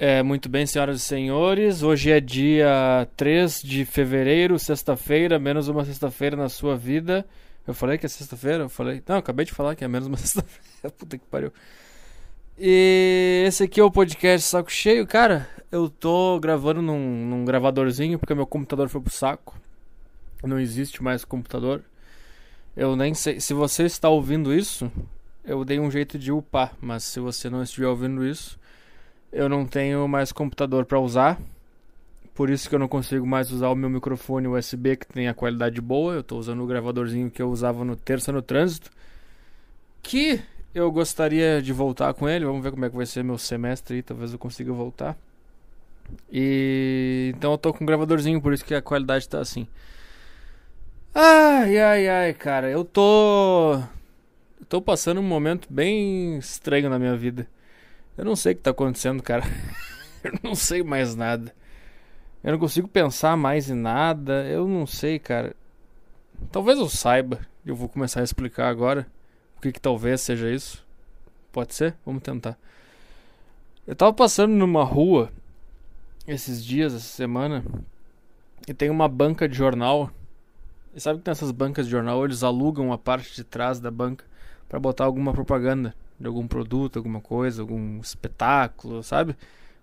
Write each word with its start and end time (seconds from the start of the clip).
É, 0.00 0.22
muito 0.22 0.48
bem, 0.48 0.64
senhoras 0.64 1.00
e 1.02 1.04
senhores. 1.04 1.82
Hoje 1.82 2.12
é 2.12 2.20
dia 2.20 3.08
3 3.16 3.60
de 3.60 3.84
fevereiro, 3.84 4.56
sexta-feira, 4.56 5.40
menos 5.40 5.66
uma 5.66 5.84
sexta-feira 5.84 6.36
na 6.36 6.48
sua 6.48 6.76
vida. 6.76 7.26
Eu 7.66 7.74
falei 7.74 7.98
que 7.98 8.06
é 8.06 8.08
sexta-feira? 8.08 8.62
Eu 8.62 8.68
falei. 8.68 9.02
Não, 9.08 9.16
acabei 9.16 9.44
de 9.44 9.52
falar 9.52 9.74
que 9.74 9.84
é 9.84 9.88
menos 9.88 10.06
uma 10.06 10.16
sexta-feira. 10.16 10.94
Puta 10.96 11.18
que 11.18 11.24
pariu. 11.26 11.52
E 12.56 13.42
esse 13.44 13.64
aqui 13.64 13.80
é 13.80 13.82
o 13.82 13.90
podcast 13.90 14.48
Saco 14.48 14.70
Cheio. 14.70 15.04
Cara, 15.04 15.48
eu 15.72 15.90
tô 15.90 16.38
gravando 16.38 16.80
num, 16.80 17.26
num 17.26 17.44
gravadorzinho 17.44 18.20
porque 18.20 18.34
meu 18.36 18.46
computador 18.46 18.88
foi 18.88 19.00
pro 19.00 19.12
saco. 19.12 19.58
Não 20.44 20.60
existe 20.60 21.02
mais 21.02 21.24
computador. 21.24 21.82
Eu 22.76 22.94
nem 22.94 23.14
sei. 23.14 23.40
Se 23.40 23.52
você 23.52 23.82
está 23.82 24.08
ouvindo 24.08 24.54
isso, 24.54 24.92
eu 25.44 25.64
dei 25.64 25.80
um 25.80 25.90
jeito 25.90 26.16
de 26.16 26.30
upar. 26.30 26.72
Mas 26.80 27.02
se 27.02 27.18
você 27.18 27.50
não 27.50 27.64
estiver 27.64 27.88
ouvindo 27.88 28.24
isso 28.24 28.58
eu 29.32 29.48
não 29.48 29.66
tenho 29.66 30.06
mais 30.08 30.32
computador 30.32 30.84
para 30.84 30.98
usar. 30.98 31.40
Por 32.34 32.50
isso 32.50 32.68
que 32.68 32.74
eu 32.74 32.78
não 32.78 32.88
consigo 32.88 33.26
mais 33.26 33.50
usar 33.50 33.68
o 33.68 33.74
meu 33.74 33.90
microfone 33.90 34.46
USB 34.46 34.96
que 34.96 35.06
tem 35.06 35.28
a 35.28 35.34
qualidade 35.34 35.80
boa. 35.80 36.14
Eu 36.14 36.20
estou 36.20 36.38
usando 36.38 36.62
o 36.62 36.66
gravadorzinho 36.66 37.30
que 37.30 37.42
eu 37.42 37.50
usava 37.50 37.84
no 37.84 37.96
terça 37.96 38.30
no 38.30 38.40
trânsito. 38.40 38.90
Que 40.02 40.40
eu 40.74 40.90
gostaria 40.92 41.60
de 41.60 41.72
voltar 41.72 42.14
com 42.14 42.28
ele. 42.28 42.44
Vamos 42.44 42.62
ver 42.62 42.70
como 42.70 42.84
é 42.84 42.90
que 42.90 42.96
vai 42.96 43.06
ser 43.06 43.24
meu 43.24 43.38
semestre 43.38 43.96
aí. 43.96 44.02
Talvez 44.02 44.32
eu 44.32 44.38
consiga 44.38 44.72
voltar. 44.72 45.16
E 46.32 47.32
então 47.36 47.52
eu 47.52 47.58
tô 47.58 47.72
com 47.72 47.84
um 47.84 47.86
gravadorzinho, 47.86 48.40
por 48.40 48.52
isso 48.52 48.64
que 48.64 48.74
a 48.74 48.82
qualidade 48.82 49.28
tá 49.28 49.40
assim. 49.40 49.66
Ai, 51.14 51.78
ai, 51.78 52.08
ai, 52.08 52.34
cara, 52.34 52.70
eu 52.70 52.84
tô. 52.84 53.74
Eu 54.60 54.66
tô 54.68 54.80
passando 54.80 55.20
um 55.20 55.24
momento 55.24 55.66
bem 55.70 56.38
estranho 56.38 56.88
na 56.88 56.98
minha 56.98 57.16
vida. 57.16 57.46
Eu 58.18 58.24
não 58.24 58.34
sei 58.34 58.52
o 58.52 58.56
que 58.56 58.62
tá 58.62 58.72
acontecendo, 58.72 59.22
cara. 59.22 59.44
eu 60.24 60.32
não 60.42 60.56
sei 60.56 60.82
mais 60.82 61.14
nada. 61.14 61.54
Eu 62.42 62.50
não 62.50 62.58
consigo 62.58 62.88
pensar 62.88 63.36
mais 63.36 63.70
em 63.70 63.76
nada. 63.76 64.44
Eu 64.44 64.66
não 64.66 64.88
sei, 64.88 65.20
cara. 65.20 65.54
Talvez 66.50 66.80
eu 66.80 66.88
saiba. 66.88 67.38
Eu 67.64 67.76
vou 67.76 67.88
começar 67.88 68.20
a 68.20 68.24
explicar 68.24 68.68
agora. 68.68 69.06
O 69.56 69.60
que, 69.60 69.70
que 69.70 69.80
talvez 69.80 70.20
seja 70.20 70.50
isso. 70.50 70.84
Pode 71.52 71.74
ser? 71.74 71.94
Vamos 72.04 72.24
tentar. 72.24 72.58
Eu 73.86 73.94
tava 73.94 74.12
passando 74.12 74.52
numa 74.52 74.82
rua 74.82 75.30
esses 76.26 76.64
dias, 76.64 76.92
essa 76.92 77.06
semana, 77.06 77.64
e 78.66 78.74
tem 78.74 78.90
uma 78.90 79.08
banca 79.08 79.48
de 79.48 79.56
jornal. 79.56 80.10
E 80.92 81.00
sabe 81.00 81.20
que 81.20 81.30
nessas 81.30 81.52
bancas 81.52 81.86
de 81.86 81.92
jornal 81.92 82.24
eles 82.24 82.42
alugam 82.42 82.92
a 82.92 82.98
parte 82.98 83.34
de 83.34 83.44
trás 83.44 83.78
da 83.78 83.92
banca 83.92 84.24
para 84.68 84.80
botar 84.80 85.04
alguma 85.04 85.32
propaganda 85.32 85.94
de 86.18 86.26
algum 86.26 86.46
produto, 86.46 86.96
alguma 86.96 87.20
coisa, 87.20 87.62
algum 87.62 88.00
espetáculo, 88.00 89.02
sabe? 89.02 89.36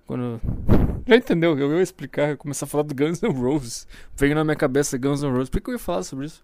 Quando. 0.05 0.39
Já 1.08 1.16
entendeu? 1.16 1.58
Eu 1.58 1.75
ia 1.75 1.81
explicar, 1.81 2.31
eu 2.31 2.38
começar 2.38 2.66
a 2.66 2.69
falar 2.69 2.83
do 2.83 2.95
Guns 2.95 3.22
N' 3.22 3.31
Roses. 3.31 3.88
Veio 4.16 4.36
na 4.36 4.44
minha 4.44 4.56
cabeça 4.56 4.97
Guns 4.97 5.22
N' 5.22 5.31
Roses. 5.31 5.50
Por 5.50 5.61
que 5.61 5.69
eu 5.69 5.73
ia 5.73 5.80
falar 5.80 6.03
sobre 6.03 6.25
isso? 6.25 6.44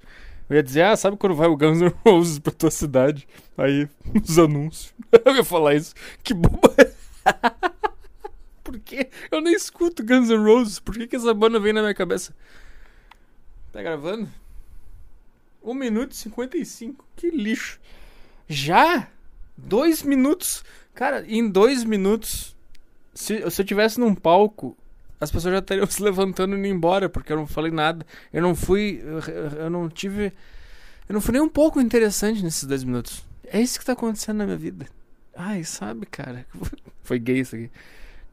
Eu 0.50 0.56
ia 0.56 0.64
dizer, 0.64 0.84
ah, 0.84 0.95
sabe 0.95 1.17
quando 1.17 1.36
vai 1.36 1.47
o 1.47 1.58
Guns 1.58 1.81
N' 1.81 1.94
Roses 2.06 2.38
pra 2.38 2.52
tua 2.52 2.72
cidade? 2.72 3.28
Aí, 3.58 3.88
os 4.28 4.38
anúncios. 4.38 4.94
Eu 5.25 5.36
ia 5.36 5.44
falar 5.44 5.75
isso. 5.75 5.95
Que 6.23 6.34
boba. 6.34 6.75
Por 8.64 8.80
que? 8.80 9.09
Eu 9.31 9.42
nem 9.42 9.53
escuto 9.53 10.06
Guns 10.06 10.30
N' 10.30 10.44
Roses. 10.44 10.80
Por 10.80 10.95
que, 10.95 11.08
que 11.08 11.16
essa 11.16 11.34
banda 11.34 11.59
vem 11.59 11.73
na 11.73 11.81
minha 11.81 11.94
cabeça? 11.94 12.36
Tá 13.72 13.81
gravando? 13.81 14.28
1 15.64 15.73
minuto 15.73 16.12
e 16.12 16.16
55. 16.16 17.06
Que 17.16 17.30
lixo. 17.30 17.80
Já? 18.47 19.08
Dois 19.63 20.03
minutos. 20.03 20.63
Cara, 20.93 21.25
em 21.27 21.47
dois 21.49 21.83
minutos. 21.83 22.55
Se, 23.13 23.49
se 23.49 23.61
eu 23.61 23.65
tivesse 23.65 23.99
num 23.99 24.15
palco, 24.15 24.77
as 25.19 25.31
pessoas 25.31 25.53
já 25.53 25.59
estariam 25.59 25.85
se 25.89 26.01
levantando 26.01 26.55
e 26.55 26.59
indo 26.59 26.67
embora, 26.67 27.09
porque 27.09 27.31
eu 27.31 27.37
não 27.37 27.47
falei 27.47 27.71
nada. 27.71 28.05
Eu 28.33 28.41
não 28.41 28.55
fui. 28.55 29.01
Eu, 29.03 29.63
eu 29.63 29.69
não 29.69 29.89
tive. 29.89 30.33
Eu 31.07 31.13
não 31.13 31.21
fui 31.21 31.33
nem 31.33 31.41
um 31.41 31.50
pouco 31.50 31.81
interessante 31.81 32.44
nesses 32.44 32.63
dois 32.63 32.83
minutos. 32.83 33.25
É 33.45 33.59
isso 33.61 33.79
que 33.79 33.85
tá 33.85 33.94
acontecendo 33.94 34.38
na 34.38 34.45
minha 34.45 34.57
vida. 34.57 34.88
Ai, 35.35 35.63
sabe, 35.63 36.05
cara? 36.05 36.45
Foi 37.03 37.19
gay 37.19 37.39
isso 37.39 37.55
aqui. 37.55 37.69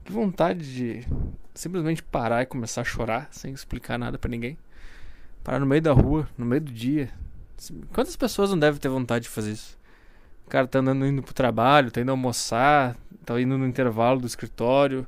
Que 0.05 0.13
vontade 0.13 0.75
de 0.75 1.07
simplesmente 1.55 2.03
parar 2.03 2.43
e 2.43 2.47
começar 2.47 2.83
a 2.83 2.85
chorar 2.85 3.29
sem 3.31 3.53
explicar 3.53 3.99
nada 3.99 4.19
para 4.19 4.31
ninguém. 4.31 4.57
Parar 5.43 5.59
no 5.59 5.67
meio 5.67 5.83
da 5.83 5.93
rua, 5.93 6.29
no 6.37 6.47
meio 6.47 6.61
do 6.61 6.73
dia. 6.73 7.11
Quantas 7.93 8.17
pessoas 8.17 8.51
não 8.51 8.59
devem 8.59 8.81
ter 8.81 8.89
vontade 8.89 9.25
de 9.25 9.29
fazer 9.29 9.53
isso? 9.53 9.78
O 10.49 10.51
cara 10.51 10.67
tá 10.67 10.79
andando 10.79 11.05
indo 11.05 11.23
pro 11.23 11.35
trabalho, 11.35 11.91
tá 11.91 12.01
indo 12.01 12.11
almoçar, 12.11 12.97
tá 13.23 13.39
indo 13.39 13.59
no 13.59 13.67
intervalo 13.67 14.19
do 14.19 14.27
escritório. 14.27 15.07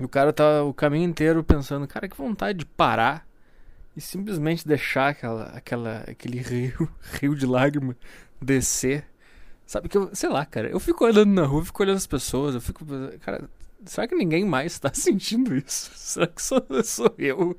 E 0.00 0.04
o 0.04 0.08
cara 0.08 0.32
tá 0.32 0.64
o 0.64 0.74
caminho 0.74 1.08
inteiro 1.08 1.44
pensando, 1.44 1.86
cara, 1.86 2.08
que 2.08 2.16
vontade 2.16 2.58
de 2.58 2.66
parar 2.66 3.24
e 3.96 4.00
simplesmente 4.00 4.66
deixar 4.66 5.10
aquela, 5.10 5.44
aquela, 5.50 5.98
aquele 6.08 6.40
rio, 6.40 6.88
rio 7.22 7.36
de 7.36 7.46
lágrima 7.46 7.96
descer. 8.42 9.04
Sabe 9.64 9.88
que 9.88 9.96
eu, 9.96 10.10
sei 10.12 10.28
lá, 10.28 10.44
cara, 10.44 10.68
eu 10.68 10.80
fico 10.80 11.04
andando 11.04 11.30
na 11.30 11.46
rua, 11.46 11.64
fico 11.64 11.80
olhando 11.80 11.98
as 11.98 12.06
pessoas, 12.08 12.56
eu 12.56 12.60
fico, 12.60 12.84
cara, 13.20 13.48
será 13.84 14.08
que 14.08 14.16
ninguém 14.16 14.44
mais 14.44 14.76
tá 14.76 14.90
sentindo 14.92 15.54
isso? 15.54 15.88
Será 15.94 16.26
que 16.26 16.42
sou, 16.42 16.66
sou 16.82 17.14
eu? 17.16 17.56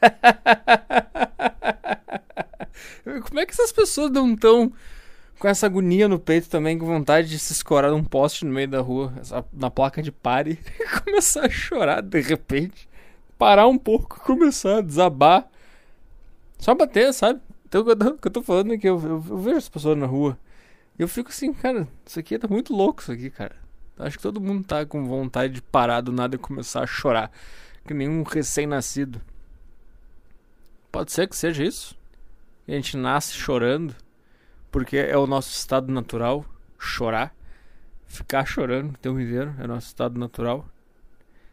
Como 3.26 3.40
é 3.40 3.44
que 3.44 3.50
essas 3.50 3.72
pessoas 3.72 4.12
não 4.12 4.34
estão 4.34 4.72
com 5.38 5.48
essa 5.48 5.66
agonia 5.66 6.08
no 6.08 6.18
peito 6.18 6.48
também, 6.48 6.78
com 6.78 6.84
vontade 6.84 7.28
de 7.28 7.38
se 7.38 7.52
escorar 7.52 7.90
num 7.90 8.02
poste 8.02 8.44
no 8.44 8.52
meio 8.52 8.68
da 8.68 8.80
rua, 8.80 9.12
na 9.52 9.70
placa 9.70 10.02
de 10.02 10.10
pare, 10.10 10.58
e 10.80 11.00
começar 11.00 11.46
a 11.46 11.50
chorar 11.50 12.02
de 12.02 12.20
repente. 12.20 12.88
Parar 13.38 13.68
um 13.68 13.78
pouco, 13.78 14.20
começar 14.20 14.78
a 14.78 14.80
desabar. 14.80 15.48
Só 16.58 16.74
bater, 16.74 17.12
sabe? 17.14 17.40
Então 17.66 17.82
o 17.82 18.18
que 18.18 18.26
eu 18.26 18.32
tô 18.32 18.42
falando 18.42 18.74
é 18.74 18.78
que 18.78 18.88
eu, 18.88 19.00
eu, 19.00 19.24
eu 19.30 19.38
vejo 19.38 19.56
as 19.58 19.68
pessoas 19.68 19.96
na 19.96 20.06
rua. 20.06 20.36
E 20.98 21.02
eu 21.02 21.08
fico 21.08 21.30
assim, 21.30 21.52
cara, 21.52 21.86
isso 22.04 22.18
aqui 22.18 22.36
tá 22.36 22.48
muito 22.48 22.74
louco, 22.74 23.00
isso 23.00 23.12
aqui, 23.12 23.30
cara. 23.30 23.54
Acho 23.96 24.16
que 24.16 24.22
todo 24.22 24.40
mundo 24.40 24.64
tá 24.64 24.84
com 24.84 25.04
vontade 25.06 25.54
de 25.54 25.62
parar 25.62 26.00
do 26.00 26.10
nada 26.10 26.34
e 26.34 26.38
começar 26.38 26.82
a 26.82 26.86
chorar. 26.86 27.30
Que 27.86 27.94
nenhum 27.94 28.24
recém-nascido. 28.24 29.20
Pode 30.90 31.12
ser 31.12 31.28
que 31.28 31.36
seja 31.36 31.64
isso. 31.64 31.96
A 32.66 32.72
gente 32.72 32.96
nasce 32.96 33.34
chorando 33.34 33.94
porque 34.70 34.96
é 34.96 35.16
o 35.16 35.26
nosso 35.26 35.50
estado 35.50 35.92
natural 35.92 36.44
chorar, 36.78 37.34
ficar 38.06 38.44
chorando 38.46 38.90
o 38.90 38.98
tempo 38.98 39.18
inteiro, 39.20 39.54
é 39.58 39.64
o 39.64 39.68
nosso 39.68 39.88
estado 39.88 40.18
natural. 40.18 40.66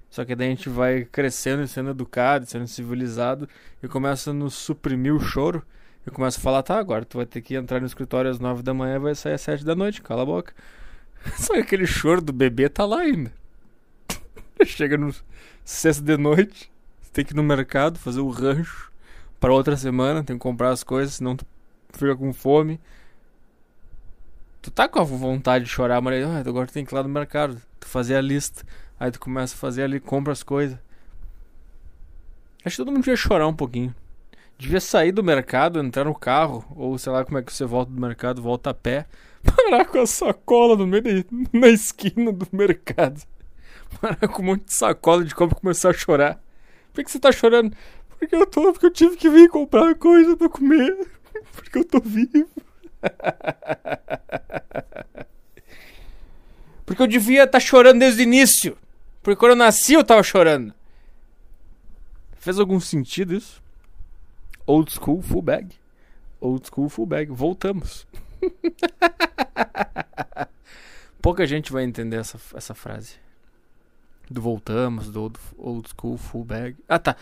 Só 0.09 0.23
que 0.23 0.35
daí 0.35 0.47
a 0.47 0.49
gente 0.51 0.69
vai 0.69 1.03
crescendo 1.03 1.63
e 1.63 1.67
sendo 1.67 1.89
educado, 1.89 2.45
sendo 2.45 2.67
civilizado 2.67 3.49
e 3.83 3.87
começa 3.87 4.29
a 4.29 4.33
nos 4.33 4.53
suprimir 4.53 5.13
o 5.13 5.19
choro. 5.19 5.61
E 6.07 6.11
começa 6.11 6.39
a 6.39 6.41
falar, 6.41 6.61
tá, 6.61 6.77
agora 6.77 7.03
tu 7.03 7.17
vai 7.17 7.25
ter 7.25 7.41
que 7.41 7.55
entrar 7.55 7.79
no 7.79 7.87
escritório 7.87 8.29
às 8.29 8.39
nove 8.39 8.61
da 8.61 8.73
manhã 8.73 8.99
vai 8.99 9.15
sair 9.15 9.33
às 9.33 9.41
sete 9.41 9.65
da 9.65 9.75
noite, 9.75 10.01
cala 10.01 10.21
a 10.21 10.25
boca. 10.25 10.53
Só 11.35 11.53
que 11.53 11.59
aquele 11.59 11.87
choro 11.87 12.21
do 12.21 12.31
bebê 12.31 12.69
tá 12.69 12.85
lá 12.85 12.99
ainda. 12.99 13.33
Chega 14.63 14.97
no 14.97 15.13
sexta 15.65 16.03
de 16.03 16.15
noite, 16.15 16.71
tem 17.11 17.25
que 17.25 17.33
ir 17.33 17.35
no 17.35 17.43
mercado 17.43 17.97
fazer 17.97 18.19
o 18.19 18.29
rancho 18.29 18.91
para 19.39 19.51
outra 19.51 19.75
semana, 19.75 20.23
tem 20.23 20.37
que 20.37 20.43
comprar 20.43 20.69
as 20.69 20.83
coisas, 20.83 21.15
senão 21.15 21.35
tu 21.35 21.45
fica 21.91 22.15
com 22.15 22.31
fome 22.31 22.79
tu 24.65 24.71
tá 24.71 24.87
com 24.87 24.99
a 24.99 25.03
vontade 25.03 25.65
de 25.65 25.69
chorar, 25.69 26.01
mas 26.01 26.25
ah, 26.25 26.39
agora 26.39 26.65
tu 26.65 26.73
tem 26.73 26.83
que 26.83 26.91
ir 26.91 26.95
lá 26.95 27.03
no 27.03 27.09
mercado, 27.09 27.61
tu 27.79 27.87
fazer 27.87 28.15
a 28.15 28.21
lista. 28.21 28.63
Aí 28.99 29.11
tu 29.11 29.19
começa 29.19 29.53
a 29.53 29.57
fazer 29.57 29.83
ali, 29.83 29.99
compra 29.99 30.33
as 30.33 30.41
coisas. 30.41 30.79
Acho 32.63 32.75
que 32.75 32.81
todo 32.81 32.91
mundo 32.91 33.03
devia 33.03 33.15
chorar 33.15 33.47
um 33.47 33.53
pouquinho. 33.53 33.93
Devia 34.57 34.81
sair 34.81 35.11
do 35.11 35.23
mercado, 35.23 35.79
entrar 35.79 36.05
no 36.05 36.15
carro, 36.15 36.65
ou 36.75 36.97
sei 36.97 37.11
lá 37.11 37.23
como 37.23 37.37
é 37.37 37.43
que 37.43 37.53
você 37.53 37.63
volta 37.63 37.91
do 37.91 38.01
mercado, 38.01 38.41
volta 38.41 38.71
a 38.71 38.73
pé, 38.73 39.05
parar 39.55 39.85
com 39.85 39.99
a 39.99 40.07
sacola 40.07 40.75
no 40.75 40.87
meio 40.87 41.03
da, 41.03 41.11
na 41.53 41.67
esquina 41.67 42.31
do 42.31 42.47
mercado. 42.51 43.21
Parar 44.01 44.27
com 44.27 44.41
um 44.41 44.45
monte 44.45 44.65
de 44.65 44.73
sacola 44.73 45.23
de 45.23 45.35
compra 45.35 45.55
e 45.55 45.61
começar 45.61 45.91
a 45.91 45.93
chorar. 45.93 46.41
Por 46.91 47.03
que 47.03 47.11
você 47.11 47.19
tá 47.19 47.31
chorando? 47.31 47.77
Porque 48.17 48.35
eu 48.35 48.47
tô, 48.47 48.71
porque 48.71 48.87
eu 48.87 48.91
tive 48.91 49.15
que 49.15 49.29
vir 49.29 49.47
comprar 49.47 49.93
coisa 49.93 50.35
pra 50.35 50.49
comer. 50.49 51.07
Porque 51.53 51.77
eu 51.79 51.85
tô 51.85 51.99
vivo. 51.99 52.49
Porque 56.85 57.01
eu 57.01 57.07
devia 57.07 57.43
estar 57.43 57.53
tá 57.53 57.59
chorando 57.59 57.99
desde 57.99 58.21
o 58.21 58.23
início. 58.23 58.77
Porque 59.23 59.39
quando 59.39 59.51
eu 59.51 59.57
nasci 59.57 59.93
eu 59.93 60.03
tava 60.03 60.21
chorando. 60.21 60.73
Fez 62.37 62.59
algum 62.59 62.79
sentido 62.79 63.33
isso? 63.33 63.63
Old 64.67 64.91
school 64.91 65.21
full 65.21 65.41
bag. 65.41 65.75
Old 66.39 66.67
school 66.67 66.89
full 66.89 67.07
bag. 67.07 67.31
Voltamos. 67.31 68.05
Pouca 71.21 71.47
gente 71.47 71.71
vai 71.71 71.83
entender 71.83 72.17
essa, 72.17 72.39
essa 72.53 72.75
frase. 72.75 73.15
Do 74.29 74.41
voltamos, 74.41 75.09
do 75.09 75.23
old, 75.23 75.39
old 75.57 75.89
school 75.89 76.17
full 76.17 76.43
bag. 76.43 76.75
Ah, 76.87 76.99
tá. 76.99 77.15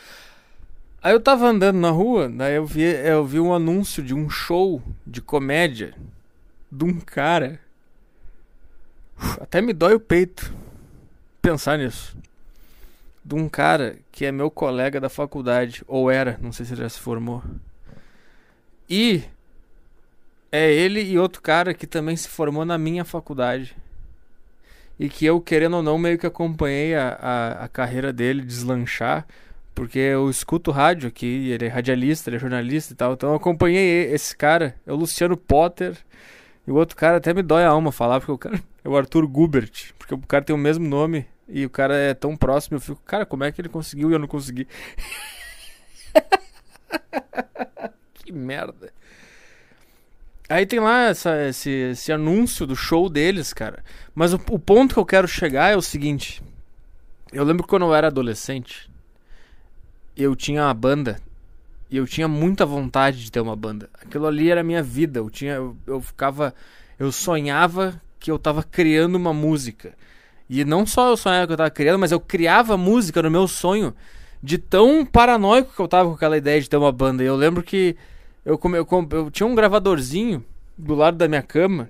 Aí 1.03 1.11
eu 1.11 1.19
tava 1.19 1.45
andando 1.47 1.77
na 1.77 1.89
rua, 1.89 2.29
daí 2.29 2.55
eu 2.55 2.65
vi, 2.65 2.81
eu 2.83 3.25
vi 3.25 3.37
um 3.37 3.53
anúncio 3.53 4.01
de 4.01 4.13
um 4.13 4.29
show 4.29 4.81
de 5.05 5.21
comédia 5.21 5.93
de 6.71 6.85
um 6.85 6.97
cara. 6.97 7.59
Até 9.41 9.61
me 9.61 9.73
dói 9.73 9.95
o 9.95 9.99
peito. 9.99 10.55
pensar 11.41 11.77
nisso. 11.77 12.15
De 13.23 13.35
um 13.35 13.49
cara 13.49 13.97
que 14.13 14.23
é 14.23 14.31
meu 14.31 14.49
colega 14.49 15.01
da 15.01 15.09
faculdade, 15.09 15.83
ou 15.87 16.09
era, 16.09 16.39
não 16.41 16.53
sei 16.53 16.65
se 16.65 16.73
já 16.73 16.87
se 16.87 17.01
formou. 17.01 17.43
E 18.89 19.23
é 20.49 20.71
ele 20.71 21.01
e 21.01 21.19
outro 21.19 21.41
cara 21.41 21.73
que 21.73 21.85
também 21.85 22.15
se 22.15 22.29
formou 22.29 22.63
na 22.63 22.77
minha 22.77 23.03
faculdade. 23.03 23.75
E 24.97 25.09
que 25.09 25.25
eu, 25.25 25.41
querendo 25.41 25.75
ou 25.75 25.83
não, 25.83 25.97
meio 25.97 26.17
que 26.17 26.25
acompanhei 26.25 26.95
a, 26.95 27.17
a, 27.19 27.65
a 27.65 27.67
carreira 27.67 28.13
dele 28.13 28.41
deslanchar. 28.41 29.27
Porque 29.73 29.97
eu 29.97 30.29
escuto 30.29 30.71
rádio 30.71 31.07
aqui, 31.07 31.49
ele 31.49 31.65
é 31.65 31.67
radialista, 31.67 32.29
ele 32.29 32.37
é 32.37 32.39
jornalista 32.39 32.93
e 32.93 32.95
tal. 32.95 33.13
Então 33.13 33.29
eu 33.29 33.35
acompanhei 33.35 34.13
esse 34.13 34.35
cara, 34.35 34.75
é 34.85 34.93
o 34.93 34.95
Luciano 34.95 35.35
Potter. 35.35 35.97
E 36.65 36.71
o 36.71 36.75
outro 36.75 36.95
cara 36.95 37.17
até 37.17 37.33
me 37.33 37.41
dói 37.41 37.63
a 37.63 37.69
alma 37.69 37.91
falar, 37.91 38.19
porque 38.19 38.31
o 38.31 38.37
cara 38.37 38.61
é 38.83 38.89
o 38.89 38.95
Arthur 38.95 39.27
Gubert. 39.27 39.93
Porque 39.97 40.13
o 40.13 40.19
cara 40.19 40.43
tem 40.43 40.55
o 40.55 40.59
mesmo 40.59 40.87
nome 40.87 41.25
e 41.47 41.65
o 41.65 41.69
cara 41.69 41.95
é 41.95 42.13
tão 42.13 42.37
próximo. 42.37 42.77
Eu 42.77 42.81
fico, 42.81 43.01
cara, 43.03 43.25
como 43.25 43.43
é 43.43 43.51
que 43.51 43.61
ele 43.61 43.69
conseguiu 43.69 44.11
e 44.11 44.13
eu 44.13 44.19
não 44.19 44.27
consegui? 44.27 44.67
que 48.13 48.31
merda. 48.31 48.93
Aí 50.47 50.65
tem 50.65 50.79
lá 50.79 51.05
essa, 51.05 51.47
esse, 51.47 51.69
esse 51.69 52.11
anúncio 52.11 52.67
do 52.67 52.75
show 52.75 53.09
deles, 53.09 53.53
cara. 53.53 53.83
Mas 54.13 54.33
o, 54.33 54.39
o 54.51 54.59
ponto 54.59 54.93
que 54.93 54.99
eu 54.99 55.05
quero 55.05 55.27
chegar 55.27 55.71
é 55.71 55.75
o 55.75 55.81
seguinte. 55.81 56.43
Eu 57.31 57.43
lembro 57.43 57.65
quando 57.65 57.85
eu 57.85 57.95
era 57.95 58.07
adolescente, 58.07 58.87
eu 60.15 60.35
tinha 60.35 60.63
uma 60.63 60.73
banda 60.73 61.19
e 61.89 61.97
eu 61.97 62.07
tinha 62.07 62.27
muita 62.27 62.65
vontade 62.65 63.23
de 63.23 63.31
ter 63.31 63.39
uma 63.39 63.55
banda. 63.55 63.89
Aquilo 64.01 64.25
ali 64.25 64.49
era 64.49 64.61
a 64.61 64.63
minha 64.63 64.81
vida. 64.81 65.19
Eu 65.19 65.29
tinha, 65.29 65.53
eu, 65.53 65.77
eu 65.85 66.01
ficava, 66.01 66.53
eu 66.97 67.11
sonhava 67.11 68.01
que 68.19 68.31
eu 68.31 68.39
tava 68.39 68.63
criando 68.63 69.15
uma 69.15 69.33
música. 69.33 69.93
E 70.49 70.65
não 70.65 70.85
só 70.85 71.09
eu 71.09 71.17
sonhava 71.17 71.47
que 71.47 71.53
eu 71.53 71.57
tava 71.57 71.69
criando, 71.69 71.99
mas 71.99 72.11
eu 72.11 72.19
criava 72.19 72.77
música 72.77 73.21
no 73.21 73.29
meu 73.29 73.47
sonho 73.47 73.93
de 74.41 74.57
tão 74.57 75.05
paranoico 75.05 75.73
que 75.73 75.79
eu 75.79 75.87
tava 75.87 76.09
com 76.09 76.15
aquela 76.15 76.37
ideia 76.37 76.59
de 76.59 76.69
ter 76.69 76.77
uma 76.77 76.91
banda. 76.91 77.23
E 77.23 77.27
eu 77.27 77.35
lembro 77.35 77.63
que 77.63 77.95
eu, 78.45 78.59
eu, 78.63 78.87
eu 79.11 79.31
tinha 79.31 79.47
um 79.47 79.55
gravadorzinho 79.55 80.43
do 80.77 80.95
lado 80.95 81.17
da 81.17 81.27
minha 81.27 81.41
cama 81.41 81.89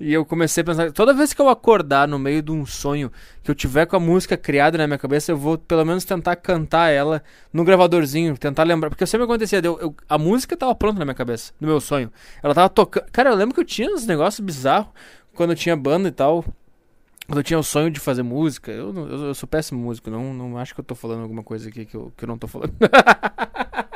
e 0.00 0.12
eu 0.12 0.24
comecei 0.24 0.62
a 0.62 0.64
pensar, 0.64 0.92
toda 0.92 1.12
vez 1.12 1.32
que 1.32 1.40
eu 1.40 1.48
acordar 1.48 2.06
no 2.06 2.18
meio 2.18 2.40
de 2.40 2.52
um 2.52 2.64
sonho, 2.64 3.10
que 3.42 3.50
eu 3.50 3.54
tiver 3.54 3.84
com 3.84 3.96
a 3.96 4.00
música 4.00 4.36
criada 4.36 4.78
na 4.78 4.86
minha 4.86 4.98
cabeça, 4.98 5.32
eu 5.32 5.36
vou 5.36 5.58
pelo 5.58 5.84
menos 5.84 6.04
tentar 6.04 6.36
cantar 6.36 6.90
ela 6.90 7.22
no 7.52 7.64
gravadorzinho, 7.64 8.38
tentar 8.38 8.62
lembrar. 8.62 8.90
Porque 8.90 9.04
sempre 9.06 9.24
acontecia, 9.24 9.60
eu, 9.64 9.78
eu, 9.80 9.94
a 10.08 10.16
música 10.16 10.56
tava 10.56 10.72
pronta 10.74 11.00
na 11.00 11.04
minha 11.04 11.14
cabeça, 11.14 11.52
no 11.60 11.66
meu 11.66 11.80
sonho. 11.80 12.12
Ela 12.42 12.54
tava 12.54 12.68
tocando. 12.68 13.06
Cara, 13.10 13.30
eu 13.30 13.34
lembro 13.34 13.54
que 13.54 13.60
eu 13.60 13.64
tinha 13.64 13.92
uns 13.92 14.06
negócios 14.06 14.44
bizarros 14.44 14.88
quando 15.34 15.50
eu 15.50 15.56
tinha 15.56 15.76
banda 15.76 16.08
e 16.08 16.12
tal. 16.12 16.44
Quando 17.26 17.38
eu 17.38 17.44
tinha 17.44 17.58
o 17.58 17.64
sonho 17.64 17.90
de 17.90 17.98
fazer 17.98 18.22
música. 18.22 18.70
Eu, 18.70 18.94
eu, 18.94 19.26
eu 19.26 19.34
sou 19.34 19.48
péssimo 19.48 19.80
músico, 19.80 20.10
não, 20.10 20.32
não 20.32 20.58
acho 20.58 20.74
que 20.74 20.80
eu 20.80 20.84
tô 20.84 20.94
falando 20.94 21.22
alguma 21.22 21.42
coisa 21.42 21.68
aqui 21.68 21.84
que 21.84 21.96
eu, 21.96 22.12
que 22.16 22.24
eu 22.24 22.28
não 22.28 22.38
tô 22.38 22.46
falando. 22.46 22.72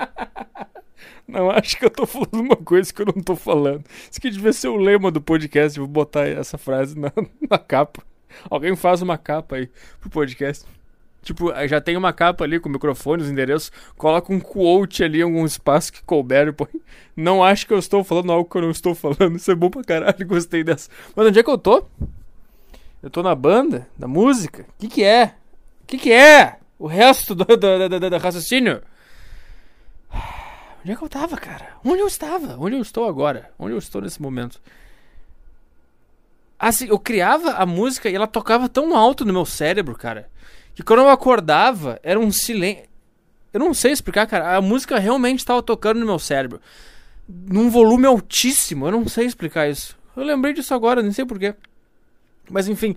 Não 1.26 1.50
acho 1.50 1.76
que 1.78 1.84
eu 1.84 1.90
tô 1.90 2.06
falando 2.06 2.40
uma 2.40 2.56
coisa 2.56 2.93
que 2.93 3.02
eu 3.02 3.06
não 3.06 3.22
tô 3.22 3.37
falando. 3.37 3.84
Isso 4.10 4.20
que 4.20 4.31
devia 4.31 4.52
ser 4.52 4.69
o 4.69 4.76
lema 4.76 5.10
do 5.10 5.20
podcast. 5.20 5.78
Vou 5.78 5.88
botar 5.88 6.26
essa 6.26 6.58
frase 6.58 6.99
na, 6.99 7.12
na 7.50 7.58
capa. 7.58 8.02
Alguém 8.50 8.75
faz 8.76 9.02
uma 9.02 9.19
capa 9.19 9.56
aí 9.56 9.70
pro 10.00 10.10
podcast. 10.10 10.64
Tipo, 11.22 11.52
já 11.69 11.81
tem 11.81 11.96
uma 11.96 12.12
capa 12.12 12.43
ali 12.43 12.58
com 12.58 12.69
microfone, 12.69 13.22
os 13.22 13.31
endereços. 13.31 13.70
Coloca 13.96 14.32
um 14.32 14.40
quote 14.40 15.04
ali 15.04 15.22
algum 15.22 15.46
espaço 15.46 15.93
que 15.93 16.02
couber. 16.02 16.52
Não 17.16 17.44
acho 17.44 17.66
que 17.66 17.72
eu 17.72 17.78
estou 17.78 18.02
falando 18.02 18.32
algo 18.32 18.50
que 18.50 18.56
eu 18.56 18.62
não 18.62 18.70
estou 18.70 18.94
falando. 18.94 19.37
Isso 19.37 19.50
é 19.50 19.54
bom 19.54 19.70
pra 19.70 19.84
caralho, 19.84 20.14
gostei 20.26 20.64
dessa. 20.64 20.90
Mas 21.14 21.26
onde 21.26 21.38
é 21.38 21.43
que 21.43 21.50
eu 21.50 21.58
tô? 21.58 21.84
Eu 23.00 23.10
tô 23.10 23.22
na 23.22 23.34
banda, 23.34 23.88
da 23.96 24.08
música. 24.08 24.66
O 24.76 24.81
que 24.81 24.88
que 24.88 25.04
é? 25.04 25.34
O 25.82 25.87
que 25.87 25.99
que 25.99 26.12
é? 26.12 26.56
O 26.78 26.87
resto 26.87 27.34
do, 27.34 27.44
do, 27.44 27.88
do, 27.88 28.10
do 28.10 28.19
raciocínio? 28.19 28.82
Onde 30.82 30.93
é 30.93 30.96
que 30.96 31.02
eu 31.02 31.08
tava, 31.08 31.37
cara? 31.37 31.76
Onde 31.84 32.00
eu 32.00 32.06
estava? 32.06 32.56
Onde 32.58 32.75
eu 32.75 32.82
estou 32.82 33.08
agora? 33.08 33.50
Onde 33.58 33.73
eu 33.73 33.79
estou 33.79 34.02
nesse 34.02 34.20
momento? 34.20 34.61
Assim, 36.58 36.88
eu 36.88 36.99
criava 36.99 37.52
a 37.52 37.64
música 37.64 38.11
e 38.11 38.14
ela 38.14 38.26
tocava 38.26 38.69
tão 38.69 38.96
alto 38.96 39.25
no 39.25 39.32
meu 39.32 39.44
cérebro, 39.44 39.96
cara, 39.96 40.29
que 40.75 40.82
quando 40.82 41.00
eu 41.00 41.08
acordava 41.08 41.99
era 42.02 42.19
um 42.19 42.31
silêncio. 42.31 42.84
Eu 43.52 43.61
não 43.61 43.75
sei 43.75 43.93
explicar, 43.93 44.26
cara. 44.26 44.56
A 44.56 44.61
música 44.61 44.99
realmente 44.99 45.40
estava 45.40 45.62
tocando 45.62 46.00
no 46.00 46.06
meu 46.06 46.19
cérebro. 46.19 46.61
Num 47.28 47.69
volume 47.69 48.06
altíssimo. 48.06 48.87
Eu 48.87 48.93
não 48.93 49.06
sei 49.06 49.26
explicar 49.26 49.69
isso. 49.69 49.96
Eu 50.17 50.25
lembrei 50.25 50.55
disso 50.55 50.73
agora, 50.73 51.02
nem 51.02 51.12
sei 51.12 51.25
porquê. 51.25 51.55
Mas 52.50 52.67
enfim. 52.67 52.96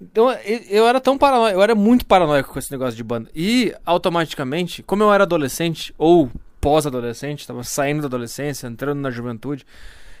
Então, 0.00 0.30
eu 0.68 0.86
era 0.86 1.00
tão 1.00 1.18
paranoico, 1.18 1.56
eu 1.56 1.62
era 1.62 1.74
muito 1.74 2.06
paranoico 2.06 2.52
com 2.52 2.58
esse 2.58 2.70
negócio 2.70 2.96
de 2.96 3.02
banda. 3.02 3.30
E 3.34 3.74
automaticamente, 3.84 4.82
como 4.82 5.02
eu 5.02 5.12
era 5.12 5.24
adolescente, 5.24 5.94
ou 5.98 6.30
pós-adolescente, 6.60 7.40
estava 7.40 7.62
saindo 7.62 8.02
da 8.02 8.06
adolescência, 8.06 8.66
entrando 8.66 9.00
na 9.00 9.10
juventude, 9.10 9.66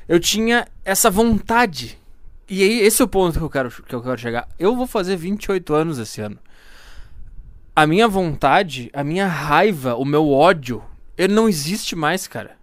eu 0.08 0.18
tinha 0.18 0.66
essa 0.84 1.10
vontade. 1.10 1.98
E 2.48 2.62
aí, 2.62 2.80
esse 2.80 3.02
é 3.02 3.04
o 3.04 3.08
ponto 3.08 3.38
que 3.38 3.44
eu 3.44 3.50
quero, 3.50 3.70
que 3.70 3.94
eu 3.94 4.02
quero 4.02 4.18
chegar. 4.18 4.48
Eu 4.58 4.74
vou 4.74 4.86
fazer 4.86 5.16
28 5.16 5.74
anos 5.74 5.98
esse 5.98 6.20
ano. 6.20 6.38
A 7.76 7.86
minha 7.86 8.08
vontade, 8.08 8.90
a 8.92 9.04
minha 9.04 9.26
raiva, 9.26 9.94
o 9.94 10.04
meu 10.04 10.30
ódio, 10.30 10.82
ele 11.16 11.34
não 11.34 11.48
existe 11.48 11.94
mais, 11.94 12.26
cara. 12.26 12.56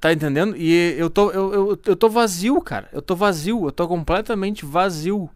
Tá 0.00 0.12
entendendo? 0.12 0.56
E 0.56 0.94
eu 0.98 1.10
tô, 1.10 1.30
eu, 1.30 1.52
eu, 1.52 1.80
eu 1.84 1.96
tô 1.96 2.08
vazio, 2.08 2.60
cara. 2.60 2.88
Eu 2.92 3.02
tô 3.02 3.16
vazio. 3.16 3.66
Eu 3.66 3.72
tô 3.72 3.88
completamente 3.88 4.64
vazio. 4.64 5.28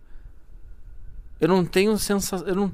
Eu 1.40 1.48
não 1.48 1.64
tenho 1.64 1.96
sensação. 1.98 2.46
Eu 2.46 2.54
não. 2.54 2.72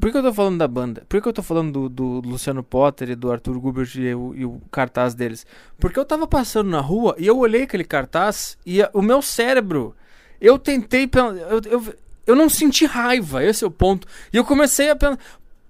Por 0.00 0.10
que 0.10 0.16
eu 0.16 0.22
tô 0.22 0.32
falando 0.32 0.58
da 0.58 0.66
banda? 0.66 1.04
Por 1.08 1.20
que 1.20 1.28
eu 1.28 1.32
tô 1.32 1.42
falando 1.42 1.88
do, 1.88 2.20
do 2.20 2.28
Luciano 2.28 2.62
Potter 2.62 3.10
e 3.10 3.14
do 3.14 3.30
Arthur 3.30 3.58
Gubert 3.60 3.94
e 3.96 4.14
o, 4.14 4.34
e 4.34 4.44
o, 4.44 4.60
cartaz 4.70 5.14
deles? 5.14 5.46
Porque 5.78 5.98
eu 5.98 6.04
tava 6.04 6.26
passando 6.26 6.70
na 6.70 6.80
rua 6.80 7.14
e 7.18 7.26
eu 7.26 7.38
olhei 7.38 7.62
aquele 7.62 7.84
cartaz 7.84 8.56
e 8.64 8.82
a, 8.82 8.90
o 8.92 9.02
meu 9.02 9.20
cérebro. 9.20 9.94
Eu 10.40 10.58
tentei. 10.58 11.08
Eu, 11.14 11.60
eu, 11.70 11.94
eu 12.26 12.34
não 12.34 12.48
senti 12.48 12.86
raiva, 12.86 13.44
esse 13.44 13.64
é 13.64 13.66
o 13.66 13.70
ponto. 13.70 14.08
E 14.32 14.36
eu 14.36 14.44
comecei 14.44 14.90
a 14.90 14.96
pensar. 14.96 15.18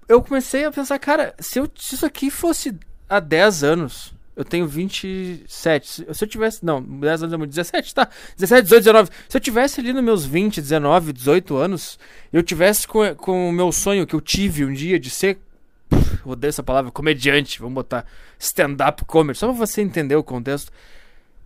Eu 0.07 0.21
comecei 0.21 0.65
a 0.65 0.71
pensar, 0.71 0.99
cara, 0.99 1.33
se, 1.39 1.59
eu, 1.59 1.69
se 1.75 1.95
isso 1.95 2.05
aqui 2.05 2.29
fosse 2.29 2.77
há 3.07 3.19
10 3.19 3.63
anos, 3.63 4.12
eu 4.35 4.43
tenho 4.43 4.67
27. 4.67 6.05
Se 6.13 6.23
eu 6.23 6.27
tivesse. 6.27 6.65
Não, 6.65 6.81
10 6.81 7.23
anos, 7.23 7.47
17, 7.47 7.93
tá? 7.93 8.09
17, 8.37 8.63
18, 8.63 8.83
19. 8.83 9.09
Se 9.29 9.37
eu 9.37 9.41
tivesse 9.41 9.79
ali 9.79 9.93
nos 9.93 10.03
meus 10.03 10.25
20, 10.25 10.59
19, 10.59 11.13
18 11.13 11.55
anos, 11.55 11.99
eu 12.31 12.41
tivesse 12.41 12.87
com, 12.87 13.13
com 13.15 13.49
o 13.49 13.51
meu 13.51 13.71
sonho 13.71 14.07
que 14.07 14.15
eu 14.15 14.21
tive 14.21 14.65
um 14.65 14.73
dia 14.73 14.99
de 14.99 15.09
ser. 15.09 15.37
odeio 16.25 16.49
essa 16.49 16.63
palavra, 16.63 16.91
comediante. 16.91 17.59
Vamos 17.59 17.75
botar 17.75 18.05
stand-up 18.39 19.05
comedy, 19.05 19.37
só 19.37 19.47
pra 19.47 19.55
você 19.55 19.81
entender 19.81 20.15
o 20.15 20.23
contexto. 20.23 20.71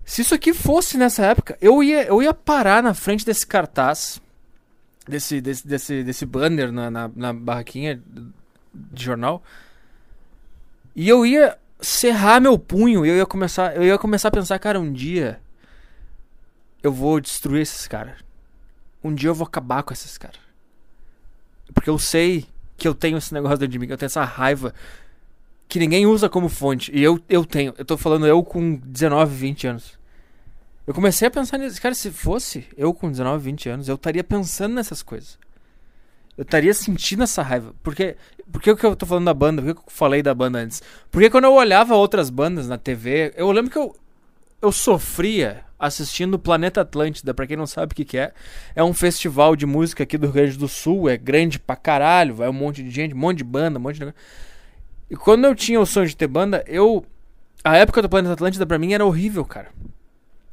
Se 0.06 0.22
isso 0.22 0.34
aqui 0.34 0.54
fosse 0.54 0.98
nessa 0.98 1.26
época, 1.26 1.58
eu 1.60 1.84
ia, 1.84 2.04
eu 2.04 2.24
ia 2.24 2.34
parar 2.34 2.82
na 2.82 2.94
frente 2.94 3.26
desse 3.26 3.46
cartaz, 3.46 4.22
desse, 5.06 5.42
desse, 5.42 5.68
desse, 5.68 6.04
desse 6.04 6.26
banner 6.26 6.72
na, 6.72 6.90
na, 6.90 7.12
na 7.14 7.34
barraquinha 7.34 8.02
de 8.74 9.04
jornal, 9.04 9.44
e 10.96 11.10
eu 11.10 11.26
ia 11.26 11.58
cerrar 11.80 12.42
meu 12.42 12.58
punho 12.58 13.06
eu 13.06 13.16
ia 13.18 13.26
começar, 13.26 13.76
eu 13.76 13.84
ia 13.84 13.98
começar 13.98 14.30
a 14.30 14.32
pensar, 14.32 14.60
cara, 14.60 14.80
um 14.80 14.92
dia 14.92 15.40
eu 16.82 16.92
vou 16.92 17.20
destruir 17.20 17.62
esses 17.62 17.88
caras. 17.88 18.16
Um 19.04 19.14
dia 19.14 19.30
eu 19.30 19.36
vou 19.36 19.46
acabar 19.46 19.84
com 19.84 19.94
esses 19.94 20.18
caras. 20.18 20.40
Porque 21.74 21.90
eu 21.90 22.00
sei 22.00 22.46
que 22.76 22.88
eu 22.88 22.96
tenho 22.96 23.18
esse 23.18 23.34
negócio 23.34 23.58
dentro 23.58 23.72
de 23.72 23.80
mim, 23.80 23.88
eu 23.88 23.98
tenho 23.98 24.08
essa 24.08 24.24
raiva 24.24 24.74
que 25.68 25.80
ninguém 25.80 26.06
usa 26.06 26.30
como 26.30 26.50
fonte. 26.50 26.92
E 26.94 27.04
eu, 27.04 27.20
eu 27.28 27.46
tenho. 27.46 27.74
Eu 27.78 27.86
tô 27.86 27.98
falando 27.98 28.26
eu 28.26 28.44
com 28.44 28.76
19, 28.76 29.36
20 29.36 29.68
anos. 29.68 29.98
Eu 30.86 30.94
comecei 30.94 31.28
a 31.28 31.32
pensar 31.32 31.58
nisso. 31.58 31.82
Cara, 31.82 31.94
se 31.94 32.10
fosse 32.10 32.66
eu 32.78 32.94
com 32.94 33.12
19, 33.12 33.44
20 33.44 33.70
anos, 33.70 33.88
eu 33.90 33.96
estaria 33.96 34.24
pensando 34.24 34.76
nessas 34.76 35.04
coisas. 35.04 35.38
Eu 36.38 36.44
estaria 36.44 36.74
sentindo 36.74 37.24
essa 37.24 37.42
raiva. 37.42 37.74
Porque, 37.82 38.16
porque 38.52 38.76
que 38.76 38.86
eu 38.86 38.96
tô 38.96 39.06
falando 39.06 39.26
da 39.26 39.34
banda? 39.34 39.62
Por 39.62 39.74
que 39.74 39.80
eu 39.80 39.84
falei 39.88 40.22
da 40.22 40.36
banda 40.36 40.60
antes? 40.60 40.84
Porque 41.10 41.30
quando 41.30 41.46
eu 41.46 41.54
olhava 41.54 41.96
outras 41.96 42.30
bandas 42.30 42.68
na 42.68 42.78
TV, 42.78 43.34
eu 43.36 43.52
lembro 43.52 43.72
que 43.72 43.78
eu, 43.78 43.96
eu 44.62 44.72
sofria 44.72 45.66
assistindo 45.80 46.38
Planeta 46.38 46.82
Atlântida. 46.82 47.34
Pra 47.34 47.48
quem 47.48 47.58
não 47.58 47.66
sabe 47.66 47.94
o 47.94 47.96
que, 47.96 48.06
que 48.06 48.18
é, 48.20 48.32
é 48.76 48.84
um 48.84 48.94
festival 48.94 49.56
de 49.56 49.66
música 49.66 50.04
aqui 50.04 50.16
do 50.16 50.28
Rio 50.28 50.34
Grande 50.34 50.58
do 50.58 50.68
Sul. 50.68 51.10
É 51.10 51.18
grande 51.18 51.58
pra 51.58 51.76
caralho. 51.76 52.36
Vai 52.36 52.48
um 52.48 52.54
monte 52.54 52.84
de 52.84 52.92
gente, 52.92 53.16
um 53.16 53.18
monte 53.18 53.40
de 53.40 53.44
banda, 53.44 53.80
um 53.80 53.82
monte 53.82 54.00
de. 54.00 54.14
E 55.10 55.16
quando 55.16 55.46
eu 55.46 55.56
tinha 55.56 55.80
o 55.80 55.86
sonho 55.86 56.08
de 56.08 56.16
ter 56.16 56.28
banda, 56.28 56.64
eu. 56.68 57.04
A 57.64 57.76
época 57.76 58.04
do 58.04 58.10
Planeta 58.10 58.34
Atlântida 58.34 58.66
pra 58.66 58.78
mim 58.78 58.94
era 58.94 59.04
horrível, 59.06 59.44
cara. 59.44 59.70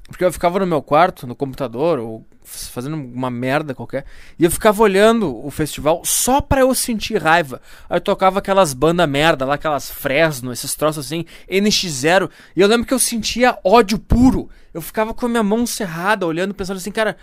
Porque 0.08 0.24
eu 0.24 0.32
ficava 0.32 0.58
no 0.58 0.66
meu 0.66 0.82
quarto, 0.82 1.26
no 1.26 1.34
computador, 1.34 1.98
ou 1.98 2.26
fazendo 2.44 2.94
uma 2.94 3.30
merda 3.30 3.74
qualquer. 3.74 4.04
E 4.38 4.44
eu 4.44 4.50
ficava 4.50 4.82
olhando 4.82 5.34
o 5.44 5.50
festival 5.50 6.02
só 6.04 6.40
pra 6.42 6.60
eu 6.60 6.74
sentir 6.74 7.22
raiva. 7.22 7.60
Aí 7.88 7.96
eu 7.96 8.00
tocava 8.00 8.38
aquelas 8.38 8.74
bandas 8.74 9.08
merda 9.08 9.46
lá, 9.46 9.54
aquelas 9.54 9.90
Fresno, 9.90 10.52
esses 10.52 10.74
troços 10.74 11.06
assim, 11.06 11.24
NX0. 11.50 12.30
E 12.54 12.60
eu 12.60 12.68
lembro 12.68 12.86
que 12.86 12.92
eu 12.92 12.98
sentia 12.98 13.58
ódio 13.64 13.98
puro. 13.98 14.48
Eu 14.74 14.82
ficava 14.82 15.14
com 15.14 15.24
a 15.24 15.28
minha 15.28 15.42
mão 15.42 15.66
cerrada, 15.66 16.26
olhando, 16.26 16.54
pensando 16.54 16.76
assim, 16.76 16.92
cara, 16.92 17.16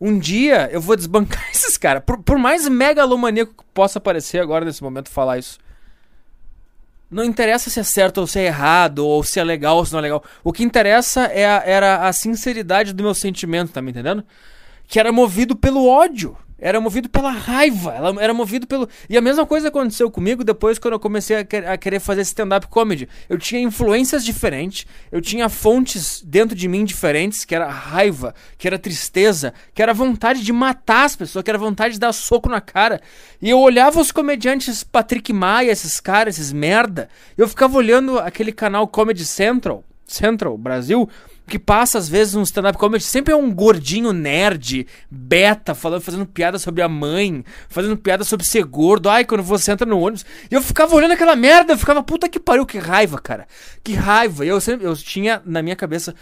Um 0.00 0.18
dia 0.18 0.70
eu 0.72 0.80
vou 0.80 0.96
desbancar 0.96 1.44
esses 1.52 1.76
caras. 1.76 2.02
Por, 2.06 2.22
por 2.22 2.38
mais 2.38 2.66
megalomaníaco 2.68 3.52
que 3.52 3.64
possa 3.74 4.00
parecer 4.00 4.38
agora 4.38 4.64
nesse 4.64 4.82
momento 4.82 5.10
falar 5.10 5.38
isso. 5.38 5.58
Não 7.10 7.24
interessa 7.24 7.68
se 7.68 7.80
é 7.80 7.82
certo 7.82 8.18
ou 8.18 8.26
se 8.26 8.38
é 8.38 8.46
errado, 8.46 9.00
ou 9.00 9.22
se 9.24 9.40
é 9.40 9.44
legal 9.44 9.78
ou 9.78 9.84
se 9.84 9.92
não 9.92 9.98
é 9.98 10.02
legal. 10.02 10.22
O 10.44 10.52
que 10.52 10.62
interessa 10.62 11.22
é 11.22 11.44
a, 11.44 11.62
era 11.66 12.08
a 12.08 12.12
sinceridade 12.12 12.92
do 12.92 13.02
meu 13.02 13.14
sentimento, 13.14 13.72
tá 13.72 13.82
me 13.82 13.90
entendendo? 13.90 14.24
Que 14.86 15.00
era 15.00 15.10
movido 15.10 15.56
pelo 15.56 15.88
ódio 15.88 16.36
era 16.60 16.80
movido 16.80 17.08
pela 17.08 17.30
raiva, 17.30 17.92
ela 17.94 18.22
era 18.22 18.34
movido 18.34 18.66
pelo. 18.66 18.88
E 19.08 19.16
a 19.16 19.20
mesma 19.20 19.46
coisa 19.46 19.68
aconteceu 19.68 20.10
comigo 20.10 20.44
depois 20.44 20.78
quando 20.78 20.94
eu 20.94 21.00
comecei 21.00 21.36
a, 21.36 21.72
a 21.72 21.76
querer 21.76 22.00
fazer 22.00 22.20
stand-up 22.22 22.66
comedy. 22.68 23.08
Eu 23.28 23.38
tinha 23.38 23.60
influências 23.60 24.24
diferentes, 24.24 24.86
eu 25.10 25.20
tinha 25.20 25.48
fontes 25.48 26.22
dentro 26.22 26.54
de 26.54 26.68
mim 26.68 26.84
diferentes, 26.84 27.44
que 27.44 27.54
era 27.54 27.68
raiva, 27.68 28.34
que 28.58 28.66
era 28.66 28.78
tristeza, 28.78 29.54
que 29.74 29.82
era 29.82 29.94
vontade 29.94 30.42
de 30.42 30.52
matar 30.52 31.04
as 31.04 31.16
pessoas, 31.16 31.42
que 31.42 31.50
era 31.50 31.58
vontade 31.58 31.94
de 31.94 32.00
dar 32.00 32.12
soco 32.12 32.48
na 32.48 32.60
cara. 32.60 33.00
E 33.40 33.48
eu 33.48 33.58
olhava 33.58 34.00
os 34.00 34.12
comediantes 34.12 34.84
Patrick 34.84 35.32
Maia, 35.32 35.70
esses 35.70 35.98
caras, 36.00 36.38
esses 36.38 36.52
merda, 36.52 37.08
eu 37.38 37.48
ficava 37.48 37.78
olhando 37.78 38.18
aquele 38.18 38.52
canal 38.52 38.86
Comedy 38.86 39.24
Central, 39.24 39.82
Central 40.06 40.58
Brasil, 40.58 41.08
que 41.50 41.58
passa 41.58 41.98
às 41.98 42.08
vezes 42.08 42.34
no 42.34 42.42
stand-up 42.42 42.78
comedy 42.78 43.02
sempre 43.02 43.34
é 43.34 43.36
um 43.36 43.52
gordinho 43.52 44.12
nerd, 44.12 44.86
beta, 45.10 45.74
falando, 45.74 46.00
fazendo 46.00 46.24
piada 46.24 46.58
sobre 46.58 46.80
a 46.80 46.88
mãe, 46.88 47.44
fazendo 47.68 47.96
piada 47.96 48.22
sobre 48.22 48.46
ser 48.46 48.64
gordo. 48.64 49.10
Ai, 49.10 49.24
quando 49.24 49.42
você 49.42 49.72
entra 49.72 49.84
no 49.84 49.98
ônibus. 49.98 50.24
E 50.48 50.54
eu 50.54 50.62
ficava 50.62 50.94
olhando 50.94 51.12
aquela 51.12 51.34
merda, 51.34 51.72
eu 51.72 51.78
ficava, 51.78 52.02
puta 52.02 52.28
que 52.28 52.38
pariu, 52.38 52.64
que 52.64 52.78
raiva, 52.78 53.18
cara. 53.18 53.48
Que 53.82 53.92
raiva. 53.92 54.46
E 54.46 54.48
eu 54.48 54.60
sempre, 54.60 54.86
eu 54.86 54.96
tinha 54.96 55.42
na 55.44 55.60
minha 55.60 55.74
cabeça, 55.74 56.14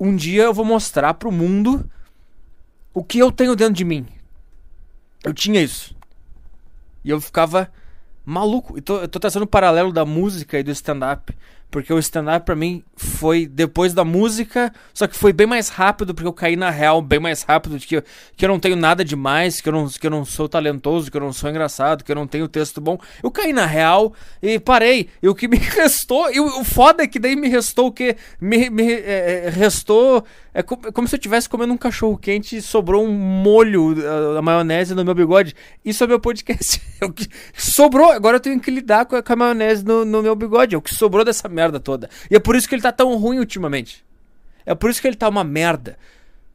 um 0.00 0.16
dia 0.16 0.44
eu 0.44 0.54
vou 0.54 0.64
mostrar 0.64 1.12
pro 1.14 1.30
mundo 1.30 1.88
o 2.94 3.04
que 3.04 3.18
eu 3.18 3.30
tenho 3.30 3.54
dentro 3.54 3.74
de 3.74 3.84
mim. 3.84 4.06
Eu 5.22 5.34
tinha 5.34 5.60
isso. 5.60 5.94
E 7.04 7.10
eu 7.10 7.20
ficava 7.20 7.70
maluco. 8.24 8.78
E 8.78 8.80
tô, 8.80 9.00
eu 9.00 9.08
tô 9.08 9.20
traçando 9.20 9.44
um 9.44 9.48
paralelo 9.48 9.92
da 9.92 10.06
música 10.06 10.58
e 10.58 10.62
do 10.62 10.70
stand-up. 10.70 11.36
Porque 11.70 11.92
o 11.92 11.98
stand-up 11.98 12.46
pra 12.46 12.54
mim 12.54 12.82
foi 12.96 13.46
depois 13.46 13.92
da 13.92 14.04
música, 14.04 14.72
só 14.94 15.06
que 15.06 15.16
foi 15.16 15.32
bem 15.32 15.46
mais 15.46 15.68
rápido, 15.68 16.14
porque 16.14 16.26
eu 16.26 16.32
caí 16.32 16.56
na 16.56 16.70
real 16.70 17.02
bem 17.02 17.18
mais 17.18 17.42
rápido, 17.42 17.78
de 17.78 17.86
que 17.86 17.96
eu, 17.96 18.02
que 18.36 18.44
eu 18.44 18.48
não 18.48 18.58
tenho 18.58 18.76
nada 18.76 19.04
demais, 19.04 19.60
que 19.60 19.68
eu, 19.68 19.72
não, 19.72 19.88
que 19.88 20.06
eu 20.06 20.10
não 20.10 20.24
sou 20.24 20.48
talentoso, 20.48 21.10
que 21.10 21.16
eu 21.16 21.20
não 21.20 21.32
sou 21.32 21.50
engraçado, 21.50 22.04
que 22.04 22.10
eu 22.10 22.16
não 22.16 22.26
tenho 22.26 22.48
texto 22.48 22.80
bom. 22.80 22.98
Eu 23.22 23.30
caí 23.30 23.52
na 23.52 23.66
real 23.66 24.14
e 24.40 24.58
parei. 24.58 25.08
E 25.22 25.28
o 25.28 25.34
que 25.34 25.48
me 25.48 25.58
restou, 25.76 26.32
e 26.32 26.40
o, 26.40 26.60
o 26.60 26.64
foda 26.64 27.02
é 27.02 27.06
que 27.06 27.18
daí 27.18 27.36
me 27.36 27.48
restou 27.48 27.88
o 27.88 27.92
que? 27.92 28.16
Me, 28.40 28.70
me 28.70 28.92
é, 28.92 29.46
é 29.46 29.50
restou 29.50 30.24
é, 30.56 30.60
é 30.60 30.62
como 30.62 31.06
se 31.06 31.14
eu 31.14 31.18
estivesse 31.18 31.46
comendo 31.50 31.74
um 31.74 31.76
cachorro 31.76 32.16
quente 32.16 32.56
e 32.56 32.62
sobrou 32.62 33.04
um 33.04 33.12
molho 33.12 33.94
da 33.94 34.40
maionese 34.40 34.94
no 34.94 35.04
meu 35.04 35.14
bigode. 35.14 35.54
Isso 35.84 36.02
é 36.02 36.06
meu 36.06 36.18
podcast. 36.18 36.80
É 36.98 37.04
o 37.04 37.12
que 37.12 37.28
sobrou. 37.54 38.10
Agora 38.10 38.36
eu 38.36 38.40
tenho 38.40 38.58
que 38.58 38.70
lidar 38.70 39.04
com 39.04 39.16
a, 39.16 39.22
com 39.22 39.30
a 39.34 39.36
maionese 39.36 39.84
no, 39.84 40.02
no, 40.02 40.22
meu 40.22 40.34
bigode. 40.34 40.74
É 40.74 40.78
o 40.78 40.80
que 40.80 40.94
sobrou 40.94 41.26
dessa 41.26 41.46
merda 41.46 41.78
toda. 41.78 42.08
E 42.30 42.34
é 42.34 42.38
por 42.38 42.56
isso 42.56 42.66
que 42.66 42.74
ele 42.74 42.80
tá 42.80 42.90
tão 42.90 43.14
ruim 43.18 43.38
ultimamente. 43.38 44.02
É 44.64 44.74
por 44.74 44.88
isso 44.88 44.98
que 44.98 45.06
ele 45.06 45.14
tá 45.14 45.28
uma 45.28 45.44
merda. 45.44 45.98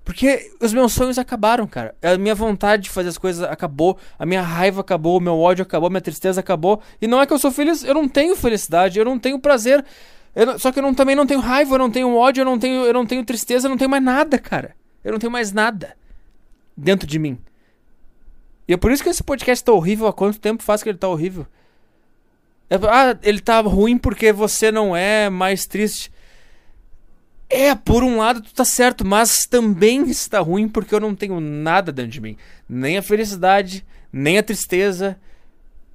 Porque 0.03 0.51
os 0.59 0.73
meus 0.73 0.93
sonhos 0.93 1.19
acabaram, 1.19 1.67
cara. 1.67 1.93
A 2.01 2.17
minha 2.17 2.33
vontade 2.33 2.85
de 2.85 2.89
fazer 2.89 3.09
as 3.09 3.19
coisas 3.19 3.43
acabou. 3.43 3.99
A 4.17 4.25
minha 4.25 4.41
raiva 4.41 4.81
acabou. 4.81 5.17
O 5.17 5.21
meu 5.21 5.37
ódio 5.37 5.61
acabou. 5.61 5.85
A 5.85 5.89
minha 5.91 6.01
tristeza 6.01 6.39
acabou. 6.39 6.81
E 6.99 7.05
não 7.05 7.21
é 7.21 7.27
que 7.27 7.33
eu 7.33 7.37
sou 7.37 7.51
feliz. 7.51 7.83
Eu 7.83 7.93
não 7.93 8.09
tenho 8.09 8.35
felicidade. 8.35 8.97
Eu 8.97 9.05
não 9.05 9.19
tenho 9.19 9.37
prazer. 9.37 9.85
Só 10.59 10.71
que 10.71 10.79
eu 10.79 10.83
não, 10.83 10.93
também 10.93 11.15
não 11.15 11.25
tenho 11.25 11.39
raiva, 11.39 11.75
eu 11.75 11.79
não 11.79 11.91
tenho 11.91 12.15
ódio, 12.15 12.41
eu 12.41 12.45
não 12.45 12.57
tenho, 12.57 12.85
eu 12.85 12.93
não 12.93 13.05
tenho 13.05 13.25
tristeza, 13.25 13.67
eu 13.67 13.69
não 13.69 13.77
tenho 13.77 13.89
mais 13.89 14.03
nada, 14.03 14.39
cara. 14.39 14.75
Eu 15.03 15.11
não 15.11 15.19
tenho 15.19 15.31
mais 15.31 15.51
nada 15.51 15.95
dentro 16.75 17.07
de 17.07 17.19
mim. 17.19 17.37
E 18.67 18.73
é 18.73 18.77
por 18.77 18.91
isso 18.91 19.03
que 19.03 19.09
esse 19.09 19.23
podcast 19.23 19.63
tá 19.63 19.71
horrível. 19.71 20.07
Há 20.07 20.13
quanto 20.13 20.39
tempo 20.39 20.63
faz 20.63 20.81
que 20.81 20.89
ele 20.89 20.97
tá 20.97 21.07
horrível? 21.07 21.45
É, 22.69 22.75
ah, 22.75 23.17
ele 23.21 23.41
tá 23.41 23.59
ruim 23.59 23.97
porque 23.97 24.31
você 24.31 24.71
não 24.71 24.95
é 24.95 25.29
mais 25.29 25.65
triste. 25.65 26.11
É, 27.49 27.75
por 27.75 28.01
um 28.01 28.17
lado 28.17 28.41
tu 28.41 28.53
tá 28.53 28.63
certo, 28.63 29.05
mas 29.05 29.45
também 29.45 30.09
está 30.09 30.39
ruim 30.39 30.69
porque 30.69 30.95
eu 30.95 31.01
não 31.01 31.13
tenho 31.13 31.41
nada 31.41 31.91
dentro 31.91 32.11
de 32.11 32.21
mim. 32.21 32.37
Nem 32.69 32.97
a 32.97 33.01
felicidade, 33.01 33.85
nem 34.13 34.37
a 34.37 34.43
tristeza. 34.43 35.19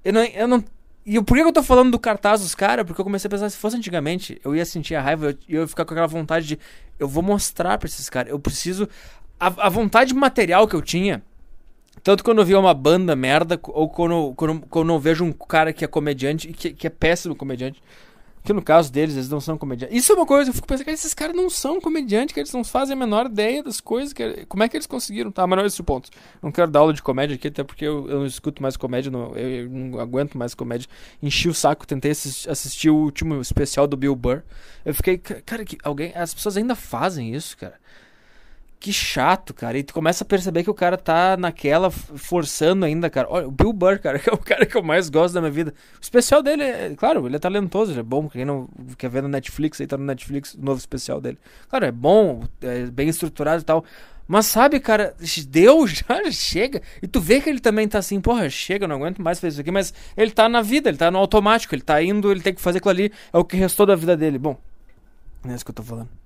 Eu 0.05 0.13
não, 0.13 0.23
eu 0.23 0.47
não 0.47 0.63
e 1.07 1.23
por 1.23 1.37
que 1.37 1.45
eu 1.45 1.53
tô 1.53 1.63
falando 1.63 1.93
do 1.93 2.01
cartaz 2.01 2.41
dos 2.41 2.53
caras? 2.53 2.85
Porque 2.85 3.01
eu 3.01 3.05
comecei 3.05 3.29
a 3.29 3.31
pensar, 3.31 3.49
se 3.49 3.57
fosse 3.57 3.77
antigamente, 3.77 4.41
eu 4.45 4.57
ia 4.57 4.65
sentir 4.65 4.97
a 4.97 5.01
raiva, 5.01 5.27
eu, 5.27 5.39
eu 5.49 5.61
ia 5.63 5.69
ficar 5.69 5.85
com 5.85 5.95
aquela 5.95 6.09
vontade 6.09 6.49
de. 6.49 6.59
Eu 6.99 7.07
vou 7.07 7.23
mostrar 7.23 7.79
pra 7.79 7.87
esses 7.87 8.11
caras. 8.11 8.33
Eu 8.33 8.41
preciso. 8.41 8.89
A, 9.39 9.67
a 9.67 9.69
vontade 9.69 10.13
material 10.13 10.67
que 10.67 10.75
eu 10.75 10.83
tinha. 10.83 11.23
Tanto 12.03 12.25
quando 12.25 12.39
eu 12.39 12.45
via 12.45 12.59
uma 12.59 12.75
banda 12.75 13.15
merda, 13.15 13.59
ou 13.63 13.89
quando, 13.89 14.35
quando, 14.35 14.61
quando 14.69 14.93
eu 14.93 14.99
vejo 14.99 15.25
um 15.25 15.33
cara 15.33 15.73
que 15.73 15.85
é 15.85 15.89
comediante, 15.89 16.53
que, 16.53 16.73
que 16.73 16.87
é 16.89 16.91
péssimo 16.91 17.37
comediante. 17.37 17.81
Que 18.47 18.53
no 18.53 18.63
caso 18.63 18.93
deles, 18.93 19.17
eles 19.17 19.29
não 19.29 19.41
são 19.41 19.59
comediantes. 19.59 19.99
Isso 19.99 20.13
é 20.13 20.15
uma 20.15 20.25
coisa, 20.25 20.51
eu 20.51 20.55
fico 20.55 20.69
pensando 20.69 20.85
que 20.85 20.93
esses 20.93 21.13
caras 21.13 21.35
não 21.35 21.51
são 21.51 21.81
comediantes, 21.81 22.33
que 22.33 22.39
eles 22.39 22.53
não 22.53 22.63
fazem 22.63 22.95
a 22.95 22.97
menor 22.97 23.27
ideia 23.27 23.61
das 23.61 23.81
coisas. 23.81 24.13
Que, 24.13 24.47
como 24.47 24.63
é 24.63 24.69
que 24.69 24.77
eles 24.77 24.87
conseguiram? 24.87 25.33
Tá, 25.33 25.45
mas 25.49 25.57
não 25.57 25.65
é 25.65 25.67
esse 25.67 25.81
o 25.81 25.85
ponto. 25.85 26.09
Não 26.41 26.53
quero 26.53 26.71
dar 26.71 26.79
aula 26.79 26.93
de 26.93 27.03
comédia 27.03 27.35
aqui, 27.35 27.49
até 27.49 27.65
porque 27.65 27.85
eu, 27.85 28.09
eu 28.09 28.21
não 28.21 28.27
escuto 28.27 28.63
mais 28.63 28.77
comédia, 28.77 29.11
não, 29.11 29.35
eu, 29.35 29.65
eu, 29.65 29.69
não 29.69 29.99
aguento 29.99 30.39
mais 30.39 30.55
comédia. 30.55 30.89
Enchi 31.21 31.49
o 31.49 31.55
saco, 31.55 31.85
tentei 31.85 32.13
assistir, 32.13 32.49
assistir 32.49 32.91
o 32.91 32.95
último 32.95 33.41
especial 33.41 33.89
do 33.89 33.97
Bill 33.97 34.15
Burr. 34.15 34.45
Eu 34.85 34.95
fiquei, 34.95 35.19
cara, 35.19 35.65
que 35.65 35.77
alguém, 35.83 36.13
as 36.15 36.33
pessoas 36.33 36.57
ainda 36.57 36.77
fazem 36.77 37.35
isso, 37.35 37.57
cara 37.57 37.75
que 38.79 38.93
chato, 38.93 39.55
cara. 39.55 39.79
E 39.79 39.83
tu 39.83 39.95
começa 39.95 40.23
a 40.23 40.27
perceber 40.27 40.63
que 40.63 40.71
o 40.71 40.75
cara 40.75 40.97
tá 40.97 41.37
naquela, 41.37 41.91
forçando 41.91 42.85
ainda, 42.85 43.09
cara. 43.09 43.27
Olha, 43.31 43.49
o 43.49 43.51
Bill 43.51 43.73
Burr, 43.73 43.99
cara, 43.99 44.19
que 44.21 44.29
é 44.29 44.33
o 44.33 44.39
cara 44.39 44.67
que 44.67 44.77
eu 44.77 44.83
mais 44.83 45.09
gosto 45.09 45.35
da 45.35 45.41
minha 45.41 45.51
vida. 45.51 45.75
O 45.99 46.03
especial 46.03 46.43
dele, 46.43 46.63
é, 46.63 46.95
claro, 46.97 47.27
ele 47.27 47.37
é 47.37 47.39
talentoso, 47.39 47.93
ele 47.93 48.01
é 48.01 48.03
bom. 48.03 48.29
Quem 48.29 48.45
não 48.45 48.69
quer 48.97 49.11
ver 49.11 49.23
no 49.23 49.29
Netflix, 49.29 49.81
aí 49.81 49.87
tá 49.87 49.97
no 49.97 50.05
Netflix, 50.05 50.55
o 50.55 50.65
novo 50.65 50.79
especial 50.79 51.21
dele. 51.21 51.39
Claro, 51.69 51.85
é 51.85 51.93
bom, 51.93 52.45
é 52.61 52.87
bem 52.87 53.09
estruturado 53.09 53.63
e 53.63 53.65
tal. 53.65 53.85
Mas 54.29 54.47
sabe, 54.47 54.81
cara, 54.81 55.15
deu, 55.49 55.87
já 55.87 56.31
chega. 56.31 56.83
E 57.01 57.07
tu 57.07 57.21
vê 57.21 57.41
que 57.41 57.49
ele 57.49 57.61
também 57.61 57.89
tá 57.89 57.99
assim, 57.99 58.21
porra, 58.21 58.51
chega, 58.51 58.87
não 58.87 58.97
aguento 58.97 59.23
mais 59.23 59.39
fazer 59.39 59.53
isso 59.53 59.61
aqui. 59.61 59.71
Mas 59.71 59.95
ele 60.17 60.33
tá 60.33 60.49
na 60.49 60.63
vida, 60.63 60.89
ele 60.89 60.99
tá 60.99 61.11
no 61.11 61.19
automático, 61.19 61.75
ele 61.75 61.83
tá 61.83 62.03
indo, 62.03 62.31
ele 62.31 62.41
tem 62.41 62.55
que 62.55 62.61
fazer 62.61 62.79
aquilo 62.79 62.91
ali. 62.91 63.13
É 63.33 63.39
o 63.39 63.45
que 63.45 63.57
restou 63.57 63.87
da 63.87 63.95
vida 63.95 64.17
dele. 64.17 64.39
Bom, 64.39 64.57
não 65.45 65.53
é 65.53 65.55
isso 65.55 65.65
que 65.65 65.71
eu 65.71 65.75
tô 65.75 65.83
falando. 65.83 66.26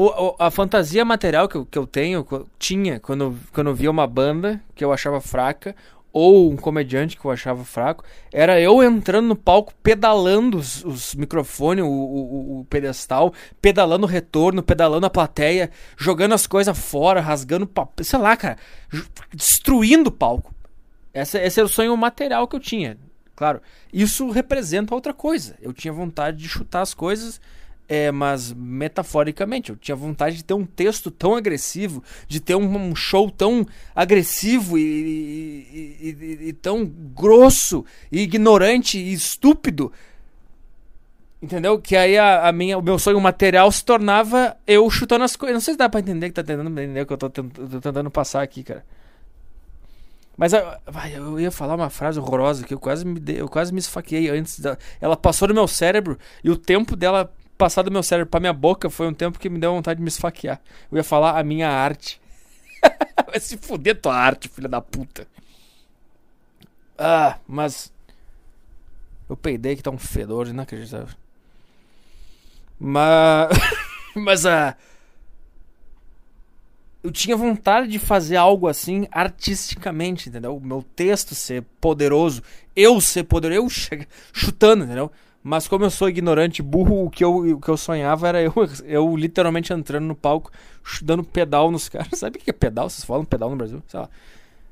O, 0.00 0.28
o, 0.28 0.36
a 0.38 0.50
fantasia 0.50 1.04
material 1.04 1.46
que 1.46 1.58
eu, 1.58 1.66
que 1.66 1.78
eu 1.78 1.86
tenho, 1.86 2.26
tinha 2.58 2.98
quando, 2.98 3.36
quando 3.52 3.66
eu 3.66 3.74
via 3.74 3.90
uma 3.90 4.06
banda 4.06 4.58
que 4.74 4.82
eu 4.82 4.94
achava 4.94 5.20
fraca, 5.20 5.76
ou 6.10 6.50
um 6.50 6.56
comediante 6.56 7.18
que 7.18 7.22
eu 7.26 7.30
achava 7.30 7.62
fraco, 7.66 8.02
era 8.32 8.58
eu 8.58 8.82
entrando 8.82 9.26
no 9.26 9.36
palco, 9.36 9.74
pedalando 9.82 10.56
os, 10.56 10.82
os 10.86 11.14
microfones, 11.14 11.84
o, 11.84 11.86
o, 11.86 12.60
o, 12.60 12.64
pedestal, 12.64 13.34
pedalando 13.60 14.06
o 14.06 14.08
retorno, 14.08 14.62
pedalando 14.62 15.04
a 15.04 15.10
plateia, 15.10 15.70
jogando 15.98 16.32
as 16.32 16.46
coisas 16.46 16.78
fora, 16.78 17.20
rasgando 17.20 17.66
papel, 17.66 18.02
sei 18.02 18.18
lá, 18.18 18.34
cara, 18.38 18.56
destruindo 19.34 20.08
o 20.08 20.12
palco. 20.12 20.54
Esse 21.12 21.60
era 21.60 21.66
o 21.66 21.68
sonho 21.68 21.94
material 21.94 22.48
que 22.48 22.56
eu 22.56 22.60
tinha. 22.60 22.96
Claro, 23.36 23.60
isso 23.92 24.30
representa 24.30 24.94
outra 24.94 25.12
coisa. 25.12 25.56
Eu 25.60 25.74
tinha 25.74 25.92
vontade 25.92 26.38
de 26.38 26.48
chutar 26.48 26.80
as 26.80 26.94
coisas 26.94 27.38
é, 27.90 28.12
mas 28.12 28.52
metaforicamente, 28.52 29.70
eu 29.70 29.76
tinha 29.76 29.96
vontade 29.96 30.36
de 30.36 30.44
ter 30.44 30.54
um 30.54 30.64
texto 30.64 31.10
tão 31.10 31.34
agressivo, 31.34 32.04
de 32.28 32.38
ter 32.38 32.54
um, 32.54 32.90
um 32.90 32.94
show 32.94 33.28
tão 33.28 33.66
agressivo 33.92 34.78
e, 34.78 34.80
e, 34.80 36.08
e, 36.08 36.48
e, 36.50 36.52
tão 36.52 36.86
grosso, 36.86 37.84
e 38.12 38.20
ignorante 38.20 38.96
e 38.96 39.12
estúpido. 39.12 39.92
Entendeu? 41.42 41.80
Que 41.80 41.96
aí 41.96 42.16
a, 42.16 42.46
a, 42.46 42.52
minha, 42.52 42.78
o 42.78 42.82
meu 42.82 42.96
sonho 42.96 43.20
material 43.20 43.72
se 43.72 43.84
tornava 43.84 44.56
eu 44.68 44.88
chutando 44.88 45.24
as 45.24 45.34
coisas. 45.34 45.54
Não 45.54 45.60
sei 45.60 45.74
se 45.74 45.78
dá 45.78 45.88
pra 45.88 45.98
entender 45.98 46.28
que 46.28 46.34
tá 46.34 46.44
tentando 46.44 46.70
entender 46.70 47.00
o 47.00 47.06
que 47.06 47.12
eu 47.12 47.18
tô, 47.18 47.28
tentando, 47.28 47.70
tô 47.70 47.80
tentando 47.80 48.10
passar 48.10 48.42
aqui, 48.42 48.62
cara. 48.62 48.84
Mas 50.36 50.52
eu 50.52 51.40
ia 51.40 51.50
falar 51.50 51.74
uma 51.74 51.90
frase 51.90 52.20
horrorosa 52.20 52.64
que 52.64 52.72
eu 52.72 52.78
quase 52.78 53.04
me, 53.04 53.20
eu 53.36 53.48
quase 53.48 53.72
me 53.72 53.80
esfaqueei 53.80 54.30
antes. 54.30 54.60
Da, 54.60 54.78
ela 55.00 55.16
passou 55.16 55.48
no 55.48 55.54
meu 55.54 55.66
cérebro 55.66 56.16
e 56.44 56.50
o 56.50 56.56
tempo 56.56 56.94
dela 56.94 57.34
passar 57.60 57.82
do 57.82 57.90
meu 57.90 58.02
cérebro 58.02 58.30
pra 58.30 58.40
minha 58.40 58.52
boca 58.52 58.88
foi 58.88 59.06
um 59.06 59.12
tempo 59.12 59.38
que 59.38 59.50
me 59.50 59.58
deu 59.58 59.72
vontade 59.72 59.98
de 59.98 60.02
me 60.02 60.08
esfaquear. 60.08 60.60
Eu 60.90 60.96
ia 60.96 61.04
falar 61.04 61.38
a 61.38 61.44
minha 61.44 61.68
arte. 61.68 62.18
Vai 63.28 63.38
se 63.38 63.58
fuder 63.58 64.00
tua 64.00 64.14
arte, 64.14 64.48
filha 64.48 64.68
da 64.68 64.80
puta. 64.80 65.28
Ah, 66.98 67.38
mas. 67.46 67.92
Eu 69.28 69.36
peidei 69.36 69.76
que 69.76 69.82
tá 69.82 69.90
um 69.90 69.98
fedor 69.98 70.48
inacreditável. 70.48 71.14
Mas. 72.78 73.50
mas 74.16 74.46
a. 74.46 74.76
Uh... 74.76 74.90
Eu 77.02 77.10
tinha 77.10 77.34
vontade 77.34 77.88
de 77.88 77.98
fazer 77.98 78.36
algo 78.36 78.68
assim 78.68 79.08
artisticamente, 79.10 80.28
entendeu? 80.28 80.54
O 80.54 80.60
meu 80.60 80.82
texto 80.94 81.34
ser 81.34 81.62
poderoso, 81.80 82.42
eu 82.76 83.00
ser 83.00 83.24
poderoso, 83.24 83.88
eu 83.90 84.06
chutando, 84.34 84.84
entendeu? 84.84 85.10
Mas 85.42 85.66
como 85.66 85.84
eu 85.84 85.90
sou 85.90 86.08
ignorante 86.08 86.62
burro, 86.62 87.06
o 87.06 87.10
que 87.10 87.24
eu, 87.24 87.36
o 87.54 87.60
que 87.60 87.68
eu 87.68 87.76
sonhava 87.76 88.28
era 88.28 88.42
eu, 88.42 88.52
eu 88.84 89.16
literalmente 89.16 89.72
entrando 89.72 90.04
no 90.04 90.14
palco, 90.14 90.50
dando 91.02 91.24
pedal 91.24 91.70
nos 91.70 91.88
caras. 91.88 92.10
Sabe 92.18 92.38
o 92.38 92.40
que 92.40 92.50
é 92.50 92.52
pedal? 92.52 92.90
Vocês 92.90 93.04
falam 93.04 93.24
pedal 93.24 93.50
no 93.50 93.56
Brasil? 93.56 93.82
Sei 93.88 93.98
lá. 93.98 94.08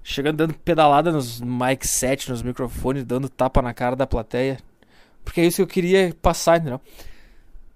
Chegando 0.03 0.37
dando 0.37 0.55
pedalada 0.55 1.11
nos 1.11 1.41
mic 1.41 1.87
set, 1.87 2.31
nos 2.31 2.43
microfones, 2.43 3.05
dando 3.05 3.29
tapa 3.29 3.61
na 3.61 3.75
cara 3.75 3.97
da 3.97 4.07
plateia. 4.07 4.59
Porque 5.25 5.41
é 5.41 5.47
isso 5.47 5.57
que 5.57 5.63
eu 5.63 5.67
queria 5.67 6.15
passar, 6.23 6.59
entendeu? 6.59 6.81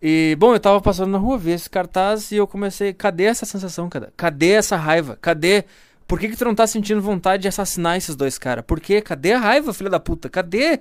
E, 0.00 0.34
bom, 0.38 0.54
eu 0.54 0.60
tava 0.60 0.80
passando 0.80 1.10
na 1.10 1.18
rua, 1.18 1.38
vi 1.38 1.52
esse 1.52 1.68
cartaz 1.68 2.32
e 2.32 2.36
eu 2.36 2.46
comecei. 2.46 2.92
Cadê 2.92 3.24
essa 3.24 3.44
sensação, 3.44 3.88
cara? 3.88 4.12
Cadê 4.16 4.52
essa 4.52 4.76
raiva? 4.76 5.16
Cadê. 5.20 5.64
Por 6.08 6.18
que, 6.18 6.28
que 6.28 6.36
tu 6.36 6.44
não 6.44 6.54
tá 6.54 6.66
sentindo 6.66 7.00
vontade 7.00 7.42
de 7.42 7.48
assassinar 7.48 7.96
esses 7.96 8.16
dois 8.16 8.36
caras? 8.38 8.64
Por 8.66 8.80
quê? 8.80 9.00
Cadê 9.00 9.32
a 9.32 9.38
raiva, 9.38 9.72
filha 9.72 9.90
da 9.90 10.00
puta? 10.00 10.28
Cadê? 10.28 10.80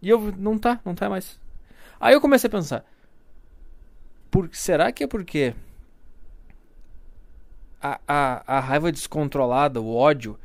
E 0.00 0.08
eu, 0.08 0.32
não 0.36 0.58
tá, 0.58 0.80
não 0.84 0.94
tá 0.94 1.08
mais. 1.08 1.38
Aí 2.00 2.14
eu 2.14 2.20
comecei 2.20 2.48
a 2.48 2.50
pensar. 2.50 2.84
Por, 4.30 4.48
será 4.52 4.92
que 4.92 5.04
é 5.04 5.06
porque 5.06 5.54
a, 7.80 8.00
a, 8.06 8.56
a 8.58 8.60
raiva 8.60 8.92
descontrolada, 8.92 9.80
o 9.80 9.94
ódio, 9.94 10.38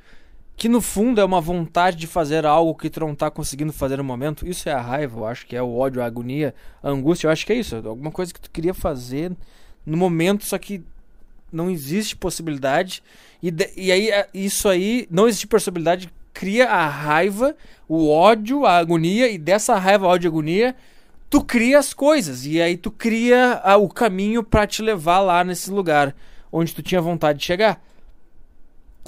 que 0.56 0.70
no 0.70 0.82
fundo 0.82 1.20
é 1.20 1.26
uma 1.26 1.42
vontade 1.42 1.98
de 1.98 2.08
fazer 2.08 2.46
algo 2.46 2.76
que 2.76 2.90
tu 2.90 3.00
não 3.00 3.16
tá 3.16 3.30
conseguindo 3.30 3.74
fazer 3.74 3.98
no 3.98 4.04
momento, 4.04 4.48
isso 4.48 4.70
é 4.70 4.72
a 4.72 4.82
raiva, 4.82 5.20
eu 5.20 5.26
acho 5.26 5.46
que 5.46 5.56
é 5.56 5.62
o 5.62 5.76
ódio, 5.76 6.02
a 6.02 6.06
agonia, 6.06 6.54
a 6.82 6.90
angústia, 6.90 7.28
eu 7.28 7.32
acho 7.32 7.46
que 7.46 7.54
é 7.54 7.56
isso. 7.56 7.76
Alguma 7.76 8.12
coisa 8.12 8.34
que 8.34 8.40
tu 8.40 8.50
queria 8.50 8.74
fazer 8.74 9.36
no 9.86 9.98
momento, 9.98 10.46
só 10.46 10.58
que 10.58 10.84
não 11.52 11.70
existe 11.70 12.16
possibilidade. 12.16 13.04
E, 13.42 13.52
de, 13.52 13.72
e 13.76 13.92
aí, 13.92 14.10
isso 14.34 14.70
aí, 14.70 15.08
não 15.10 15.28
existe 15.28 15.48
possibilidade 15.48 16.12
cria 16.34 16.70
a 16.70 16.88
raiva, 16.88 17.56
o 17.88 18.10
ódio, 18.10 18.66
a 18.66 18.78
agonia, 18.78 19.30
e 19.30 19.38
dessa 19.38 19.76
raiva, 19.76 20.08
ódio 20.08 20.28
e 20.28 20.30
agonia, 20.30 20.76
tu 21.30 21.44
cria 21.44 21.80
as 21.80 21.94
coisas. 21.94 22.46
E 22.46 22.62
aí 22.62 22.76
tu 22.76 22.92
cria 22.92 23.62
a, 23.64 23.78
o 23.78 23.88
caminho 23.88 24.44
para 24.44 24.68
te 24.68 24.82
levar 24.82 25.20
lá 25.20 25.44
nesse 25.44 25.70
lugar 25.70 26.16
onde 26.52 26.74
tu 26.74 26.82
tinha 26.82 27.02
vontade 27.02 27.40
de 27.40 27.46
chegar. 27.46 27.82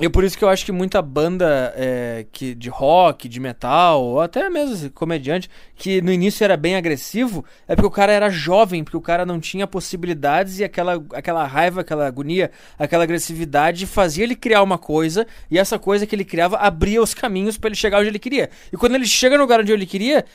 E 0.01 0.05
é 0.07 0.09
por 0.09 0.25
isso 0.25 0.37
que 0.37 0.43
eu 0.43 0.49
acho 0.49 0.65
que 0.65 0.73
muita 0.73 1.01
banda 1.01 1.73
é, 1.77 2.25
que, 2.29 2.53
de 2.53 2.67
rock, 2.67 3.29
de 3.29 3.39
metal, 3.39 4.03
ou 4.03 4.19
até 4.19 4.49
mesmo 4.49 4.89
comediante, 4.91 5.49
que 5.73 6.01
no 6.01 6.11
início 6.11 6.43
era 6.43 6.57
bem 6.57 6.75
agressivo, 6.75 7.45
é 7.65 7.75
porque 7.75 7.87
o 7.87 7.91
cara 7.91 8.11
era 8.11 8.29
jovem, 8.29 8.83
porque 8.83 8.97
o 8.97 9.01
cara 9.01 9.25
não 9.25 9.39
tinha 9.39 9.65
possibilidades 9.65 10.59
e 10.59 10.65
aquela, 10.65 11.01
aquela 11.13 11.45
raiva, 11.45 11.79
aquela 11.79 12.05
agonia, 12.05 12.51
aquela 12.77 13.05
agressividade 13.05 13.85
fazia 13.85 14.25
ele 14.25 14.35
criar 14.35 14.63
uma 14.63 14.77
coisa, 14.77 15.25
e 15.49 15.57
essa 15.57 15.79
coisa 15.79 16.05
que 16.05 16.13
ele 16.13 16.25
criava 16.25 16.57
abria 16.57 17.01
os 17.01 17.13
caminhos 17.13 17.57
para 17.57 17.69
ele 17.69 17.77
chegar 17.77 17.99
onde 17.99 18.09
ele 18.09 18.19
queria. 18.19 18.49
E 18.73 18.75
quando 18.75 18.95
ele 18.95 19.05
chega 19.05 19.37
no 19.37 19.43
lugar 19.43 19.61
onde 19.61 19.71
ele 19.71 19.85
queria, 19.85 20.25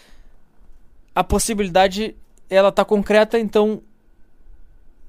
a 1.15 1.23
possibilidade 1.23 2.17
ela 2.49 2.73
tá 2.73 2.83
concreta, 2.83 3.39
então 3.39 3.83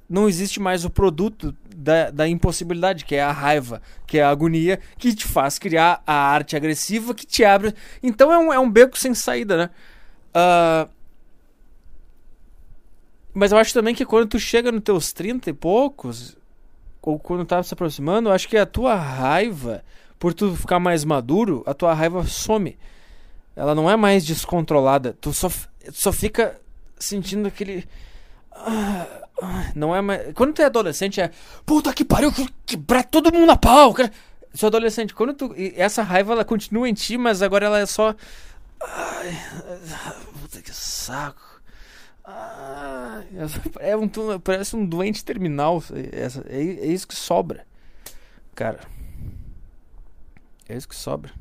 não 0.09 0.27
existe 0.27 0.59
mais 0.59 0.83
o 0.83 0.89
produto 0.89 1.55
da, 1.81 2.11
da 2.11 2.27
impossibilidade, 2.27 3.05
que 3.05 3.15
é 3.15 3.21
a 3.21 3.31
raiva, 3.31 3.81
que 4.05 4.19
é 4.19 4.23
a 4.23 4.29
agonia, 4.29 4.79
que 4.97 5.13
te 5.13 5.25
faz 5.25 5.57
criar 5.57 6.01
a 6.05 6.13
arte 6.13 6.55
agressiva 6.55 7.13
que 7.13 7.25
te 7.25 7.43
abre. 7.43 7.73
Então 8.03 8.31
é 8.31 8.37
um, 8.37 8.53
é 8.53 8.59
um 8.59 8.69
beco 8.69 8.97
sem 8.97 9.13
saída, 9.13 9.57
né? 9.57 9.69
Uh, 10.35 10.89
mas 13.33 13.51
eu 13.51 13.57
acho 13.57 13.73
também 13.73 13.95
que 13.95 14.05
quando 14.05 14.27
tu 14.27 14.39
chega 14.39 14.71
nos 14.71 14.83
teus 14.83 15.11
30 15.11 15.49
e 15.49 15.53
poucos, 15.53 16.37
ou 17.01 17.17
quando 17.17 17.45
tá 17.45 17.63
se 17.63 17.73
aproximando, 17.73 18.29
eu 18.29 18.33
acho 18.33 18.47
que 18.47 18.57
a 18.57 18.65
tua 18.65 18.95
raiva, 18.95 19.83
por 20.19 20.33
tu 20.33 20.55
ficar 20.55 20.79
mais 20.79 21.03
maduro, 21.03 21.63
a 21.65 21.73
tua 21.73 21.93
raiva 21.93 22.23
some. 22.25 22.77
Ela 23.55 23.73
não 23.73 23.89
é 23.89 23.95
mais 23.95 24.25
descontrolada. 24.25 25.17
Tu 25.19 25.33
só, 25.33 25.49
só 25.91 26.11
fica 26.11 26.59
sentindo 26.99 27.47
aquele. 27.47 27.85
Uh, 28.51 29.20
não 29.75 29.95
é 29.95 30.01
mais. 30.01 30.33
Quando 30.33 30.53
tu 30.53 30.61
é 30.61 30.65
adolescente, 30.65 31.19
é. 31.19 31.31
Puta 31.65 31.93
que 31.93 32.05
pariu, 32.05 32.31
quebrar 32.65 33.03
todo 33.03 33.33
mundo 33.33 33.45
na 33.45 33.57
pau. 33.57 33.93
Cara. 33.93 34.11
Sou 34.53 34.67
adolescente. 34.67 35.13
Quando 35.13 35.33
tu. 35.33 35.55
Essa 35.75 36.03
raiva 36.03 36.33
ela 36.33 36.45
continua 36.45 36.87
em 36.87 36.93
ti, 36.93 37.17
mas 37.17 37.41
agora 37.41 37.65
ela 37.65 37.79
é 37.79 37.85
só. 37.85 38.15
Ai, 38.81 39.37
puta 40.41 40.61
que 40.61 40.73
saco. 40.73 41.51
É 43.79 43.95
um, 43.95 44.09
parece 44.39 44.75
um 44.75 44.85
doente 44.85 45.23
terminal. 45.23 45.83
É, 45.93 46.57
é 46.57 46.87
isso 46.87 47.07
que 47.07 47.15
sobra. 47.15 47.65
Cara. 48.53 48.79
É 50.67 50.75
isso 50.75 50.87
que 50.87 50.95
sobra. 50.95 51.31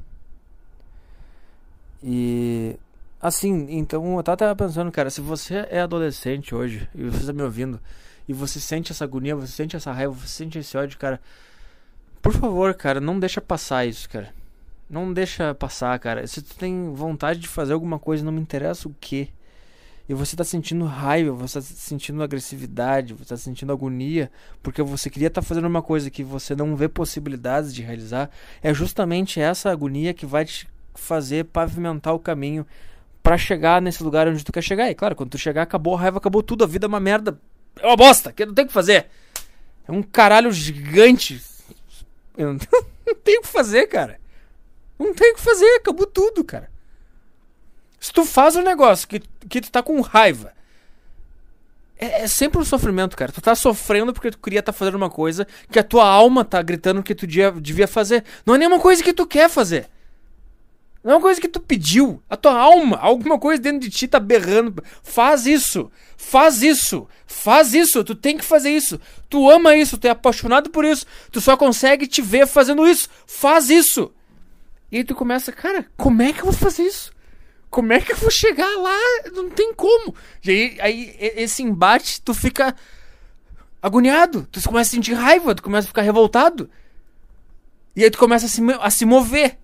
E. 2.03 2.77
Assim, 3.21 3.67
então 3.69 4.17
eu 4.17 4.23
tava 4.23 4.57
pensando, 4.57 4.91
cara, 4.91 5.11
se 5.11 5.21
você 5.21 5.67
é 5.71 5.81
adolescente 5.81 6.55
hoje 6.55 6.89
e 6.95 7.05
você 7.05 7.27
tá 7.27 7.33
me 7.33 7.43
ouvindo 7.43 7.79
e 8.27 8.33
você 8.33 8.59
sente 8.59 8.93
essa 8.93 9.05
agonia, 9.05 9.37
você 9.37 9.53
sente 9.53 9.77
essa 9.77 9.93
raiva, 9.93 10.15
você 10.15 10.29
sente 10.29 10.59
esse 10.59 10.77
ódio, 10.77 10.99
cara, 10.99 11.21
por 12.23 12.33
favor, 12.33 12.73
cara, 12.75 13.01
não 13.01 13.19
deixa 13.19 13.41
passar 13.41 13.85
isso, 13.85 14.09
cara. 14.09 14.33
Não 14.89 15.13
deixa 15.13 15.55
passar, 15.55 15.99
cara. 15.99 16.27
Se 16.27 16.43
tu 16.43 16.57
tem 16.57 16.93
vontade 16.95 17.41
de 17.41 17.49
fazer 17.49 17.75
alguma 17.75 17.99
coisa, 17.99 18.25
não 18.25 18.33
me 18.33 18.41
interessa 18.41 18.89
o 18.89 18.95
que, 18.99 19.31
e 20.11 20.15
você 20.15 20.35
tá 20.35 20.43
sentindo 20.43 20.85
raiva, 20.87 21.31
você 21.31 21.61
tá 21.61 21.65
sentindo 21.65 22.21
agressividade, 22.21 23.15
você 23.15 23.27
tá 23.27 23.37
sentindo 23.37 23.73
agonia, 23.73 24.29
porque 24.61 24.83
você 24.83 25.09
queria 25.09 25.29
estar 25.29 25.41
tá 25.41 25.47
fazendo 25.47 25.67
uma 25.67 25.83
coisa 25.83 26.11
que 26.11 26.25
você 26.25 26.57
não 26.57 26.75
vê 26.75 26.89
possibilidades 26.89 27.73
de 27.73 27.83
realizar, 27.83 28.29
é 28.61 28.75
justamente 28.75 29.41
essa 29.41 29.71
agonia 29.71 30.13
que 30.13 30.27
vai 30.27 30.45
te 30.45 30.69
fazer 30.97 31.45
pavimentar 31.45 32.13
o 32.13 32.19
caminho 32.19 32.67
para 33.23 33.37
chegar 33.37 33.81
nesse 33.83 34.03
lugar 34.03 34.29
onde 34.29 34.45
tu 34.45 34.53
quer 34.53 34.63
chegar. 34.63 34.91
E 34.91 34.95
claro, 34.95 35.15
quando 35.15 35.31
tu 35.31 35.39
chegar, 35.39 35.63
acabou 35.63 35.95
a 35.95 36.01
raiva, 36.01 36.19
acabou 36.19 36.43
tudo, 36.43 36.65
a 36.65 36.67
vida 36.67 36.87
é 36.87 36.89
uma 36.89 37.01
merda. 37.01 37.39
É 37.79 37.87
uma 37.87 37.97
bosta, 37.97 38.33
que 38.33 38.45
não 38.45 38.55
tem 38.55 38.65
o 38.65 38.69
que 38.69 38.75
fazer. 38.75 39.07
É 39.87 39.93
um 39.93 40.03
caralho 40.03 40.53
gigante. 40.53 41.43
Eu 42.37 42.53
não, 42.53 42.59
tenho 43.25 43.41
o 43.41 43.43
que 43.43 43.49
fazer, 43.49 43.87
cara. 43.87 44.21
Não 44.99 45.15
tem 45.15 45.33
o 45.33 45.35
que 45.35 45.41
fazer, 45.41 45.77
acabou 45.77 46.07
tudo, 46.07 46.45
cara. 46.45 46.71
Se 47.99 48.13
tu 48.13 48.25
faz 48.25 48.57
um 48.57 48.63
negócio 48.63 49.07
que, 49.07 49.21
que 49.49 49.61
tu 49.61 49.71
tá 49.71 49.83
com 49.83 50.01
raiva, 50.01 50.53
é, 51.99 52.23
é, 52.23 52.27
sempre 52.27 52.59
um 52.59 52.65
sofrimento, 52.65 53.17
cara. 53.17 53.31
Tu 53.31 53.43
tá 53.43 53.55
sofrendo 53.55 54.13
porque 54.13 54.31
tu 54.31 54.39
queria 54.39 54.61
estar 54.61 54.73
tá 54.73 54.79
fazendo 54.79 54.95
uma 54.95 55.11
coisa 55.11 55.47
que 55.71 55.79
a 55.79 55.85
tua 55.85 56.09
alma 56.09 56.45
tá 56.45 56.63
gritando 56.63 57.03
que 57.03 57.15
tu 57.15 57.27
devia 57.27 57.87
fazer. 57.87 58.25
Não 58.47 58.55
é 58.55 58.59
nenhuma 58.59 58.81
coisa 58.81 59.03
que 59.03 59.13
tu 59.13 59.27
quer 59.27 59.51
fazer. 59.51 59.89
Não 61.03 61.13
é 61.13 61.15
uma 61.17 61.21
coisa 61.23 61.41
que 61.41 61.49
tu 61.49 61.61
pediu. 61.61 62.23
A 62.29 62.37
tua 62.37 62.53
alma, 62.53 62.99
alguma 62.99 63.39
coisa 63.39 63.61
dentro 63.61 63.81
de 63.81 63.91
ti 63.91 64.07
tá 64.07 64.21
berrando. 64.21 64.85
Faz 65.03 65.47
isso. 65.47 65.91
Faz 66.17 66.63
isso. 66.63 67.09
Faz 67.27 67.73
isso. 67.73 68.05
Tu 68.05 68.15
tem 68.15 68.37
que 68.37 68.45
fazer 68.45 68.71
isso. 68.71 69.01
Tu 69.29 69.51
ama 69.51 69.75
isso. 69.75 69.97
Tu 69.97 70.07
é 70.07 70.11
apaixonado 70.11 70.69
por 70.69 70.85
isso. 70.85 71.07
Tu 71.33 71.41
só 71.41 71.57
consegue 71.57 72.07
te 72.07 72.21
ver 72.21 72.47
fazendo 72.47 72.87
isso. 72.87 73.09
Faz 73.27 73.71
isso. 73.71 74.13
E 74.93 74.99
aí 74.99 75.05
tu 75.05 75.15
começa, 75.15 75.51
cara, 75.53 75.87
como 75.97 76.21
é 76.21 76.33
que 76.33 76.41
eu 76.41 76.47
vou 76.47 76.53
fazer 76.53 76.83
isso? 76.83 77.13
Como 77.71 77.93
é 77.93 78.01
que 78.01 78.13
eu 78.13 78.17
vou 78.17 78.31
chegar 78.31 78.77
lá? 78.77 78.99
Não 79.33 79.49
tem 79.49 79.73
como. 79.73 80.15
E 80.45 80.51
aí, 80.51 80.79
aí 80.81 81.17
esse 81.19 81.63
embate, 81.63 82.21
tu 82.21 82.35
fica 82.35 82.77
agoniado. 83.81 84.47
Tu 84.53 84.61
começa 84.69 84.91
a 84.91 84.93
sentir 84.97 85.15
raiva. 85.15 85.55
Tu 85.55 85.63
começa 85.63 85.87
a 85.87 85.89
ficar 85.89 86.03
revoltado. 86.03 86.69
E 87.97 88.05
aí 88.05 88.11
tu 88.11 88.19
começa 88.19 88.45
a 88.45 88.49
se, 88.51 88.61
a 88.81 88.91
se 88.91 89.07
mover 89.07 89.57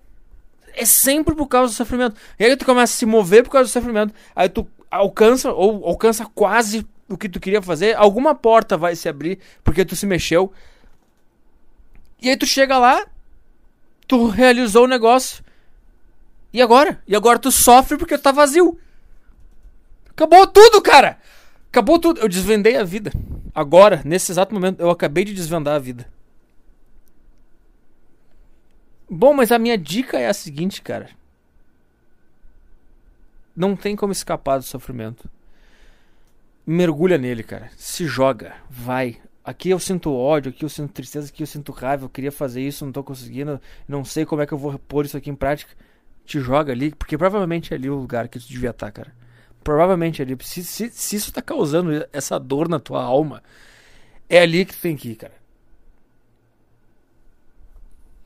é 0.77 0.85
sempre 0.85 1.35
por 1.35 1.47
causa 1.47 1.73
do 1.73 1.75
sofrimento. 1.75 2.15
E 2.39 2.45
aí 2.45 2.55
tu 2.55 2.65
começa 2.65 2.93
a 2.93 2.97
se 2.97 3.05
mover 3.05 3.43
por 3.43 3.51
causa 3.51 3.69
do 3.69 3.73
sofrimento. 3.73 4.13
Aí 4.35 4.47
tu 4.47 4.67
alcança, 4.89 5.51
ou 5.51 5.85
alcança 5.85 6.25
quase 6.33 6.87
o 7.09 7.17
que 7.17 7.27
tu 7.27 7.39
queria 7.39 7.61
fazer. 7.61 7.95
Alguma 7.97 8.35
porta 8.35 8.77
vai 8.77 8.95
se 8.95 9.09
abrir 9.09 9.39
porque 9.63 9.83
tu 9.83 9.95
se 9.95 10.05
mexeu. 10.05 10.51
E 12.21 12.29
aí 12.29 12.37
tu 12.37 12.45
chega 12.45 12.77
lá, 12.77 13.05
tu 14.07 14.27
realizou 14.27 14.85
o 14.85 14.87
negócio. 14.87 15.43
E 16.53 16.61
agora? 16.61 17.01
E 17.07 17.15
agora 17.15 17.37
tu 17.37 17.51
sofre 17.51 17.97
porque 17.97 18.17
tu 18.17 18.21
tá 18.21 18.31
vazio. 18.31 18.79
Acabou 20.09 20.47
tudo, 20.47 20.81
cara! 20.81 21.19
Acabou 21.69 21.99
tudo. 21.99 22.19
Eu 22.21 22.29
desvendei 22.29 22.77
a 22.77 22.83
vida. 22.83 23.11
Agora, 23.53 24.01
nesse 24.03 24.31
exato 24.31 24.53
momento, 24.53 24.79
eu 24.79 24.89
acabei 24.89 25.23
de 25.23 25.33
desvendar 25.33 25.75
a 25.75 25.79
vida. 25.79 26.07
Bom, 29.09 29.33
mas 29.33 29.51
a 29.51 29.59
minha 29.59 29.77
dica 29.77 30.19
é 30.19 30.27
a 30.27 30.33
seguinte, 30.33 30.81
cara. 30.81 31.09
Não 33.55 33.75
tem 33.75 33.95
como 33.95 34.11
escapar 34.11 34.57
do 34.57 34.63
sofrimento. 34.63 35.29
Mergulha 36.65 37.17
nele, 37.17 37.41
cara. 37.41 37.71
Se 37.77 38.05
joga. 38.05 38.55
Vai. 38.69 39.21
Aqui 39.43 39.69
eu 39.69 39.79
sinto 39.79 40.13
ódio, 40.13 40.51
aqui 40.51 40.65
eu 40.65 40.69
sinto 40.69 40.91
tristeza, 40.91 41.29
aqui 41.29 41.41
eu 41.41 41.47
sinto 41.47 41.71
raiva. 41.71 42.03
Eu 42.05 42.09
queria 42.09 42.31
fazer 42.31 42.61
isso, 42.61 42.83
não 42.85 42.91
tô 42.91 43.01
conseguindo. 43.01 43.61
Não 43.87 44.03
sei 44.03 44.25
como 44.25 44.41
é 44.41 44.45
que 44.45 44.53
eu 44.53 44.57
vou 44.57 44.77
pôr 44.77 45.05
isso 45.05 45.15
aqui 45.15 45.29
em 45.29 45.35
prática. 45.35 45.73
Te 46.25 46.41
joga 46.41 46.73
ali, 46.73 46.93
porque 46.93 47.17
provavelmente 47.17 47.73
é 47.73 47.77
ali 47.77 47.89
o 47.89 47.95
lugar 47.95 48.27
que 48.27 48.37
tu 48.37 48.45
devia 48.45 48.71
estar, 48.71 48.91
cara. 48.91 49.13
Provavelmente 49.63 50.21
é 50.21 50.25
ali. 50.25 50.37
Se, 50.41 50.61
se, 50.65 50.89
se 50.91 51.15
isso 51.15 51.31
tá 51.31 51.41
causando 51.41 52.05
essa 52.11 52.37
dor 52.37 52.67
na 52.67 52.79
tua 52.79 53.01
alma, 53.01 53.41
é 54.29 54.41
ali 54.41 54.65
que 54.65 54.75
tu 54.75 54.81
tem 54.81 54.97
que 54.97 55.11
ir, 55.11 55.15
cara. 55.15 55.33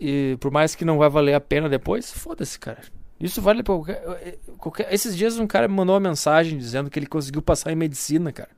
E 0.04 0.36
por 0.40 0.50
mais 0.50 0.74
que 0.74 0.84
não 0.84 0.98
vai 0.98 1.08
valer 1.12 1.36
a 1.36 1.40
pena 1.40 1.70
depois, 1.70 2.12
foda-se, 2.12 2.58
cara. 2.58 2.80
Isso 3.20 3.40
vale 3.40 3.62
pra 3.62 3.76
qualquer, 3.76 4.40
qualquer. 4.58 4.92
Esses 4.92 5.16
dias 5.16 5.38
um 5.38 5.46
cara 5.46 5.68
me 5.68 5.76
mandou 5.76 5.94
uma 5.94 6.10
mensagem 6.10 6.58
dizendo 6.58 6.90
que 6.90 6.98
ele 6.98 7.06
conseguiu 7.06 7.40
passar 7.40 7.72
em 7.72 7.76
medicina, 7.76 8.32
cara. 8.32 8.50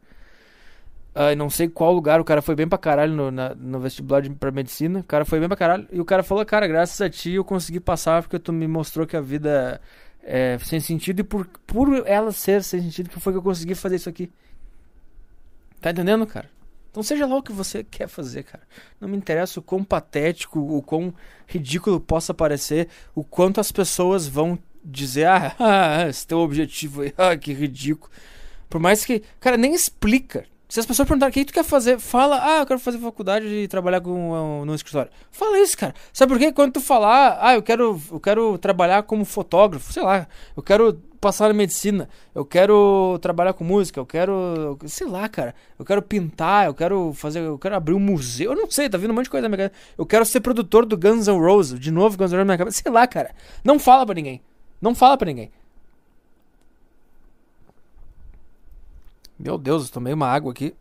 Uh, 1.13 1.36
não 1.38 1.49
sei 1.49 1.67
qual 1.67 1.91
lugar, 1.91 2.21
o 2.21 2.23
cara 2.23 2.41
foi 2.41 2.56
bem 2.56 2.65
pra 2.65 2.77
caralho 2.77 3.13
no, 3.13 3.29
na, 3.29 3.53
no 3.53 3.77
vestibular 3.82 4.21
de, 4.21 4.29
pra 4.29 4.51
medicina. 4.51 5.01
O 5.01 5.03
cara 5.03 5.25
foi 5.25 5.38
bem 5.38 5.49
pra 5.49 5.58
caralho. 5.58 5.86
E 5.91 5.99
o 5.99 6.06
cara 6.06 6.23
falou, 6.23 6.45
cara, 6.45 6.65
graças 6.65 7.01
a 7.01 7.10
ti 7.10 7.34
eu 7.34 7.43
consegui 7.43 7.82
passar 7.82 8.23
porque 8.23 8.39
tu 8.39 8.53
me 8.53 8.65
mostrou 8.65 9.06
que 9.06 9.17
a 9.17 9.21
vida 9.21 9.82
é 10.23 10.58
sem 10.60 10.79
sentido 10.79 11.19
e 11.19 11.23
por, 11.23 11.45
por 11.67 12.08
ela 12.08 12.32
ser 12.32 12.63
sem 12.63 12.82
sentido 12.82 13.10
que 13.10 13.19
foi 13.19 13.34
que 13.34 13.39
eu 13.39 13.43
consegui 13.43 13.75
fazer 13.75 13.97
isso 13.97 14.08
aqui. 14.08 14.32
Tá 15.82 15.91
entendendo, 15.91 16.25
cara? 16.25 16.49
Então 16.93 17.01
seja 17.01 17.25
lá 17.25 17.38
o 17.38 17.41
que 17.41 17.51
você 17.51 17.84
quer 17.84 18.08
fazer, 18.08 18.43
cara. 18.43 18.62
Não 19.01 19.10
me 19.10 19.17
interessa 19.17 19.60
o 19.60 19.63
quão 19.63 19.84
patético, 19.84 20.60
o 20.60 20.79
quão 20.79 21.12
ridículo 21.47 21.99
possa 21.99 22.36
parecer, 22.36 22.88
o 23.15 23.23
quanto 23.23 23.60
as 23.60 23.71
pessoas 23.71 24.27
vão 24.27 24.60
dizer, 24.86 25.25
ah, 25.25 26.06
esse 26.08 26.27
teu 26.27 26.38
objetivo 26.38 27.01
aí, 27.01 27.12
ah, 27.17 27.36
que 27.36 27.51
ridículo. 27.51 28.12
Por 28.69 28.79
mais 28.79 29.03
que, 29.03 29.23
cara, 29.39 29.58
nem 29.58 29.73
explica. 29.73 30.45
Se 30.74 30.80
as 30.80 30.88
pessoas 30.88 31.08
perguntarem 31.08 31.30
o 31.30 31.34
que 31.34 31.46
tu 31.46 31.54
quer 31.54 31.64
fazer, 31.64 32.00
fala, 32.00 32.42
ah, 32.42 32.62
eu 32.62 32.66
quero 32.66 32.80
fazer 32.80 32.98
faculdade 32.98 33.46
e 33.46 33.68
trabalhar 33.68 34.02
com, 34.02 34.32
uh, 34.32 34.66
no 34.66 34.74
escritório. 34.74 35.12
Fala 35.30 35.60
isso, 35.60 35.78
cara. 35.78 35.94
Sabe 36.12 36.34
por 36.34 36.40
quê? 36.40 36.52
Quando 36.52 36.74
tu 36.74 36.82
falar, 36.82 37.38
ah, 37.40 37.54
eu 37.54 37.62
quero, 37.62 38.02
eu 38.12 38.20
quero 38.20 38.58
trabalhar 38.58 39.04
como 39.04 39.24
fotógrafo, 39.24 39.94
sei 39.94 40.02
lá, 40.02 40.28
eu 40.58 40.64
quero 40.64 41.00
passar 41.22 41.48
na 41.48 41.54
medicina, 41.54 42.10
eu 42.34 42.44
quero 42.44 43.20
trabalhar 43.22 43.54
com 43.54 43.64
música, 43.64 44.00
eu 44.00 44.06
quero, 44.08 44.76
sei 44.88 45.06
lá, 45.06 45.30
cara, 45.30 45.54
eu 45.78 45.86
quero 45.86 46.02
pintar, 46.02 46.66
eu 46.66 46.74
quero 46.74 47.14
fazer, 47.14 47.42
eu 47.42 47.60
quero 47.60 47.76
abrir 47.76 47.94
um 47.94 48.00
museu, 48.00 48.54
eu 48.54 48.58
não 48.58 48.72
sei, 48.72 48.90
tá 48.90 48.98
vindo 48.98 49.12
um 49.12 49.14
monte 49.14 49.26
de 49.26 49.30
coisa 49.30 49.48
na 49.48 49.56
minha 49.56 49.70
cabeça. 49.70 49.86
Eu 49.96 50.08
quero 50.08 50.26
ser 50.26 50.40
produtor 50.40 50.88
do 50.88 50.98
Guns 50.98 51.28
N' 51.28 51.38
Roses, 51.38 51.80
de 51.80 51.92
novo 51.92 52.18
Guns 52.18 52.32
N' 52.32 52.38
Roses 52.38 52.40
na 52.40 52.46
minha 52.46 52.58
cabeça, 52.58 52.82
sei 52.82 52.92
lá, 52.92 53.06
cara. 53.06 53.30
Não 53.64 53.78
fala 53.78 54.08
pra 54.08 54.16
ninguém. 54.16 54.42
Não 54.82 54.96
fala 54.96 55.18
pra 55.18 55.28
ninguém. 55.28 55.52
Meu 59.43 59.58
Deus, 59.58 59.88
eu 59.88 59.91
tomei 59.91 60.13
uma 60.13 60.29
água 60.29 60.53
aqui. 60.53 60.73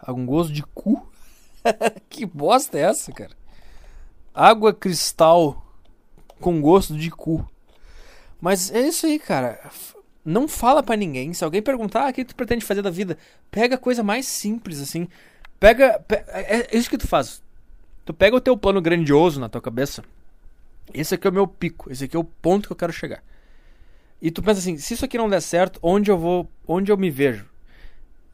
Algum 0.00 0.24
gosto 0.24 0.52
de 0.52 0.62
cu? 0.62 1.04
que 2.08 2.24
bosta 2.24 2.78
é 2.78 2.82
essa, 2.82 3.10
cara? 3.10 3.32
Água 4.32 4.72
cristal 4.72 5.66
com 6.40 6.60
gosto 6.60 6.96
de 6.96 7.10
cu. 7.10 7.44
Mas 8.40 8.70
é 8.70 8.86
isso 8.86 9.06
aí, 9.06 9.18
cara. 9.18 9.58
Não 10.24 10.46
fala 10.46 10.84
para 10.84 10.94
ninguém. 10.94 11.34
Se 11.34 11.42
alguém 11.42 11.60
perguntar 11.60 12.06
ah, 12.06 12.10
o 12.10 12.12
que 12.12 12.24
tu 12.24 12.36
pretende 12.36 12.64
fazer 12.64 12.82
da 12.82 12.90
vida, 12.90 13.18
pega 13.50 13.74
a 13.74 13.78
coisa 13.78 14.04
mais 14.04 14.24
simples 14.24 14.80
assim. 14.80 15.08
Pega, 15.58 16.00
é, 16.28 16.60
é 16.60 16.76
isso 16.78 16.88
que 16.88 16.98
tu 16.98 17.08
faz. 17.08 17.42
Tu 18.04 18.14
pega 18.14 18.36
o 18.36 18.40
teu 18.40 18.56
plano 18.56 18.80
grandioso 18.80 19.40
na 19.40 19.48
tua 19.48 19.60
cabeça. 19.60 20.04
Esse 20.94 21.16
aqui 21.16 21.26
é 21.26 21.30
o 21.30 21.34
meu 21.34 21.48
pico, 21.48 21.90
esse 21.90 22.04
aqui 22.04 22.16
é 22.16 22.20
o 22.20 22.22
ponto 22.22 22.68
que 22.68 22.72
eu 22.72 22.76
quero 22.76 22.92
chegar. 22.92 23.20
E 24.20 24.30
tu 24.30 24.42
pensa 24.42 24.60
assim, 24.60 24.76
se 24.78 24.94
isso 24.94 25.04
aqui 25.04 25.18
não 25.18 25.28
der 25.28 25.40
certo, 25.40 25.78
onde 25.82 26.10
eu 26.10 26.18
vou, 26.18 26.48
onde 26.66 26.90
eu 26.90 26.96
me 26.96 27.10
vejo? 27.10 27.46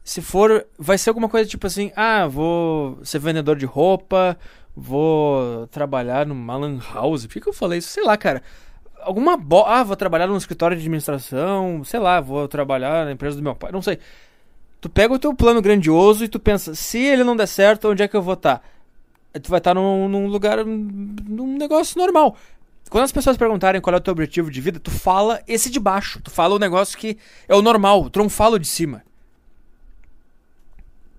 Se 0.03 0.21
for, 0.21 0.65
vai 0.77 0.97
ser 0.97 1.09
alguma 1.09 1.29
coisa 1.29 1.49
tipo 1.49 1.65
assim, 1.67 1.91
ah, 1.95 2.27
vou 2.27 2.99
ser 3.03 3.19
vendedor 3.19 3.57
de 3.57 3.65
roupa, 3.65 4.37
vou 4.75 5.67
trabalhar 5.67 6.25
numa 6.25 6.57
lan 6.57 6.79
house. 6.93 7.25
Por 7.25 7.33
que, 7.33 7.41
que 7.41 7.49
eu 7.49 7.53
falei 7.53 7.79
isso? 7.79 7.89
Sei 7.89 8.03
lá, 8.03 8.17
cara. 8.17 8.41
Alguma 9.01 9.35
bo... 9.37 9.63
Ah, 9.65 9.83
vou 9.83 9.95
trabalhar 9.95 10.27
num 10.27 10.37
escritório 10.37 10.75
de 10.75 10.81
administração, 10.81 11.83
sei 11.83 11.99
lá, 11.99 12.21
vou 12.21 12.47
trabalhar 12.47 13.05
na 13.05 13.11
empresa 13.11 13.35
do 13.35 13.43
meu 13.43 13.55
pai, 13.55 13.71
não 13.71 13.81
sei. 13.81 13.99
Tu 14.79 14.89
pega 14.89 15.13
o 15.13 15.19
teu 15.19 15.33
plano 15.33 15.61
grandioso 15.61 16.25
e 16.25 16.27
tu 16.27 16.39
pensa, 16.39 16.75
se 16.75 16.99
ele 16.99 17.23
não 17.23 17.35
der 17.35 17.47
certo, 17.47 17.89
onde 17.89 18.03
é 18.03 18.07
que 18.07 18.15
eu 18.15 18.21
vou 18.21 18.33
estar? 18.33 18.59
Tá? 18.59 19.39
Tu 19.39 19.49
vai 19.49 19.59
estar 19.59 19.71
tá 19.71 19.75
num, 19.75 20.07
num 20.07 20.27
lugar, 20.27 20.65
num 20.65 21.57
negócio 21.57 21.97
normal. 21.97 22.35
Quando 22.93 23.05
as 23.05 23.11
pessoas 23.11 23.35
perguntarem 23.35 23.81
qual 23.81 23.95
é 23.95 23.97
o 23.97 23.99
teu 23.99 24.11
objetivo 24.11 24.51
de 24.51 24.61
vida, 24.61 24.79
tu 24.79 24.91
fala 24.91 25.41
esse 25.47 25.67
de 25.67 25.79
baixo. 25.79 26.21
Tu 26.21 26.29
fala 26.29 26.53
o 26.53 26.59
negócio 26.59 26.95
que 26.95 27.17
é 27.47 27.55
o 27.55 27.61
normal. 27.63 28.07
Tu 28.07 28.19
não 28.19 28.29
fala 28.29 28.57
o 28.57 28.59
de 28.59 28.67
cima. 28.67 29.03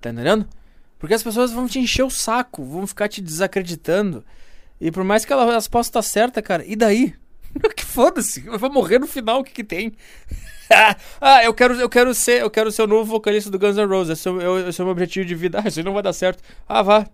Tá 0.01 0.11
entendendo? 0.11 0.49
Porque 1.01 1.15
as 1.15 1.23
pessoas 1.25 1.51
vão 1.51 1.67
te 1.67 1.81
encher 1.81 2.05
o 2.05 2.11
saco, 2.11 2.65
vão 2.65 2.87
ficar 2.87 3.09
te 3.09 3.21
desacreditando. 3.21 4.25
E 4.81 4.93
por 4.93 5.03
mais 5.03 5.25
que 5.25 5.33
elas 5.33 5.67
possam 5.67 5.89
estar 5.89 6.03
certa, 6.03 6.41
cara, 6.41 6.65
e 6.65 6.77
daí? 6.77 7.13
que 7.75 7.85
foda-se, 7.85 8.43
vou 8.43 8.71
morrer 8.71 9.01
no 9.01 9.09
final, 9.09 9.41
o 9.41 9.45
que 9.45 9.51
que 9.51 9.65
tem? 9.65 9.95
ah, 11.21 11.43
eu 11.43 11.53
quero, 11.53 11.75
eu 11.75 11.89
quero 11.89 12.15
ser, 12.15 12.43
eu 12.43 12.51
quero 12.53 12.71
ser 12.71 12.83
o 12.83 12.87
novo 12.87 13.11
vocalista 13.11 13.51
do 13.51 13.59
Guns 13.59 13.77
N' 13.77 13.89
Roses, 13.89 14.21
esse 14.21 14.29
é, 14.29 14.31
o, 14.31 14.59
é 14.61 14.71
o 14.71 14.83
meu 14.83 14.91
objetivo 14.91 15.27
de 15.27 15.35
vida. 15.35 15.61
Ah, 15.61 15.67
isso 15.67 15.83
não 15.83 15.93
vai 15.93 16.05
dar 16.05 16.13
certo. 16.13 16.41
Ah, 16.69 16.83
vá, 16.83 17.05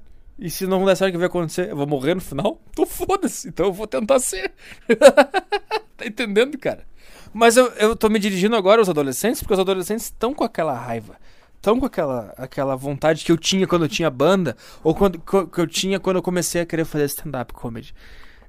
e 0.41 0.49
se 0.49 0.67
não 0.67 0.87
der 0.87 0.97
certo, 0.97 1.11
o 1.11 1.13
que 1.13 1.19
vai 1.19 1.27
acontecer? 1.27 1.71
Eu 1.71 1.77
vou 1.77 1.87
morrer 1.87 2.15
no 2.15 2.21
final? 2.21 2.59
Tô 2.75 2.87
foda-se, 2.87 3.49
então 3.49 3.67
eu 3.67 3.73
vou 3.73 3.87
tentar 3.87 4.19
ser. 4.19 4.53
tá 5.97 6.07
entendendo, 6.07 6.57
cara? 6.57 6.87
Mas 7.33 7.57
eu, 7.57 7.67
eu 7.73 7.95
tô 7.95 8.09
me 8.09 8.19
dirigindo 8.19 8.57
agora 8.57 8.81
aos 8.81 8.89
adolescentes, 8.89 9.41
porque 9.41 9.55
os 9.55 9.61
adolescentes 9.61 10.07
estão 10.07 10.35
com 10.35 10.43
aquela 10.43 10.75
raiva. 10.75 11.17
Estão 11.55 11.79
com 11.79 11.85
aquela, 11.85 12.33
aquela 12.39 12.75
vontade 12.75 13.23
que 13.23 13.31
eu 13.31 13.37
tinha 13.37 13.67
quando 13.67 13.83
eu 13.83 13.89
tinha 13.89 14.11
banda, 14.11 14.57
ou 14.83 14.95
quando, 14.95 15.21
que 15.21 15.61
eu 15.61 15.67
tinha 15.67 16.01
quando 16.01 16.17
eu 16.17 16.23
comecei 16.23 16.63
a 16.63 16.67
querer 16.67 16.87
fazer 16.87 17.05
stand-up 17.05 17.53
comedy. 17.53 17.95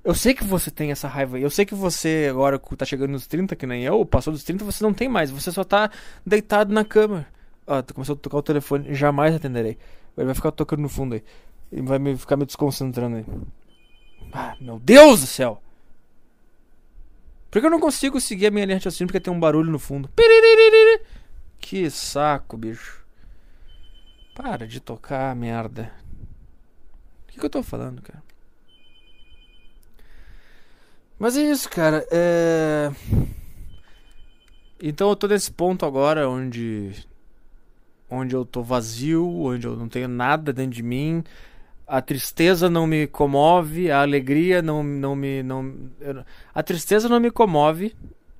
Eu 0.03 0.15
sei 0.15 0.33
que 0.33 0.43
você 0.43 0.71
tem 0.71 0.91
essa 0.91 1.07
raiva. 1.07 1.37
Eu 1.37 1.49
sei 1.49 1.65
que 1.65 1.75
você, 1.75 2.27
agora 2.29 2.57
tá 2.57 2.85
chegando 2.85 3.11
nos 3.11 3.27
30, 3.27 3.55
que 3.55 3.67
nem 3.67 3.83
eu, 3.83 4.03
passou 4.05 4.33
dos 4.33 4.43
30, 4.43 4.63
você 4.63 4.83
não 4.83 4.93
tem 4.93 5.07
mais. 5.07 5.29
Você 5.29 5.51
só 5.51 5.63
tá 5.63 5.91
deitado 6.25 6.73
na 6.73 6.83
cama. 6.83 7.27
Ah, 7.67 7.83
começou 7.93 8.15
a 8.15 8.17
tocar 8.17 8.37
o 8.37 8.41
telefone. 8.41 8.95
Jamais 8.95 9.35
atenderei. 9.35 9.77
Ele 10.17 10.25
vai 10.25 10.33
ficar 10.33 10.51
tocando 10.51 10.81
no 10.81 10.89
fundo 10.89 11.15
aí. 11.15 11.23
E 11.71 11.81
vai 11.81 11.97
me, 11.97 12.17
ficar 12.17 12.35
me 12.35 12.45
desconcentrando 12.45 13.17
aí. 13.17 13.25
Ah, 14.33 14.55
meu 14.59 14.79
Deus 14.79 15.21
do 15.21 15.27
céu! 15.27 15.61
Por 17.49 17.59
que 17.59 17.65
eu 17.65 17.71
não 17.71 17.79
consigo 17.79 18.19
seguir 18.19 18.47
a 18.47 18.51
minha 18.51 18.65
linha 18.65 18.77
de 18.77 18.85
raciocínio 18.85 19.07
porque 19.07 19.19
tem 19.19 19.33
um 19.33 19.39
barulho 19.39 19.71
no 19.71 19.79
fundo? 19.79 20.09
Que 21.59 21.89
saco, 21.89 22.57
bicho. 22.57 23.05
Para 24.33 24.65
de 24.65 24.79
tocar, 24.79 25.35
merda. 25.35 25.91
O 27.23 27.31
que, 27.31 27.39
que 27.39 27.45
eu 27.45 27.49
tô 27.49 27.61
falando, 27.61 28.01
cara? 28.01 28.23
Mas 31.19 31.37
é 31.37 31.41
isso, 31.41 31.69
cara. 31.69 32.05
É... 32.09 32.89
Então 34.81 35.09
eu 35.09 35.15
tô 35.15 35.27
nesse 35.27 35.51
ponto 35.51 35.85
agora 35.85 36.29
onde. 36.29 37.05
Onde 38.09 38.35
eu 38.35 38.45
tô 38.45 38.63
vazio, 38.63 39.29
onde 39.43 39.67
eu 39.67 39.75
não 39.75 39.87
tenho 39.87 40.07
nada 40.07 40.51
dentro 40.51 40.71
de 40.71 40.83
mim 40.83 41.23
a 41.91 42.01
tristeza 42.01 42.69
não 42.69 42.87
me 42.87 43.05
comove, 43.05 43.91
a 43.91 44.01
alegria 44.01 44.61
não, 44.61 44.81
não 44.81 45.13
me. 45.13 45.43
Não, 45.43 45.75
eu, 45.99 46.23
a 46.55 46.63
tristeza 46.63 47.09
não 47.09 47.19
me 47.19 47.29
comove 47.29 47.93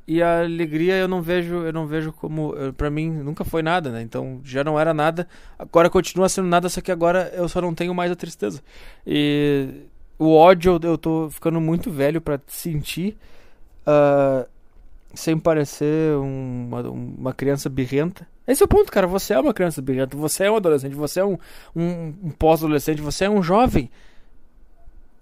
e 0.08 0.24
a 0.24 0.40
alegria 0.40 0.96
eu 0.96 1.08
não 1.08 1.22
vejo 1.22 1.56
eu 1.66 1.74
não 1.74 1.86
vejo 1.86 2.14
como 2.14 2.54
para 2.78 2.90
mim 2.90 3.12
nunca 3.12 3.44
foi 3.44 3.62
nada 3.62 3.92
né 3.92 4.02
então 4.02 4.40
já 4.44 4.64
não 4.64 4.80
era 4.80 4.94
nada 4.94 5.28
agora 5.60 5.90
continua 5.90 6.28
sendo 6.28 6.48
nada 6.48 6.70
só 6.70 6.82
que 6.82 6.92
agora 6.92 7.32
eu 7.36 7.48
só 7.48 7.62
não 7.62 7.76
tenho 7.76 7.94
mais 7.94 8.12
a 8.12 8.16
tristeza 8.16 8.64
e 9.06 9.86
o 10.18 10.34
ódio 10.34 10.80
eu, 10.82 10.98
tô 10.98 11.30
ficando 11.30 11.62
muito 11.62 11.92
velho 11.92 12.20
para 12.20 12.40
sentir 12.48 13.18
uh, 13.86 14.48
sem 15.14 15.38
parecer 15.38 16.16
uma, 16.18 16.82
uma 16.90 17.34
criança 17.34 17.70
birrenta 17.70 18.28
esse 18.48 18.62
é 18.62 18.66
o 18.66 18.68
ponto, 18.68 18.92
cara. 18.92 19.08
Você 19.08 19.34
é 19.34 19.40
uma 19.40 19.54
criança 19.54 19.82
birrenta, 19.82 20.18
você 20.18 20.46
é 20.46 20.52
um 20.52 20.56
adolescente, 20.56 20.96
você 20.96 21.20
é 21.20 21.26
um, 21.26 21.38
um, 21.76 22.14
um 22.24 22.32
pós-adolescente, 22.32 23.02
você 23.02 23.26
é 23.26 23.30
um 23.30 23.42
jovem. 23.42 23.90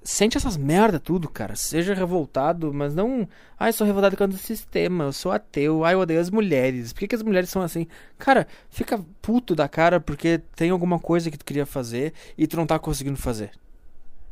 Sente 0.02 0.38
essas 0.38 0.56
merda 0.56 1.00
tudo, 1.00 1.30
cara. 1.30 1.56
Seja 1.56 1.94
revoltado, 1.94 2.74
mas 2.74 2.96
não. 2.96 3.28
Ai, 3.60 3.74
sou 3.74 3.86
revoltado 3.86 4.16
contra 4.16 4.36
o 4.36 4.42
sistema, 4.42 5.06
eu 5.06 5.14
sou 5.14 5.32
ateu, 5.32 5.84
ai, 5.84 5.94
eu 5.94 6.00
odeio 6.00 6.20
as 6.20 6.30
mulheres. 6.30 6.94
Por 6.94 7.02
que, 7.02 7.10
que 7.10 7.16
as 7.16 7.24
mulheres 7.24 7.50
são 7.50 7.62
assim? 7.62 7.86
Cara, 8.18 8.48
fica 8.70 9.04
puto 9.22 9.54
da 9.54 9.68
cara 9.68 10.00
porque 10.00 10.42
tem 10.56 10.70
alguma 10.70 10.98
coisa 11.00 11.30
que 11.30 11.38
tu 11.38 11.46
queria 11.46 11.66
fazer 11.66 12.14
e 12.38 12.48
tu 12.48 12.56
não 12.56 12.66
tá 12.66 12.80
conseguindo 12.80 13.18
fazer. 13.18 13.52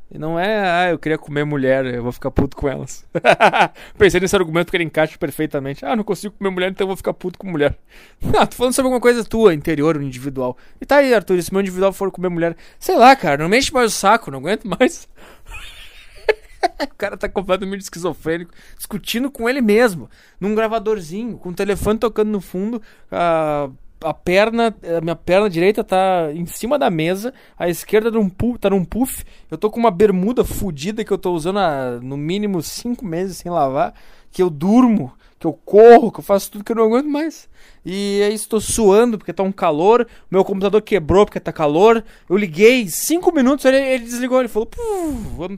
E 0.10 0.18
não 0.18 0.40
é, 0.40 0.70
ah, 0.70 0.90
eu 0.92 0.98
queria 0.98 1.18
comer 1.18 1.44
mulher, 1.44 1.86
eu 1.86 2.02
vou 2.02 2.14
ficar 2.14 2.32
puto 2.32 2.56
com 2.56 2.70
elas. 2.70 3.06
Pensei 3.98 4.22
nesse 4.22 4.36
argumento 4.36 4.72
que 4.72 4.78
ele 4.78 4.86
encaixa 4.86 5.18
perfeitamente. 5.18 5.86
Ah, 5.86 5.98
não 5.98 6.04
consigo 6.04 6.34
comer 6.38 6.50
mulher, 6.50 6.72
então 6.72 6.86
eu 6.86 6.88
vou 6.88 6.96
ficar 6.96 7.14
puto 7.14 7.38
com 7.38 7.48
mulher. 7.48 7.78
Ah, 8.38 8.46
tô 8.46 8.56
falando 8.56 8.74
sobre 8.74 8.88
alguma 8.88 9.02
coisa 9.02 9.24
tua, 9.24 9.54
interior, 9.54 10.02
individual. 10.02 10.58
E 10.80 10.86
tá 10.86 10.98
aí, 10.98 11.14
Arthur, 11.14 11.42
se 11.42 11.52
meu 11.52 11.62
individual 11.62 11.92
for 11.92 12.12
comer 12.12 12.30
mulher, 12.30 12.56
sei 12.80 12.96
lá, 12.96 13.16
cara, 13.16 13.42
não 13.42 13.50
mexe 13.50 13.74
mais 13.74 13.94
o 13.94 13.96
saco, 13.96 14.32
não 14.32 14.40
aguento 14.40 14.66
mais. 14.66 15.08
o 16.82 16.96
cara 16.96 17.18
tá 17.18 17.28
completamente 17.28 17.82
esquizofrênico, 17.82 18.52
discutindo 18.78 19.30
com 19.30 19.50
ele 19.50 19.62
mesmo, 19.62 20.10
num 20.40 20.56
gravadorzinho, 20.56 21.38
com 21.38 21.50
o 21.50 21.54
telefone 21.54 22.00
tocando 22.00 22.30
no 22.30 22.42
fundo, 22.42 22.82
uh, 23.12 23.74
a 24.02 24.14
perna, 24.14 24.76
a 24.98 25.02
minha 25.02 25.16
perna 25.16 25.50
direita 25.50 25.84
tá 25.84 26.30
em 26.34 26.46
cima 26.46 26.78
da 26.78 26.90
mesa, 26.90 27.34
a 27.58 27.68
esquerda 27.68 28.12
num 28.12 28.30
puff, 28.30 28.60
tá 28.60 28.70
num 28.70 28.86
puff. 28.86 29.24
Eu 29.50 29.58
tô 29.58 29.70
com 29.70 29.80
uma 29.80 29.92
bermuda 29.92 30.44
fodida 30.44 31.04
que 31.04 31.12
eu 31.12 31.18
tô 31.18 31.34
usando 31.34 31.60
há 31.60 32.00
no 32.02 32.18
mínimo 32.18 32.62
cinco 32.62 33.06
meses 33.06 33.38
sem 33.38 33.52
lavar, 33.52 33.94
que 34.32 34.42
eu 34.42 34.50
durmo, 34.50 35.14
que 35.40 35.48
eu 35.48 35.54
corro, 35.54 36.12
que 36.12 36.20
eu 36.20 36.24
faço 36.24 36.52
tudo 36.52 36.64
que 36.64 36.72
eu 36.72 36.76
não 36.76 36.86
aguento 36.86 37.08
mais. 37.08 37.50
E 37.86 38.22
aí 38.24 38.34
estou 38.34 38.60
suando 38.60 39.18
porque 39.18 39.34
tá 39.34 39.44
um 39.44 39.52
calor, 39.52 40.08
meu 40.30 40.44
computador 40.44 40.82
quebrou 40.82 41.26
porque 41.26 41.40
tá 41.40 41.52
calor. 41.52 42.04
Eu 42.30 42.38
liguei 42.38 42.88
cinco 42.88 43.34
minutos, 43.34 43.66
ele, 43.66 43.78
ele 43.78 44.04
desligou, 44.04 44.40
ele 44.40 44.48
falou, 44.48 44.70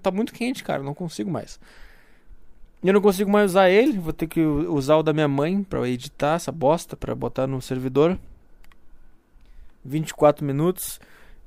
tá 0.02 0.12
muito 0.12 0.34
quente, 0.34 0.64
cara, 0.64 0.84
não 0.84 0.94
consigo 0.94 1.30
mais. 1.30 1.60
Eu 2.82 2.94
não 2.94 3.02
consigo 3.02 3.30
mais 3.30 3.52
usar 3.52 3.70
ele, 3.70 4.00
vou 4.00 4.14
ter 4.14 4.28
que 4.28 4.40
usar 4.40 4.96
o 4.96 5.04
da 5.04 5.12
minha 5.12 5.28
mãe 5.28 5.62
para 5.64 5.86
editar 5.90 6.36
essa 6.36 6.52
bosta, 6.52 6.96
para 6.96 7.14
botar 7.14 7.46
no 7.46 7.62
servidor. 7.62 8.18
24 9.90 10.46
minutos. 10.46 11.00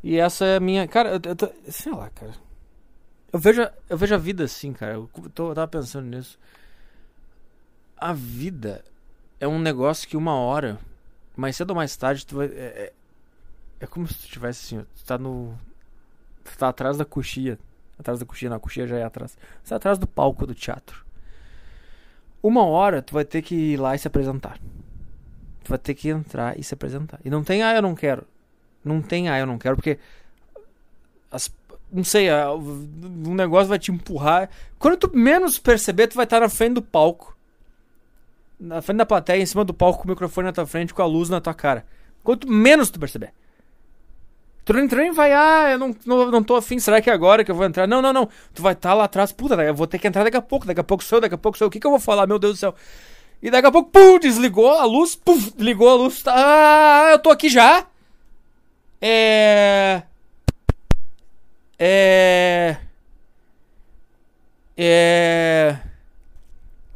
E 0.03 0.19
essa 0.19 0.45
é 0.45 0.57
a 0.57 0.61
minha. 0.61 0.87
Cara, 0.89 1.21
eu, 1.25 1.37
tô. 1.37 1.49
Sei 1.69 1.93
lá, 1.93 2.11
cara. 2.11 2.33
Eu 3.33 3.39
vejo, 3.39 3.63
eu 3.89 3.97
vejo 3.97 4.15
a 4.15 4.19
vida 4.19 4.45
assim, 4.45 4.73
cara. 4.73 4.95
Eu, 4.95 5.09
tô, 5.33 5.51
eu 5.51 5.55
tava 5.55 5.69
pensando 5.69 6.07
nisso. 6.07 6.39
A 7.97 8.13
vida 8.13 8.85
é 9.39 9.47
um 9.47 9.61
negócio 9.61 10.09
que 10.09 10.17
uma 10.17 10.35
hora, 10.35 10.79
mais 11.37 11.57
cedo 11.57 11.71
ou 11.71 11.77
mais 11.77 11.97
tarde, 11.97 12.27
tu 12.27 12.37
vai. 12.37 12.47
É, 12.47 12.51
é, 12.51 12.93
é 13.81 13.87
como 13.87 14.07
se 14.07 14.15
tu 14.15 14.27
tivesse 14.27 14.75
assim, 14.77 14.87
tu 14.97 15.05
tá 15.05 15.17
no. 15.17 15.57
Tu 16.45 16.59
tá 16.59 16.69
atrás 16.69 16.97
da 16.97 17.05
coxia. 17.05 17.59
Atrás 17.99 18.19
da 18.19 18.27
coxia, 18.27 18.51
não, 18.51 18.57
a 18.57 18.61
coxia 18.61 18.87
já 18.87 18.99
é 18.99 19.05
atrás. 19.05 19.39
Tu 19.65 19.69
tá 19.69 19.77
atrás 19.77 19.99
do 19.99 20.07
palco 20.09 20.47
do 20.47 20.55
teatro. 20.55 21.07
Uma 22.43 22.65
hora 22.65 23.01
tu 23.01 23.15
vai 23.15 23.25
ter 23.25 23.41
que 23.41 23.55
ir 23.55 23.77
lá 23.77 23.95
e 23.95 23.99
se 23.99 24.09
apresentar. 24.09 24.59
Tu 25.63 25.69
vai 25.69 25.79
ter 25.79 25.95
que 25.95 26.09
entrar 26.09 26.59
e 26.59 26.65
se 26.65 26.75
apresentar. 26.75 27.21
E 27.25 27.31
não 27.31 27.45
tem, 27.45 27.63
ah, 27.63 27.75
eu 27.75 27.83
não 27.83 27.95
quero. 27.95 28.27
Não 28.85 29.01
tem, 29.01 29.29
ah, 29.29 29.39
eu 29.39 29.47
não 29.47 29.59
quero, 29.59 29.77
porque. 29.77 29.99
As, 31.31 31.51
não 31.91 32.03
sei, 32.03 32.29
um 32.33 33.35
negócio 33.35 33.69
vai 33.69 33.79
te 33.79 33.91
empurrar. 33.91 34.49
Quando 34.79 34.97
tu 34.97 35.11
menos 35.17 35.59
perceber, 35.59 36.09
tu 36.09 36.15
vai 36.15 36.25
estar 36.25 36.41
na 36.41 36.49
frente 36.49 36.75
do 36.75 36.83
palco. 36.83 37.37
Na 38.59 38.81
frente 38.81 38.99
da 38.99 39.07
plateia, 39.07 39.43
em 39.43 39.47
cima 39.47 39.65
do 39.65 39.75
palco, 39.75 40.01
com 40.01 40.09
o 40.09 40.11
microfone 40.11 40.47
na 40.47 40.53
tua 40.53 40.67
frente, 40.67 40.95
com 40.95 41.03
a 41.03 41.07
luz 41.07 41.29
na 41.29 41.41
tua 41.41 41.55
cara. 41.55 41.85
Quanto 42.23 42.49
menos 42.49 42.91
tu 42.91 42.99
perceber. 42.99 43.33
Tu 44.65 44.73
não 44.73 44.81
entrou 44.81 45.05
e 45.05 45.11
vai, 45.11 45.33
ah, 45.33 45.73
eu 45.73 45.79
não, 45.79 45.97
não, 46.07 46.31
não 46.31 46.43
tô 46.43 46.55
afim, 46.55 46.79
será 46.79 47.03
que 47.03 47.11
é 47.11 47.13
agora 47.13 47.45
que 47.45 47.51
eu 47.51 47.55
vou 47.55 47.67
entrar? 47.67 47.87
Não, 47.89 48.01
não, 48.01 48.13
não. 48.13 48.29
Tu 48.55 48.63
vai 48.63 48.75
estar 48.75 48.91
tá 48.91 48.95
lá 48.95 49.05
atrás, 49.05 49.33
puta, 49.33 49.55
eu 49.55 49.75
vou 49.75 49.89
ter 49.89 49.99
que 49.99 50.07
entrar 50.07 50.23
daqui 50.23 50.37
a 50.37 50.43
pouco, 50.43 50.65
daqui 50.65 50.81
a 50.81 50.85
pouco 50.85 51.03
sou 51.03 51.17
eu, 51.17 51.21
daqui 51.21 51.35
a 51.35 51.39
pouco 51.39 51.59
sou 51.59 51.65
eu. 51.65 51.69
O 51.69 51.71
que, 51.71 51.81
que 51.81 51.87
eu 51.87 51.91
vou 51.91 51.99
falar, 51.99 52.27
meu 52.29 52.39
Deus 52.39 52.55
do 52.55 52.59
céu? 52.59 52.75
E 53.43 53.51
daqui 53.51 53.67
a 53.67 53.73
pouco, 53.73 53.91
pum, 53.91 54.19
desligou 54.19 54.71
a 54.71 54.85
luz, 54.85 55.17
pum, 55.17 55.37
ligou 55.59 55.89
a 55.89 55.95
luz. 55.95 56.23
Tá, 56.23 56.33
ah, 56.35 57.11
eu 57.11 57.19
tô 57.19 57.31
aqui 57.31 57.49
já. 57.49 57.87
É. 59.01 60.03
É. 61.79 62.77
É. 64.77 65.77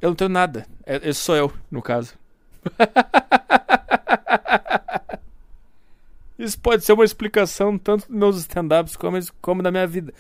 Eu 0.01 0.11
não 0.11 0.17
tenho 0.17 0.31
nada. 0.31 0.67
É, 0.85 1.09
esse 1.09 1.21
sou 1.21 1.35
eu, 1.35 1.53
no 1.69 1.83
caso. 1.83 2.15
Isso 6.39 6.59
pode 6.61 6.85
ser 6.85 6.93
uma 6.93 7.05
explicação 7.05 7.79
tanto 7.79 8.07
dos 8.07 8.17
meus 8.17 8.37
stand-ups 8.39 8.95
como, 8.95 9.19
como 9.41 9.63
da 9.63 9.71
minha 9.71 9.87
vida. 9.87 10.13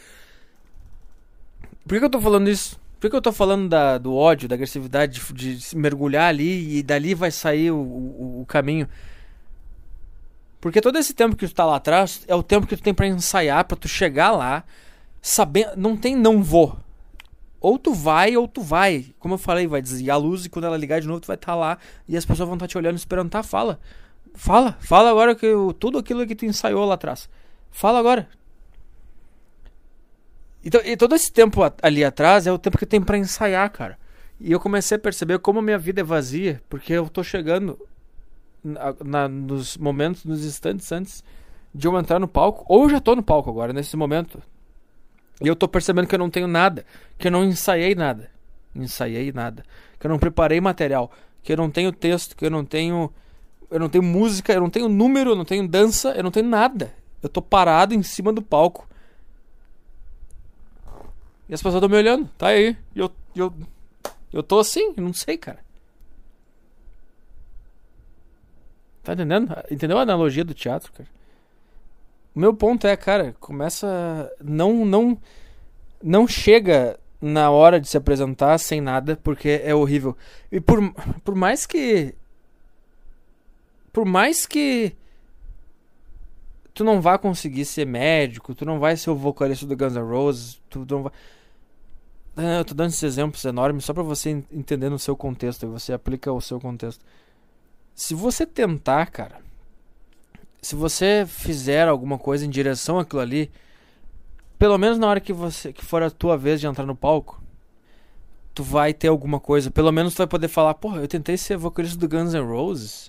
Por 1.87 1.99
que, 1.99 2.05
eu 2.05 2.11
tô 2.11 2.21
falando 2.21 2.49
isso? 2.49 2.81
Por 2.99 3.11
que, 3.11 3.17
eu 3.17 3.21
tô 3.21 3.33
falando 3.33 3.69
da, 3.69 3.99
do 3.99 4.15
ódio, 4.15 4.49
da 4.49 4.55
agressividade, 4.55 5.21
de, 5.35 5.57
de 5.57 5.77
mergulhar 5.77 6.29
ali 6.29 6.79
e 6.79 6.83
dali 6.83 7.15
vai 7.15 7.31
sair 7.31 7.71
o, 7.71 7.77
o, 7.77 8.41
o, 8.41 8.47
caminho? 8.47 8.89
Porque 10.61 10.81
todo 10.81 10.99
esse 10.99 11.13
tempo 11.13 11.37
que 11.37 11.47
tu 11.47 11.55
tá 11.55 11.65
lá 11.65 11.77
atrás 11.77 12.23
é 12.27 12.35
o 12.35 12.43
tempo 12.43 12.67
que 12.67 12.77
tu 12.77 12.83
tem 12.83 12.95
para 12.95 13.07
ensaiar, 13.07 13.65
para 13.65 13.77
tu 13.77 13.87
chegar 13.87 14.33
lá, 14.33 14.65
sabendo. 15.21 15.73
Não 15.77 15.97
tem 15.97 16.17
não 16.17 16.43
vou. 16.43 16.77
Ou 17.61 17.79
tu 17.79 17.93
vai 17.93 18.37
ou 18.37 18.49
tu 18.49 18.63
vai. 18.63 19.07
Como 19.19 19.35
eu 19.35 19.39
falei, 19.39 19.67
vai 19.67 19.83
desligar 19.83 20.17
a 20.17 20.19
luz 20.19 20.47
e 20.47 20.49
quando 20.49 20.65
ela 20.65 20.77
ligar 20.77 21.01
de 21.01 21.07
novo 21.07 21.21
tu 21.21 21.27
vai 21.27 21.37
estar 21.37 21.53
tá 21.53 21.55
lá 21.55 21.79
e 22.09 22.17
as 22.17 22.25
pessoas 22.25 22.49
vão 22.49 22.57
estar 22.57 22.67
tá 22.67 22.71
te 22.71 22.79
olhando 22.79 22.97
esperando, 22.97 23.29
tá? 23.29 23.43
Fala. 23.43 23.79
Fala, 24.35 24.77
fala 24.81 25.11
agora 25.11 25.35
que 25.35 25.47
eu, 25.47 25.73
tudo 25.73 25.99
aquilo 25.99 26.27
que 26.27 26.35
tu 26.35 26.47
ensaiou 26.47 26.85
lá 26.87 26.95
atrás. 26.95 27.29
Fala 27.71 27.99
agora. 27.99 28.29
Então, 30.67 30.81
e 30.85 30.97
todo 30.97 31.15
esse 31.15 31.33
tempo 31.33 31.61
ali 31.81 32.05
atrás 32.05 32.45
é 32.45 32.51
o 32.51 32.59
tempo 32.59 32.77
que 32.77 32.83
eu 32.83 32.89
tenho 32.89 33.05
para 33.05 33.17
ensaiar, 33.17 33.71
cara. 33.71 33.97
E 34.41 34.51
eu 34.51 34.59
comecei 34.59 34.97
a 34.97 34.99
perceber 34.99 35.39
como 35.39 35.61
a 35.61 35.63
minha 35.63 35.79
vida 35.79 36.01
é 36.01 36.05
vazia, 36.05 36.61
porque 36.69 36.93
eu 36.93 37.09
tô 37.09 37.23
chegando 37.23 37.79
na, 38.65 38.97
na, 39.05 39.29
nos 39.29 39.77
momentos, 39.77 40.25
nos 40.25 40.45
instantes 40.45 40.91
antes 40.91 41.23
de 41.73 41.87
eu 41.87 41.97
entrar 41.97 42.19
no 42.19 42.27
palco, 42.27 42.65
ou 42.67 42.83
eu 42.83 42.91
já 42.91 43.01
tô 43.01 43.15
no 43.15 43.23
palco 43.23 43.49
agora, 43.49 43.73
nesse 43.73 43.97
momento. 43.97 44.43
E 45.41 45.47
eu 45.47 45.55
tô 45.55 45.69
percebendo 45.69 46.09
que 46.09 46.15
eu 46.17 46.19
não 46.19 46.29
tenho 46.29 46.49
nada, 46.49 46.85
que 47.17 47.29
eu 47.29 47.31
não 47.31 47.45
ensaiei 47.45 47.95
nada. 47.95 48.29
Ensaiei 48.75 49.31
nada. 49.31 49.63
Que 50.01 50.07
eu 50.09 50.11
não 50.11 50.19
preparei 50.19 50.61
material, 50.61 51.13
que 51.45 51.53
eu 51.53 51.57
não 51.57 51.71
tenho 51.71 51.93
texto, 51.93 52.37
que 52.37 52.45
eu 52.45 52.51
não 52.51 52.65
tenho 52.65 53.13
eu 53.71 53.79
não 53.79 53.89
tenho 53.89 54.03
música, 54.03 54.53
eu 54.53 54.61
não 54.61 54.71
tenho 54.71 54.89
número, 54.89 55.31
eu 55.31 55.37
não 55.37 55.45
tenho 55.45 55.69
dança, 55.69 56.11
eu 56.17 56.25
não 56.25 56.33
tenho 56.33 56.49
nada. 56.49 56.93
Eu 57.23 57.29
tô 57.29 57.41
parado 57.41 57.95
em 57.95 58.03
cima 58.03 58.33
do 58.33 58.43
palco. 58.43 58.89
E 61.49 61.55
as 61.55 61.61
pessoas 61.61 61.77
estão 61.77 61.89
me 61.89 61.97
olhando, 61.97 62.29
tá 62.37 62.49
aí. 62.49 62.77
E 62.95 62.99
eu, 62.99 63.11
eu, 63.35 63.53
eu 64.33 64.43
tô 64.43 64.59
assim, 64.59 64.93
eu 64.97 65.03
não 65.03 65.13
sei, 65.13 65.37
cara. 65.37 65.59
Tá 69.03 69.13
entendendo? 69.13 69.55
Entendeu 69.71 69.99
a 69.99 70.03
analogia 70.03 70.45
do 70.45 70.55
teatro, 70.55 70.93
cara? 70.93 71.09
O 72.35 72.41
meu 72.41 72.53
ponto 72.53 72.87
é, 72.87 72.97
cara, 72.97 73.35
começa. 73.39 74.31
Não, 74.43 74.85
não, 74.85 75.19
não 76.03 76.27
chega 76.27 76.99
na 77.21 77.51
hora 77.51 77.81
de 77.81 77.89
se 77.89 77.97
apresentar 77.97 78.59
sem 78.59 78.81
nada, 78.81 79.19
porque 79.23 79.61
é 79.65 79.75
horrível. 79.75 80.17
E 80.51 80.61
por, 80.61 80.79
por 81.25 81.35
mais 81.35 81.65
que 81.67 82.15
por 83.97 84.05
mais 84.05 84.45
que 84.45 84.95
tu 86.77 86.85
não 86.85 87.01
vá 87.01 87.17
conseguir 87.17 87.65
ser 87.65 87.87
médico, 87.87 88.55
tu 88.55 88.67
não 88.67 88.79
vai 88.79 88.99
ser 88.99 89.09
o 89.09 89.17
vocalista 89.17 89.65
do 89.65 89.75
Guns 89.75 89.95
N' 89.95 90.03
Roses, 90.03 90.61
tu 90.69 90.87
não 90.91 91.05
vai. 91.05 91.12
Eu 92.59 92.67
tô 92.67 92.75
dando 92.75 92.91
esses 92.91 93.03
exemplos 93.03 93.43
enormes 93.47 93.83
só 93.83 93.95
para 93.95 94.03
você 94.03 94.45
entender 94.53 94.91
no 94.91 94.99
seu 94.99 95.17
contexto, 95.17 95.62
e 95.62 95.67
você 95.67 95.95
aplica 95.95 96.31
o 96.31 96.39
seu 96.39 96.61
contexto. 96.61 97.03
Se 97.95 98.15
você 98.15 98.45
tentar, 98.45 99.07
cara, 99.07 99.41
se 100.61 100.77
você 100.77 101.25
fizer 101.27 101.89
alguma 101.89 102.19
coisa 102.19 102.45
em 102.45 102.51
direção 102.51 102.99
àquilo 102.99 103.23
ali, 103.23 103.51
pelo 104.59 104.77
menos 104.77 104.99
na 104.99 105.07
hora 105.07 105.19
que 105.19 105.33
você 105.33 105.73
que 105.73 105.83
for 105.83 106.03
a 106.03 106.11
tua 106.11 106.37
vez 106.37 106.61
de 106.61 106.67
entrar 106.67 106.85
no 106.85 106.95
palco, 106.95 107.43
tu 108.55 108.62
vai 108.62 108.93
ter 108.93 109.09
alguma 109.09 109.41
coisa, 109.41 109.71
pelo 109.71 109.91
menos 109.91 110.12
tu 110.12 110.19
vai 110.19 110.27
poder 110.27 110.49
falar, 110.49 110.75
porra, 110.75 111.01
eu 111.01 111.09
tentei 111.09 111.39
ser 111.39 111.57
vocalista 111.57 111.99
do 111.99 112.07
Guns 112.07 112.35
N' 112.35 112.47
Roses 112.47 113.09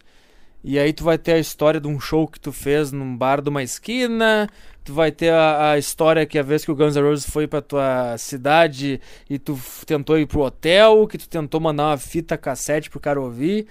e 0.69 0.77
aí 0.77 0.91
tu 0.91 1.06
vai 1.06 1.17
ter 1.17 1.32
a 1.32 1.39
história 1.39 1.80
de 1.80 1.88
um 1.88 1.97
show 1.97 2.27
que 2.27 2.38
tu 2.38 2.51
fez 2.51 2.91
num 2.91 3.15
bar 3.15 3.41
de 3.41 3.47
uma 3.47 3.63
esquina, 3.63 4.49
tu 4.84 4.93
vai 4.93 5.13
ter 5.13 5.32
a, 5.32 5.71
a 5.71 5.77
história 5.77 6.25
que 6.25 6.38
a 6.38 6.43
vez 6.43 6.65
que 6.65 6.69
o 6.69 6.75
Guns 6.75 6.97
N' 6.97 7.03
Roses 7.03 7.25
foi 7.25 7.47
pra 7.47 7.62
tua 7.62 8.17
cidade 8.17 8.99
e 9.30 9.39
tu 9.39 9.58
tentou 9.86 10.19
ir 10.19 10.25
pro 10.25 10.41
hotel, 10.41 11.08
que 11.08 11.17
tu 11.17 11.30
tentou 11.30 11.62
mandar 11.62 11.91
uma 11.91 11.97
fita 11.97 12.38
cassete 12.38 12.89
pro 12.89 12.99
cara 12.99 13.21
ouvir. 13.21 13.65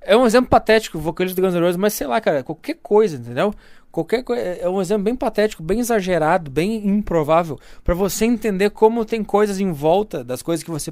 É 0.00 0.16
um 0.16 0.24
exemplo 0.24 0.48
patético, 0.48 0.96
o 0.96 1.00
vocalista 1.02 1.38
do 1.38 1.44
Guns 1.44 1.54
N' 1.54 1.60
Roses, 1.60 1.76
mas 1.76 1.92
sei 1.92 2.06
lá, 2.06 2.18
cara, 2.22 2.42
qualquer 2.42 2.78
coisa, 2.82 3.18
entendeu? 3.18 3.54
Qualquer 3.92 4.24
coisa, 4.24 4.40
é 4.40 4.66
um 4.66 4.80
exemplo 4.80 5.04
bem 5.04 5.16
patético, 5.16 5.62
bem 5.62 5.80
exagerado, 5.80 6.50
bem 6.50 6.88
improvável, 6.88 7.60
para 7.84 7.94
você 7.94 8.24
entender 8.24 8.70
como 8.70 9.04
tem 9.04 9.22
coisas 9.22 9.60
em 9.60 9.72
volta 9.72 10.24
das 10.24 10.40
coisas 10.40 10.64
que 10.64 10.70
você 10.70 10.90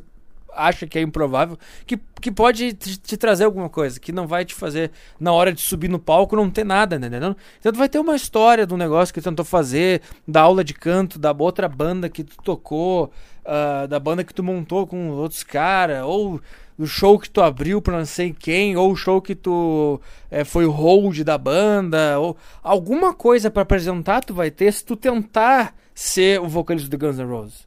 acha 0.54 0.86
que 0.86 0.98
é 0.98 1.02
improvável, 1.02 1.58
que, 1.86 1.98
que 2.20 2.30
pode 2.30 2.72
te, 2.72 2.98
te, 2.98 3.16
trazer 3.16 3.44
alguma 3.44 3.68
coisa, 3.68 3.98
que 4.00 4.12
não 4.12 4.26
vai 4.26 4.44
te 4.44 4.54
fazer, 4.54 4.90
na 5.18 5.32
hora 5.32 5.52
de 5.52 5.60
subir 5.62 5.88
no 5.88 5.98
palco, 5.98 6.36
não 6.36 6.50
ter 6.50 6.64
nada, 6.64 6.98
né? 6.98 7.06
Entendeu? 7.06 7.36
Então 7.58 7.72
tu 7.72 7.78
vai 7.78 7.88
ter 7.88 7.98
uma 7.98 8.16
história 8.16 8.66
do 8.66 8.76
negócio 8.76 9.12
que 9.12 9.20
tu 9.20 9.24
tentou 9.24 9.44
fazer, 9.44 10.02
da 10.26 10.42
aula 10.42 10.64
de 10.64 10.74
canto, 10.74 11.18
da 11.18 11.32
outra 11.32 11.68
banda 11.68 12.08
que 12.08 12.24
tu 12.24 12.36
tocou, 12.42 13.10
uh, 13.44 13.86
da 13.88 13.98
banda 13.98 14.24
que 14.24 14.34
tu 14.34 14.42
montou 14.42 14.86
com 14.86 15.10
outros 15.10 15.42
caras, 15.42 16.02
ou 16.04 16.40
do 16.78 16.86
show 16.86 17.18
que 17.18 17.28
tu 17.28 17.42
abriu 17.42 17.82
pra 17.82 17.98
não 17.98 18.06
sei 18.06 18.32
quem, 18.32 18.76
ou 18.76 18.92
o 18.92 18.96
show 18.96 19.20
que 19.20 19.34
tu 19.34 20.00
é, 20.30 20.44
foi 20.44 20.64
o 20.64 20.70
hold 20.70 21.22
da 21.24 21.36
banda, 21.36 22.18
ou 22.20 22.36
alguma 22.62 23.12
coisa 23.12 23.50
para 23.50 23.62
apresentar 23.62 24.22
tu 24.22 24.32
vai 24.32 24.50
ter 24.50 24.72
se 24.72 24.84
tu 24.84 24.94
tentar 24.94 25.74
ser 25.92 26.40
o 26.40 26.46
vocalista 26.46 26.88
do 26.88 26.96
Guns 26.96 27.18
N' 27.18 27.24
Roses. 27.24 27.66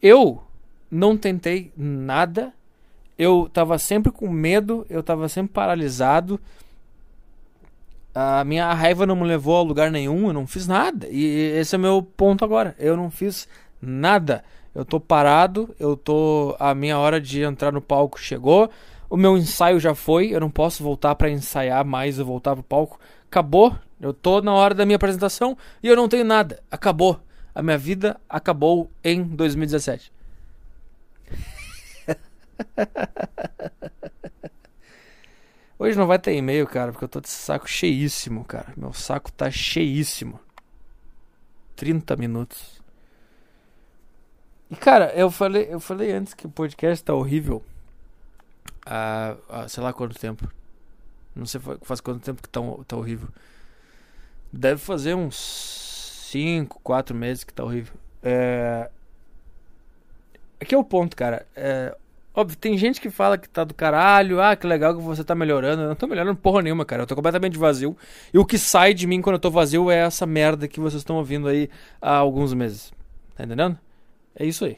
Eu 0.00 0.45
não 0.90 1.16
tentei 1.16 1.72
nada. 1.76 2.52
Eu 3.18 3.48
tava 3.52 3.78
sempre 3.78 4.12
com 4.12 4.28
medo, 4.28 4.86
eu 4.90 5.02
tava 5.02 5.28
sempre 5.28 5.52
paralisado. 5.52 6.40
A 8.14 8.44
minha 8.44 8.72
raiva 8.72 9.06
não 9.06 9.16
me 9.16 9.24
levou 9.24 9.56
a 9.56 9.62
lugar 9.62 9.90
nenhum, 9.90 10.28
eu 10.28 10.32
não 10.32 10.46
fiz 10.46 10.66
nada. 10.66 11.06
E 11.08 11.24
esse 11.58 11.74
é 11.74 11.78
o 11.78 11.80
meu 11.80 12.02
ponto 12.02 12.44
agora. 12.44 12.74
Eu 12.78 12.96
não 12.96 13.10
fiz 13.10 13.48
nada. 13.80 14.42
Eu 14.74 14.84
tô 14.84 15.00
parado, 15.00 15.74
eu 15.80 15.96
tô 15.96 16.54
a 16.58 16.74
minha 16.74 16.98
hora 16.98 17.20
de 17.20 17.42
entrar 17.42 17.72
no 17.72 17.80
palco 17.80 18.20
chegou. 18.20 18.70
O 19.08 19.16
meu 19.16 19.36
ensaio 19.36 19.78
já 19.78 19.94
foi, 19.94 20.34
eu 20.34 20.40
não 20.40 20.50
posso 20.50 20.82
voltar 20.82 21.14
para 21.14 21.30
ensaiar 21.30 21.84
mais, 21.84 22.18
eu 22.18 22.26
voltar 22.26 22.54
pro 22.54 22.62
palco. 22.62 22.98
Acabou. 23.30 23.74
Eu 24.00 24.12
tô 24.12 24.42
na 24.42 24.52
hora 24.52 24.74
da 24.74 24.84
minha 24.84 24.96
apresentação 24.96 25.56
e 25.82 25.88
eu 25.88 25.96
não 25.96 26.08
tenho 26.08 26.24
nada. 26.24 26.62
Acabou. 26.70 27.18
A 27.54 27.62
minha 27.62 27.78
vida 27.78 28.20
acabou 28.28 28.90
em 29.02 29.22
2017. 29.22 30.12
Hoje 35.78 35.98
não 35.98 36.06
vai 36.06 36.18
ter 36.18 36.34
e-mail, 36.34 36.66
cara, 36.66 36.90
porque 36.90 37.04
eu 37.04 37.08
tô 37.08 37.20
de 37.20 37.28
saco 37.28 37.68
cheíssimo, 37.68 38.44
cara. 38.44 38.72
Meu 38.76 38.92
saco 38.92 39.30
tá 39.30 39.50
cheíssimo. 39.50 40.40
30 41.76 42.16
minutos. 42.16 42.80
E 44.70 44.76
cara, 44.76 45.12
eu 45.14 45.30
falei, 45.30 45.68
eu 45.70 45.78
falei 45.78 46.12
antes 46.12 46.34
que 46.34 46.46
o 46.46 46.50
podcast 46.50 47.04
tá 47.04 47.14
horrível. 47.14 47.62
Há, 48.84 49.36
há 49.48 49.68
sei 49.68 49.82
lá 49.82 49.92
quanto 49.92 50.18
tempo. 50.18 50.50
Não 51.34 51.44
sei 51.44 51.60
faz 51.82 52.00
quanto 52.00 52.24
tempo 52.24 52.42
que 52.42 52.48
tá, 52.48 52.60
tá 52.86 52.96
horrível. 52.96 53.28
Deve 54.50 54.80
fazer 54.80 55.14
uns 55.14 55.36
5, 56.30 56.80
4 56.82 57.14
meses 57.14 57.44
que 57.44 57.52
tá 57.52 57.62
horrível. 57.62 57.94
É. 58.22 58.90
Aqui 60.58 60.74
é 60.74 60.78
o 60.78 60.84
ponto, 60.84 61.14
cara. 61.14 61.46
É, 61.54 61.94
Óbvio, 62.38 62.58
tem 62.58 62.76
gente 62.76 63.00
que 63.00 63.08
fala 63.08 63.38
que 63.38 63.48
tá 63.48 63.64
do 63.64 63.72
caralho, 63.72 64.42
ah, 64.42 64.54
que 64.54 64.66
legal 64.66 64.94
que 64.94 65.00
você 65.00 65.24
tá 65.24 65.34
melhorando. 65.34 65.80
Eu 65.84 65.88
não 65.88 65.94
tô 65.94 66.06
melhorando 66.06 66.38
porra 66.38 66.60
nenhuma, 66.60 66.84
cara. 66.84 67.02
Eu 67.02 67.06
tô 67.06 67.16
completamente 67.16 67.56
vazio. 67.56 67.96
E 68.32 68.38
o 68.38 68.44
que 68.44 68.58
sai 68.58 68.92
de 68.92 69.06
mim 69.06 69.22
quando 69.22 69.36
eu 69.36 69.40
tô 69.40 69.50
vazio 69.50 69.90
é 69.90 70.00
essa 70.00 70.26
merda 70.26 70.68
que 70.68 70.78
vocês 70.78 71.00
estão 71.00 71.16
ouvindo 71.16 71.48
aí 71.48 71.70
há 71.98 72.14
alguns 72.14 72.52
meses. 72.52 72.92
Tá 73.34 73.44
entendendo? 73.44 73.78
É 74.38 74.44
isso 74.44 74.66
aí. 74.66 74.76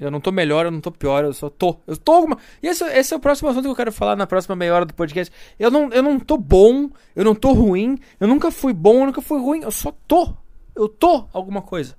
Eu 0.00 0.10
não 0.10 0.22
tô 0.22 0.32
melhor, 0.32 0.64
eu 0.64 0.70
não 0.70 0.80
tô 0.80 0.90
pior, 0.90 1.22
eu 1.24 1.34
só 1.34 1.50
tô. 1.50 1.76
Eu 1.86 1.98
tô 1.98 2.12
alguma. 2.12 2.38
E 2.62 2.66
esse, 2.66 2.82
esse 2.82 3.12
é 3.12 3.16
o 3.16 3.20
próximo 3.20 3.50
assunto 3.50 3.64
que 3.64 3.70
eu 3.70 3.76
quero 3.76 3.92
falar 3.92 4.16
na 4.16 4.26
próxima 4.26 4.56
meia 4.56 4.74
hora 4.74 4.86
do 4.86 4.94
podcast. 4.94 5.30
Eu 5.58 5.70
não, 5.70 5.92
eu 5.92 6.02
não 6.02 6.18
tô 6.18 6.38
bom, 6.38 6.88
eu 7.14 7.26
não 7.26 7.34
tô 7.34 7.52
ruim, 7.52 7.98
eu 8.18 8.26
nunca 8.26 8.50
fui 8.50 8.72
bom, 8.72 9.00
eu 9.00 9.06
nunca 9.06 9.20
fui 9.20 9.38
ruim, 9.38 9.60
eu 9.62 9.70
só 9.70 9.92
tô. 10.08 10.32
Eu 10.74 10.88
tô 10.88 11.28
alguma 11.30 11.60
coisa. 11.60 11.94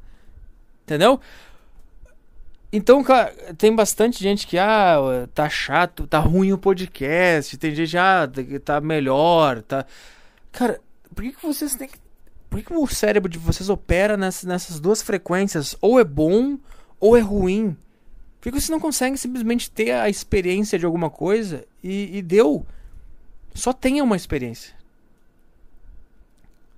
Entendeu? 0.83 1.19
Então, 2.75 3.01
cara, 3.01 3.31
tem 3.57 3.73
bastante 3.73 4.21
gente 4.21 4.45
que, 4.45 4.57
ah, 4.57 5.29
tá 5.33 5.47
chato, 5.47 6.05
tá 6.05 6.19
ruim 6.19 6.51
o 6.51 6.57
podcast. 6.57 7.55
Tem 7.57 7.73
gente, 7.73 7.97
ah, 7.97 8.29
tá 8.65 8.81
melhor, 8.81 9.61
tá. 9.61 9.85
Cara, 10.51 10.81
por 11.13 11.23
que, 11.23 11.31
que 11.31 11.41
vocês 11.41 11.73
têm 11.75 11.87
que. 11.87 11.97
Por 12.49 12.59
que, 12.59 12.65
que 12.65 12.73
o 12.73 12.85
cérebro 12.85 13.31
de 13.31 13.37
vocês 13.37 13.69
opera 13.69 14.17
nessas, 14.17 14.43
nessas 14.43 14.79
duas 14.81 15.01
frequências? 15.01 15.77
Ou 15.79 15.97
é 16.01 16.03
bom 16.03 16.57
ou 16.99 17.15
é 17.15 17.21
ruim? 17.21 17.77
Por 18.41 18.51
que 18.51 18.59
vocês 18.59 18.67
não 18.67 18.79
conseguem 18.81 19.15
simplesmente 19.15 19.71
ter 19.71 19.91
a 19.91 20.09
experiência 20.09 20.77
de 20.77 20.85
alguma 20.85 21.09
coisa 21.09 21.63
e, 21.81 22.17
e 22.17 22.21
deu? 22.21 22.67
Só 23.53 23.71
tenha 23.71 24.03
uma 24.03 24.17
experiência. 24.17 24.74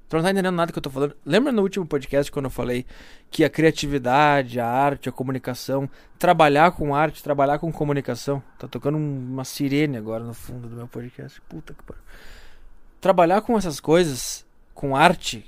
Tu 0.09 0.15
não 0.15 0.23
tá 0.23 0.31
entendendo 0.31 0.55
nada 0.55 0.71
que 0.71 0.77
eu 0.77 0.81
tô 0.81 0.89
falando. 0.89 1.15
Lembra 1.25 1.51
no 1.51 1.61
último 1.61 1.85
podcast 1.85 2.31
quando 2.31 2.45
eu 2.45 2.51
falei 2.51 2.85
que 3.29 3.43
a 3.43 3.49
criatividade, 3.49 4.59
a 4.59 4.65
arte, 4.65 5.09
a 5.09 5.11
comunicação, 5.11 5.89
trabalhar 6.17 6.71
com 6.71 6.95
arte, 6.95 7.21
trabalhar 7.21 7.59
com 7.59 7.71
comunicação. 7.71 8.41
Tá 8.57 8.67
tocando 8.67 8.97
uma 8.97 9.43
sirene 9.43 9.97
agora 9.97 10.23
no 10.23 10.33
fundo 10.33 10.69
do 10.69 10.75
meu 10.77 10.87
podcast. 10.87 11.41
Puta 11.41 11.73
que 11.73 11.83
pariu. 11.83 12.01
Trabalhar 13.01 13.41
com 13.41 13.57
essas 13.57 13.81
coisas, 13.81 14.45
com 14.73 14.95
arte, 14.95 15.45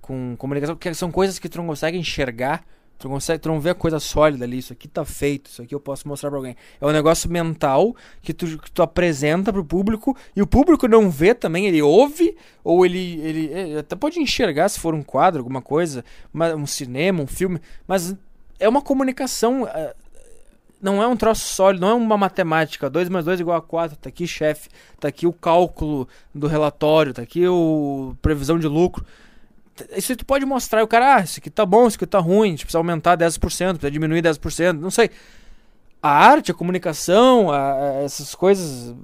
com 0.00 0.34
comunicação, 0.36 0.76
que 0.76 0.94
são 0.94 1.12
coisas 1.12 1.38
que 1.38 1.48
tu 1.48 1.58
não 1.58 1.66
consegue 1.66 1.98
enxergar 1.98 2.64
Tu 3.00 3.08
não, 3.08 3.14
consegue, 3.14 3.40
tu 3.40 3.48
não 3.48 3.58
vê 3.58 3.70
a 3.70 3.74
coisa 3.74 3.98
sólida 3.98 4.44
ali, 4.44 4.58
isso 4.58 4.74
aqui 4.74 4.86
tá 4.86 5.06
feito, 5.06 5.46
isso 5.46 5.62
aqui 5.62 5.74
eu 5.74 5.80
posso 5.80 6.06
mostrar 6.06 6.28
pra 6.28 6.38
alguém. 6.38 6.54
É 6.78 6.86
um 6.86 6.90
negócio 6.90 7.30
mental 7.30 7.96
que 8.20 8.34
tu, 8.34 8.58
que 8.58 8.70
tu 8.70 8.82
apresenta 8.82 9.50
pro 9.50 9.64
público 9.64 10.14
e 10.36 10.42
o 10.42 10.46
público 10.46 10.86
não 10.86 11.08
vê 11.08 11.34
também, 11.34 11.66
ele 11.66 11.80
ouve, 11.80 12.36
ou 12.62 12.84
ele, 12.84 13.18
ele, 13.22 13.46
ele 13.46 13.78
até 13.78 13.96
pode 13.96 14.20
enxergar 14.20 14.68
se 14.68 14.78
for 14.78 14.94
um 14.94 15.02
quadro, 15.02 15.40
alguma 15.40 15.62
coisa, 15.62 16.04
um 16.58 16.66
cinema, 16.66 17.22
um 17.22 17.26
filme, 17.26 17.58
mas 17.88 18.14
é 18.58 18.68
uma 18.68 18.82
comunicação. 18.82 19.66
É, 19.66 19.94
não 20.82 21.02
é 21.02 21.06
um 21.06 21.16
troço 21.16 21.46
sólido, 21.54 21.80
não 21.80 21.88
é 21.88 21.94
uma 21.94 22.18
matemática. 22.18 22.90
2 22.90 23.08
mais 23.08 23.24
2 23.24 23.40
igual 23.40 23.56
a 23.56 23.62
4. 23.62 23.96
Tá 23.96 24.08
aqui, 24.08 24.26
chefe. 24.26 24.68
Tá 24.98 25.08
aqui 25.08 25.26
o 25.26 25.32
cálculo 25.32 26.08
do 26.34 26.46
relatório. 26.46 27.12
Tá 27.12 27.22
aqui 27.22 27.46
o 27.46 28.14
previsão 28.22 28.58
de 28.58 28.66
lucro 28.66 29.04
isso 29.96 30.14
tu 30.16 30.26
pode 30.26 30.44
mostrar, 30.44 30.82
o 30.82 30.88
cara, 30.88 31.16
ah, 31.16 31.20
isso 31.20 31.38
aqui 31.38 31.50
tá 31.50 31.64
bom, 31.64 31.86
isso 31.86 31.96
aqui 31.96 32.06
tá 32.06 32.18
ruim, 32.18 32.48
a 32.48 32.50
gente 32.50 32.64
precisa 32.64 32.78
aumentar 32.78 33.16
10%, 33.16 33.38
precisa 33.38 33.90
diminuir 33.90 34.22
10%, 34.22 34.78
não 34.78 34.90
sei. 34.90 35.10
A 36.02 36.10
arte, 36.10 36.50
a 36.50 36.54
comunicação, 36.54 37.50
a, 37.50 38.02
essas 38.04 38.34
coisas. 38.34 38.94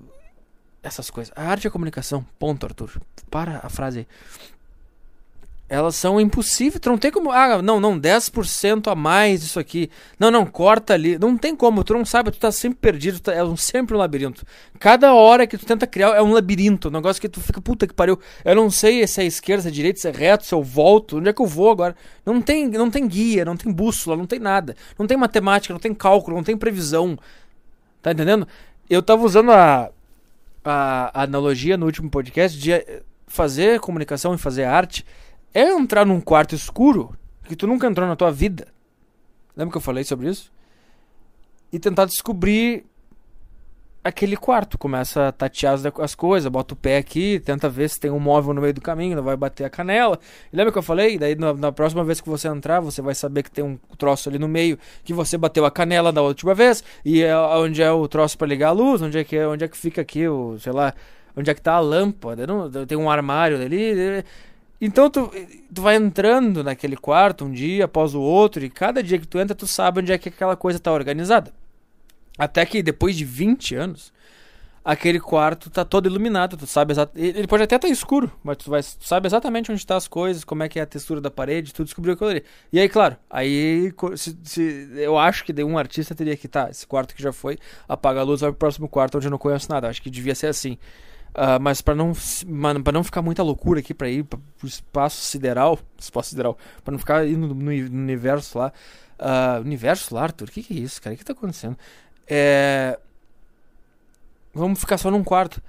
Essas 0.83 1.11
coisas. 1.11 1.33
A 1.37 1.43
arte 1.43 1.65
e 1.65 1.69
a 1.69 1.71
comunicação, 1.71 2.25
ponto, 2.39 2.65
Arthur. 2.65 3.01
Para 3.31 3.61
a 3.63 3.69
frase 3.69 4.01
aí 4.01 4.07
elas 5.69 5.97
são 5.97 6.21
impossíveis. 6.21 6.81
Não 6.85 6.97
tem 6.97 7.11
como. 7.11 7.33
Ah, 7.33 7.61
não, 7.61 7.81
não, 7.81 7.99
10% 7.99 8.91
a 8.91 8.95
mais 8.95 9.43
isso 9.43 9.59
aqui. 9.59 9.91
Não, 10.19 10.31
não, 10.31 10.47
corta 10.47 10.95
ali. 10.95 11.19
Não 11.19 11.37
tem 11.37 11.57
como. 11.57 11.83
Tu 11.83 11.93
não 11.93 12.05
sabe, 12.05 12.31
tu 12.31 12.39
tá 12.39 12.53
sempre 12.53 12.79
perdido. 12.81 13.19
Tá, 13.19 13.33
é 13.33 13.43
um, 13.43 13.57
sempre 13.57 13.97
um 13.97 13.99
labirinto. 13.99 14.45
Cada 14.79 15.13
hora 15.13 15.47
que 15.47 15.59
tu 15.59 15.67
tenta 15.67 15.87
criar 15.87 16.11
é 16.11 16.23
um 16.23 16.33
labirinto. 16.33 16.89
Um 16.89 16.93
negócio 16.93 17.21
que 17.21 17.29
tu 17.29 17.41
fica, 17.41 17.61
puta 17.61 17.87
que 17.87 17.95
pariu. 17.95 18.19
Eu 18.45 18.55
não 18.55 18.71
sei 18.71 19.05
se 19.09 19.21
é 19.21 19.25
esquerda, 19.25 19.63
se 19.63 19.69
é 19.69 19.71
direita, 19.73 19.99
se 19.99 20.09
é 20.09 20.13
reto, 20.13 20.47
se 20.47 20.55
eu 20.55 20.63
volto. 20.63 21.19
Onde 21.19 21.31
é 21.31 21.33
que 21.33 21.43
eu 21.43 21.47
vou 21.47 21.71
agora? 21.71 21.97
Não 22.25 22.41
tem, 22.41 22.69
não 22.69 22.89
tem 22.89 23.07
guia, 23.09 23.45
não 23.45 23.57
tem 23.57 23.73
bússola, 23.73 24.17
não 24.17 24.27
tem 24.27 24.39
nada. 24.39 24.77
Não 24.97 25.07
tem 25.07 25.17
matemática, 25.17 25.75
não 25.75 25.81
tem 25.81 25.93
cálculo, 25.93 26.37
não 26.37 26.45
tem 26.45 26.57
previsão. 26.57 27.19
Tá 28.01 28.13
entendendo? 28.13 28.47
Eu 28.89 29.03
tava 29.03 29.25
usando 29.25 29.51
a, 29.51 29.91
a 30.65 31.23
analogia 31.25 31.77
no 31.77 31.87
último 31.87 32.09
podcast 32.09 32.57
de 32.57 32.71
fazer 33.27 33.81
comunicação 33.81 34.33
e 34.33 34.39
fazer 34.39 34.63
arte 34.63 35.05
é 35.53 35.71
entrar 35.71 36.05
num 36.05 36.21
quarto 36.21 36.55
escuro 36.55 37.17
que 37.45 37.57
tu 37.57 37.67
nunca 37.67 37.87
entrou 37.87 38.07
na 38.07 38.17
tua 38.17 38.31
vida. 38.31 38.69
Lembra 39.57 39.73
que 39.73 39.79
eu 39.79 39.83
falei 39.83 40.05
sobre 40.05 40.29
isso? 40.29 40.53
E 41.73 41.79
tentar 41.79 42.05
descobrir 42.05 42.85
aquele 44.07 44.37
quarto. 44.37 44.79
Começa 44.79 45.29
a 45.29 45.33
tatear 45.33 45.75
as, 45.75 45.85
as 45.85 46.15
coisas, 46.15 46.51
bota 46.51 46.75
o 46.75 46.77
pé 46.77 46.99
aqui, 46.99 47.41
tenta 47.41 47.69
ver 47.69 47.89
se 47.89 47.99
tem 47.99 48.11
um 48.11 48.21
móvel 48.21 48.55
no 48.55 48.61
meio 48.61 48.73
do 48.73 48.81
caminho, 48.81 49.17
não 49.17 49.23
vai 49.23 49.37
bater 49.37 49.65
a 49.65 49.71
canela. 49.71 50.19
E 50.53 50.57
lembra 50.57 50.73
que 50.73 50.79
eu 50.79 50.83
falei? 50.83 51.19
Daí 51.19 51.35
na, 51.35 51.53
na, 51.53 51.73
próxima 51.73 52.05
vez 52.05 52.21
que 52.21 52.29
você 52.29 52.49
entrar, 52.49 52.81
você 52.81 53.03
vai 53.03 53.15
saber 53.15 53.43
que 53.43 53.51
tem 53.51 53.65
um 53.65 53.77
troço 53.99 54.29
ali 54.29 54.39
no 54.39 54.49
meio 54.49 54.79
que 55.05 55.13
você 55.13 55.37
bateu 55.37 55.65
a 55.65 55.71
canela 55.71 56.13
da 56.13 56.23
última 56.23 56.55
vez. 56.55 56.85
E 57.05 57.23
é 57.23 57.37
onde 57.37 57.83
é 57.83 57.91
o 57.91 58.07
troço 58.07 58.39
para 58.39 58.47
ligar 58.47 58.69
a 58.69 58.73
luz, 58.73 59.03
onde 59.03 59.19
é 59.19 59.25
que 59.25 59.37
é, 59.37 59.47
onde 59.47 59.65
é 59.65 59.69
que 59.69 59.77
fica 59.77 60.01
aqui 60.01 60.29
o, 60.29 60.59
sei 60.59 60.73
lá, 60.73 60.95
onde 61.37 61.51
é 61.51 61.55
que 61.55 61.61
tá 61.61 61.75
a 61.75 61.81
lâmpada. 61.81 62.47
Não, 62.47 62.71
tem 62.87 62.97
um 62.97 63.11
armário 63.11 63.61
ali. 63.61 64.25
Então 64.81 65.09
tu, 65.09 65.31
tu 65.73 65.83
vai 65.83 65.97
entrando 65.97 66.63
naquele 66.63 66.97
quarto 66.97 67.45
um 67.45 67.53
dia 67.53 67.87
após 67.87 68.15
o 68.15 68.21
outro, 68.21 68.65
e 68.65 68.71
cada 68.71 69.03
dia 69.03 69.19
que 69.19 69.27
tu 69.27 69.39
entra, 69.39 69.55
tu 69.55 69.67
sabe 69.67 70.01
onde 70.01 70.13
é 70.13 70.19
que 70.19 70.29
aquela 70.29 70.57
coisa 70.57 70.79
tá 70.79 70.93
organizada. 70.93 71.53
Até 72.39 72.67
que 72.67 72.83
depois 72.83 73.17
de 73.17 73.25
20 73.25 73.75
anos, 73.75 74.13
aquele 74.85 75.19
quarto 75.19 75.69
tá 75.69 75.85
todo 75.85 76.07
iluminado, 76.07 76.57
tu 76.57 76.67
sabe 76.67 76.93
exatamente. 76.93 77.39
Ele 77.39 77.49
pode 77.49 77.63
até 77.63 77.75
estar 77.75 77.89
tá 77.89 77.93
escuro, 77.93 78.31
mas 78.45 78.59
tu, 78.59 78.71
vai, 78.71 78.83
tu 78.83 79.05
sabe 79.07 79.27
exatamente 79.27 79.73
onde 79.73 79.85
tá 79.85 79.97
as 79.97 80.07
coisas, 80.07 80.45
como 80.45 80.63
é 80.63 80.69
que 80.69 80.79
é 80.79 80.83
a 80.83 80.87
textura 80.87 81.21
da 81.21 81.31
parede, 81.31 81.75
tu 81.75 81.83
descobriu 81.83 82.15
aquilo 82.15 82.31
ali. 82.31 82.45
E 82.73 82.79
aí, 82.79 82.89
claro, 82.89 83.17
aí 83.29 83.93
se, 84.15 84.39
se, 84.45 84.89
eu 84.95 85.19
acho 85.19 85.45
que 85.45 85.65
um 85.65 85.77
artista 85.77 86.15
teria 86.15 86.37
que, 86.37 86.47
tá, 86.47 86.69
esse 86.71 86.87
quarto 86.87 87.17
que 87.17 87.23
já 87.23 87.33
foi, 87.33 87.59
apaga 87.89 88.21
a 88.21 88.23
luz, 88.23 88.43
vai 88.43 88.51
pro 88.51 88.59
próximo 88.59 88.89
quarto 88.89 89.17
onde 89.17 89.27
eu 89.27 89.31
não 89.31 89.39
conheço 89.39 89.69
nada. 89.71 89.89
Acho 89.89 90.01
que 90.01 90.11
devia 90.11 90.35
ser 90.35 90.47
assim. 90.47 90.79
Uh, 91.37 91.61
mas 91.61 91.83
para 91.83 91.95
não 91.95 92.15
para 92.83 92.93
não 92.93 93.05
ficar 93.05 93.21
muita 93.21 93.43
loucura 93.43 93.81
aqui 93.81 93.93
para 93.93 94.09
ir 94.09 94.25
para 94.25 94.39
o 94.63 94.67
espaço 94.67 95.21
sideral, 95.21 95.79
espaço 96.01 96.31
sideral, 96.31 96.57
para 96.83 96.93
não 96.93 96.99
ficar 96.99 97.29
indo 97.29 97.49
no, 97.49 97.55
no, 97.55 97.71
universo 97.71 98.59
lá, 98.59 98.73
uh, 99.21 99.61
universo 99.61 100.15
lá, 100.15 100.23
Arthur, 100.23 100.49
o 100.49 100.51
que, 100.51 100.63
que 100.63 100.73
é 100.73 100.81
isso, 100.81 101.03
cara? 101.03 101.15
O 101.15 101.19
que 101.19 101.25
tá 101.25 101.35
acontecendo? 101.35 101.77
É... 102.27 102.99
Vamos 104.55 104.81
ficar 104.81 104.97
só 104.97 105.11
num 105.11 105.23
quarto. 105.23 105.63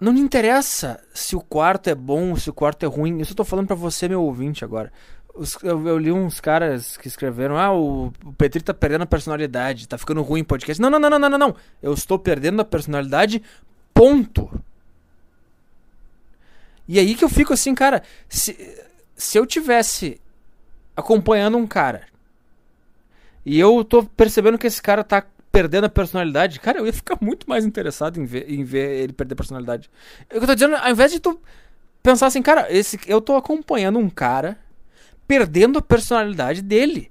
Não 0.00 0.12
me 0.12 0.18
interessa 0.18 1.00
se 1.14 1.36
o 1.36 1.40
quarto 1.40 1.88
é 1.88 1.94
bom, 1.94 2.34
se 2.34 2.50
o 2.50 2.52
quarto 2.52 2.84
é 2.84 2.88
ruim. 2.88 3.20
Eu 3.20 3.34
tô 3.36 3.44
falando 3.44 3.68
para 3.68 3.76
você, 3.76 4.08
meu 4.08 4.20
ouvinte, 4.20 4.64
agora. 4.64 4.92
Os, 5.32 5.56
eu, 5.62 5.86
eu, 5.86 5.96
li 5.96 6.10
uns 6.10 6.40
caras 6.40 6.96
que 6.96 7.06
escreveram: 7.06 7.56
Ah, 7.56 7.72
o, 7.72 8.12
o 8.24 8.32
Petri 8.32 8.60
tá 8.60 8.74
perdendo 8.74 9.02
a 9.02 9.06
personalidade, 9.06 9.86
tá 9.86 9.96
ficando 9.96 10.22
ruim 10.22 10.40
o 10.40 10.44
podcast. 10.44 10.82
Não, 10.82 10.90
não, 10.90 10.98
não, 10.98 11.10
não, 11.10 11.28
não, 11.28 11.38
não. 11.38 11.56
Eu 11.80 11.94
estou 11.94 12.18
perdendo 12.18 12.60
a 12.60 12.64
personalidade 12.64 13.40
Ponto. 13.94 14.50
E 16.86 16.98
aí 16.98 17.14
que 17.14 17.24
eu 17.24 17.28
fico 17.28 17.52
assim, 17.54 17.74
cara, 17.74 18.02
se, 18.28 18.56
se 19.16 19.38
eu 19.38 19.46
tivesse 19.46 20.20
acompanhando 20.96 21.56
um 21.56 21.66
cara 21.66 22.06
e 23.46 23.58
eu 23.58 23.84
tô 23.84 24.02
percebendo 24.02 24.58
que 24.58 24.66
esse 24.66 24.82
cara 24.82 25.02
tá 25.02 25.24
perdendo 25.50 25.84
a 25.84 25.88
personalidade, 25.88 26.58
cara, 26.58 26.78
eu 26.78 26.86
ia 26.86 26.92
ficar 26.92 27.16
muito 27.20 27.48
mais 27.48 27.64
interessado 27.64 28.20
em 28.20 28.24
ver, 28.24 28.50
em 28.50 28.64
ver 28.64 29.02
ele 29.02 29.12
perder 29.12 29.34
a 29.34 29.36
personalidade. 29.36 29.90
Eu 30.28 30.44
tô 30.44 30.54
dizendo, 30.54 30.74
ao 30.74 30.90
invés 30.90 31.12
de 31.12 31.20
tu 31.20 31.40
pensar 32.02 32.26
assim, 32.26 32.42
cara, 32.42 32.66
esse, 32.70 32.98
eu 33.06 33.20
tô 33.20 33.36
acompanhando 33.36 33.98
um 33.98 34.10
cara 34.10 34.58
perdendo 35.28 35.78
a 35.78 35.82
personalidade 35.82 36.60
dele. 36.60 37.10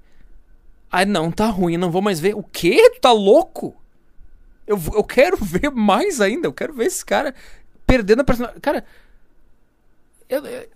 Aí 0.90 1.06
não, 1.06 1.32
tá 1.32 1.46
ruim, 1.46 1.76
não 1.76 1.90
vou 1.90 2.02
mais 2.02 2.20
ver. 2.20 2.36
O 2.36 2.42
quê? 2.42 2.90
Tu 2.94 3.00
tá 3.00 3.12
louco? 3.12 3.74
Eu, 4.66 4.80
eu 4.94 5.04
quero 5.04 5.36
ver 5.42 5.70
mais 5.70 6.20
ainda. 6.20 6.46
Eu 6.46 6.52
quero 6.52 6.72
ver 6.72 6.86
esse 6.86 7.04
cara 7.04 7.34
perdendo 7.86 8.20
a 8.20 8.24
personalidade. 8.24 8.60
Cara, 8.60 8.84
eu, 10.28 10.44
eu, 10.44 10.68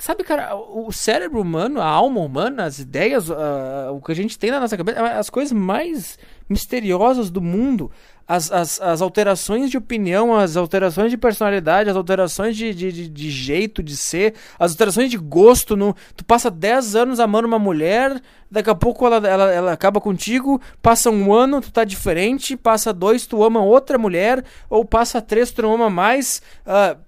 sabe, 0.00 0.24
cara, 0.24 0.56
o 0.56 0.90
cérebro 0.90 1.40
humano, 1.40 1.80
a 1.80 1.86
alma 1.86 2.20
humana, 2.20 2.64
as 2.64 2.78
ideias, 2.78 3.28
uh, 3.28 3.92
o 3.92 4.00
que 4.00 4.12
a 4.12 4.14
gente 4.14 4.38
tem 4.38 4.50
na 4.50 4.58
nossa 4.58 4.76
cabeça, 4.76 4.98
é 4.98 5.18
as 5.18 5.28
coisas 5.28 5.52
mais 5.52 6.18
misteriosas 6.48 7.30
do 7.30 7.40
mundo, 7.40 7.90
as, 8.26 8.50
as, 8.50 8.80
as 8.80 9.02
alterações 9.02 9.70
de 9.70 9.76
opinião, 9.76 10.34
as 10.34 10.56
alterações 10.56 11.10
de 11.10 11.18
personalidade, 11.18 11.90
as 11.90 11.96
alterações 11.96 12.56
de, 12.56 12.72
de, 12.72 13.08
de, 13.08 13.30
jeito 13.30 13.82
de 13.82 13.96
ser, 13.96 14.34
as 14.58 14.72
alterações 14.72 15.10
de 15.10 15.18
gosto. 15.18 15.76
No, 15.76 15.94
tu 16.16 16.24
passa 16.24 16.50
10 16.50 16.96
anos 16.96 17.20
amando 17.20 17.46
uma 17.46 17.58
mulher, 17.58 18.20
daqui 18.50 18.68
a 18.68 18.74
pouco 18.74 19.06
ela, 19.06 19.26
ela, 19.26 19.52
ela 19.52 19.72
acaba 19.72 20.00
contigo, 20.00 20.60
passa 20.82 21.10
um 21.10 21.32
ano, 21.32 21.60
tu 21.60 21.70
tá 21.70 21.84
diferente, 21.84 22.56
passa 22.56 22.92
dois, 22.92 23.26
tu 23.26 23.44
ama 23.44 23.62
outra 23.62 23.96
mulher, 23.96 24.44
ou 24.68 24.84
passa 24.84 25.22
três, 25.22 25.50
tu 25.50 25.62
não 25.62 25.74
ama 25.74 25.88
mais. 25.88 26.42
Uh, 26.66 26.98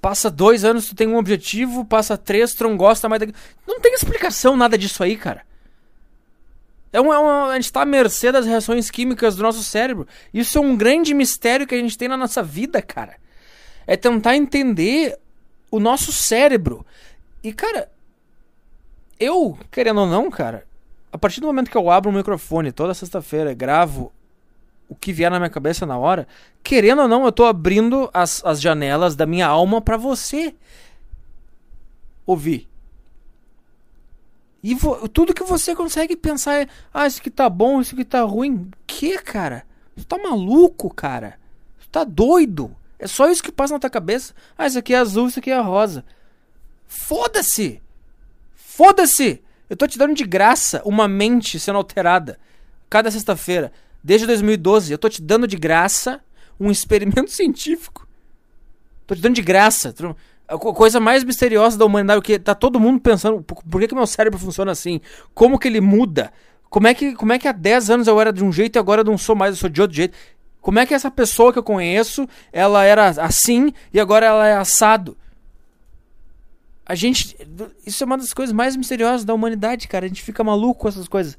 passa 0.00 0.30
dois 0.30 0.64
anos, 0.64 0.86
tu 0.86 0.94
tem 0.94 1.08
um 1.08 1.16
objetivo, 1.16 1.84
passa 1.84 2.16
três, 2.16 2.54
tu 2.54 2.64
não 2.64 2.76
gosta 2.76 3.08
mais. 3.08 3.20
Da... 3.20 3.26
Não 3.66 3.80
tem 3.80 3.94
explicação 3.94 4.56
nada 4.56 4.76
disso 4.76 5.02
aí, 5.02 5.16
cara. 5.16 5.42
É 6.92 7.00
uma, 7.00 7.14
é 7.14 7.18
uma, 7.18 7.46
a 7.50 7.54
gente 7.54 7.66
está 7.66 7.82
à 7.82 7.86
mercê 7.86 8.32
das 8.32 8.46
reações 8.46 8.90
químicas 8.90 9.36
do 9.36 9.42
nosso 9.42 9.62
cérebro. 9.62 10.06
Isso 10.34 10.58
é 10.58 10.60
um 10.60 10.76
grande 10.76 11.14
mistério 11.14 11.66
que 11.66 11.74
a 11.74 11.78
gente 11.78 11.96
tem 11.96 12.08
na 12.08 12.16
nossa 12.16 12.42
vida, 12.42 12.82
cara. 12.82 13.16
É 13.86 13.96
tentar 13.96 14.36
entender 14.36 15.16
o 15.70 15.78
nosso 15.78 16.12
cérebro. 16.12 16.84
E, 17.42 17.52
cara, 17.52 17.88
eu, 19.20 19.56
querendo 19.70 20.00
ou 20.00 20.06
não, 20.06 20.30
cara, 20.30 20.66
a 21.12 21.18
partir 21.18 21.40
do 21.40 21.46
momento 21.46 21.70
que 21.70 21.76
eu 21.76 21.90
abro 21.90 22.10
o 22.10 22.14
microfone 22.14 22.72
toda 22.72 22.94
sexta-feira, 22.94 23.52
gravo 23.52 24.10
o 24.88 24.94
que 24.96 25.12
vier 25.12 25.30
na 25.30 25.38
minha 25.38 25.50
cabeça 25.50 25.86
na 25.86 25.96
hora, 25.96 26.26
querendo 26.64 27.02
ou 27.02 27.08
não, 27.08 27.24
eu 27.24 27.30
tô 27.30 27.44
abrindo 27.44 28.10
as, 28.12 28.44
as 28.44 28.60
janelas 28.60 29.14
da 29.14 29.24
minha 29.24 29.46
alma 29.46 29.80
para 29.80 29.96
você 29.96 30.54
ouvir. 32.26 32.68
E 34.62 34.76
tudo 35.12 35.32
que 35.32 35.44
você 35.44 35.74
consegue 35.74 36.16
pensar 36.16 36.62
é: 36.62 36.68
ah, 36.92 37.06
isso 37.06 37.20
aqui 37.20 37.30
tá 37.30 37.48
bom, 37.48 37.80
isso 37.80 37.94
aqui 37.94 38.04
tá 38.04 38.22
ruim. 38.22 38.70
Que, 38.86 39.16
cara? 39.18 39.64
Você 39.96 40.04
tá 40.04 40.18
maluco, 40.18 40.92
cara? 40.92 41.38
Você 41.78 41.88
tá 41.90 42.04
doido? 42.04 42.76
É 42.98 43.06
só 43.06 43.30
isso 43.30 43.42
que 43.42 43.52
passa 43.52 43.74
na 43.74 43.80
tua 43.80 43.88
cabeça. 43.88 44.34
Ah, 44.58 44.66
isso 44.66 44.78
aqui 44.78 44.92
é 44.92 44.98
azul, 44.98 45.28
isso 45.28 45.38
aqui 45.38 45.50
é 45.50 45.58
rosa. 45.58 46.04
Foda-se! 46.86 47.80
Foda-se! 48.80 49.42
Eu 49.68 49.76
tô 49.76 49.86
te 49.86 49.98
dando 49.98 50.14
de 50.14 50.24
graça 50.24 50.80
uma 50.86 51.06
mente 51.06 51.60
sendo 51.60 51.76
alterada 51.76 52.38
cada 52.88 53.10
sexta-feira. 53.10 53.70
Desde 54.02 54.26
2012, 54.26 54.90
eu 54.90 54.96
tô 54.96 55.06
te 55.06 55.20
dando 55.20 55.46
de 55.46 55.58
graça 55.58 56.18
um 56.58 56.70
experimento 56.70 57.28
científico. 57.30 58.08
Tô 59.06 59.14
te 59.14 59.20
dando 59.20 59.34
de 59.34 59.42
graça 59.42 59.94
a 60.48 60.56
coisa 60.56 60.98
mais 60.98 61.22
misteriosa 61.24 61.76
da 61.76 61.84
humanidade, 61.84 62.20
o 62.20 62.22
que 62.22 62.38
tá 62.38 62.54
todo 62.54 62.80
mundo 62.80 63.02
pensando, 63.02 63.42
por, 63.42 63.62
por 63.62 63.82
que, 63.82 63.88
que 63.88 63.94
meu 63.94 64.06
cérebro 64.06 64.38
funciona 64.38 64.72
assim? 64.72 65.02
Como 65.34 65.58
que 65.58 65.68
ele 65.68 65.82
muda? 65.82 66.32
Como 66.70 66.88
é 66.88 66.94
que, 66.94 67.14
como 67.14 67.34
é 67.34 67.38
que 67.38 67.48
há 67.48 67.52
10 67.52 67.90
anos 67.90 68.08
eu 68.08 68.18
era 68.18 68.32
de 68.32 68.42
um 68.42 68.50
jeito 68.50 68.76
e 68.76 68.78
agora 68.78 69.02
eu 69.02 69.04
não 69.04 69.18
sou 69.18 69.36
mais, 69.36 69.56
eu 69.56 69.60
sou 69.60 69.68
de 69.68 69.82
outro 69.82 69.94
jeito? 69.94 70.16
Como 70.58 70.78
é 70.78 70.86
que 70.86 70.94
essa 70.94 71.10
pessoa 71.10 71.52
que 71.52 71.58
eu 71.58 71.62
conheço, 71.62 72.26
ela 72.50 72.82
era 72.82 73.08
assim 73.08 73.74
e 73.92 74.00
agora 74.00 74.24
ela 74.24 74.48
é 74.48 74.56
assado? 74.56 75.18
A 76.90 76.96
gente. 76.96 77.36
Isso 77.86 78.02
é 78.02 78.06
uma 78.06 78.18
das 78.18 78.34
coisas 78.34 78.52
mais 78.52 78.74
misteriosas 78.74 79.24
da 79.24 79.32
humanidade, 79.32 79.86
cara. 79.86 80.06
A 80.06 80.08
gente 80.08 80.24
fica 80.24 80.42
maluco 80.42 80.80
com 80.80 80.88
essas 80.88 81.06
coisas. 81.06 81.38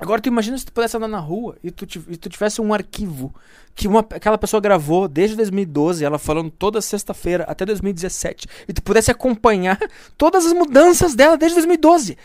Agora 0.00 0.20
tu 0.20 0.26
imagina 0.26 0.58
se 0.58 0.66
tu 0.66 0.72
pudesse 0.72 0.96
andar 0.96 1.06
na 1.06 1.20
rua 1.20 1.56
e 1.62 1.70
tu, 1.70 1.84
e 2.08 2.16
tu 2.16 2.28
tivesse 2.28 2.60
um 2.60 2.74
arquivo 2.74 3.32
que 3.72 3.86
uma, 3.86 4.00
aquela 4.00 4.36
pessoa 4.36 4.60
gravou 4.60 5.06
desde 5.06 5.36
2012, 5.36 6.04
ela 6.04 6.18
falando 6.18 6.50
toda 6.50 6.80
sexta-feira 6.80 7.44
até 7.44 7.64
2017, 7.64 8.48
e 8.66 8.72
tu 8.72 8.82
pudesse 8.82 9.12
acompanhar 9.12 9.78
todas 10.18 10.44
as 10.44 10.52
mudanças 10.54 11.14
dela 11.14 11.36
desde 11.36 11.54
2012. 11.54 12.18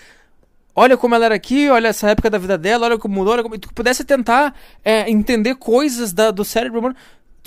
Olha 0.74 0.98
como 0.98 1.14
ela 1.14 1.26
era 1.26 1.36
aqui, 1.36 1.70
olha 1.70 1.90
essa 1.90 2.10
época 2.10 2.32
da 2.32 2.40
vida 2.40 2.58
dela, 2.58 2.88
olha 2.88 2.98
como 2.98 3.14
mudou, 3.14 3.34
olha 3.34 3.44
como... 3.44 3.60
tu 3.60 3.72
pudesse 3.76 4.04
tentar 4.04 4.56
é, 4.84 5.08
entender 5.08 5.54
coisas 5.56 6.14
da, 6.14 6.32
do 6.32 6.44
cérebro 6.44 6.80
humano. 6.80 6.96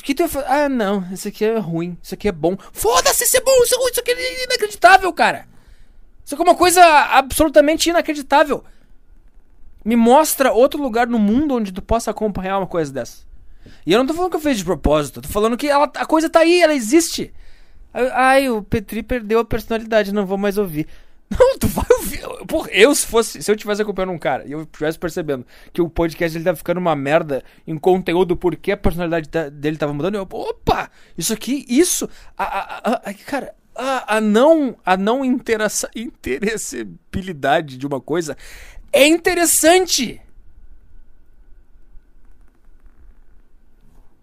Que 0.03 0.15
tu 0.15 0.23
ia 0.23 0.29
falar, 0.29 0.65
ah, 0.65 0.69
não, 0.69 1.07
isso 1.13 1.29
aqui 1.29 1.45
é 1.45 1.59
ruim, 1.59 1.99
isso 2.03 2.15
aqui 2.15 2.29
é 2.29 2.33
bom. 2.33 2.57
Foda-se, 2.73 3.25
isso 3.25 3.37
é 3.37 3.41
bom, 3.41 3.63
isso 3.63 3.75
é 3.75 3.79
ruim, 3.79 3.91
isso 3.91 4.01
aqui 4.01 4.11
é 4.13 4.45
inacreditável, 4.45 5.13
cara. 5.13 5.47
Isso 6.25 6.35
aqui 6.35 6.43
é 6.43 6.47
uma 6.47 6.55
coisa 6.55 6.83
absolutamente 6.85 7.91
inacreditável. 7.91 8.65
Me 9.85 9.97
mostra 9.97 10.53
outro 10.53 10.81
lugar 10.81 11.07
no 11.07 11.19
mundo 11.19 11.55
onde 11.55 11.73
tu 11.73 11.83
possa 11.83 12.11
acompanhar 12.11 12.59
uma 12.59 12.67
coisa 12.67 12.93
dessa. 12.93 13.27
E 13.85 13.93
eu 13.93 13.99
não 13.99 14.07
tô 14.07 14.15
falando 14.15 14.31
que 14.31 14.37
eu 14.37 14.41
fiz 14.41 14.59
de 14.59 14.65
propósito, 14.65 15.23
tô 15.23 15.29
falando 15.29 15.57
que 15.57 15.67
ela, 15.67 15.91
a 15.97 16.07
coisa 16.07 16.29
tá 16.31 16.41
aí, 16.41 16.61
ela 16.61 16.75
existe. 16.75 17.33
Ai, 17.93 18.49
o 18.49 18.63
Petri 18.63 19.03
perdeu 19.03 19.41
a 19.41 19.45
personalidade, 19.45 20.13
não 20.13 20.27
vou 20.27 20.39
mais 20.39 20.59
ouvir. 20.59 20.87
Não, 21.31 21.59
tu 21.59 21.69
vai 21.69 21.85
ouvir. 21.99 22.21
Porra, 22.47 22.71
eu 22.71 22.95
se 22.95 23.07
fosse, 23.07 23.43
se 23.43 23.51
eu 23.51 23.57
tivesse 23.57 23.83
acompanhando 23.83 24.13
um 24.13 24.19
cara 24.19 24.47
e 24.47 24.53
eu 24.53 24.63
estivesse 24.63 24.99
percebendo 24.99 25.47
que 25.73 25.83
o 25.83 25.89
podcast 25.89 26.37
ele 26.37 26.45
tá 26.45 26.57
ficando 26.57 26.79
uma 26.79 26.97
merda 26.97 27.45
em 27.67 27.77
conteúdo 27.77 28.37
porque 28.37 28.73
a 28.73 28.77
personalidade 28.77 29.29
dele 29.51 29.77
tava 29.77 29.93
mudando, 29.93 30.15
eu, 30.15 30.27
opa, 30.31 30.91
isso 31.17 31.33
aqui, 31.33 31.67
isso, 31.69 32.09
a, 32.37 32.45
a, 32.45 33.11
a, 33.11 33.15
cara, 33.15 33.55
a, 33.75 34.17
a 34.17 34.21
não, 34.21 34.77
a 34.85 34.97
não 34.97 35.25
interessa, 35.25 35.91
interessabilidade 35.95 37.77
de 37.77 37.87
uma 37.87 38.01
coisa 38.01 38.37
é 38.93 39.07
interessante. 39.07 40.21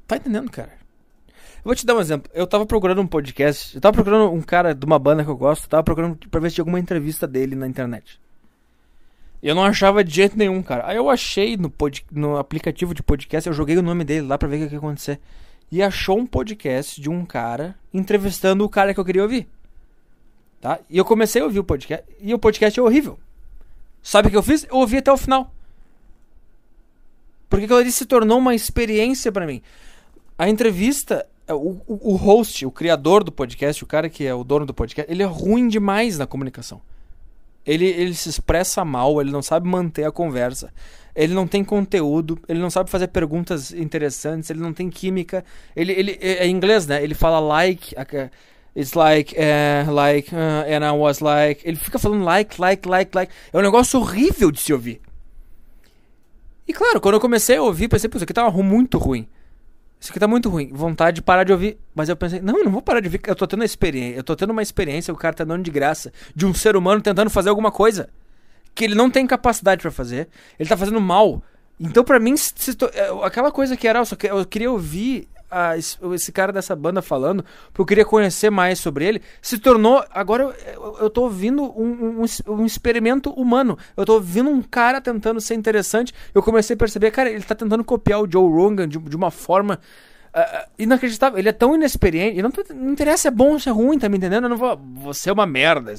Tá 0.08 0.18
entendendo, 0.18 0.52
cara? 0.52 0.85
Vou 1.66 1.74
te 1.74 1.84
dar 1.84 1.96
um 1.96 2.00
exemplo. 2.00 2.32
Eu 2.32 2.46
tava 2.46 2.64
procurando 2.64 3.02
um 3.02 3.08
podcast. 3.08 3.74
Eu 3.74 3.82
tava 3.82 3.94
procurando 3.94 4.32
um 4.32 4.40
cara 4.40 4.76
de 4.76 4.86
uma 4.86 5.00
banda 5.00 5.24
que 5.24 5.30
eu 5.32 5.36
gosto. 5.36 5.68
Tava 5.68 5.82
procurando 5.82 6.16
pra 6.30 6.40
ver 6.40 6.52
se 6.52 6.56
tinha 6.56 6.62
alguma 6.62 6.80
entrevista 6.80 7.26
dele 7.26 7.56
na 7.56 7.66
internet. 7.68 8.22
E 9.42 9.48
eu 9.48 9.56
não 9.56 9.64
achava 9.64 10.04
de 10.04 10.14
jeito 10.14 10.38
nenhum, 10.38 10.62
cara. 10.62 10.84
Aí 10.86 10.96
eu 10.96 11.10
achei 11.10 11.58
no, 11.58 11.68
pod, 11.68 12.06
no 12.12 12.38
aplicativo 12.38 12.94
de 12.94 13.02
podcast. 13.02 13.50
Eu 13.50 13.54
joguei 13.54 13.76
o 13.76 13.82
nome 13.82 14.04
dele 14.04 14.28
lá 14.28 14.38
pra 14.38 14.48
ver 14.48 14.64
o 14.64 14.68
que 14.68 14.76
ia 14.76 14.78
acontecer. 14.78 15.20
E 15.72 15.82
achou 15.82 16.20
um 16.20 16.28
podcast 16.28 17.02
de 17.02 17.10
um 17.10 17.26
cara 17.26 17.76
entrevistando 17.92 18.64
o 18.64 18.70
cara 18.70 18.94
que 18.94 19.00
eu 19.00 19.06
queria 19.06 19.24
ouvir. 19.24 19.48
Tá? 20.62 20.80
E 20.88 21.00
eu 21.00 21.04
comecei 21.04 21.42
a 21.42 21.46
ouvir 21.46 21.58
o 21.58 21.64
podcast. 21.64 22.06
E 22.20 22.32
o 22.32 22.38
podcast 22.38 22.80
é 22.80 22.84
horrível. 22.84 23.18
Sabe 24.04 24.28
o 24.28 24.32
que 24.32 24.38
eu 24.38 24.44
fiz? 24.44 24.66
Eu 24.66 24.76
ouvi 24.76 24.98
até 24.98 25.12
o 25.12 25.18
final. 25.18 25.52
Porque 27.50 27.66
aquilo 27.66 27.80
ali 27.80 27.92
se 27.92 28.06
tornou 28.06 28.38
uma 28.38 28.54
experiência 28.54 29.32
para 29.32 29.48
mim. 29.48 29.64
A 30.38 30.48
entrevista, 30.48 31.26
o, 31.54 31.82
o, 31.88 32.14
o, 32.14 32.16
host, 32.16 32.66
o 32.66 32.72
criador 32.72 33.24
do 33.24 33.32
podcast, 33.32 33.84
o 33.84 33.88
cara 33.88 34.10
que 34.10 34.26
é 34.26 34.34
o 34.34 34.44
dono 34.44 34.66
do 34.66 34.74
podcast, 34.74 35.12
ele 35.12 35.22
é 35.22 35.26
ruim 35.26 35.68
demais 35.68 36.18
na 36.18 36.26
comunicação. 36.26 36.82
Ele, 37.66 37.86
ele 37.86 38.14
se 38.14 38.30
expressa 38.30 38.86
mal, 38.86 39.20
ele 39.20 39.32
não 39.32 39.42
sabe 39.42 39.68
manter 39.68 40.06
a 40.06 40.12
conversa, 40.12 40.72
ele 41.16 41.34
não 41.34 41.48
tem 41.48 41.64
conteúdo, 41.64 42.38
ele 42.48 42.60
não 42.60 42.70
sabe 42.70 42.90
fazer 42.90 43.08
perguntas 43.08 43.72
interessantes, 43.72 44.50
ele 44.50 44.60
não 44.60 44.74
tem 44.74 44.90
química. 44.90 45.44
Ele, 45.76 45.94
ele 45.94 46.20
é, 46.22 46.46
é 46.46 46.48
inglês, 46.48 46.86
né? 46.86 47.04
Ele 47.04 47.16
fala 47.16 47.40
like. 47.40 47.96
It's 48.78 48.94
like, 48.94 49.34
uh, 49.34 49.90
like, 49.90 50.36
uh, 50.36 50.66
and 50.68 50.86
I 50.86 50.92
was 50.92 51.22
like. 51.22 51.62
Ele 51.66 51.78
fica 51.78 51.98
falando 51.98 52.24
like, 52.26 52.60
like, 52.60 52.88
like, 52.88 53.16
like. 53.16 53.34
É 53.54 53.58
um 53.58 53.62
negócio 53.62 54.00
horrível 54.00 54.52
de 54.52 54.60
se 54.60 54.74
ouvir. 54.74 55.02
E 56.68 56.74
claro, 56.74 57.00
quando 57.00 57.16
eu 57.16 57.22
comecei 57.22 57.56
a 57.56 57.62
ouvir, 57.62 57.88
pensei, 57.88 58.10
pô, 58.10 58.18
isso 58.18 58.26
aqui 58.26 58.34
tá 58.34 58.50
muito 58.52 58.98
ruim. 58.98 59.28
Isso 60.06 60.12
aqui 60.12 60.20
tá 60.20 60.28
muito 60.28 60.50
ruim. 60.50 60.70
Vontade 60.72 61.16
de 61.16 61.22
parar 61.24 61.44
de 61.44 61.52
ouvir. 61.52 61.80
Mas 61.96 62.10
eu 62.10 62.16
pensei, 62.16 62.40
não, 62.40 62.64
não 62.64 62.72
vou 62.72 62.80
parar 62.80 63.00
de 63.00 63.08
ouvir. 63.08 63.20
Eu 63.26 63.36
tô 63.36 63.48
tendo 63.48 63.62
uma 63.62 63.66
experiência. 63.66 64.20
Eu 64.20 64.24
tô 64.24 64.36
tendo 64.36 64.52
uma 64.52 64.62
experiência, 64.62 65.12
o 65.12 65.18
cara 65.18 65.34
tá 65.34 65.44
dando 65.44 65.64
de 65.64 65.72
graça. 65.72 66.14
De 66.36 66.46
um 66.46 66.54
ser 66.54 66.76
humano 66.76 67.02
tentando 67.02 67.28
fazer 67.32 67.50
alguma 67.50 67.72
coisa. 67.72 68.08
Que 68.76 68.84
ele 68.84 68.94
não 68.94 69.10
tem 69.10 69.26
capacidade 69.26 69.82
para 69.82 69.90
fazer. 69.90 70.28
Ele 70.60 70.70
tá 70.70 70.78
fazendo 70.78 71.02
mal. 71.02 71.42
Então, 71.80 72.04
para 72.04 72.20
mim, 72.20 72.38
se, 72.38 72.54
é, 72.94 73.26
aquela 73.26 73.52
coisa 73.52 73.76
que 73.76 73.88
era, 73.88 73.98
eu, 73.98 74.06
só, 74.06 74.16
eu 74.22 74.46
queria 74.46 74.72
ouvir 74.72 75.28
a, 75.56 75.78
esse 75.78 76.32
cara 76.34 76.52
dessa 76.52 76.76
banda 76.76 77.02
falando, 77.02 77.46
porque 77.72 77.82
eu 77.82 77.86
queria 77.86 78.06
conhecer 78.06 78.50
mais 78.50 78.78
sobre 78.78 79.06
ele, 79.06 79.22
se 79.42 79.58
tornou. 79.58 80.04
Agora 80.12 80.54
eu, 80.74 80.98
eu, 81.00 81.10
tô 81.10 81.24
ouvindo 81.24 81.64
um, 81.64 82.22
um, 82.22 82.54
um, 82.54 82.66
experimento 82.66 83.30
humano. 83.30 83.78
Eu 83.96 84.06
tô 84.06 84.16
ouvindo 84.16 84.50
um 84.50 84.62
cara 84.62 85.00
tentando 85.00 85.40
ser 85.40 85.56
interessante. 85.56 86.14
Eu 86.34 86.44
comecei 86.44 86.74
a 86.74 86.78
perceber, 86.78 87.12
cara, 87.12 87.30
ele 87.30 87.44
tá 87.44 87.56
tentando 87.56 87.86
copiar 87.86 88.22
o 88.22 88.30
Joe 88.30 88.52
Rogan 88.52 88.88
de, 88.88 89.00
de 89.00 89.16
uma 89.16 89.32
forma 89.32 89.80
uh, 90.36 90.70
inacreditável. 90.78 91.40
Ele 91.40 91.50
é 91.50 91.54
tão 91.54 91.74
inexperiente. 91.74 92.42
Não, 92.42 92.52
não, 92.74 92.92
interessa 92.92 93.24
se 93.24 93.28
é 93.30 93.32
bom 93.32 93.54
ou 93.54 93.60
se 93.60 93.70
é 93.70 93.72
ruim, 93.72 93.98
tá 93.98 94.10
me 94.10 94.18
entendendo? 94.18 94.44
Eu 94.44 94.50
não 94.50 94.58
vou. 94.58 94.78
Você 95.04 95.30
é 95.30 95.34
uma 95.34 95.46
merda. 95.46 95.94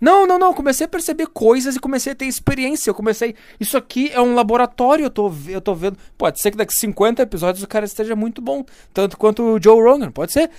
Não, 0.00 0.26
não, 0.26 0.38
não. 0.38 0.52
Comecei 0.52 0.86
a 0.86 0.88
perceber 0.88 1.26
coisas 1.28 1.76
e 1.76 1.80
comecei 1.80 2.12
a 2.12 2.16
ter 2.16 2.26
experiência. 2.26 2.90
Eu 2.90 2.94
comecei. 2.94 3.34
Isso 3.60 3.76
aqui 3.76 4.10
é 4.12 4.20
um 4.20 4.34
laboratório. 4.34 5.04
Eu 5.04 5.10
tô, 5.10 5.32
eu 5.48 5.60
tô 5.60 5.74
vendo. 5.74 5.96
Pode 6.18 6.40
ser 6.40 6.50
que 6.50 6.56
daqui 6.56 6.74
50 6.74 7.22
episódios 7.22 7.62
o 7.62 7.68
cara 7.68 7.84
esteja 7.84 8.16
muito 8.16 8.42
bom. 8.42 8.64
Tanto 8.92 9.16
quanto 9.16 9.42
o 9.42 9.62
Joe 9.62 9.80
Rogan. 9.80 10.10
Pode 10.10 10.32
ser. 10.32 10.50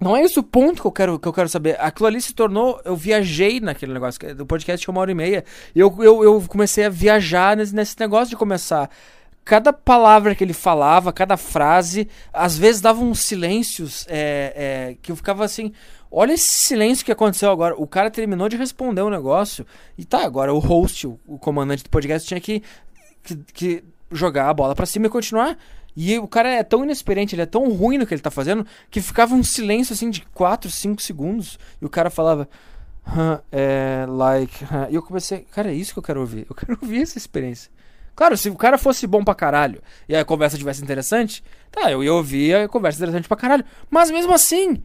Não 0.00 0.16
é 0.16 0.22
esse 0.22 0.38
o 0.38 0.44
ponto 0.44 0.80
que 0.80 0.86
eu 0.86 0.92
quero, 0.92 1.18
que 1.18 1.26
eu 1.26 1.32
quero 1.32 1.48
saber. 1.48 1.76
Aquilo 1.80 2.06
ali 2.06 2.20
se 2.20 2.32
tornou. 2.32 2.80
Eu 2.84 2.96
viajei 2.96 3.60
naquele 3.60 3.92
negócio. 3.92 4.20
O 4.40 4.46
podcast 4.46 4.84
tinha 4.84 4.92
uma 4.92 5.00
hora 5.00 5.10
e 5.10 5.14
meia. 5.14 5.44
Eu, 5.74 5.94
eu, 6.00 6.22
eu 6.22 6.44
comecei 6.46 6.84
a 6.84 6.88
viajar 6.88 7.56
nesse, 7.56 7.74
nesse 7.74 7.98
negócio 7.98 8.28
de 8.28 8.36
começar 8.36 8.88
cada 9.48 9.72
palavra 9.72 10.34
que 10.34 10.44
ele 10.44 10.52
falava, 10.52 11.10
cada 11.10 11.38
frase, 11.38 12.06
às 12.30 12.58
vezes 12.58 12.82
dava 12.82 13.00
uns 13.00 13.20
silêncios 13.20 14.04
é, 14.06 14.52
é, 14.54 14.96
que 15.00 15.10
eu 15.10 15.16
ficava 15.16 15.42
assim. 15.42 15.72
Olha 16.12 16.34
esse 16.34 16.66
silêncio 16.66 17.02
que 17.02 17.10
aconteceu 17.10 17.50
agora. 17.50 17.74
O 17.78 17.86
cara 17.86 18.10
terminou 18.10 18.46
de 18.46 18.58
responder 18.58 19.00
um 19.00 19.08
negócio. 19.08 19.66
E 19.96 20.04
tá, 20.04 20.22
agora 20.22 20.52
o 20.52 20.58
host, 20.58 21.06
o, 21.06 21.18
o 21.26 21.38
comandante 21.38 21.82
do 21.82 21.88
podcast, 21.88 22.28
tinha 22.28 22.38
que 22.38 22.62
que, 23.22 23.36
que 23.54 23.84
jogar 24.12 24.50
a 24.50 24.54
bola 24.54 24.74
para 24.74 24.84
cima 24.84 25.06
e 25.06 25.08
continuar. 25.08 25.56
E 25.96 26.18
o 26.18 26.28
cara 26.28 26.50
é 26.50 26.62
tão 26.62 26.84
inexperiente, 26.84 27.34
ele 27.34 27.40
é 27.40 27.46
tão 27.46 27.72
ruim 27.72 27.96
no 27.96 28.06
que 28.06 28.12
ele 28.12 28.20
tá 28.20 28.30
fazendo, 28.30 28.66
que 28.90 29.00
ficava 29.00 29.34
um 29.34 29.42
silêncio 29.42 29.94
assim 29.94 30.10
de 30.10 30.26
4, 30.34 30.70
5 30.70 31.00
segundos. 31.00 31.58
E 31.80 31.86
o 31.86 31.88
cara 31.88 32.10
falava, 32.10 32.46
huh, 33.06 33.42
é, 33.50 34.04
like. 34.06 34.62
Huh. 34.62 34.88
E 34.90 34.94
eu 34.94 35.02
comecei, 35.02 35.38
cara, 35.50 35.70
é 35.70 35.74
isso 35.74 35.94
que 35.94 35.98
eu 36.00 36.02
quero 36.02 36.20
ouvir. 36.20 36.46
Eu 36.50 36.54
quero 36.54 36.76
ouvir 36.82 37.00
essa 37.00 37.16
experiência. 37.16 37.77
Claro, 38.18 38.36
se 38.36 38.50
o 38.50 38.56
cara 38.56 38.76
fosse 38.76 39.06
bom 39.06 39.22
pra 39.22 39.32
caralho 39.32 39.80
e 40.08 40.16
a 40.16 40.24
conversa 40.24 40.58
tivesse 40.58 40.82
interessante, 40.82 41.40
tá, 41.70 41.88
eu 41.88 42.02
ia 42.02 42.12
ouvir 42.12 42.52
a 42.52 42.66
conversa 42.66 42.98
interessante 42.98 43.28
pra 43.28 43.36
caralho. 43.36 43.64
Mas 43.88 44.10
mesmo 44.10 44.32
assim, 44.32 44.82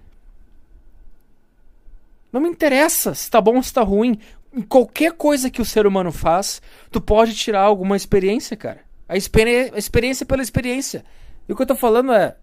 não 2.31 2.39
me 2.39 2.47
interessa 2.47 3.15
se 3.15 3.31
tá 3.31 3.41
bom 3.41 3.55
ou 3.55 3.63
se 3.63 3.73
tá 3.73 3.81
ruim. 3.81 4.19
Em 4.53 4.61
qualquer 4.61 5.13
coisa 5.13 5.49
que 5.49 5.63
o 5.63 5.65
ser 5.65 5.87
humano 5.87 6.11
faz, 6.11 6.61
tu 6.91 7.01
pode 7.01 7.33
tirar 7.33 7.61
alguma 7.61 7.97
experiência, 7.97 8.55
cara. 8.55 8.81
A, 9.09 9.17
experi 9.17 9.71
a 9.73 9.79
experiência 9.79 10.27
pela 10.27 10.43
experiência. 10.43 11.03
E 11.49 11.53
o 11.53 11.55
que 11.55 11.63
eu 11.63 11.67
tô 11.67 11.75
falando 11.75 12.13
é. 12.13 12.35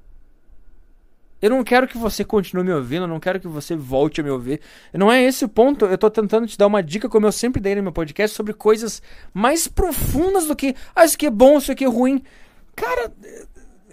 Eu 1.40 1.50
não 1.50 1.64
quero 1.64 1.88
que 1.88 1.96
você 1.96 2.24
continue 2.24 2.64
me 2.64 2.72
ouvindo, 2.72 3.04
eu 3.04 3.08
não 3.08 3.18
quero 3.18 3.40
que 3.40 3.48
você 3.48 3.74
volte 3.74 4.20
a 4.20 4.24
me 4.24 4.30
ouvir. 4.30 4.60
Não 4.92 5.10
é 5.10 5.22
esse 5.22 5.44
o 5.44 5.48
ponto. 5.48 5.86
Eu 5.86 5.96
tô 5.96 6.10
tentando 6.10 6.46
te 6.46 6.58
dar 6.58 6.66
uma 6.66 6.82
dica, 6.82 7.08
como 7.08 7.26
eu 7.26 7.32
sempre 7.32 7.60
dei 7.60 7.74
no 7.74 7.82
meu 7.82 7.92
podcast, 7.92 8.36
sobre 8.36 8.52
coisas 8.52 9.02
mais 9.32 9.66
profundas 9.66 10.46
do 10.46 10.54
que. 10.54 10.74
Ah, 10.94 11.04
isso 11.04 11.14
aqui 11.14 11.26
é 11.26 11.30
bom, 11.30 11.58
isso 11.58 11.72
aqui 11.72 11.84
é 11.84 11.88
ruim. 11.88 12.22
Cara, 12.76 13.12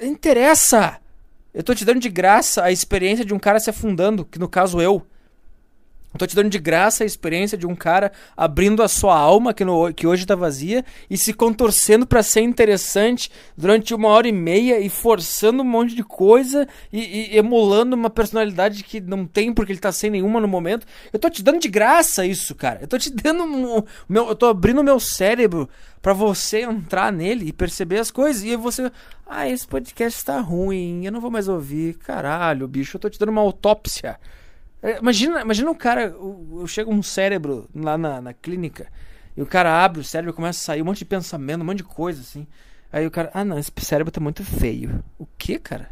interessa. 0.02 1.00
Eu 1.54 1.64
tô 1.64 1.74
te 1.74 1.86
dando 1.86 2.00
de 2.00 2.10
graça 2.10 2.64
a 2.64 2.72
experiência 2.72 3.26
de 3.26 3.34
um 3.34 3.40
cara 3.40 3.60
se 3.60 3.70
afundando, 3.70 4.26
que 4.26 4.38
no 4.38 4.50
caso 4.50 4.82
eu. 4.82 5.06
Tô 6.18 6.26
te 6.26 6.36
dando 6.36 6.50
de 6.50 6.58
graça 6.58 7.04
a 7.04 7.06
experiência 7.06 7.58
de 7.58 7.68
um 7.68 7.76
cara 7.76 8.12
abrindo 8.36 8.82
a 8.82 8.88
sua 8.88 9.16
alma, 9.16 9.54
que, 9.54 9.66
no, 9.66 9.94
que 9.94 10.08
hoje 10.08 10.26
tá 10.26 10.36
vazia, 10.36 10.84
e 11.10 11.18
se 11.18 11.34
contorcendo 11.34 12.08
para 12.08 12.24
ser 12.24 12.42
interessante 12.42 13.30
durante 13.58 13.94
uma 13.94 14.08
hora 14.08 14.28
e 14.28 14.32
meia 14.32 14.80
e 14.80 14.90
forçando 14.90 15.62
um 15.62 15.66
monte 15.66 15.94
de 15.94 16.04
coisa 16.04 16.68
e, 16.92 17.34
e, 17.34 17.38
emulando 17.38 17.96
uma 17.96 18.10
personalidade 18.10 18.84
que 18.84 19.02
não 19.02 19.28
tem 19.28 19.54
porque 19.54 19.72
ele 19.72 19.80
tá 19.80 19.92
sem 19.92 20.10
nenhuma 20.10 20.40
no 20.40 20.48
momento. 20.48 20.88
Eu 21.12 21.20
tô 21.20 21.30
te 21.30 21.44
dando 21.44 21.60
de 21.60 21.68
graça 21.68 22.26
isso, 22.26 22.56
cara. 22.56 22.80
Eu 22.82 22.88
tô 22.88 22.98
te 22.98 23.12
dando. 23.12 23.44
Um, 23.44 23.84
meu, 24.08 24.30
eu 24.30 24.36
tô 24.36 24.48
abrindo 24.48 24.80
o 24.80 24.84
meu 24.84 25.00
cérebro 25.00 25.70
para 26.02 26.14
você 26.14 26.62
entrar 26.62 27.12
nele 27.12 27.50
e 27.50 27.54
perceber 27.54 28.00
as 28.00 28.10
coisas. 28.10 28.44
E 28.44 28.56
você. 28.56 28.90
Ah, 29.26 29.48
esse 29.48 29.68
podcast 29.68 30.24
tá 30.24 30.40
ruim, 30.40 31.06
eu 31.06 31.12
não 31.12 31.20
vou 31.20 31.30
mais 31.30 31.48
ouvir. 31.48 31.96
Caralho, 31.98 32.68
bicho, 32.68 32.96
eu 32.96 33.02
tô 33.02 33.10
te 33.10 33.20
dando 33.20 33.30
uma 33.30 33.42
autópsia. 33.42 34.18
É, 34.82 35.00
imagina, 35.00 35.42
imagina 35.42 35.72
um 35.72 35.76
cara, 35.76 36.04
eu 36.04 36.66
chego 36.68 36.92
um 36.94 37.02
cérebro 37.02 37.68
lá 37.74 37.98
na, 37.98 38.22
na 38.22 38.34
clínica 38.34 38.88
e 39.36 39.42
o 39.42 39.46
cara 39.46 39.84
abre 39.84 40.02
o 40.02 40.04
cérebro 40.04 40.32
e 40.32 40.36
começa 40.36 40.60
a 40.60 40.64
sair 40.64 40.82
um 40.82 40.86
monte 40.86 41.00
de 41.00 41.06
pensamento, 41.06 41.62
um 41.62 41.66
monte 41.66 41.78
de 41.78 41.84
coisa 41.84 42.22
assim. 42.22 42.48
Aí 42.92 43.06
o 43.06 43.12
cara, 43.12 43.30
ah 43.34 43.44
não, 43.44 43.58
esse 43.58 43.72
cérebro 43.80 44.12
tá 44.12 44.20
muito 44.20 44.44
feio. 44.44 45.04
O 45.18 45.26
que, 45.38 45.60
cara? 45.60 45.90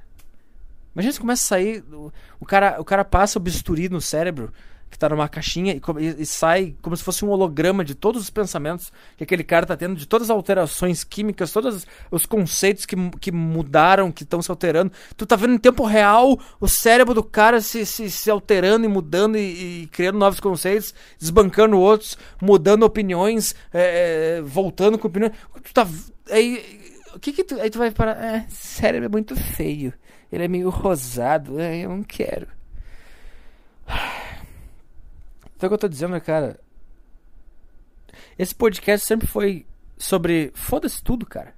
Imagina 0.94 1.14
se 1.14 1.20
começa 1.20 1.44
a 1.44 1.48
sair, 1.48 1.84
o, 1.92 2.12
o, 2.40 2.46
cara, 2.46 2.80
o 2.80 2.86
cara 2.86 3.04
passa 3.04 3.38
o 3.38 3.42
bisturi 3.42 3.90
no 3.90 4.00
cérebro 4.00 4.54
que 4.90 5.00
tá 5.00 5.10
numa 5.10 5.28
caixinha 5.28 5.74
e, 5.74 6.22
e, 6.22 6.26
sai 6.26 6.74
como 6.82 6.96
se 6.96 7.04
fosse 7.04 7.26
um 7.26 7.30
holograma 7.30 7.84
de 7.84 7.94
todos 7.94 8.22
os 8.22 8.30
pensamentos 8.30 8.94
que 9.18 9.24
aquele 9.26 9.44
cara 9.44 9.66
tá 9.66 9.76
tendo, 9.76 9.96
de 9.96 10.08
todas 10.08 10.30
as 10.30 10.36
alterações 10.36 11.04
químicas, 11.04 11.52
todos 11.52 11.86
os 12.10 12.26
conceitos 12.26 12.86
que, 12.86 12.96
que 13.20 13.32
mudaram, 13.32 14.12
que 14.12 14.24
estão 14.24 14.42
se 14.42 14.50
alterando. 14.50 14.94
Tu 15.18 15.26
tá 15.26 15.36
vendo 15.36 15.54
em 15.54 15.58
tempo 15.58 15.84
real 15.84 16.40
o 16.62 16.68
cérebro 16.68 17.14
do 17.14 17.24
cara 17.24 17.60
se, 17.60 17.86
se, 17.86 18.10
se 18.10 18.32
alterando 18.32 18.86
e 18.86 18.88
mudando 18.88 19.38
e, 19.38 19.84
e, 19.84 19.88
criando 19.88 20.18
novos 20.18 20.40
conceitos, 20.40 20.94
desbancando 21.20 21.78
outros, 21.78 22.18
mudando 22.42 22.84
opiniões, 22.84 23.54
é, 23.74 24.38
é 24.38 24.42
voltando 24.42 24.98
com 24.98 25.08
opiniões. 25.08 25.34
Tu 25.62 25.74
tá. 25.74 25.86
Aí. 26.32 26.84
O 27.14 27.20
que 27.20 27.32
que 27.34 27.44
tu. 27.44 27.60
Aí 27.60 27.70
tu 27.70 27.80
vai 27.80 27.92
parar. 27.92 28.24
É, 28.24 28.46
cérebro 28.50 29.08
é 29.08 29.10
muito 29.10 29.36
feio. 29.36 29.94
Ele 30.32 30.46
é 30.46 30.48
meio 30.48 30.70
rosado. 30.70 31.60
É, 31.60 31.80
eu 31.80 31.90
não 31.90 32.04
quero. 32.04 32.48
Então 35.56 35.68
o 35.68 35.70
que 35.70 35.74
eu 35.74 35.78
tô 35.78 35.88
dizendo 35.88 36.16
é, 36.16 36.20
cara. 36.20 36.60
Esse 38.38 38.54
podcast 38.54 39.06
sempre 39.06 39.28
foi 39.28 39.66
sobre. 39.98 40.52
Foda-se 40.54 41.04
tudo, 41.04 41.26
cara. 41.26 41.54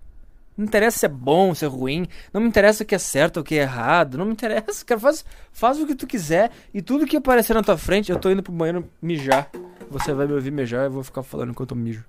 Não 0.57 0.65
interessa 0.65 0.97
se 0.97 1.05
é 1.05 1.09
bom, 1.09 1.53
se 1.53 1.63
é 1.63 1.67
ruim. 1.67 2.07
Não 2.33 2.41
me 2.41 2.47
interessa 2.47 2.83
o 2.83 2.85
que 2.85 2.95
é 2.95 2.97
certo 2.97 3.37
ou 3.37 3.41
o 3.41 3.45
que 3.45 3.55
é 3.55 3.61
errado. 3.61 4.17
Não 4.17 4.25
me 4.25 4.31
interessa, 4.31 4.83
cara. 4.83 4.99
Faz, 4.99 5.23
faz 5.51 5.79
o 5.79 5.85
que 5.85 5.93
tu 5.93 6.07
quiser. 6.07 6.51
E 6.73 6.81
tudo 6.81 7.05
que 7.05 7.15
aparecer 7.15 7.53
na 7.53 7.61
tua 7.61 7.77
frente, 7.77 8.11
eu 8.11 8.17
tô 8.17 8.31
indo 8.31 8.41
pro 8.41 8.51
banheiro 8.51 8.89
mijar. 8.99 9.51
Você 9.91 10.13
vai 10.13 10.25
me 10.25 10.33
ouvir 10.33 10.51
mijar 10.51 10.81
e 10.81 10.85
eu 10.85 10.91
vou 10.91 11.03
ficar 11.03 11.21
falando 11.21 11.51
enquanto 11.51 11.71
eu 11.71 11.77
mijo. 11.77 12.03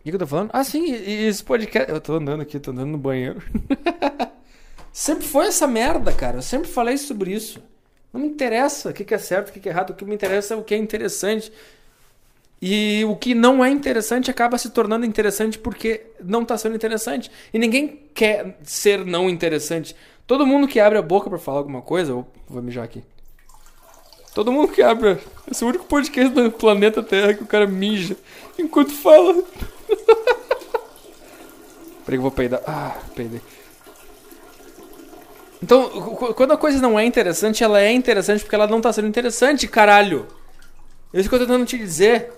O 0.00 0.04
que, 0.04 0.10
que 0.10 0.16
eu 0.16 0.18
tô 0.18 0.26
falando? 0.26 0.50
Ah, 0.54 0.64
sim, 0.64 0.90
e, 0.90 1.26
esse 1.26 1.44
podcast. 1.44 1.92
Eu 1.92 2.00
tô 2.00 2.14
andando 2.14 2.40
aqui, 2.40 2.58
tô 2.58 2.70
andando 2.70 2.92
no 2.92 2.98
banheiro. 2.98 3.42
sempre 4.90 5.26
foi 5.26 5.46
essa 5.46 5.66
merda, 5.66 6.12
cara. 6.12 6.38
Eu 6.38 6.42
sempre 6.42 6.68
falei 6.68 6.96
sobre 6.96 7.32
isso. 7.32 7.62
Não 8.12 8.20
me 8.20 8.26
interessa 8.28 8.90
o 8.90 8.92
que 8.92 9.14
é 9.14 9.18
certo, 9.18 9.48
o 9.48 9.52
que 9.52 9.68
é 9.68 9.72
errado. 9.72 9.90
O 9.90 9.94
que 9.94 10.04
me 10.04 10.14
interessa 10.14 10.54
é 10.54 10.56
o 10.56 10.62
que 10.62 10.74
é 10.74 10.76
interessante. 10.76 11.50
E 12.60 13.04
o 13.06 13.16
que 13.16 13.34
não 13.34 13.64
é 13.64 13.70
interessante 13.70 14.30
acaba 14.30 14.56
se 14.56 14.70
tornando 14.70 15.04
interessante 15.04 15.58
porque 15.58 16.02
não 16.22 16.42
está 16.42 16.56
sendo 16.56 16.76
interessante. 16.76 17.30
E 17.52 17.58
ninguém 17.58 18.00
quer 18.14 18.58
ser 18.62 19.04
não 19.04 19.28
interessante. 19.28 19.96
Todo 20.26 20.46
mundo 20.46 20.68
que 20.68 20.78
abre 20.78 20.98
a 20.98 21.02
boca 21.02 21.28
para 21.28 21.38
falar 21.38 21.58
alguma 21.58 21.82
coisa, 21.82 22.14
ou 22.14 22.26
vou 22.48 22.62
mijar 22.62 22.84
aqui. 22.84 23.02
Todo 24.34 24.52
mundo 24.52 24.72
que 24.72 24.80
abre. 24.80 25.18
Esse 25.50 25.64
é 25.64 25.66
o 25.66 25.70
único 25.70 25.86
podcast 25.86 26.32
do 26.32 26.50
planeta 26.52 27.02
Terra 27.02 27.34
que 27.34 27.42
o 27.42 27.46
cara 27.46 27.66
mija 27.66 28.16
enquanto 28.58 28.92
fala. 28.92 29.34
Peraí 32.04 32.06
que 32.06 32.14
eu 32.16 32.22
vou 32.22 32.30
peidar. 32.30 32.62
Ah, 32.66 32.96
peidei. 33.14 33.40
Então, 35.62 35.88
quando 36.34 36.52
a 36.52 36.56
coisa 36.56 36.80
não 36.80 36.98
é 36.98 37.04
interessante, 37.04 37.62
ela 37.62 37.80
é 37.80 37.92
interessante 37.92 38.42
porque 38.42 38.54
ela 38.54 38.66
não 38.66 38.80
tá 38.80 38.92
sendo 38.92 39.06
interessante, 39.06 39.68
caralho. 39.68 40.26
É 41.12 41.20
isso 41.20 41.28
que 41.28 41.34
eu 41.34 41.38
tô 41.38 41.46
tentando 41.46 41.64
te 41.64 41.78
dizer. 41.78 42.32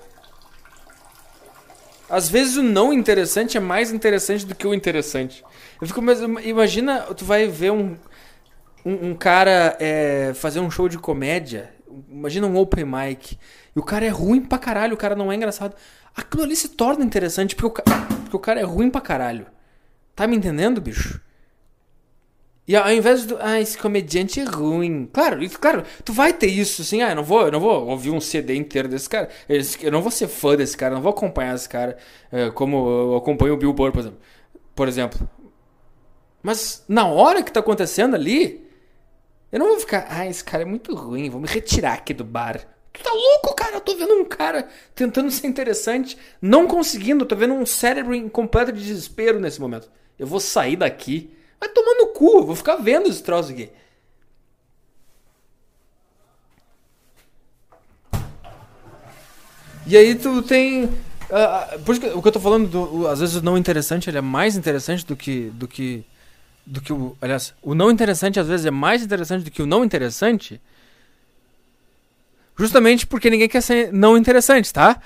Às 2.09 2.29
vezes 2.29 2.57
o 2.57 2.63
não 2.63 2.93
interessante 2.93 3.57
é 3.57 3.61
mais 3.61 3.91
interessante 3.91 4.45
do 4.45 4.55
que 4.55 4.67
o 4.67 4.75
interessante. 4.75 5.43
Eu 5.81 5.87
fico, 5.87 6.03
mas 6.03 6.21
imagina, 6.45 7.01
tu 7.15 7.25
vai 7.25 7.49
ver 7.49 7.73
um, 7.73 7.97
um, 8.85 9.11
um 9.11 9.15
cara 9.15 9.75
é, 9.81 10.33
fazer 10.35 10.61
um 10.61 10.71
show 10.71 10.87
de 10.87 10.99
comédia. 10.99 11.71
Imagina 12.11 12.47
um 12.47 12.57
open 12.59 12.85
mic. 12.85 13.39
E 13.75 13.79
o 13.79 13.83
cara 13.83 14.05
é 14.05 14.11
ruim 14.11 14.43
pra 14.43 14.59
caralho, 14.59 14.95
o 14.95 14.99
cara 14.99 15.17
não 15.17 15.33
é 15.33 15.35
engraçado. 15.35 15.75
Aquilo 16.15 16.43
ali 16.43 16.55
se 16.55 16.69
torna 16.69 17.03
interessante 17.05 17.57
porque 17.57 17.81
o, 17.81 17.85
porque 18.23 18.37
o 18.37 18.41
cara 18.41 18.61
é 18.61 18.65
ruim 18.65 18.91
pra 18.91 19.01
caralho. 19.01 19.47
Tá 20.15 20.27
me 20.27 20.37
entendendo, 20.37 20.81
bicho? 20.81 21.21
E 22.67 22.75
ao 22.75 22.91
invés 22.91 23.27
do, 23.27 23.37
ah, 23.41 23.61
esse 23.61 23.77
comediante 23.77 24.41
é 24.41 24.45
ruim. 24.45 25.09
Claro, 25.13 25.39
claro, 25.61 25.83
tu 26.03 26.15
vai 26.15 26.33
ter 26.33 26.47
isso, 26.47 26.81
assim, 26.81 27.03
ah, 27.03 27.11
eu 27.11 27.17
não 27.17 27.25
vou, 27.25 27.43
eu 27.43 27.53
não 27.53 27.61
vou 27.61 27.87
ouvir 27.89 28.11
um 28.11 28.21
CD 28.21 28.57
inteiro 28.57 28.89
desse 28.89 29.09
cara. 29.09 29.29
Eu 29.83 29.93
não 29.93 30.01
vou 30.01 30.11
ser 30.11 30.29
fã 30.29 30.57
desse 30.57 30.77
cara, 30.77 30.95
não 30.95 31.03
vou 31.03 31.13
acompanhar 31.13 31.55
esse 31.55 31.69
cara 31.69 31.99
é, 32.33 32.51
como 32.51 32.89
eu 32.89 33.17
acompanho 33.17 33.55
o 33.55 33.57
Bill 33.57 33.73
Burr, 33.73 33.93
por 33.93 34.01
exemplo. 34.01 34.19
Por 34.75 34.89
exemplo. 34.89 35.29
Mas 36.43 36.85
na 36.89 37.07
hora 37.07 37.43
que 37.43 37.53
tá 37.53 37.61
acontecendo 37.61 38.15
ali, 38.15 38.67
eu 39.53 39.59
não 39.59 39.69
vou 39.69 39.81
ficar, 39.81 40.07
ah, 40.09 40.27
esse 40.27 40.43
cara 40.43 40.63
é 40.63 40.67
muito 40.67 40.95
ruim, 40.95 41.29
vou 41.29 41.41
me 41.41 41.47
retirar 41.47 41.95
aqui 41.95 42.15
do 42.15 42.25
bar. 42.25 42.61
Tu 42.93 43.03
tá 43.03 43.13
louco, 43.13 43.55
cara? 43.55 43.77
Eu 43.77 43.81
tô 43.81 43.95
vendo 43.95 44.15
um 44.15 44.25
cara 44.25 44.69
tentando 44.95 45.31
ser 45.31 45.49
interessante, 45.49 46.17
não 46.41 46.67
conseguindo, 46.67 47.25
eu 47.25 47.29
tô 47.29 47.37
vendo 47.37 47.53
um 47.53 47.67
cérebro 47.67 48.15
em 48.15 48.29
completo 48.29 48.73
desespero 48.73 49.39
nesse 49.39 49.61
momento. 49.61 49.91
Eu 50.19 50.27
vou 50.27 50.41
sair 50.41 50.77
daqui 50.77 51.35
Vai 51.65 51.71
tomar 51.71 51.95
no 51.95 52.09
cu, 52.09 52.45
vou 52.45 52.55
ficar 52.55 52.77
vendo 52.77 53.09
esse 53.09 53.23
troço 53.23 53.51
aqui. 53.51 53.71
E 59.87 59.97
aí 59.97 60.15
tu 60.15 60.43
tem. 60.43 60.85
Uh, 60.85 61.81
por 61.87 61.93
isso 61.93 62.01
que, 62.03 62.09
o 62.09 62.21
que 62.21 62.29
eu 62.29 62.33
tô 62.33 62.41
falando, 62.41 62.69
do, 62.69 63.09
às 63.09 63.21
vezes 63.21 63.37
o 63.37 63.43
não 63.43 63.57
interessante 63.57 64.11
ele 64.11 64.19
é 64.19 64.21
mais 64.21 64.57
interessante 64.57 65.07
do 65.07 65.17
que. 65.17 65.51
do 65.55 65.67
que. 65.67 66.05
do 66.67 66.83
que 66.83 66.93
o. 66.93 67.17
Aliás, 67.19 67.55
o 67.63 67.75
não 67.75 67.91
interessante 67.91 68.39
às 68.39 68.47
vezes 68.47 68.67
é 68.67 68.71
mais 68.71 69.03
interessante 69.03 69.43
do 69.43 69.51
que 69.51 69.63
o 69.63 69.67
não 69.67 69.83
interessante. 69.83 70.61
Justamente 72.59 73.07
porque 73.07 73.31
ninguém 73.31 73.49
quer 73.49 73.63
ser 73.63 73.91
não 73.91 74.19
interessante, 74.19 74.71
tá? 74.71 75.01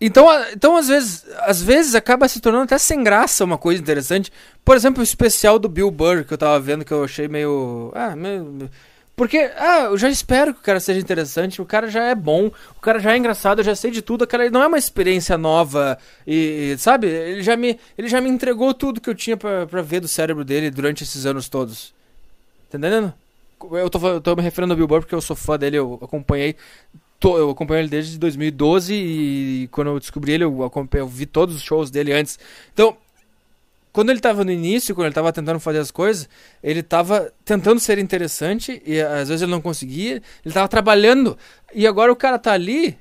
Então, 0.00 0.26
então 0.52 0.76
às 0.76 0.88
vezes, 0.88 1.24
às 1.38 1.62
vezes 1.62 1.94
acaba 1.94 2.28
se 2.28 2.40
tornando 2.40 2.64
até 2.64 2.78
sem 2.78 3.02
graça 3.02 3.44
uma 3.44 3.58
coisa 3.58 3.80
interessante. 3.80 4.32
Por 4.64 4.76
exemplo, 4.76 5.00
o 5.00 5.04
especial 5.04 5.58
do 5.58 5.68
Bill 5.68 5.90
Burr 5.90 6.24
que 6.24 6.34
eu 6.34 6.38
tava 6.38 6.58
vendo 6.60 6.84
que 6.84 6.92
eu 6.92 7.04
achei 7.04 7.26
meio, 7.26 7.90
ah, 7.94 8.14
meio 8.14 8.70
porque, 9.18 9.50
ah, 9.56 9.86
eu 9.86 9.98
já 9.98 10.08
espero 10.08 10.54
que 10.54 10.60
o 10.60 10.62
cara 10.62 10.78
seja 10.78 11.00
interessante, 11.00 11.60
o 11.60 11.66
cara 11.66 11.90
já 11.90 12.04
é 12.04 12.14
bom, 12.14 12.52
o 12.76 12.80
cara 12.80 13.00
já 13.00 13.12
é 13.12 13.16
engraçado, 13.16 13.58
eu 13.58 13.64
já 13.64 13.74
sei 13.74 13.90
de 13.90 14.00
tudo, 14.00 14.22
aquela 14.22 14.48
não 14.48 14.62
é 14.62 14.68
uma 14.68 14.78
experiência 14.78 15.36
nova 15.36 15.98
e, 16.24 16.76
sabe? 16.78 17.08
Ele 17.08 17.42
já 17.42 17.56
me, 17.56 17.80
ele 17.98 18.06
já 18.06 18.20
me 18.20 18.30
entregou 18.30 18.72
tudo 18.72 19.00
que 19.00 19.10
eu 19.10 19.16
tinha 19.16 19.36
para 19.36 19.82
ver 19.82 19.98
do 19.98 20.06
cérebro 20.06 20.44
dele 20.44 20.70
durante 20.70 21.02
esses 21.02 21.26
anos 21.26 21.48
todos. 21.48 21.92
Tá 22.70 22.78
entendendo? 22.78 23.12
Eu 23.72 23.90
tô, 23.90 24.08
eu 24.08 24.20
tô 24.20 24.36
me 24.36 24.42
referindo 24.42 24.72
ao 24.72 24.76
Bill 24.76 24.86
Burr 24.86 25.00
porque 25.00 25.16
eu 25.16 25.20
sou 25.20 25.34
fã 25.34 25.58
dele, 25.58 25.78
eu 25.78 25.98
acompanhei 26.00 26.54
tô, 27.18 27.38
eu 27.38 27.50
acompanho 27.50 27.80
ele 27.80 27.88
desde 27.88 28.18
2012 28.18 28.94
e 28.94 29.68
quando 29.70 29.88
eu 29.88 29.98
descobri 29.98 30.32
ele, 30.32 30.44
eu, 30.44 30.70
eu 30.92 31.08
vi 31.08 31.26
todos 31.26 31.56
os 31.56 31.62
shows 31.62 31.90
dele 31.90 32.12
antes. 32.12 32.38
Então, 32.72 32.96
quando 33.92 34.10
ele 34.10 34.20
tava 34.20 34.44
no 34.44 34.52
início, 34.52 34.94
quando 34.94 35.06
ele 35.06 35.14
tava 35.14 35.32
tentando 35.32 35.58
fazer 35.58 35.78
as 35.78 35.90
coisas, 35.90 36.28
ele 36.62 36.82
tava 36.82 37.32
tentando 37.44 37.80
ser 37.80 37.98
interessante 37.98 38.82
e 38.86 39.00
às 39.00 39.28
vezes 39.28 39.42
ele 39.42 39.50
não 39.50 39.60
conseguia, 39.60 40.22
ele 40.44 40.54
tava 40.54 40.68
trabalhando. 40.68 41.36
E 41.74 41.86
agora 41.86 42.12
o 42.12 42.16
cara 42.16 42.38
tá 42.38 42.52
ali, 42.52 42.96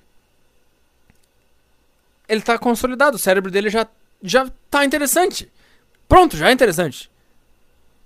ele 2.27 2.41
tá 2.41 2.57
consolidado, 2.57 3.15
o 3.15 3.19
cérebro 3.19 3.51
dele 3.51 3.69
já 3.69 3.87
já 4.23 4.49
tá 4.71 4.83
interessante. 4.83 5.51
Pronto, 6.07 6.35
já 6.35 6.49
é 6.49 6.51
interessante. 6.51 7.11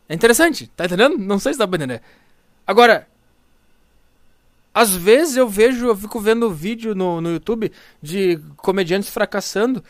É 0.09 0.14
interessante, 0.14 0.68
tá 0.76 0.86
entendendo? 0.86 1.18
Não 1.18 1.39
sei 1.39 1.53
se 1.53 1.59
dá 1.59 1.66
pra 1.66 1.78
entender. 1.78 2.01
Agora, 2.68 3.07
às 4.74 4.95
vezes 4.95 5.36
eu 5.36 5.47
vejo, 5.47 5.88
eu 5.88 5.95
fico 5.95 6.19
vendo 6.19 6.51
vídeo 6.51 6.95
no, 6.95 7.19
no 7.19 7.32
YouTube 7.32 7.72
de 8.01 8.39
comediantes 8.57 9.09
fracassando 9.09 9.84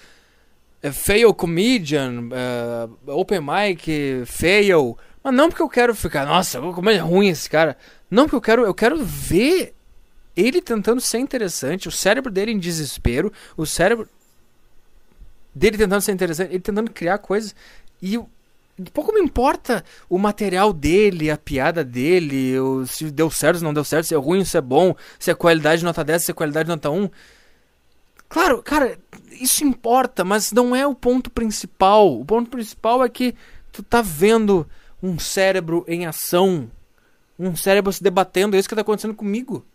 é, 0.81 0.91
fail 0.91 1.33
comedian, 1.33 2.23
uh, 2.23 3.11
open 3.11 3.39
mic, 3.41 4.23
fail. 4.25 4.97
Mas 5.23 5.33
não 5.33 5.49
porque 5.49 5.61
eu 5.61 5.69
quero 5.69 5.93
ficar, 5.93 6.25
nossa, 6.25 6.59
como 6.59 6.89
é 6.89 6.97
ruim 6.97 7.27
esse 7.29 7.47
cara. 7.47 7.77
Não 8.09 8.23
porque 8.23 8.35
eu 8.35 8.41
quero, 8.41 8.65
eu 8.65 8.73
quero 8.73 9.05
ver 9.05 9.75
ele 10.35 10.61
tentando 10.61 10.99
ser 10.99 11.19
interessante, 11.19 11.87
o 11.87 11.91
cérebro 11.91 12.31
dele 12.31 12.51
em 12.51 12.57
desespero, 12.57 13.31
o 13.55 13.65
cérebro 13.65 14.09
dele 15.53 15.77
tentando 15.77 16.01
ser 16.01 16.13
interessante, 16.13 16.51
ele 16.51 16.59
tentando 16.59 16.89
criar 16.89 17.19
coisas. 17.19 17.53
E 18.01 18.19
pouco 18.91 19.13
me 19.13 19.21
importa 19.21 19.83
o 20.09 20.17
material 20.17 20.73
dele, 20.73 21.29
a 21.29 21.37
piada 21.37 21.83
dele, 21.83 22.59
o, 22.59 22.85
se 22.85 23.11
deu 23.11 23.29
certo, 23.29 23.57
se 23.57 23.63
não 23.63 23.73
deu 23.73 23.83
certo, 23.83 24.05
se 24.05 24.15
é 24.15 24.17
ruim, 24.17 24.43
se 24.45 24.57
é 24.57 24.61
bom, 24.61 24.95
se 25.19 25.29
é 25.29 25.35
qualidade 25.35 25.83
nota 25.83 26.03
10, 26.03 26.25
se 26.25 26.31
é 26.31 26.33
qualidade 26.33 26.69
nota 26.69 26.89
1. 26.89 27.09
Claro, 28.29 28.63
cara, 28.63 28.97
isso 29.31 29.63
importa, 29.63 30.23
mas 30.23 30.51
não 30.51 30.73
é 30.75 30.87
o 30.87 30.95
ponto 30.95 31.29
principal. 31.29 32.19
O 32.19 32.23
ponto 32.23 32.49
principal 32.49 33.03
é 33.03 33.09
que 33.09 33.35
tu 33.71 33.83
tá 33.83 34.01
vendo 34.01 34.65
um 35.03 35.19
cérebro 35.19 35.83
em 35.87 36.05
ação. 36.05 36.71
Um 37.37 37.55
cérebro 37.55 37.91
se 37.91 38.01
debatendo. 38.01 38.55
É 38.55 38.59
isso 38.59 38.69
que 38.69 38.75
tá 38.75 38.81
acontecendo 38.81 39.13
comigo. 39.13 39.65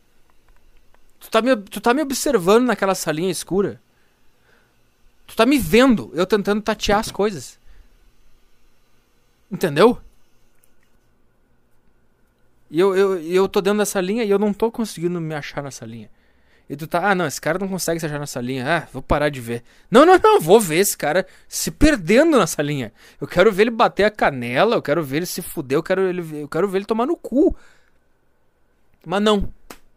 Tu 1.21 1.31
tá 1.31 1.43
me, 1.43 1.57
tu 1.57 1.81
tá 1.81 1.93
me 1.93 2.01
observando 2.01 2.65
naquela 2.67 2.95
salinha 2.95 3.31
escura. 3.31 3.81
Tu 5.27 5.37
tá 5.37 5.45
me 5.45 5.59
vendo 5.59 6.11
eu 6.15 6.25
tentando 6.25 6.63
tatear 6.63 7.01
as 7.01 7.11
coisas. 7.11 7.59
Entendeu? 9.51 9.99
E 12.71 12.81
eu, 12.81 12.97
eu, 12.97 13.21
eu 13.21 13.49
tô 13.49 13.61
dentro 13.61 13.79
dessa 13.79 14.01
linha 14.01 14.25
e 14.25 14.31
eu 14.31 14.39
não 14.39 14.53
tô 14.53 14.71
conseguindo 14.71 15.21
me 15.21 15.35
achar 15.35 15.63
nessa 15.63 15.87
linha. 15.87 16.11
E 16.69 16.77
tu 16.77 16.87
tá, 16.87 17.11
ah, 17.11 17.15
não, 17.15 17.27
esse 17.27 17.41
cara 17.41 17.61
não 17.61 17.69
consegue 17.69 18.01
se 18.01 18.07
achar 18.07 18.19
nessa 18.19 18.41
linha. 18.41 18.79
Ah, 18.79 18.89
vou 18.93 19.01
parar 19.01 19.29
de 19.29 19.41
ver. 19.41 19.63
Não, 19.89 20.05
não, 20.05 20.19
não, 20.19 20.41
vou 20.41 20.61
ver 20.61 20.79
esse 20.79 20.97
cara 20.97 21.25
se 21.47 21.71
perdendo 21.71 22.39
nessa 22.39 22.61
linha. 22.61 22.93
Eu 23.21 23.29
quero 23.29 23.53
ver 23.53 23.65
ele 23.65 23.71
bater 23.71 24.05
a 24.05 24.11
canela, 24.11 24.75
eu 24.75 24.83
quero 24.83 25.03
ver 25.03 25.19
ele 25.19 25.27
se 25.27 25.41
fuder, 25.43 25.79
eu 25.79 25.83
quero, 25.83 26.01
ele, 26.03 26.43
eu 26.43 26.49
quero 26.49 26.69
ver 26.69 26.79
ele 26.79 26.85
tomar 26.85 27.07
no 27.07 27.17
cu. 27.17 27.57
Mas 29.05 29.23
não. 29.23 29.53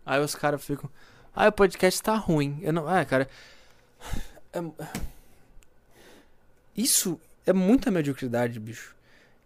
Aí 0.06 0.22
os 0.22 0.36
caras 0.36 0.64
ficam, 0.64 0.88
ah, 1.36 1.48
o 1.48 1.52
podcast 1.52 2.02
tá 2.04 2.16
ruim. 2.16 2.60
Eu 2.62 2.72
não, 2.74 2.88
ah, 2.88 3.04
cara. 3.04 3.28
É... 4.52 4.60
Isso 6.76 7.22
é 7.46 7.54
muita 7.54 7.92
mediocridade, 7.92 8.60
bicho. 8.60 8.96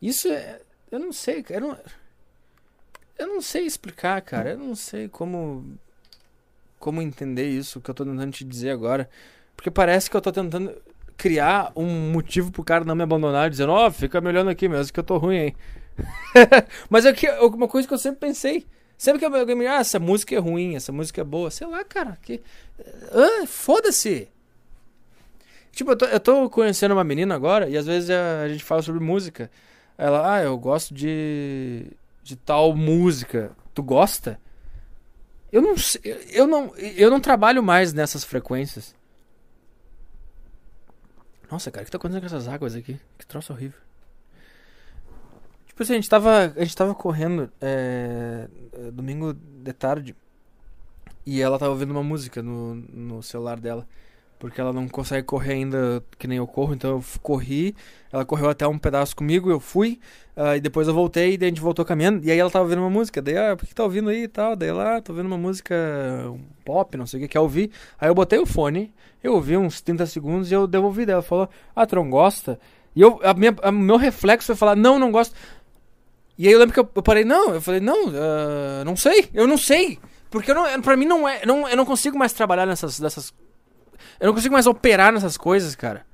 Isso 0.04 0.28
é. 0.28 0.60
Eu 0.92 1.00
não 1.00 1.14
sei, 1.14 1.42
cara. 1.42 1.62
Eu 1.62 1.68
não, 1.70 1.78
eu 3.18 3.28
não 3.28 3.42
sei 3.42 3.66
explicar, 3.66 4.22
cara. 4.22 4.52
Eu 4.52 4.60
não 4.60 4.76
sei 4.76 5.08
como 5.08 5.78
como 6.78 7.02
entender 7.02 7.48
isso 7.48 7.80
que 7.80 7.90
eu 7.90 7.96
tô 7.96 8.04
tentando 8.04 8.32
te 8.34 8.44
dizer 8.44 8.72
agora. 8.72 9.10
Porque 9.56 9.72
parece 9.72 10.10
que 10.10 10.18
eu 10.18 10.22
tô 10.22 10.34
tentando 10.34 10.76
criar 11.16 11.72
um 11.78 12.12
motivo 12.12 12.52
pro 12.52 12.64
cara 12.64 12.84
não 12.84 12.96
me 12.96 13.04
abandonar, 13.04 13.50
dizendo, 13.50 13.72
ó, 13.72 13.88
oh, 13.88 13.92
fica 13.92 14.20
me 14.20 14.28
olhando 14.28 14.50
aqui 14.50 14.68
mesmo 14.68 14.92
que 14.92 15.00
eu 15.00 15.04
tô 15.04 15.18
ruim 15.18 15.38
aí. 15.38 15.56
Mas 16.90 17.06
é 17.06 17.14
que 17.14 17.30
uma 17.30 17.70
coisa 17.70 17.88
que 17.88 17.94
eu 17.94 17.98
sempre 17.98 18.20
pensei. 18.20 18.68
Sempre 18.98 19.20
que 19.20 19.26
alguém 19.26 19.56
me 19.56 19.66
ah, 19.66 19.80
essa 19.80 20.00
música 20.00 20.36
é 20.36 20.38
ruim, 20.38 20.76
essa 20.76 20.92
música 20.92 21.22
é 21.22 21.24
boa, 21.24 21.50
sei 21.50 21.66
lá, 21.68 21.84
cara, 21.86 22.18
que. 22.22 22.42
Ah, 23.12 23.48
foda-se! 23.48 24.28
Tipo, 25.72 25.92
eu 25.92 25.96
tô, 25.96 26.06
eu 26.06 26.20
tô 26.20 26.50
conhecendo 26.50 26.92
uma 26.94 27.04
menina 27.04 27.34
agora 27.34 27.70
e 27.70 27.78
às 27.78 27.86
vezes 27.86 28.10
a 28.10 28.50
gente 28.50 28.64
fala 28.64 28.82
sobre 28.82 29.02
música. 29.02 29.50
Ela, 29.98 30.36
ah, 30.36 30.44
eu 30.44 30.58
gosto 30.58 30.94
de. 30.94 31.88
de 32.24 32.36
tal 32.36 32.76
música. 32.76 33.52
Tu 33.74 33.82
gosta? 33.84 34.40
Eu 35.52 35.62
não 35.62 35.76
eu 36.32 36.48
não, 36.48 36.76
eu 36.78 37.12
não 37.12 37.20
trabalho 37.20 37.62
mais 37.62 37.94
nessas 37.94 38.24
frequências. 38.24 38.96
Nossa, 41.50 41.70
cara, 41.70 41.84
o 41.84 41.86
que 41.86 41.92
tá 41.92 41.98
acontecendo 41.98 42.22
com 42.22 42.26
essas 42.26 42.48
águas 42.48 42.76
aqui? 42.76 43.00
Que 43.20 43.26
troço 43.28 43.54
horrível. 43.54 43.80
Tipo 45.68 45.84
assim, 45.84 45.94
a 45.94 45.96
gente 45.96 46.10
tava, 46.10 46.54
a 46.56 46.64
gente 46.64 46.76
tava 46.76 46.96
correndo 46.96 47.52
é, 47.62 48.48
domingo 48.92 49.34
de 49.34 49.74
tarde 49.74 50.16
e 51.26 51.42
ela 51.42 51.60
tava 51.60 51.72
ouvindo 51.72 51.92
uma 51.92 52.04
música 52.04 52.42
no, 52.42 52.76
no 52.76 53.22
celular 53.22 53.60
dela. 53.60 53.88
Porque 54.44 54.60
ela 54.60 54.74
não 54.74 54.90
consegue 54.90 55.26
correr 55.26 55.54
ainda 55.54 56.04
que 56.20 56.28
nem 56.28 56.38
eu 56.38 56.46
corro, 56.46 56.74
então 56.74 56.92
eu 56.92 57.04
corri. 57.22 57.74
Ela 58.12 58.26
correu 58.26 58.50
até 58.50 58.68
um 58.68 58.78
pedaço 58.78 59.16
comigo, 59.16 59.50
eu 59.50 59.58
fui. 59.58 60.02
Uh, 60.36 60.58
e 60.58 60.60
depois 60.60 60.86
eu 60.86 60.94
voltei 60.94 61.36
e 61.36 61.38
daí 61.38 61.48
a 61.48 61.50
gente 61.50 61.62
voltou 61.62 61.86
caminhando. 61.86 62.26
E 62.26 62.30
aí 62.30 62.38
ela 62.38 62.50
tava 62.50 62.66
ouvindo 62.66 62.80
uma 62.80 62.90
música. 62.90 63.22
Daí, 63.22 63.38
ah, 63.38 63.56
por 63.56 63.66
que 63.66 63.74
tá 63.74 63.86
ouvindo 63.86 64.10
aí 64.10 64.24
e 64.24 64.28
tal? 64.28 64.54
Daí 64.54 64.70
lá, 64.70 64.98
ah, 64.98 65.02
tô 65.02 65.14
ouvindo 65.14 65.28
uma 65.28 65.38
música 65.38 65.74
pop, 66.66 66.98
não 66.98 67.08
sei 67.08 67.22
o 67.22 67.24
que, 67.24 67.30
quer 67.30 67.40
ouvir. 67.40 67.72
Aí 67.98 68.10
eu 68.10 68.14
botei 68.14 68.38
o 68.38 68.46
fone, 68.46 68.94
eu 69.24 69.34
ouvi 69.34 69.56
uns 69.56 69.80
30 69.80 70.06
segundos 70.08 70.52
e 70.52 70.54
eu 70.54 70.68
devolvi 70.68 71.06
dela. 71.06 71.20
Ela 71.20 71.24
falou, 71.24 71.50
ah, 71.74 71.86
tu 71.86 71.96
não 71.96 72.10
gosta? 72.10 72.60
E 72.94 73.00
eu, 73.00 73.22
a 73.24 73.34
minha, 73.34 73.56
a, 73.62 73.72
meu 73.72 73.96
reflexo 73.96 74.48
foi 74.48 74.58
falar, 74.58 74.76
não, 74.76 75.00
não 75.00 75.10
gosto. 75.10 75.34
E 76.38 76.48
aí 76.48 76.54
eu 76.54 76.60
lembro 76.60 76.74
que 76.74 76.82
eu, 76.82 76.90
eu 76.94 77.02
parei, 77.02 77.24
não, 77.24 77.54
eu 77.54 77.62
falei, 77.62 77.80
não, 77.80 78.10
uh, 78.10 78.84
não 78.84 78.98
sei, 78.98 79.30
eu 79.34 79.48
não 79.48 79.58
sei. 79.58 80.00
Porque 80.30 80.52
eu 80.52 80.56
não, 80.56 80.82
pra 80.82 80.98
mim 80.98 81.06
não 81.06 81.26
é. 81.26 81.46
Não, 81.46 81.66
eu 81.70 81.78
não 81.78 81.86
consigo 81.86 82.18
mais 82.18 82.34
trabalhar 82.34 82.66
nessas, 82.66 83.00
nessas 83.00 83.34
eu 84.20 84.28
não 84.28 84.34
consigo 84.34 84.54
mais 84.54 84.68
operar 84.68 85.12
nessas 85.12 85.38
coisas, 85.38 85.76
cara. 85.76 86.06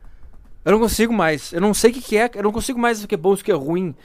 Eu 0.63 0.73
não 0.73 0.79
consigo 0.79 1.13
mais. 1.13 1.53
Eu 1.53 1.61
não 1.61 1.73
sei 1.73 1.91
o 1.91 1.93
que, 1.93 2.01
que 2.01 2.17
é. 2.17 2.29
Eu 2.35 2.43
não 2.43 2.51
consigo 2.51 2.79
mais 2.79 3.03
o 3.03 3.07
que 3.07 3.15
é 3.15 3.17
bom 3.17 3.31
e 3.31 3.35
o 3.35 3.37
que 3.37 3.51
é 3.51 3.55
ruim. 3.55 3.95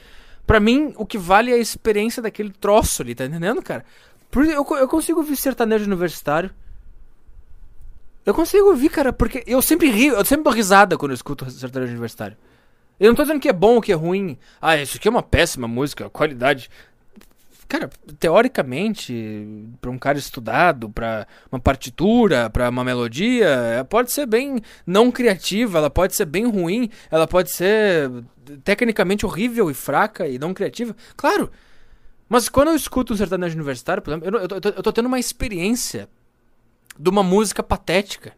Pra 0.45 0.59
mim, 0.59 0.93
o 0.95 1.05
que 1.05 1.17
vale 1.17 1.51
é 1.51 1.55
a 1.55 1.59
experiência 1.59 2.21
daquele 2.21 2.51
troço 2.51 3.01
ali, 3.01 3.15
tá 3.15 3.25
entendendo, 3.25 3.61
cara? 3.61 3.83
Eu, 4.35 4.65
eu 4.77 4.87
consigo 4.87 5.19
ouvir 5.19 5.35
sertanejo 5.35 5.85
universitário. 5.85 6.51
Eu 8.25 8.33
consigo 8.33 8.67
ouvir, 8.69 8.89
cara, 8.89 9.13
porque 9.13 9.43
eu 9.45 9.61
sempre 9.61 9.89
rio, 9.89 10.15
eu 10.15 10.25
sempre 10.25 10.43
dou 10.43 10.53
risada 10.53 10.97
quando 10.97 11.11
eu 11.11 11.15
escuto 11.15 11.49
sertanejo 11.49 11.91
universitário. 11.91 12.37
Eu 12.99 13.09
não 13.09 13.15
tô 13.15 13.23
dizendo 13.23 13.39
que 13.39 13.49
é 13.49 13.53
bom 13.53 13.75
ou 13.75 13.81
que 13.81 13.91
é 13.91 13.95
ruim. 13.95 14.37
Ah, 14.61 14.77
isso 14.77 14.97
aqui 14.97 15.07
é 15.07 15.11
uma 15.11 15.23
péssima 15.23 15.67
música, 15.67 16.09
qualidade. 16.09 16.69
Cara, 17.67 17.89
teoricamente, 18.19 19.67
para 19.81 19.89
um 19.89 19.97
cara 19.97 20.19
estudado, 20.19 20.89
para 20.89 21.27
uma 21.51 21.59
partitura, 21.59 22.49
para 22.49 22.69
uma 22.69 22.83
melodia, 22.83 23.85
pode 23.89 24.11
ser 24.11 24.27
bem 24.27 24.61
não 24.85 25.11
criativa, 25.11 25.79
ela 25.79 25.89
pode 25.89 26.15
ser 26.15 26.25
bem 26.25 26.45
ruim, 26.45 26.89
ela 27.09 27.25
pode 27.25 27.51
ser 27.51 28.11
tecnicamente 28.63 29.25
horrível 29.25 29.71
e 29.71 29.73
fraca 29.73 30.27
e 30.27 30.37
não 30.37 30.53
criativa. 30.53 30.95
Claro. 31.17 31.51
Mas 32.29 32.49
quando 32.49 32.69
eu 32.69 32.75
escuto 32.75 33.13
um 33.13 33.17
sertanejo 33.17 33.55
universitário, 33.55 34.01
por 34.01 34.11
exemplo, 34.11 34.27
eu, 34.27 34.33
eu, 34.41 34.47
eu, 34.47 34.73
eu 34.77 34.83
tô 34.83 34.91
tendo 34.91 35.07
uma 35.07 35.19
experiência 35.19 36.07
de 36.97 37.09
uma 37.09 37.23
música 37.23 37.63
patética. 37.63 38.33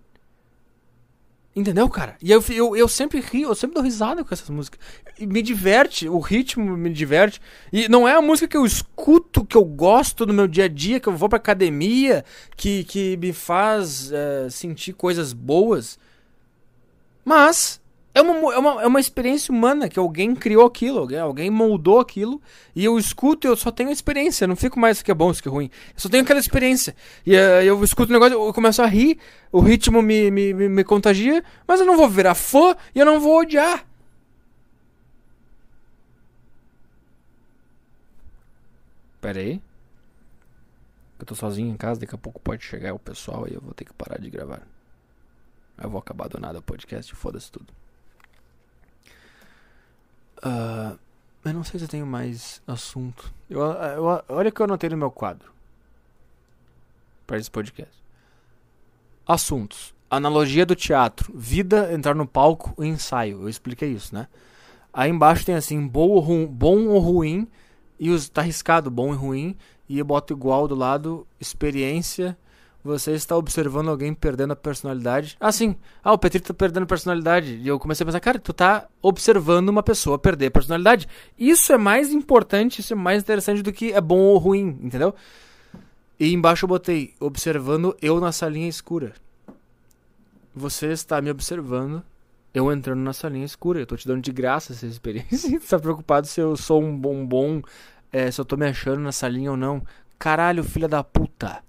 Entendeu, 1.58 1.90
cara? 1.90 2.16
E 2.22 2.32
eu, 2.32 2.44
eu, 2.50 2.76
eu 2.76 2.88
sempre 2.88 3.20
rio, 3.20 3.50
eu 3.50 3.56
sempre 3.56 3.74
dou 3.74 3.84
risada 3.84 4.24
com 4.24 4.32
essas 4.32 4.48
músicas. 4.48 4.80
E 5.18 5.26
me 5.26 5.42
diverte, 5.42 6.08
o 6.08 6.20
ritmo 6.20 6.78
me 6.78 6.94
diverte. 6.94 7.42
E 7.74 7.90
não 7.90 8.08
é 8.08 8.14
a 8.14 8.22
música 8.22 8.48
que 8.48 8.56
eu 8.56 8.64
escuto, 8.64 9.44
que 9.44 9.58
eu 9.58 9.66
gosto 9.66 10.24
no 10.28 10.36
meu 10.36 10.48
dia 10.48 10.66
a 10.66 10.68
dia, 10.68 11.00
que 11.00 11.10
eu 11.10 11.18
vou 11.18 11.28
pra 11.28 11.38
academia, 11.38 12.24
que, 12.56 12.84
que 12.84 13.18
me 13.18 13.34
faz 13.34 14.12
é, 14.12 14.48
sentir 14.52 14.94
coisas 14.94 15.34
boas. 15.34 15.98
Mas 17.26 17.82
é 18.18 18.22
uma, 18.22 18.54
é, 18.54 18.58
uma, 18.58 18.82
é 18.82 18.88
uma 18.88 19.00
experiência 19.00 19.54
humana 19.54 19.88
que 19.88 20.00
alguém 20.00 20.36
criou 20.36 20.66
aquilo, 20.66 21.08
alguém, 21.20 21.52
moldou 21.52 22.00
aquilo, 22.00 22.42
e 22.76 22.84
eu 22.84 22.98
escuto 22.98 23.46
e 23.46 23.50
eu 23.50 23.56
só 23.56 23.70
tenho 23.70 23.90
a 23.90 23.94
experiência, 23.94 24.46
eu 24.46 24.48
não 24.48 24.56
fico 24.56 24.80
mais 24.80 25.00
o 25.00 25.06
que 25.06 25.12
é 25.12 25.14
bom, 25.14 25.30
o 25.30 25.34
que 25.34 25.48
é 25.48 25.52
ruim. 25.52 25.70
Eu 25.94 26.00
só 26.00 26.10
tenho 26.10 26.24
aquela 26.24 26.40
experiência. 26.40 26.96
E 27.26 27.36
uh, 27.36 27.62
eu 27.64 27.84
escuto 27.84 28.10
o 28.10 28.14
negócio, 28.14 28.34
eu 28.34 28.54
começo 28.54 28.82
a 28.82 28.88
rir, 28.88 29.20
o 29.52 29.60
ritmo 29.60 30.02
me, 30.02 30.32
me, 30.32 30.52
me, 30.52 30.68
me 30.68 30.84
contagia, 30.84 31.44
mas 31.68 31.80
eu 31.80 31.86
não 31.86 31.96
vou 31.96 32.10
virar 32.10 32.34
fã 32.34 32.76
e 32.96 33.00
eu 33.00 33.06
não 33.06 33.20
vou 33.20 33.40
odiar. 33.40 33.86
Pera 39.22 39.40
aí. 39.40 39.62
Eu 41.20 41.26
tô 41.26 41.36
sozinho 41.36 41.72
em 41.72 41.78
casa, 41.78 42.00
daqui 42.00 42.16
a 42.16 42.18
pouco 42.18 42.40
pode 42.40 42.64
chegar 42.64 42.94
o 42.94 43.00
pessoal 43.00 43.48
e 43.48 43.54
eu 43.54 43.62
vou 43.62 43.74
ter 43.74 43.86
que 43.86 43.94
parar 43.94 44.20
de 44.20 44.30
gravar. 44.30 44.62
Eu 45.78 45.90
vou 45.90 46.00
acabar 46.00 46.28
do 46.28 46.40
nada 46.40 46.58
o 46.60 46.62
podcast, 46.64 47.14
foda-se 47.14 47.52
tudo. 47.52 47.72
Uh, 50.46 50.98
eu 51.44 51.54
não 51.54 51.64
sei 51.64 51.80
se 51.80 51.86
eu 51.86 51.90
tenho 51.90 52.06
mais 52.06 52.62
assunto. 52.68 53.34
Eu, 53.50 53.62
eu, 53.62 54.04
olha 54.30 54.50
o 54.50 54.52
que 54.52 54.62
eu 54.62 54.66
anotei 54.66 54.90
no 54.90 54.98
meu 54.98 55.12
quadro. 55.12 55.52
Para 57.26 57.38
esse 57.38 57.50
podcast. 57.50 57.96
assuntos. 59.26 59.94
Analogia 60.10 60.66
do 60.66 60.76
teatro. 60.76 61.32
Vida, 61.36 61.94
entrar 61.94 62.16
no 62.16 62.26
palco, 62.28 62.82
ensaio. 62.84 63.42
Eu 63.42 63.50
expliquei 63.50 63.92
isso, 63.92 64.14
né? 64.16 64.28
Aí 64.94 65.10
embaixo 65.10 65.46
tem 65.46 65.56
assim, 65.56 65.86
bom 65.86 66.10
ou, 66.10 66.20
ru 66.20 66.48
bom 66.48 66.88
ou 66.88 67.00
ruim. 67.00 67.48
E 68.00 68.10
os, 68.10 68.30
tá 68.30 68.42
riscado, 68.42 68.90
bom 68.90 69.14
e 69.14 69.18
ruim. 69.18 69.58
E 69.88 70.00
eu 70.00 70.06
boto 70.06 70.34
igual 70.34 70.68
do 70.68 70.76
lado, 70.76 71.28
experiência. 71.40 72.38
Você 72.88 73.12
está 73.12 73.36
observando 73.36 73.90
alguém 73.90 74.14
perdendo 74.14 74.54
a 74.54 74.56
personalidade. 74.56 75.36
Ah, 75.42 75.52
sim. 75.52 75.76
Ah, 76.02 76.14
o 76.14 76.18
Petri 76.18 76.40
tá 76.40 76.54
perdendo 76.54 76.84
a 76.84 76.88
personalidade. 76.88 77.56
E 77.56 77.68
eu 77.68 77.78
comecei 77.78 78.06
a 78.06 78.06
pensar, 78.06 78.22
cara, 78.22 78.40
tu 78.40 78.54
tá 78.54 78.88
observando 79.02 79.68
uma 79.68 79.84
pessoa 79.84 80.18
perder 80.18 80.46
a 80.46 80.52
personalidade. 80.52 81.06
Isso 81.38 81.74
é 81.74 81.78
mais 81.78 82.14
importante, 82.14 82.80
isso 82.80 82.94
é 82.94 82.96
mais 82.96 83.22
interessante 83.22 83.62
do 83.62 83.74
que 83.74 83.92
é 83.92 84.00
bom 84.00 84.20
ou 84.20 84.38
ruim, 84.38 84.80
entendeu? 84.82 85.14
E 86.18 86.32
embaixo 86.32 86.64
eu 86.64 86.70
botei, 86.70 87.14
observando 87.20 87.94
eu 88.02 88.22
na 88.22 88.32
salinha 88.32 88.70
escura. 88.70 89.12
Você 90.56 90.88
está 90.88 91.22
me 91.22 91.30
observando, 91.30 92.02
eu 92.54 92.72
entrando 92.72 93.02
na 93.02 93.12
salinha 93.12 93.46
escura. 93.46 93.82
Eu 93.82 93.86
tô 93.86 93.98
te 93.98 94.08
dando 94.08 94.22
de 94.22 94.32
graça 94.32 94.72
essa 94.72 94.86
experiência. 94.86 95.50
Você 95.60 95.68
tá 95.68 95.78
preocupado 95.78 96.26
se 96.26 96.40
eu 96.40 96.56
sou 96.56 96.82
um 96.82 96.98
bombom, 96.98 97.62
é, 98.14 98.32
se 98.32 98.40
eu 98.40 98.46
tô 98.46 98.56
me 98.56 98.66
achando 98.66 99.02
na 99.02 99.12
salinha 99.12 99.52
ou 99.52 99.58
não. 99.58 99.84
Caralho, 100.18 100.64
filha 100.64 100.88
da 100.88 101.04
puta. 101.04 101.68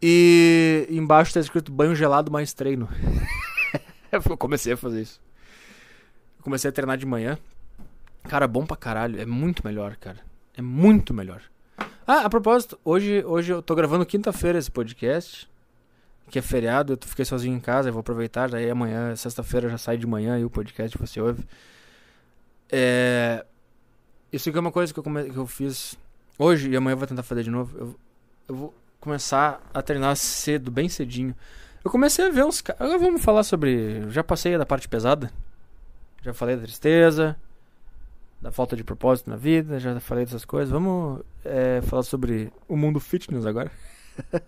E 0.00 0.86
embaixo 0.90 1.34
tá 1.34 1.40
escrito 1.40 1.72
banho 1.72 1.94
gelado 1.94 2.30
mais 2.30 2.52
treino. 2.52 2.88
eu 4.12 4.36
comecei 4.36 4.72
a 4.72 4.76
fazer 4.76 5.02
isso. 5.02 5.20
Eu 6.38 6.44
comecei 6.44 6.68
a 6.68 6.72
treinar 6.72 6.96
de 6.96 7.06
manhã. 7.06 7.38
Cara, 8.24 8.46
bom 8.46 8.64
pra 8.64 8.76
caralho. 8.76 9.20
É 9.20 9.26
muito 9.26 9.66
melhor, 9.66 9.96
cara. 9.96 10.18
É 10.56 10.62
muito 10.62 11.12
melhor. 11.12 11.42
Ah, 12.06 12.20
a 12.20 12.30
propósito, 12.30 12.78
hoje, 12.84 13.22
hoje 13.24 13.52
eu 13.52 13.60
tô 13.60 13.74
gravando 13.74 14.06
quinta-feira 14.06 14.58
esse 14.58 14.70
podcast, 14.70 15.48
que 16.30 16.38
é 16.38 16.42
feriado, 16.42 16.94
eu 16.94 16.98
fiquei 17.06 17.24
sozinho 17.24 17.54
em 17.54 17.60
casa, 17.60 17.90
eu 17.90 17.92
vou 17.92 18.00
aproveitar, 18.00 18.48
daí 18.48 18.70
amanhã, 18.70 19.14
sexta-feira, 19.14 19.68
já 19.68 19.76
sai 19.76 19.98
de 19.98 20.06
manhã 20.06 20.38
e 20.38 20.44
o 20.44 20.48
podcast 20.48 20.96
você 20.96 21.20
ouve. 21.20 21.44
É... 22.70 23.44
Isso 24.32 24.48
aqui 24.48 24.56
é 24.56 24.60
uma 24.60 24.72
coisa 24.72 24.92
que 24.92 24.98
eu, 24.98 25.02
come... 25.02 25.30
que 25.30 25.36
eu 25.36 25.46
fiz 25.46 25.98
hoje 26.38 26.70
e 26.70 26.76
amanhã 26.76 26.94
eu 26.94 26.98
vou 26.98 27.06
tentar 27.06 27.22
fazer 27.22 27.42
de 27.42 27.50
novo. 27.50 27.76
Eu, 27.78 27.96
eu 28.48 28.54
vou 28.54 28.74
começar 29.08 29.62
a 29.72 29.80
treinar 29.80 30.14
cedo, 30.16 30.70
bem 30.70 30.88
cedinho. 30.88 31.34
Eu 31.82 31.90
comecei 31.90 32.26
a 32.26 32.30
ver 32.30 32.44
uns 32.44 32.60
caras. 32.60 33.00
Vamos 33.00 33.24
falar 33.24 33.42
sobre. 33.42 34.02
Já 34.10 34.22
passei 34.22 34.58
da 34.58 34.66
parte 34.66 34.86
pesada. 34.86 35.32
Já 36.22 36.34
falei 36.34 36.56
da 36.56 36.62
tristeza 36.62 37.36
da 38.40 38.52
falta 38.52 38.76
de 38.76 38.84
propósito 38.84 39.30
na 39.30 39.36
vida, 39.36 39.80
já 39.80 39.98
falei 39.98 40.24
dessas 40.24 40.44
coisas. 40.44 40.70
Vamos 40.70 41.22
é, 41.44 41.80
falar 41.82 42.02
sobre 42.02 42.52
o 42.68 42.76
mundo 42.76 43.00
fitness 43.00 43.44
agora. 43.44 43.70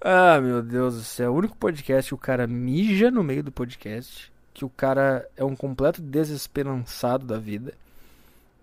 ah, 0.00 0.40
meu 0.40 0.62
Deus 0.62 0.94
do 0.94 1.02
céu. 1.02 1.32
O 1.32 1.36
único 1.36 1.56
podcast 1.56 2.10
que 2.10 2.14
o 2.14 2.18
cara 2.18 2.46
mija 2.46 3.10
no 3.10 3.24
meio 3.24 3.42
do 3.42 3.50
podcast. 3.50 4.32
Que 4.54 4.64
o 4.64 4.70
cara 4.70 5.28
é 5.36 5.44
um 5.44 5.56
completo 5.56 6.00
desesperançado 6.00 7.26
da 7.26 7.38
vida. 7.38 7.74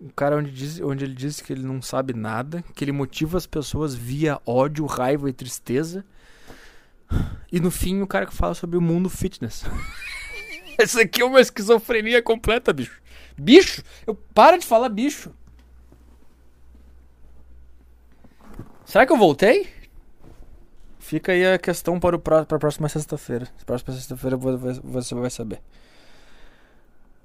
O 0.00 0.12
cara 0.12 0.36
onde, 0.36 0.50
diz, 0.50 0.80
onde 0.80 1.04
ele 1.04 1.14
diz 1.14 1.40
que 1.40 1.52
ele 1.52 1.62
não 1.62 1.80
sabe 1.80 2.12
nada, 2.12 2.62
que 2.74 2.84
ele 2.84 2.92
motiva 2.92 3.38
as 3.38 3.46
pessoas 3.46 3.94
via 3.94 4.40
ódio, 4.44 4.84
raiva 4.86 5.30
e 5.30 5.32
tristeza. 5.32 6.04
E 7.50 7.60
no 7.60 7.70
fim 7.70 8.02
o 8.02 8.06
cara 8.06 8.26
que 8.26 8.34
fala 8.34 8.54
sobre 8.54 8.76
o 8.76 8.82
mundo 8.82 9.08
fitness. 9.08 9.64
Isso 10.82 11.00
aqui 11.00 11.22
é 11.22 11.24
uma 11.24 11.40
esquizofrenia 11.40 12.22
completa, 12.22 12.72
bicho. 12.72 13.00
Bicho? 13.38 13.82
Eu 14.06 14.14
para 14.14 14.58
de 14.58 14.66
falar 14.66 14.88
bicho. 14.88 15.32
Será 18.84 19.06
que 19.06 19.12
eu 19.12 19.16
voltei? 19.16 19.68
Fica 20.98 21.32
aí 21.32 21.46
a 21.46 21.58
questão 21.58 22.00
para, 22.00 22.16
o 22.16 22.18
para 22.18 22.40
a 22.40 22.58
próxima 22.58 22.88
sexta-feira. 22.88 23.48
Próxima 23.64 23.94
sexta-feira 23.94 24.36
você 24.36 25.14
vai 25.14 25.30
saber. 25.30 25.60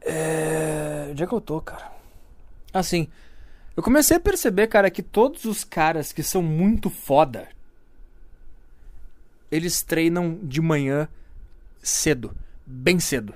É... 0.02 1.08
Onde 1.12 1.24
é 1.24 1.28
que 1.28 1.34
eu 1.34 1.42
tô, 1.42 1.62
cara? 1.62 1.99
Assim, 2.74 3.08
eu 3.76 3.84
comecei 3.84 4.18
a 4.18 4.20
perceber, 4.20 4.68
cara, 4.68 4.92
que 4.92 5.02
todos 5.02 5.46
os 5.46 5.64
caras 5.64 6.12
que 6.12 6.24
são 6.24 6.42
muito 6.42 6.90
foda, 6.90 7.48
eles 9.52 9.82
treinam 9.82 10.40
de 10.44 10.62
manhã 10.62 11.08
cedo 11.82 12.36
bem 12.70 13.00
cedo. 13.00 13.34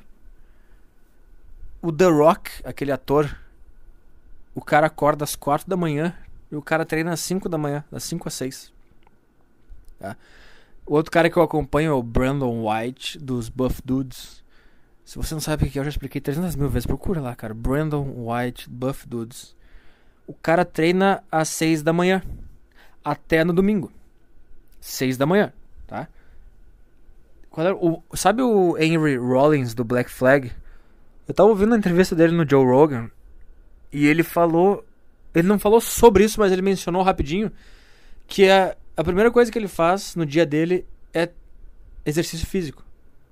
O 1.81 1.91
The 1.91 2.05
Rock, 2.05 2.51
aquele 2.63 2.91
ator, 2.91 3.35
o 4.53 4.61
cara 4.61 4.87
acorda 4.87 5.23
às 5.23 5.35
4 5.35 5.67
da 5.67 5.75
manhã 5.75 6.15
e 6.51 6.55
o 6.55 6.61
cara 6.61 6.85
treina 6.85 7.11
às 7.11 7.19
5 7.21 7.49
da 7.49 7.57
manhã, 7.57 7.83
das 7.91 8.03
5 8.03 8.27
às 8.27 8.33
6. 8.35 8.71
Tá? 9.99 10.15
O 10.85 10.93
outro 10.93 11.11
cara 11.11 11.29
que 11.29 11.37
eu 11.37 11.43
acompanho 11.43 11.91
é 11.91 11.93
o 11.93 12.03
Brandon 12.03 12.69
White, 12.69 13.17
dos 13.17 13.49
Buff 13.49 13.81
Dudes. 13.83 14.42
Se 15.05 15.17
você 15.17 15.33
não 15.33 15.41
sabe 15.41 15.65
o 15.65 15.69
que 15.69 15.77
é, 15.77 15.81
eu 15.81 15.83
já 15.83 15.89
expliquei 15.89 16.21
300 16.21 16.55
mil 16.55 16.69
vezes. 16.69 16.85
Procura 16.85 17.19
lá, 17.19 17.35
cara. 17.35 17.53
Brandon 17.53 18.05
White, 18.15 18.69
Buff 18.69 19.07
Dudes. 19.07 19.55
O 20.25 20.33
cara 20.33 20.63
treina 20.63 21.23
às 21.31 21.49
6 21.49 21.83
da 21.83 21.91
manhã. 21.91 22.23
Até 23.03 23.43
no 23.43 23.51
domingo. 23.51 23.91
6 24.79 25.17
da 25.17 25.25
manhã, 25.25 25.53
tá? 25.87 26.07
o, 27.79 28.01
sabe 28.15 28.41
o 28.41 28.77
Henry 28.77 29.15
Rollins 29.15 29.73
do 29.73 29.83
Black 29.83 30.09
Flag? 30.09 30.51
Eu 31.27 31.33
tava 31.33 31.49
ouvindo 31.49 31.73
a 31.73 31.77
entrevista 31.77 32.15
dele 32.15 32.33
no 32.33 32.47
Joe 32.47 32.65
Rogan 32.65 33.09
e 33.91 34.05
ele 34.05 34.23
falou. 34.23 34.83
Ele 35.33 35.47
não 35.47 35.57
falou 35.57 35.79
sobre 35.79 36.23
isso, 36.25 36.39
mas 36.39 36.51
ele 36.51 36.61
mencionou 36.61 37.01
rapidinho 37.01 37.51
que 38.27 38.49
a, 38.49 38.75
a 38.95 39.03
primeira 39.03 39.31
coisa 39.31 39.51
que 39.51 39.57
ele 39.57 39.67
faz 39.67 40.15
no 40.15 40.25
dia 40.25 40.45
dele 40.45 40.85
é 41.13 41.29
exercício 42.05 42.45
físico. 42.45 42.83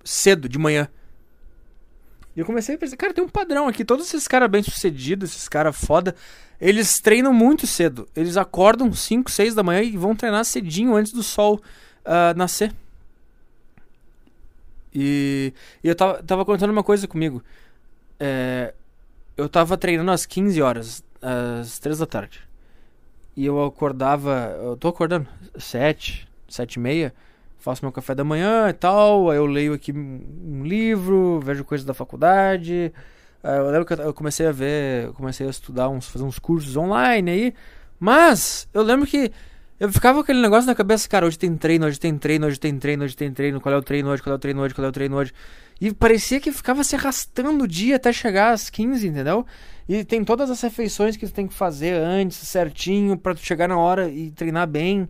Cedo, 0.04 0.48
de 0.48 0.58
manhã. 0.58 0.88
E 2.36 2.40
eu 2.40 2.46
comecei 2.46 2.76
a 2.76 2.78
pensar, 2.78 2.96
cara, 2.96 3.14
tem 3.14 3.24
um 3.24 3.30
padrão 3.30 3.68
aqui. 3.68 3.84
Todos 3.84 4.08
esses 4.08 4.28
caras 4.28 4.50
bem-sucedidos, 4.50 5.32
esses 5.32 5.50
caras 5.50 5.76
foda, 5.76 6.16
eles 6.60 7.00
treinam 7.02 7.34
muito 7.34 7.68
cedo. 7.68 8.08
Eles 8.16 8.38
acordam 8.38 8.92
5, 8.94 9.30
6 9.30 9.56
da 9.56 9.64
manhã 9.64 9.82
e 9.82 9.98
vão 9.98 10.16
treinar 10.16 10.46
cedinho 10.46 10.96
antes 10.96 11.12
do 11.12 11.24
sol 11.24 11.62
uh, 12.06 12.38
nascer. 12.38 12.74
E, 14.94 15.54
e 15.84 15.88
eu 15.88 15.96
tava, 15.96 16.24
tava 16.24 16.46
contando 16.46 16.72
uma 16.72 16.84
coisa 16.84 17.08
comigo. 17.08 17.44
É, 18.20 18.74
eu 19.36 19.50
tava 19.50 19.78
treinando 19.78 20.12
às 20.12 20.26
15 20.26 20.62
horas, 20.62 21.04
às 21.22 21.80
3 21.80 22.00
da 22.00 22.06
tarde. 22.06 22.42
E 23.36 23.46
eu 23.46 23.64
acordava, 23.64 24.56
eu 24.62 24.76
tô 24.76 24.90
acordando, 24.90 25.28
7, 25.58 26.28
7 26.48 26.76
e 26.76 26.80
meia, 26.80 27.14
faço 27.62 27.86
meu 27.86 27.92
café 27.92 28.16
da 28.16 28.24
manhã 28.24 28.70
e 28.70 28.74
tal, 28.74 29.30
aí 29.30 29.38
eu 29.38 29.46
leio 29.46 29.74
aqui 29.74 29.94
um 29.94 30.64
livro, 30.64 31.40
vejo 31.40 31.64
coisas 31.64 31.86
da 31.86 31.94
faculdade. 31.94 32.92
Eu 33.44 33.70
lembro 33.70 33.86
que 33.86 33.94
eu 33.94 34.14
comecei 34.14 34.46
a 34.48 34.52
ver, 34.52 35.12
comecei 35.14 35.48
a 35.48 35.50
estudar, 35.50 35.90
uns, 35.90 36.08
fazer 36.08 36.26
uns 36.26 36.40
cursos 36.40 36.76
online 36.76 37.32
aí. 37.32 37.54
Mas 38.00 38.68
eu 38.74 38.82
lembro 38.82 39.06
que 39.06 39.32
eu 39.80 39.92
ficava 39.92 40.18
com 40.18 40.22
aquele 40.22 40.42
negócio 40.42 40.68
na 40.68 40.76
cabeça, 40.76 41.08
cara, 41.08 41.26
hoje 41.26 41.38
tem 41.40 41.56
treino, 41.56 41.86
hoje 41.86 42.00
tem 42.00 42.18
treino, 42.18 42.48
hoje 42.48 42.60
tem 42.60 42.78
treino, 42.78 43.04
hoje 43.04 43.16
tem 43.16 43.32
treino, 43.32 43.62
qual 43.62 43.74
é 43.74 43.78
o 43.78 43.82
treino 43.82 44.10
hoje, 44.10 44.22
qual 44.22 44.34
é 44.34 44.36
o 44.36 44.40
treino 44.40 44.62
hoje, 44.62 44.76
qual 44.76 44.86
é 44.86 44.90
o 44.90 44.92
treino 44.92 45.16
hoje. 45.16 45.34
E 45.80 45.92
parecia 45.92 46.40
que 46.40 46.52
ficava 46.52 46.84
se 46.84 46.96
arrastando 46.96 47.64
o 47.64 47.68
dia 47.68 47.96
até 47.96 48.14
chegar 48.14 48.52
às 48.54 48.70
15, 48.70 49.08
entendeu? 49.08 49.46
E 49.90 50.04
tem 50.04 50.24
todas 50.24 50.52
as 50.52 50.62
refeições 50.62 51.18
que 51.18 51.26
tu 51.26 51.34
tem 51.34 51.48
que 51.48 51.54
fazer 51.54 51.94
antes, 51.94 52.38
certinho, 52.48 53.18
para 53.18 53.36
chegar 53.36 53.68
na 53.68 53.78
hora 53.78 54.08
e 54.08 54.30
treinar 54.32 54.68
bem. 54.68 55.10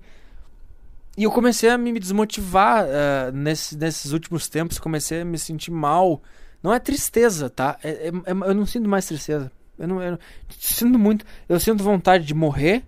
E 1.18 1.24
eu 1.24 1.32
comecei 1.32 1.70
a 1.70 1.78
me 1.78 2.00
desmotivar 2.00 2.86
uh, 2.86 3.32
nesse, 3.34 3.78
nesses 3.78 4.12
últimos 4.12 4.48
tempos, 4.48 4.80
comecei 4.80 5.22
a 5.22 5.26
me 5.26 5.38
sentir 5.38 5.72
mal. 5.72 6.22
Não 6.64 6.74
é 6.74 6.80
tristeza, 6.80 7.50
tá? 7.50 7.78
É, 7.84 7.90
é, 7.90 8.08
é, 8.08 8.32
eu 8.32 8.56
não 8.56 8.66
sinto 8.66 8.88
mais 8.88 9.06
tristeza. 9.06 9.52
Eu 9.78 9.88
não, 9.88 10.02
eu 10.02 10.12
não, 10.12 10.20
sinto 10.58 10.98
muito. 10.98 11.26
Eu 11.50 11.60
sinto 11.60 11.84
vontade 11.84 12.26
de 12.26 12.34
morrer 12.34 12.84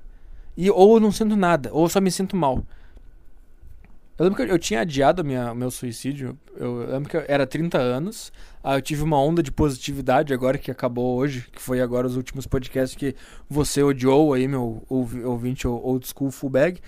e, 0.55 0.69
ou 0.69 0.95
eu 0.95 0.99
não 0.99 1.11
sinto 1.11 1.35
nada, 1.35 1.69
ou 1.73 1.83
eu 1.83 1.89
só 1.89 1.99
me 1.99 2.11
sinto 2.11 2.35
mal. 2.35 2.63
Eu 4.17 4.25
lembro 4.25 4.45
que 4.45 4.51
eu, 4.51 4.59
tinha 4.59 4.81
adiado 4.81 5.25
minha, 5.25 5.55
meu 5.55 5.71
suicídio. 5.71 6.37
Eu, 6.55 6.85
lembro 6.87 7.09
que 7.09 7.17
eu, 7.17 7.25
era 7.27 7.47
30 7.47 7.79
anos. 7.79 8.31
Aí 8.63 8.77
eu 8.77 8.81
tive 8.81 9.01
uma 9.01 9.19
onda 9.19 9.41
de 9.41 9.51
positividade 9.51 10.33
agora 10.33 10.57
que 10.57 10.69
acabou 10.69 11.17
hoje, 11.17 11.47
que 11.51 11.59
foi 11.59 11.81
agora 11.81 12.05
os 12.05 12.15
últimos 12.15 12.45
podcasts 12.45 12.95
que 12.95 13.15
você 13.49 13.81
odiou 13.81 14.33
aí, 14.33 14.47
meu 14.47 14.83
ouvinte 14.87 15.67
old 15.67 16.07
school 16.07 16.29
full 16.29 16.49
bag. 16.51 16.79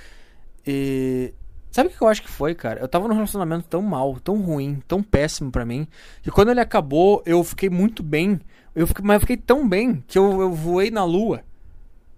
E. 0.66 1.34
Sabe 1.72 1.90
o 1.90 1.92
que 1.92 2.02
eu 2.02 2.08
acho 2.08 2.22
que 2.22 2.30
foi, 2.30 2.56
cara? 2.56 2.80
Eu 2.80 2.88
tava 2.88 3.08
num 3.08 3.16
relacionamento 3.16 3.66
tão 3.68 3.82
mal, 3.82 4.18
tão 4.22 4.40
ruim, 4.40 4.82
tão 4.88 5.04
péssimo 5.04 5.52
para 5.52 5.66
mim, 5.66 5.86
que 6.24 6.32
quando 6.32 6.50
ele 6.50 6.62
acabou, 6.62 7.22
eu 7.26 7.44
fiquei 7.44 7.70
muito 7.70 8.02
bem. 8.02 8.40
Eu 8.74 8.88
fiquei, 8.88 9.04
mas 9.04 9.16
eu 9.16 9.20
fiquei 9.20 9.36
tão 9.36 9.68
bem 9.68 10.02
que 10.08 10.18
eu, 10.18 10.42
eu 10.42 10.54
voei 10.54 10.90
na 10.90 11.04
lua. 11.04 11.44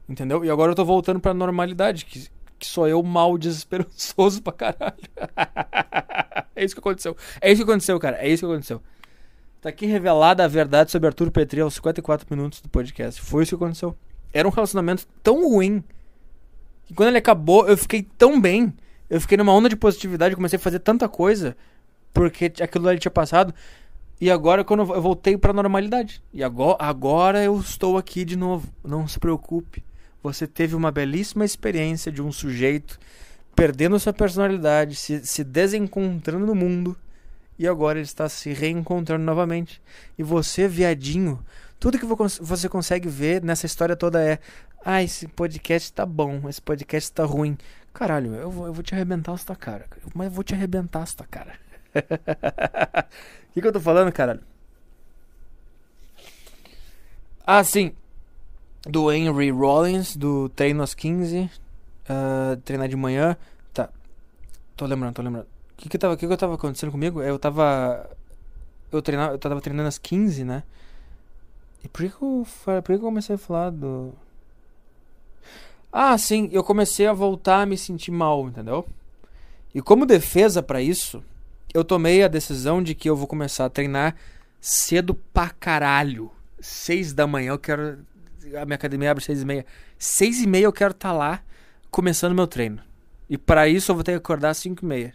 Entendeu? 0.07 0.45
E 0.45 0.49
agora 0.49 0.71
eu 0.71 0.75
tô 0.75 0.85
voltando 0.85 1.19
pra 1.19 1.33
normalidade, 1.33 2.05
que, 2.05 2.27
que 2.59 2.67
sou 2.67 2.87
eu 2.87 3.01
mal 3.01 3.37
desesperançoso 3.37 4.41
pra 4.43 4.53
caralho. 4.53 4.95
é 6.55 6.63
isso 6.63 6.75
que 6.75 6.79
aconteceu. 6.79 7.17
É 7.41 7.51
isso 7.51 7.65
que 7.65 7.69
aconteceu, 7.69 7.99
cara. 7.99 8.17
É 8.17 8.29
isso 8.29 8.45
que 8.45 8.51
aconteceu. 8.51 8.81
Tá 9.59 9.69
aqui 9.69 9.87
revelada 9.87 10.45
a 10.45 10.47
verdade 10.47 10.91
sobre 10.91 11.07
Arthur 11.07 11.31
Petri 11.31 11.61
aos 11.61 11.73
54 11.73 12.27
minutos 12.29 12.61
do 12.61 12.69
podcast. 12.69 13.19
Foi 13.21 13.43
isso 13.43 13.57
que 13.57 13.63
aconteceu. 13.63 13.97
Era 14.31 14.47
um 14.47 14.51
relacionamento 14.51 15.07
tão 15.23 15.49
ruim 15.49 15.83
que 16.87 16.93
quando 16.93 17.09
ele 17.09 17.17
acabou, 17.17 17.67
eu 17.67 17.77
fiquei 17.77 18.01
tão 18.17 18.39
bem 18.39 18.73
Eu 19.09 19.21
fiquei 19.21 19.37
numa 19.37 19.53
onda 19.53 19.69
de 19.69 19.75
positividade, 19.75 20.35
comecei 20.35 20.57
a 20.57 20.59
fazer 20.59 20.79
tanta 20.79 21.07
coisa 21.07 21.55
porque 22.13 22.51
aquilo 22.61 22.87
ali 22.87 22.99
tinha 22.99 23.11
passado. 23.11 23.53
E 24.19 24.31
agora 24.31 24.63
quando 24.63 24.79
eu 24.79 25.01
voltei 25.01 25.37
para 25.37 25.53
normalidade. 25.53 26.21
E 26.33 26.43
agora, 26.43 26.77
agora 26.79 27.43
eu 27.43 27.59
estou 27.59 27.97
aqui 27.97 28.25
de 28.25 28.35
novo. 28.35 28.67
Não 28.83 29.07
se 29.07 29.19
preocupe. 29.19 29.83
Você 30.23 30.47
teve 30.47 30.75
uma 30.75 30.91
belíssima 30.91 31.45
experiência 31.45 32.11
de 32.11 32.21
um 32.21 32.31
sujeito 32.31 32.99
perdendo 33.55 33.99
sua 33.99 34.13
personalidade, 34.13 34.95
se, 34.95 35.25
se 35.25 35.43
desencontrando 35.43 36.45
no 36.45 36.55
mundo. 36.55 36.97
E 37.59 37.67
agora 37.67 37.99
ele 37.99 38.05
está 38.05 38.27
se 38.27 38.51
reencontrando 38.51 39.23
novamente. 39.23 39.81
E 40.17 40.23
você, 40.23 40.67
viadinho, 40.67 41.39
tudo 41.79 41.99
que 41.99 42.05
você 42.05 42.67
consegue 42.67 43.07
ver 43.07 43.43
nessa 43.43 43.67
história 43.67 43.95
toda 43.95 44.19
é: 44.21 44.39
ah, 44.89 45.03
esse 45.03 45.27
podcast 45.27 45.91
tá 45.91 46.05
bom, 46.05 46.47
esse 46.47 46.61
podcast 46.61 47.11
tá 47.11 47.25
ruim. 47.25 47.57
Caralho, 47.93 48.33
eu 48.35 48.49
vou, 48.49 48.67
eu 48.67 48.73
vou 48.73 48.81
te 48.81 48.95
arrebentar 48.95 49.33
essa 49.33 49.53
cara. 49.53 49.85
Mas 50.15 50.27
eu 50.27 50.31
vou 50.31 50.45
te 50.45 50.53
arrebentar 50.55 51.03
essa 51.03 51.25
cara. 51.25 51.59
O 51.93 53.51
que, 53.53 53.59
que 53.59 53.67
eu 53.67 53.73
tô 53.73 53.81
falando, 53.81 54.13
caralho? 54.13 54.39
Ah, 57.45 57.61
sim. 57.65 57.91
Do 58.83 59.11
Henry 59.11 59.51
Rollins, 59.51 60.15
do 60.15 60.47
Treino 60.47 60.81
às 60.81 60.93
15. 60.93 61.41
Uh, 61.41 61.49
ah, 62.07 62.57
treinar 62.63 62.87
de 62.87 62.95
manhã. 62.95 63.35
Tá. 63.73 63.89
Tô 64.77 64.85
lembrando, 64.85 65.15
tô 65.15 65.21
lembrando. 65.21 65.47
O 65.73 65.75
que 65.75 65.89
que, 65.89 65.97
tava, 65.97 66.15
que 66.15 66.25
que 66.25 66.37
tava 66.37 66.55
acontecendo 66.55 66.93
comigo? 66.93 67.21
Eu 67.21 67.37
tava. 67.37 68.09
Eu, 68.89 69.01
treinava, 69.01 69.33
eu 69.33 69.37
tava 69.37 69.59
treinando 69.59 69.89
às 69.89 69.97
15, 69.97 70.45
né? 70.45 70.63
E 71.83 71.89
por 71.89 72.03
que, 72.03 72.09
que 72.09 72.23
eu, 72.23 72.47
por 72.63 72.83
que, 72.83 72.93
que 72.93 72.93
eu 72.93 72.99
comecei 73.01 73.35
a 73.35 73.37
falar 73.37 73.71
do. 73.71 74.13
Ah, 75.91 76.17
sim, 76.17 76.49
eu 76.51 76.63
comecei 76.63 77.07
a 77.07 77.13
voltar 77.13 77.61
a 77.61 77.65
me 77.65 77.77
sentir 77.77 78.11
mal, 78.11 78.47
entendeu? 78.47 78.87
E 79.73 79.81
como 79.81 80.05
defesa 80.05 80.61
para 80.61 80.81
isso, 80.81 81.23
eu 81.73 81.83
tomei 81.83 82.23
a 82.23 82.27
decisão 82.27 82.81
de 82.81 82.95
que 82.95 83.09
eu 83.09 83.15
vou 83.15 83.27
começar 83.27 83.65
a 83.65 83.69
treinar 83.69 84.15
cedo 84.59 85.13
pra 85.13 85.49
caralho. 85.49 86.31
Seis 86.59 87.13
da 87.13 87.27
manhã 87.27 87.51
eu 87.51 87.59
quero. 87.59 87.99
A 88.59 88.65
minha 88.65 88.75
academia 88.75 89.11
abre 89.11 89.23
seis 89.23 89.41
e 89.41 89.45
meia. 89.45 89.65
Seis 89.97 90.41
e 90.41 90.47
meia 90.47 90.65
eu 90.65 90.73
quero 90.73 90.91
estar 90.91 91.09
tá 91.09 91.15
lá 91.15 91.41
começando 91.91 92.33
meu 92.33 92.47
treino. 92.47 92.81
E 93.29 93.37
para 93.37 93.67
isso 93.67 93.91
eu 93.91 93.95
vou 93.95 94.03
ter 94.03 94.13
que 94.13 94.17
acordar 94.17 94.49
às 94.49 94.57
cinco 94.57 94.83
e 94.83 94.87
meia. 94.87 95.13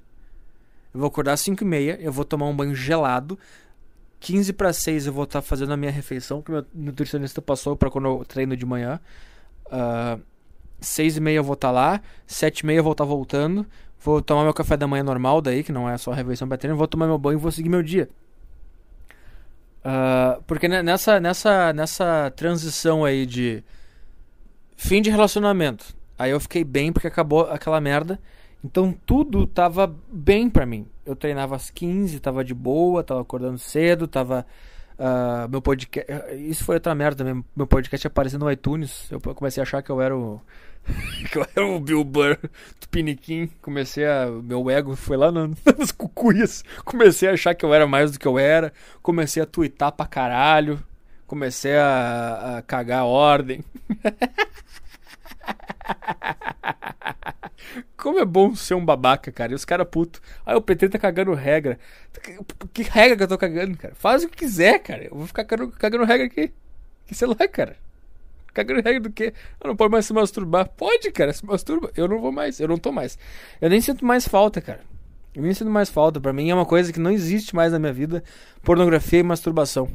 Eu 0.93 1.01
vou 1.01 1.09
acordar 1.09 1.33
às 1.33 1.41
cinco 1.41 1.65
e 1.65 1.67
meia, 1.67 1.99
eu 2.01 2.13
vou 2.13 2.25
tomar 2.25 2.47
um 2.47 2.57
banho 2.57 2.75
gelado. 2.75 3.39
15 4.21 4.53
para 4.53 4.73
6 4.73 5.09
eu 5.09 5.13
vou 5.13 5.25
estar 5.25 5.41
tá 5.41 5.43
fazendo 5.43 5.73
a 5.73 5.77
minha 5.77 5.91
refeição 5.91 6.41
que 6.41 6.53
meu 6.53 6.65
nutricionista 6.73 7.43
passou 7.43 7.75
para 7.75 7.91
quando 7.91 8.07
eu 8.07 8.25
treino 8.25 8.57
de 8.57 8.65
manhã. 8.65 9.01
Uh, 9.67 10.23
6 10.83 11.17
e 11.17 11.21
meia 11.21 11.37
eu 11.37 11.45
vou 11.45 11.55
estar 11.55 11.69
tá 11.69 11.73
lá, 11.73 12.01
7 12.27 12.61
e 12.61 12.67
meia 12.67 12.79
eu 12.79 12.85
vou 12.85 12.93
estar 12.93 13.05
tá 13.05 13.09
voltando. 13.09 13.67
Vou 14.05 14.21
tomar 14.21 14.43
meu 14.43 14.53
café 14.53 14.77
da 14.77 14.87
manhã 14.87 15.05
normal 15.05 15.41
daí, 15.41 15.63
que 15.63 15.71
não 15.71 15.89
é 15.89 15.97
só 15.97 16.11
refeição 16.11 16.49
pra 16.49 16.57
treino. 16.57 16.77
Vou 16.77 16.89
tomar 16.89 17.07
meu 17.07 17.19
banho 17.19 17.39
e 17.39 17.41
vou 17.41 17.53
seguir 17.53 17.69
meu 17.69 17.83
dia. 17.83 18.09
Uh, 19.85 20.43
porque 20.45 20.69
nessa, 20.69 21.21
nessa, 21.21 21.73
nessa 21.73 22.33
transição 22.37 23.05
aí 23.05 23.27
de 23.27 23.65
fim 24.77 25.03
de 25.03 25.11
relacionamento, 25.11 25.95
aí 26.19 26.31
eu 26.31 26.41
fiquei 26.41 26.65
bem 26.65 26.93
porque 26.93 27.07
acabou 27.07 27.43
aquela 27.43 27.81
merda. 27.81 28.19
Então 28.65 28.93
tudo 29.07 29.47
tava 29.47 29.93
bem 30.13 30.51
pra 30.51 30.67
mim. 30.67 30.87
Eu 31.07 31.15
treinava 31.15 31.57
às 31.57 31.71
15, 31.71 32.19
tava 32.21 32.45
de 32.45 32.55
boa, 32.55 33.05
tava 33.05 33.21
acordando 33.21 33.59
cedo, 33.59 34.09
tava. 34.09 34.47
Uh, 34.99 35.49
meu 35.49 35.63
podcast. 35.63 36.13
Isso 36.37 36.65
foi 36.65 36.77
outra 36.77 36.95
merda 36.95 37.25
mesmo. 37.25 37.45
Meu 37.57 37.67
podcast 37.67 38.07
aparecendo 38.07 38.45
no 38.45 38.53
iTunes. 38.53 39.11
Eu 39.11 39.21
comecei 39.21 39.61
a 39.61 39.65
achar 39.65 39.83
que 39.83 39.91
eu 39.91 40.01
era 40.01 40.17
o 40.17 40.41
que 41.31 41.39
eu 41.39 41.47
era 41.55 41.67
o 41.67 41.81
Bill 41.81 42.05
Burr 42.05 42.39
do 42.81 42.89
Piniquim. 42.89 43.49
Comecei 43.61 44.07
a. 44.07 44.27
Meu 44.27 44.69
ego 44.71 44.97
foi 44.97 45.17
lá 45.17 45.31
nas 45.33 45.93
cucuias. 45.93 46.65
Comecei 46.85 47.29
a 47.29 47.33
achar 47.33 47.55
que 47.55 47.65
eu 47.65 47.73
era 47.73 47.87
mais 47.87 48.13
do 48.13 48.19
que 48.19 48.27
eu 48.27 48.39
era. 48.39 48.73
Comecei 49.03 49.43
a 49.43 49.47
twittar 49.47 49.93
pra 49.93 50.07
caralho. 50.07 50.83
Comecei 51.27 51.77
a, 51.77 52.59
a 52.59 52.63
cagar 52.63 53.01
a 53.01 53.05
ordem. 53.05 53.65
Como 57.97 58.19
é 58.19 58.25
bom 58.25 58.55
ser 58.55 58.75
um 58.75 58.85
babaca, 58.85 59.33
cara. 59.33 59.53
E 59.53 59.55
os 59.55 59.65
caras 59.65 59.87
puto. 59.91 60.21
Aí 60.45 60.55
o 60.55 60.61
PT 60.61 60.91
tá 60.91 60.99
cagando 60.99 61.33
regra. 61.33 61.79
Que 62.73 62.83
regra 62.83 63.17
que 63.17 63.23
eu 63.23 63.29
tô 63.29 63.39
cagando, 63.39 63.79
cara? 63.79 63.95
Faz 63.95 64.25
o 64.25 64.29
que 64.29 64.37
quiser, 64.37 64.79
cara. 64.81 65.05
Eu 65.05 65.17
vou 65.17 65.27
ficar 65.27 65.45
cagando, 65.45 65.73
cagando 65.73 66.05
regra 66.05 66.27
aqui. 66.27 66.53
Que 67.07 67.15
sei 67.15 67.29
lá, 67.29 67.49
cara. 67.49 67.77
Cagando 68.53 68.83
regra 68.83 69.01
do 69.01 69.11
quê? 69.11 69.33
Eu 69.61 69.69
não 69.69 69.77
pode 69.77 69.91
mais 69.91 70.07
se 70.07 70.13
masturbar. 70.13 70.69
Pode, 70.69 71.11
cara, 71.11 71.33
se 71.33 71.45
masturba. 71.45 71.91
Eu 71.97 72.07
não 72.07 72.21
vou 72.21 72.31
mais, 72.31 72.61
eu 72.61 72.69
não 72.69 72.77
tô 72.77 72.93
mais. 72.93 73.19
Eu 73.61 73.71
nem 73.71 73.81
sinto 73.81 74.05
mais 74.05 74.29
falta, 74.29 74.61
cara. 74.61 74.81
Eu 75.35 75.43
nem 75.43 75.55
sinto 75.55 75.71
mais 75.71 75.89
falta. 75.89 76.21
Pra 76.21 76.33
mim 76.33 76.51
é 76.51 76.55
uma 76.55 76.67
coisa 76.67 76.93
que 76.93 77.01
não 77.01 77.11
existe 77.11 77.55
mais 77.55 77.73
na 77.73 77.79
minha 77.79 77.93
vida: 77.93 78.23
pornografia 78.63 79.21
e 79.21 79.23
masturbação. 79.23 79.89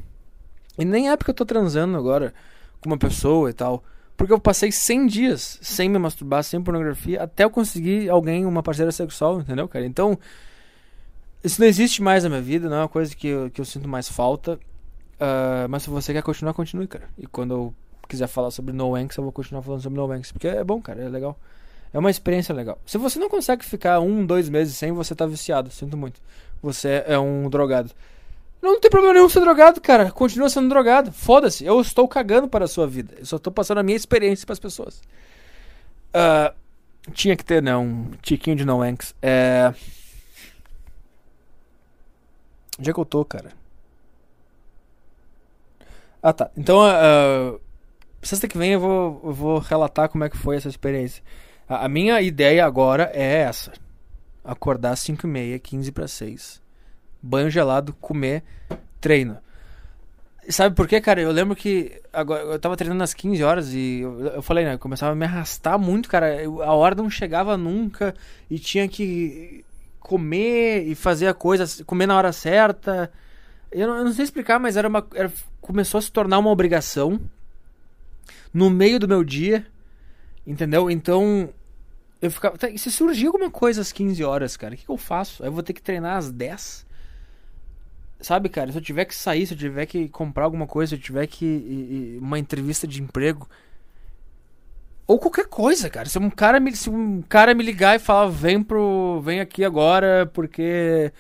E 0.78 0.86
nem 0.86 1.10
é 1.10 1.18
porque 1.18 1.32
eu 1.32 1.36
tô 1.36 1.46
transando 1.46 1.98
agora 1.98 2.34
com 2.82 2.90
uma 2.90 2.98
pessoa 2.98 3.50
e 3.50 3.54
tal. 3.54 3.84
Porque 4.16 4.34
eu 4.34 4.40
passei 4.40 4.72
100 4.72 5.08
dias 5.08 5.60
sem 5.62 5.88
me 5.88 6.00
masturbar, 6.00 6.44
sem 6.44 6.60
pornografia, 6.60 7.22
até 7.22 7.44
eu 7.44 7.52
conseguir 7.52 8.10
alguém, 8.10 8.48
uma 8.48 8.64
parceira 8.64 8.92
sexual, 8.92 9.40
entendeu, 9.40 9.68
cara? 9.68 9.86
Então, 9.86 10.18
isso 11.44 11.62
não 11.62 11.68
existe 11.68 12.02
mais 12.02 12.24
na 12.24 12.30
minha 12.30 12.42
vida, 12.42 12.68
não 12.68 12.78
é 12.78 12.80
uma 12.82 12.90
coisa 12.90 13.16
que 13.16 13.28
eu, 13.28 13.52
que 13.52 13.62
eu 13.62 13.66
sinto 13.66 13.88
mais 13.88 14.10
falta. 14.10 14.60
Uh, 15.20 15.70
mas 15.70 15.84
se 15.84 15.90
você 15.90 16.14
quer 16.14 16.24
continuar, 16.24 16.54
continue, 16.54 16.88
cara. 16.88 17.08
E 17.16 17.28
quando 17.28 17.54
eu 17.54 17.74
quiser 18.08 18.28
falar 18.28 18.52
sobre 18.52 18.74
No 18.74 18.98
eu 18.98 19.24
vou 19.24 19.32
continuar 19.32 19.62
falando 19.62 19.82
sobre 19.82 20.00
No 20.00 20.08
porque 20.34 20.48
é 20.48 20.64
bom, 20.64 20.82
cara, 20.82 21.02
é 21.02 21.10
legal. 21.10 21.38
É 21.94 22.00
uma 22.00 22.12
experiência 22.12 22.54
legal. 22.54 22.78
Se 22.86 22.98
você 22.98 23.18
não 23.20 23.30
consegue 23.30 23.64
ficar 23.64 24.00
um, 24.00 24.26
dois 24.26 24.50
meses 24.50 24.76
sem, 24.76 24.92
você 24.92 25.16
tá 25.16 25.26
viciado, 25.26 25.72
sinto 25.72 25.96
muito. 25.96 26.20
Você 26.62 27.04
é 27.08 27.18
um 27.18 27.50
drogado. 27.50 27.92
Não 28.62 28.80
tem 28.80 28.90
problema 28.90 29.14
nenhum 29.14 29.30
ser 29.30 29.40
drogado, 29.40 29.80
cara. 29.80 30.12
Continua 30.12 30.50
sendo 30.50 30.70
drogado. 30.70 31.12
Foda-se. 31.12 31.64
Eu 31.64 31.80
estou 31.80 32.08
cagando 32.08 32.48
para 32.48 32.66
a 32.66 32.68
sua 32.68 32.88
vida. 32.88 33.14
Eu 33.18 33.26
só 33.26 33.38
estou 33.38 33.54
passando 33.54 33.78
a 33.78 33.84
minha 33.84 33.96
experiência 33.96 34.46
para 34.46 34.54
as 34.54 34.60
pessoas. 34.60 35.02
Uh, 36.10 36.54
tinha 37.14 37.36
que 37.36 37.46
ter, 37.46 37.62
né? 37.62 37.76
Um 37.78 38.12
tiquinho 38.22 38.56
de 38.56 38.66
No 38.66 38.80
Wanks. 38.80 39.16
É. 39.22 39.74
Onde 42.80 42.90
é 42.90 42.94
que 42.94 43.00
eu 43.00 43.06
tô, 43.06 43.24
cara? 43.24 43.52
Ah, 46.22 46.34
tá. 46.34 46.50
Então, 46.58 46.80
uh, 46.80 47.60
Sexta 48.28 48.46
que 48.46 48.58
vem 48.58 48.74
eu 48.74 48.80
vou, 48.82 49.22
eu 49.24 49.32
vou 49.32 49.60
relatar 49.60 50.10
como 50.10 50.26
é 50.26 50.30
que 50.30 50.36
foi 50.36 50.58
essa 50.58 50.68
experiência. 50.68 51.24
A, 51.66 51.86
a 51.86 51.88
minha 51.88 52.22
ideia 52.22 52.66
agora 52.66 53.10
é 53.14 53.38
essa: 53.38 53.72
acordar 54.44 54.92
às 54.92 55.00
5 55.00 55.26
e 55.26 55.30
meia, 55.30 55.58
15 55.58 55.94
para 55.94 56.10
6. 56.10 56.62
Banho 57.22 57.50
gelado, 57.50 57.94
comer, 58.02 58.44
treino. 59.00 59.38
Sabe 60.50 60.76
por 60.76 60.90
quê, 60.90 61.00
cara? 61.00 61.22
Eu 61.22 61.32
lembro 61.32 61.56
que 61.56 62.02
agora, 62.12 62.42
eu 62.42 62.60
tava 62.60 62.76
treinando 62.76 63.02
às 63.02 63.14
15 63.14 63.42
horas 63.42 63.74
e 63.74 64.02
eu, 64.02 64.20
eu 64.20 64.42
falei, 64.42 64.66
né? 64.66 64.74
Eu 64.74 64.80
começava 64.80 65.14
a 65.14 65.16
me 65.16 65.24
arrastar 65.24 65.80
muito, 65.80 66.10
cara. 66.10 66.36
Eu, 66.36 66.62
a 66.62 66.74
hora 66.74 66.96
não 66.96 67.10
chegava 67.10 67.56
nunca 67.56 68.14
e 68.50 68.60
tinha 68.60 68.90
que 68.90 69.64
comer 70.02 70.86
e 70.86 70.96
fazer 70.96 71.28
a 71.28 71.34
coisa, 71.34 71.66
comer 71.86 72.08
na 72.08 72.18
hora 72.18 72.34
certa. 72.34 73.10
Eu 73.72 73.88
não, 73.88 73.98
eu 74.00 74.04
não 74.04 74.12
sei 74.12 74.26
explicar, 74.26 74.60
mas 74.60 74.76
era 74.76 74.90
uma. 74.90 75.08
Era, 75.16 75.32
começou 75.62 75.98
a 75.98 76.02
se 76.02 76.12
tornar 76.12 76.40
uma 76.40 76.50
obrigação 76.50 77.22
no 78.54 78.70
meio 78.70 79.00
do 79.00 79.08
meu 79.08 79.24
dia, 79.24 79.66
entendeu? 80.46 80.90
Então, 80.90 81.50
eu 82.22 82.32
ficava. 82.32 82.58
Tá, 82.58 82.68
se 82.76 82.92
surgir 82.92 83.28
alguma 83.28 83.50
coisa 83.50 83.82
às 83.82 83.92
15 83.92 84.24
horas, 84.24 84.58
cara, 84.58 84.74
o 84.74 84.78
que, 84.78 84.86
que 84.86 84.92
eu 84.92 84.98
faço? 84.98 85.44
Aí 85.44 85.50
eu 85.50 85.54
vou 85.54 85.64
ter 85.64 85.74
que 85.74 85.82
treinar 85.82 86.18
às 86.18 86.32
10? 86.32 86.86
Sabe, 88.20 88.50
cara, 88.50 88.72
se 88.72 88.78
eu 88.78 88.82
tiver 88.82 89.06
que 89.06 89.14
sair, 89.14 89.46
se 89.46 89.54
eu 89.54 89.58
tiver 89.58 89.86
que 89.86 90.10
comprar 90.10 90.46
alguma 90.46 90.66
coisa, 90.66 90.90
se 90.90 90.96
eu 90.96 91.00
tiver 91.00 91.28
que. 91.28 92.18
Uma 92.22 92.40
entrevista 92.40 92.88
de 92.88 93.02
emprego. 93.02 93.48
Ou 95.06 95.20
qualquer 95.20 95.48
coisa, 95.48 95.90
cara. 95.90 96.10
Se 96.10 96.18
um 96.18 96.30
cara 96.30 96.60
me, 96.60 96.76
se 96.76 96.90
um 96.90 97.22
cara 97.22 97.54
me 97.54 97.64
ligar 97.64 97.96
e 97.96 98.00
falar, 98.00 98.28
vem 98.28 98.62
pro. 98.64 99.22
vem 99.22 99.40
aqui 99.40 99.64
agora, 99.64 100.26
porque. 100.34 101.12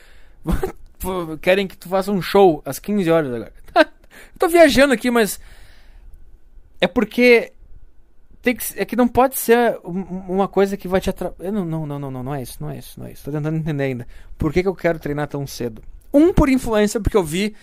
querem 1.41 1.67
que 1.67 1.78
tu 1.78 1.88
faça 1.88 2.11
um 2.11 2.21
show 2.21 2.61
às 2.65 2.80
15 2.80 3.11
horas 3.11 3.34
agora. 3.34 3.53
tô 4.39 4.47
viajando 4.47 4.93
aqui, 4.93 5.11
mas 5.11 5.39
é 6.80 6.88
porque 6.88 7.53
tem 8.41 8.55
que, 8.55 8.63
é 8.80 8.86
que 8.86 8.95
não 8.95 9.07
pode 9.07 9.38
ser 9.38 9.78
uma 9.84 10.47
coisa 10.47 10.78
que 10.78 10.88
vai 10.88 11.01
te 11.01 11.09
atrapalhar. 11.09 11.51
Não, 11.51 11.65
não, 11.65 11.86
não, 11.86 12.11
não, 12.11 12.23
não, 12.23 12.36
é 12.36 12.41
isso, 12.41 12.57
não 12.61 12.69
é 12.69 12.78
isso, 12.78 12.99
não 12.99 13.07
é 13.07 13.11
isso. 13.11 13.25
Tô 13.25 13.32
tentando 13.32 13.57
entender 13.57 13.84
ainda. 13.84 14.07
Por 14.38 14.53
que, 14.53 14.61
que 14.61 14.69
eu 14.69 14.75
quero 14.75 14.99
treinar 14.99 15.28
tão 15.28 15.45
cedo? 15.45 15.82
Um, 16.13 16.32
por 16.32 16.49
influência, 16.49 16.99
porque 16.99 17.17
eu 17.17 17.23
vi. 17.23 17.55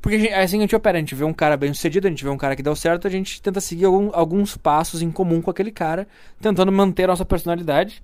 Porque 0.00 0.28
assim 0.28 0.58
a 0.58 0.60
gente 0.60 0.76
opera, 0.76 0.96
a 0.96 1.00
gente 1.00 1.14
vê 1.14 1.24
um 1.24 1.32
cara 1.32 1.56
bem 1.56 1.72
sucedido, 1.74 2.06
a 2.06 2.10
gente 2.10 2.22
vê 2.22 2.30
um 2.30 2.36
cara 2.36 2.54
que 2.54 2.62
deu 2.62 2.76
certo, 2.76 3.08
a 3.08 3.10
gente 3.10 3.42
tenta 3.42 3.60
seguir 3.60 3.84
algum, 3.84 4.10
alguns 4.12 4.56
passos 4.56 5.02
em 5.02 5.10
comum 5.10 5.42
com 5.42 5.50
aquele 5.50 5.72
cara, 5.72 6.06
tentando 6.40 6.70
manter 6.70 7.04
a 7.04 7.08
nossa 7.08 7.24
personalidade 7.24 8.00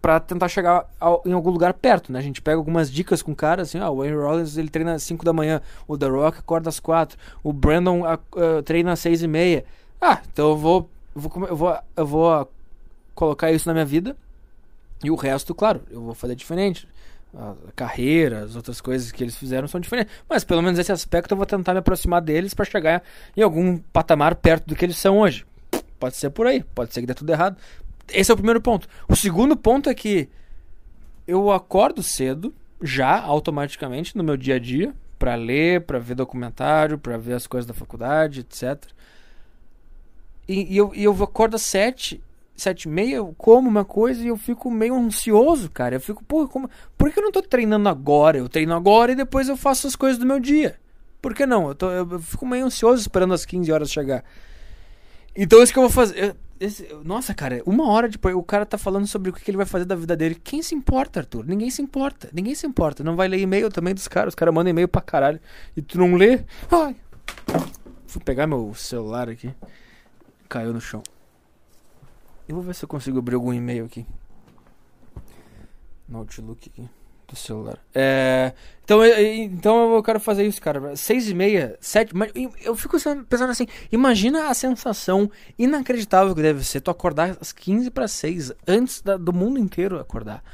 para 0.00 0.20
tentar 0.20 0.48
chegar 0.48 0.86
ao, 1.00 1.22
em 1.24 1.32
algum 1.32 1.50
lugar 1.50 1.74
perto, 1.74 2.12
né? 2.12 2.18
A 2.18 2.22
gente 2.22 2.42
pega 2.42 2.56
algumas 2.56 2.90
dicas 2.90 3.22
com 3.22 3.32
o 3.32 3.36
cara, 3.36 3.62
assim, 3.62 3.78
ah, 3.78 3.90
o 3.90 3.96
Wayne 3.96 4.16
Rollins 4.16 4.56
ele 4.56 4.68
treina 4.68 4.94
às 4.94 5.02
5 5.02 5.24
da 5.24 5.32
manhã, 5.32 5.60
o 5.88 5.96
The 5.96 6.06
Rock 6.06 6.38
acorda 6.38 6.68
às 6.68 6.78
4, 6.78 7.18
o 7.42 7.52
Brandon 7.52 8.02
uh, 8.02 8.62
treina 8.62 8.92
às 8.92 9.00
6 9.00 9.22
e 9.22 9.28
meia. 9.28 9.64
Ah, 10.04 10.20
então 10.32 10.50
eu 10.50 10.56
vou, 10.56 10.90
vou, 11.14 11.46
eu 11.46 11.56
vou, 11.56 11.78
eu 11.96 12.06
vou 12.06 12.52
colocar 13.14 13.52
isso 13.52 13.68
na 13.68 13.72
minha 13.72 13.84
vida 13.86 14.16
E 15.04 15.12
o 15.12 15.14
resto, 15.14 15.54
claro, 15.54 15.80
eu 15.88 16.02
vou 16.02 16.12
fazer 16.12 16.34
diferente. 16.34 16.88
A 17.32 17.54
carreira, 17.76 18.40
as 18.40 18.56
outras 18.56 18.80
coisas 18.80 19.12
que 19.12 19.22
eles 19.22 19.36
fizeram 19.36 19.68
são 19.68 19.80
diferentes. 19.80 20.12
Mas 20.28 20.42
pelo 20.42 20.60
menos 20.60 20.76
esse 20.78 20.90
aspecto 20.90 21.32
eu 21.32 21.36
vou 21.36 21.46
tentar 21.46 21.72
me 21.72 21.78
aproximar 21.78 22.20
deles 22.20 22.52
para 22.52 22.64
chegar 22.64 23.02
em 23.36 23.42
algum 23.42 23.78
patamar 23.78 24.34
perto 24.34 24.66
do 24.66 24.74
que 24.74 24.84
eles 24.84 24.98
são 24.98 25.20
hoje. 25.20 25.46
Pode 26.00 26.16
ser 26.16 26.30
por 26.30 26.48
aí, 26.48 26.64
pode 26.74 26.92
ser 26.92 27.00
que 27.00 27.06
dê 27.06 27.14
tudo 27.14 27.30
errado. 27.30 27.56
Esse 28.12 28.32
é 28.32 28.34
o 28.34 28.36
primeiro 28.36 28.60
ponto. 28.60 28.88
O 29.08 29.14
segundo 29.14 29.56
ponto 29.56 29.88
é 29.88 29.94
que 29.94 30.28
eu 31.28 31.52
acordo 31.52 32.02
cedo, 32.02 32.52
já 32.82 33.20
automaticamente 33.20 34.16
no 34.16 34.24
meu 34.24 34.36
dia 34.36 34.56
a 34.56 34.58
dia, 34.58 34.92
para 35.16 35.36
ler, 35.36 35.82
para 35.82 36.00
ver 36.00 36.16
documentário, 36.16 36.98
para 36.98 37.16
ver 37.16 37.34
as 37.34 37.46
coisas 37.46 37.66
da 37.66 37.72
faculdade, 37.72 38.40
etc. 38.40 38.84
E, 40.48 40.74
e, 40.74 40.76
eu, 40.76 40.92
e 40.94 41.04
eu 41.04 41.22
acordo 41.22 41.54
às 41.54 41.62
sete, 41.62 42.22
sete 42.54 42.84
e 42.84 42.88
meia, 42.88 43.16
eu 43.16 43.34
como 43.36 43.68
uma 43.68 43.84
coisa 43.84 44.22
e 44.22 44.28
eu 44.28 44.36
fico 44.36 44.70
meio 44.70 44.94
ansioso, 44.94 45.70
cara. 45.70 45.96
Eu 45.96 46.00
fico, 46.00 46.24
porra, 46.24 46.48
como, 46.48 46.70
por 46.96 47.10
que 47.10 47.18
eu 47.18 47.22
não 47.22 47.32
tô 47.32 47.42
treinando 47.42 47.88
agora? 47.88 48.38
Eu 48.38 48.48
treino 48.48 48.74
agora 48.74 49.12
e 49.12 49.16
depois 49.16 49.48
eu 49.48 49.56
faço 49.56 49.86
as 49.86 49.96
coisas 49.96 50.18
do 50.18 50.26
meu 50.26 50.40
dia. 50.40 50.76
Por 51.20 51.34
que 51.34 51.46
não? 51.46 51.68
Eu, 51.68 51.74
tô, 51.74 51.90
eu, 51.90 52.08
eu 52.10 52.18
fico 52.18 52.44
meio 52.44 52.66
ansioso 52.66 53.00
esperando 53.00 53.34
as 53.34 53.44
15 53.44 53.70
horas 53.70 53.90
chegar. 53.90 54.24
Então 55.36 55.62
isso 55.62 55.72
que 55.72 55.78
eu 55.78 55.84
vou 55.84 55.90
fazer. 55.90 56.36
Esse, 56.58 56.88
nossa, 57.04 57.34
cara, 57.34 57.60
uma 57.66 57.88
hora 57.88 58.08
depois 58.08 58.34
o 58.34 58.42
cara 58.42 58.64
tá 58.64 58.78
falando 58.78 59.06
sobre 59.06 59.30
o 59.30 59.32
que 59.32 59.50
ele 59.50 59.56
vai 59.56 59.66
fazer 59.66 59.84
da 59.84 59.96
vida 59.96 60.16
dele. 60.16 60.36
Quem 60.36 60.62
se 60.62 60.74
importa, 60.74 61.20
Arthur? 61.20 61.44
Ninguém 61.46 61.70
se 61.70 61.82
importa. 61.82 62.28
Ninguém 62.32 62.54
se 62.54 62.66
importa. 62.66 63.02
Não 63.02 63.16
vai 63.16 63.26
ler 63.26 63.40
e-mail 63.40 63.68
também 63.68 63.94
dos 63.94 64.06
caras. 64.06 64.32
Os 64.32 64.34
caras 64.34 64.54
mandam 64.54 64.70
e-mail 64.70 64.86
pra 64.86 65.00
caralho. 65.00 65.40
E 65.76 65.82
tu 65.82 65.98
não 65.98 66.14
lê? 66.14 66.40
Ai. 66.70 66.94
Vou 68.06 68.22
pegar 68.24 68.46
meu 68.46 68.72
celular 68.74 69.28
aqui. 69.28 69.52
Caiu 70.52 70.74
no 70.74 70.82
chão. 70.82 71.02
Eu 72.46 72.56
vou 72.56 72.62
ver 72.62 72.74
se 72.74 72.84
eu 72.84 72.88
consigo 72.88 73.18
abrir 73.18 73.36
algum 73.36 73.54
e-mail 73.54 73.86
aqui. 73.86 74.04
No 76.06 76.18
Outlook 76.18 76.68
aqui 76.68 76.86
do 77.26 77.34
celular. 77.34 77.78
É, 77.94 78.52
então, 78.84 79.02
eu, 79.02 79.34
então 79.44 79.94
eu 79.94 80.02
quero 80.02 80.20
fazer 80.20 80.44
isso, 80.46 80.60
cara. 80.60 80.94
Seis 80.94 81.26
e 81.30 81.32
meia, 81.32 81.78
sete. 81.80 82.12
Eu 82.62 82.76
fico 82.76 82.98
pensando 83.24 83.50
assim: 83.50 83.66
imagina 83.90 84.50
a 84.50 84.52
sensação 84.52 85.30
inacreditável 85.58 86.34
que 86.34 86.42
deve 86.42 86.62
ser 86.62 86.82
tu 86.82 86.90
acordar 86.90 87.34
às 87.40 87.50
15 87.50 87.90
para 87.90 88.06
6, 88.06 88.52
antes 88.68 89.00
da, 89.00 89.16
do 89.16 89.32
mundo 89.32 89.58
inteiro 89.58 89.98
acordar. 89.98 90.44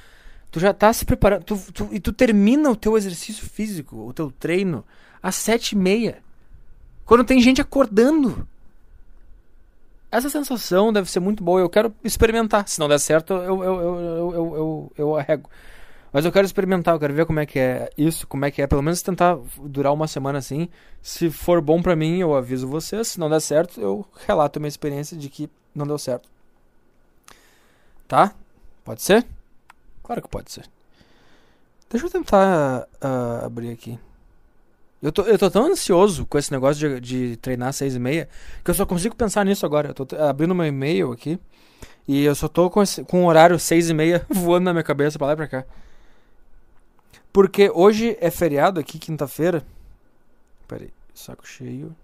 Tu 0.52 0.60
já 0.60 0.72
tá 0.72 0.92
se 0.92 1.04
preparando. 1.04 1.42
Tu, 1.42 1.72
tu, 1.72 1.88
e 1.90 1.98
tu 1.98 2.12
termina 2.12 2.70
o 2.70 2.76
teu 2.76 2.96
exercício 2.96 3.44
físico, 3.50 3.96
o 3.96 4.12
teu 4.12 4.30
treino, 4.30 4.84
às 5.20 5.34
sete 5.34 5.72
e 5.72 5.76
meia. 5.76 6.22
Quando 7.04 7.24
tem 7.24 7.40
gente 7.40 7.60
acordando. 7.60 8.46
Essa 10.10 10.30
sensação 10.30 10.92
deve 10.92 11.10
ser 11.10 11.20
muito 11.20 11.44
boa. 11.44 11.60
Eu 11.60 11.68
quero 11.68 11.94
experimentar. 12.02 12.66
Se 12.66 12.78
não 12.80 12.88
der 12.88 12.98
certo, 12.98 13.34
eu, 13.34 13.62
eu, 13.62 13.80
eu, 13.80 14.00
eu, 14.00 14.34
eu, 14.34 14.92
eu, 14.96 15.16
arrego. 15.16 15.50
Mas 16.10 16.24
eu 16.24 16.32
quero 16.32 16.46
experimentar, 16.46 16.94
eu 16.94 16.98
quero 16.98 17.12
ver 17.12 17.26
como 17.26 17.38
é 17.40 17.44
que 17.44 17.58
é 17.58 17.90
isso, 17.96 18.26
como 18.26 18.46
é 18.46 18.50
que 18.50 18.62
é, 18.62 18.66
pelo 18.66 18.82
menos 18.82 19.02
tentar 19.02 19.38
durar 19.58 19.92
uma 19.92 20.08
semana 20.08 20.38
assim. 20.38 20.68
Se 21.02 21.30
for 21.30 21.60
bom 21.60 21.82
para 21.82 21.94
mim, 21.94 22.18
eu 22.18 22.34
aviso 22.34 22.66
vocês. 22.66 23.08
Se 23.08 23.20
não 23.20 23.28
der 23.28 23.40
certo, 23.40 23.80
eu 23.80 24.06
relato 24.26 24.58
minha 24.58 24.68
experiência 24.68 25.16
de 25.16 25.28
que 25.28 25.50
não 25.74 25.86
deu 25.86 25.98
certo. 25.98 26.28
Tá? 28.06 28.32
Pode 28.84 29.02
ser? 29.02 29.26
Claro 30.02 30.22
que 30.22 30.28
pode 30.28 30.50
ser. 30.50 30.64
Deixa 31.90 32.06
eu 32.06 32.10
tentar 32.10 32.88
uh, 33.02 33.44
abrir 33.44 33.70
aqui. 33.70 33.98
Eu 35.00 35.12
tô, 35.12 35.22
eu 35.22 35.38
tô 35.38 35.48
tão 35.50 35.66
ansioso 35.66 36.26
com 36.26 36.36
esse 36.38 36.50
negócio 36.50 37.00
de, 37.00 37.28
de 37.28 37.36
treinar 37.36 37.72
seis 37.72 37.94
e 37.94 37.98
meia 38.00 38.28
que 38.64 38.70
eu 38.70 38.74
só 38.74 38.84
consigo 38.84 39.14
pensar 39.14 39.44
nisso 39.44 39.64
agora. 39.64 39.90
Eu 39.90 39.94
tô 39.94 40.16
abrindo 40.16 40.54
meu 40.54 40.66
e-mail 40.66 41.12
aqui 41.12 41.38
e 42.06 42.24
eu 42.24 42.34
só 42.34 42.48
tô 42.48 42.68
com, 42.68 42.82
esse, 42.82 43.04
com 43.04 43.24
o 43.24 43.26
horário 43.26 43.58
seis 43.58 43.88
e 43.88 43.94
meia 43.94 44.26
voando 44.28 44.64
na 44.64 44.72
minha 44.72 44.82
cabeça 44.82 45.16
pra 45.18 45.28
lá 45.28 45.34
e 45.34 45.36
pra 45.36 45.46
cá. 45.46 45.64
Porque 47.32 47.70
hoje 47.70 48.16
é 48.20 48.30
feriado 48.30 48.80
aqui, 48.80 48.98
quinta-feira. 48.98 49.64
Peraí, 50.66 50.90
saco 51.14 51.46
cheio. 51.46 51.94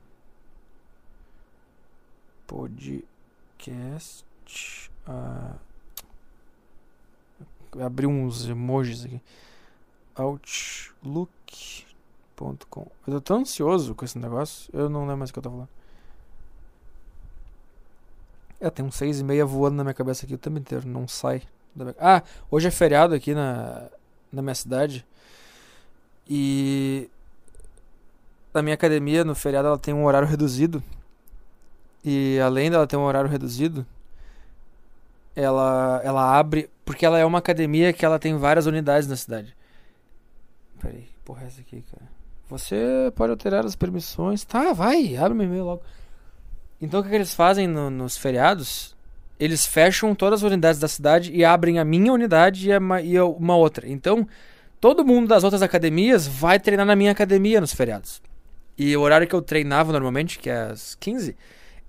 Podcast. 2.46 4.24
Ah, 5.06 5.56
abri 7.80 8.06
uns 8.06 8.48
emojis 8.48 9.04
aqui. 9.04 9.20
Outlook.com. 12.40 12.86
Eu 13.06 13.14
tô 13.14 13.20
tão 13.20 13.40
ansioso 13.40 13.94
com 13.94 14.04
esse 14.04 14.18
negócio, 14.18 14.68
eu 14.72 14.88
não 14.88 15.02
lembro 15.02 15.18
mais 15.18 15.30
o 15.30 15.32
que 15.32 15.38
eu 15.38 15.42
tô 15.42 15.50
falando. 15.50 15.68
É, 18.60 18.70
tem 18.70 18.84
um 18.84 18.90
seis 18.90 19.20
e 19.20 19.24
meia 19.24 19.44
voando 19.44 19.76
na 19.76 19.84
minha 19.84 19.94
cabeça 19.94 20.24
aqui 20.24 20.34
o 20.34 20.38
tempo 20.38 20.58
inteiro, 20.58 20.88
não 20.88 21.06
sai. 21.06 21.42
Ah, 21.98 22.22
hoje 22.50 22.68
é 22.68 22.70
feriado 22.70 23.14
aqui 23.14 23.34
na, 23.34 23.88
na 24.32 24.42
minha 24.42 24.54
cidade. 24.54 25.04
E 26.28 27.10
a 28.52 28.62
minha 28.62 28.74
academia 28.74 29.24
no 29.24 29.34
feriado 29.34 29.68
ela 29.68 29.78
tem 29.78 29.92
um 29.92 30.04
horário 30.04 30.26
reduzido. 30.26 30.82
E 32.04 32.38
além 32.40 32.70
dela 32.70 32.86
ter 32.86 32.96
um 32.96 33.02
horário 33.02 33.28
reduzido, 33.28 33.86
ela 35.34 36.00
ela 36.04 36.38
abre 36.38 36.70
porque 36.84 37.04
ela 37.04 37.18
é 37.18 37.24
uma 37.24 37.38
academia 37.38 37.92
que 37.92 38.04
ela 38.04 38.18
tem 38.18 38.36
várias 38.36 38.66
unidades 38.66 39.08
na 39.08 39.16
cidade. 39.16 39.54
Peraí, 40.80 41.02
que 41.02 41.18
porra 41.24 41.44
é 41.44 41.46
essa 41.46 41.60
aqui, 41.60 41.82
cara? 41.82 42.13
Você 42.58 43.12
pode 43.16 43.32
alterar 43.32 43.64
as 43.64 43.74
permissões. 43.74 44.44
Tá, 44.44 44.72
vai, 44.72 45.16
abre 45.16 45.34
meu 45.34 45.46
e-mail 45.46 45.64
logo. 45.64 45.82
Então 46.80 47.00
o 47.00 47.02
que, 47.02 47.08
que 47.08 47.14
eles 47.14 47.34
fazem 47.34 47.66
no, 47.66 47.90
nos 47.90 48.16
feriados? 48.16 48.94
Eles 49.40 49.66
fecham 49.66 50.14
todas 50.14 50.44
as 50.44 50.50
unidades 50.50 50.80
da 50.80 50.86
cidade 50.86 51.32
e 51.32 51.44
abrem 51.44 51.78
a 51.78 51.84
minha 51.84 52.12
unidade 52.12 52.68
e, 52.68 52.72
a, 52.72 52.78
e 53.02 53.18
uma 53.20 53.56
outra. 53.56 53.88
Então, 53.88 54.26
todo 54.80 55.04
mundo 55.04 55.26
das 55.26 55.42
outras 55.42 55.62
academias 55.62 56.26
vai 56.28 56.60
treinar 56.60 56.86
na 56.86 56.94
minha 56.94 57.10
academia 57.10 57.60
nos 57.60 57.74
feriados. 57.74 58.22
E 58.78 58.96
o 58.96 59.00
horário 59.00 59.26
que 59.26 59.34
eu 59.34 59.42
treinava 59.42 59.92
normalmente, 59.92 60.38
que 60.38 60.48
é 60.48 60.70
às 60.70 60.94
15, 60.94 61.36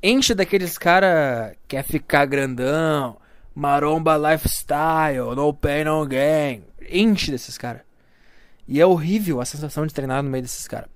enche 0.01 0.33
daqueles 0.33 0.77
cara 0.77 1.55
quer 1.67 1.83
ficar 1.83 2.25
grandão, 2.25 3.17
maromba 3.53 4.17
lifestyle, 4.17 5.35
no 5.35 5.53
pain 5.53 5.83
no 5.83 6.05
gain. 6.05 6.63
Enche 6.89 7.31
desses 7.31 7.57
caras. 7.57 7.84
E 8.67 8.81
é 8.81 8.85
horrível 8.85 9.39
a 9.39 9.45
sensação 9.45 9.85
de 9.85 9.93
treinar 9.93 10.23
no 10.23 10.29
meio 10.29 10.41
desses 10.41 10.67
caras. 10.67 10.89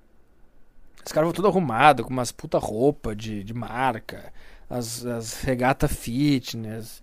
Os 1.04 1.12
caras 1.12 1.26
vão 1.26 1.34
tudo 1.34 1.48
arrumado, 1.48 2.04
com 2.04 2.10
umas 2.10 2.30
puta 2.32 2.58
roupa 2.58 3.14
de, 3.14 3.42
de 3.42 3.54
marca, 3.54 4.32
as, 4.68 5.04
as 5.06 5.40
regata 5.40 5.88
fitness. 5.88 7.02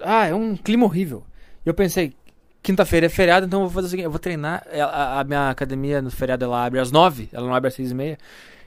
Ah, 0.00 0.26
é 0.26 0.34
um 0.34 0.56
clima 0.56 0.84
horrível. 0.84 1.24
E 1.64 1.68
eu 1.68 1.74
pensei, 1.74 2.14
Quinta-feira 2.62 3.06
é 3.06 3.08
feriado, 3.08 3.46
então 3.46 3.60
eu 3.60 3.66
vou 3.66 3.74
fazer 3.74 3.86
o 3.86 3.90
seguinte: 3.90 4.04
eu 4.04 4.10
vou 4.10 4.18
treinar. 4.18 4.66
É, 4.70 4.80
a, 4.82 5.20
a, 5.20 5.24
minha 5.24 5.48
academia 5.48 6.02
no 6.02 6.10
feriado 6.10 6.44
ela 6.44 6.64
abre 6.64 6.78
às 6.78 6.92
nove, 6.92 7.28
ela 7.32 7.46
não 7.46 7.54
abre 7.54 7.68
às 7.68 7.74
seis 7.74 7.90
e 7.90 7.94
meia. 7.94 8.18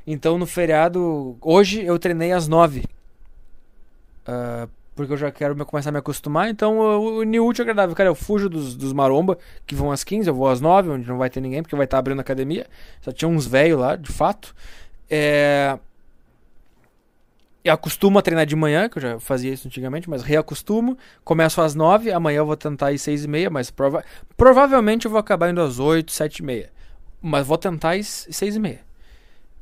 Então 0.05 0.37
no 0.37 0.47
feriado, 0.47 1.37
hoje 1.39 1.83
eu 1.83 1.97
treinei 1.99 2.31
às 2.31 2.47
nove. 2.47 2.85
Uh, 4.27 4.67
porque 4.95 5.13
eu 5.13 5.17
já 5.17 5.31
quero 5.31 5.55
me, 5.55 5.65
começar 5.65 5.89
a 5.89 5.91
me 5.91 5.99
acostumar. 5.99 6.49
Então 6.49 6.79
o 6.79 7.19
uni 7.19 7.39
útil 7.39 7.63
é 7.63 7.65
agradável. 7.65 7.95
Cara, 7.95 8.09
eu 8.09 8.15
fujo 8.15 8.49
dos, 8.49 8.75
dos 8.75 8.93
maromba, 8.93 9.37
que 9.65 9.75
vão 9.75 9.91
às 9.91 10.03
15, 10.03 10.27
eu 10.27 10.35
vou 10.35 10.47
às 10.47 10.61
9, 10.61 10.89
onde 10.89 11.07
não 11.07 11.17
vai 11.17 11.29
ter 11.29 11.41
ninguém, 11.41 11.61
porque 11.61 11.75
vai 11.75 11.85
estar 11.85 11.97
abrindo 11.97 12.19
a 12.19 12.21
academia. 12.21 12.67
Só 13.01 13.11
tinha 13.11 13.29
uns 13.29 13.45
velhos 13.47 13.79
lá, 13.79 13.95
de 13.95 14.11
fato. 14.11 14.55
É 15.09 15.77
eu 17.63 17.73
acostumo 17.73 18.19
a 18.19 18.21
treinar 18.21 18.45
de 18.45 18.55
manhã, 18.55 18.89
que 18.89 18.97
eu 18.97 19.01
já 19.01 19.19
fazia 19.19 19.53
isso 19.53 19.67
antigamente, 19.67 20.09
mas 20.09 20.21
reacostumo. 20.21 20.97
Começo 21.23 21.61
às 21.61 21.73
9, 21.73 22.11
amanhã 22.11 22.39
eu 22.39 22.45
vou 22.45 22.57
tentar 22.57 22.91
ir 22.91 22.99
6 22.99 23.23
e 23.23 23.27
meia, 23.27 23.49
mas 23.49 23.71
prova 23.71 24.03
provavelmente 24.35 25.05
eu 25.05 25.11
vou 25.11 25.19
acabar 25.19 25.49
indo 25.49 25.61
às 25.61 25.79
8, 25.79 26.11
7 26.11 26.39
e 26.39 26.43
meia. 26.43 26.69
Mas 27.21 27.47
vou 27.47 27.57
tentar 27.57 27.95
ir 27.95 28.03
6 28.03 28.57
e 28.57 28.59
meia. 28.59 28.81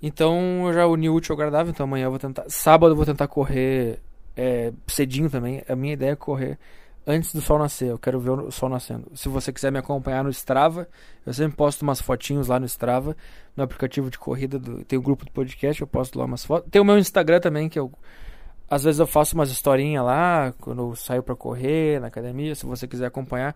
Então 0.02 0.66
eu 0.66 0.74
já 0.74 0.88
uni 0.88 1.10
o 1.10 1.14
útil 1.14 1.34
ao 1.34 1.40
agradável, 1.40 1.72
então 1.72 1.84
amanhã 1.84 2.06
eu 2.06 2.10
vou 2.10 2.20
tentar. 2.20 2.46
Sábado 2.50 2.94
eu 2.94 2.96
vou 2.96 3.06
tentar 3.06 3.28
correr 3.28 4.00
é, 4.42 4.74
cedinho 4.88 5.30
também. 5.30 5.64
A 5.70 5.76
minha 5.76 5.94
ideia 5.94 6.12
é 6.12 6.16
correr 6.16 6.58
antes 7.06 7.34
do 7.34 7.42
sol 7.42 7.60
nascer. 7.60 7.89
Eu 7.89 8.00
quero 8.00 8.20
ver 8.20 8.32
o 8.32 8.52
sol 8.52 8.70
nascendo. 8.70 9.12
Se 9.14 9.30
você 9.30 9.54
quiser 9.54 9.72
me 9.72 9.78
acompanhar 9.78 10.24
no 10.24 10.30
Strava, 10.32 10.88
eu 11.26 11.34
sempre 11.34 11.56
posto 11.56 11.84
umas 11.84 12.02
fotinhos 12.02 12.48
lá 12.48 12.60
no 12.60 12.66
Strava, 12.66 13.16
no 13.56 13.64
aplicativo 13.64 14.10
de 14.10 14.18
corrida 14.18 14.58
do, 14.58 14.84
tem 14.84 14.98
o 14.98 15.02
um 15.02 15.04
grupo 15.04 15.26
do 15.26 15.32
podcast, 15.32 15.80
eu 15.80 15.88
posto 15.88 16.18
lá 16.18 16.26
umas 16.26 16.44
fotos. 16.44 16.70
Tem 16.72 16.82
o 16.82 16.86
meu 16.86 16.98
Instagram 16.98 17.39
também 17.39 17.70
que 17.70 17.78
eu 17.78 17.92
às 18.70 18.86
vezes 18.86 19.00
eu 19.00 19.06
faço 19.06 19.36
umas 19.36 19.52
historinhas 19.52 20.06
lá 20.06 20.54
quando 20.62 20.82
eu 20.82 20.96
saio 20.96 21.22
para 21.22 21.36
correr 21.36 22.00
na 22.00 22.08
academia, 22.08 22.56
se 22.56 22.66
você 22.66 22.88
quiser 22.88 23.06
acompanhar. 23.06 23.54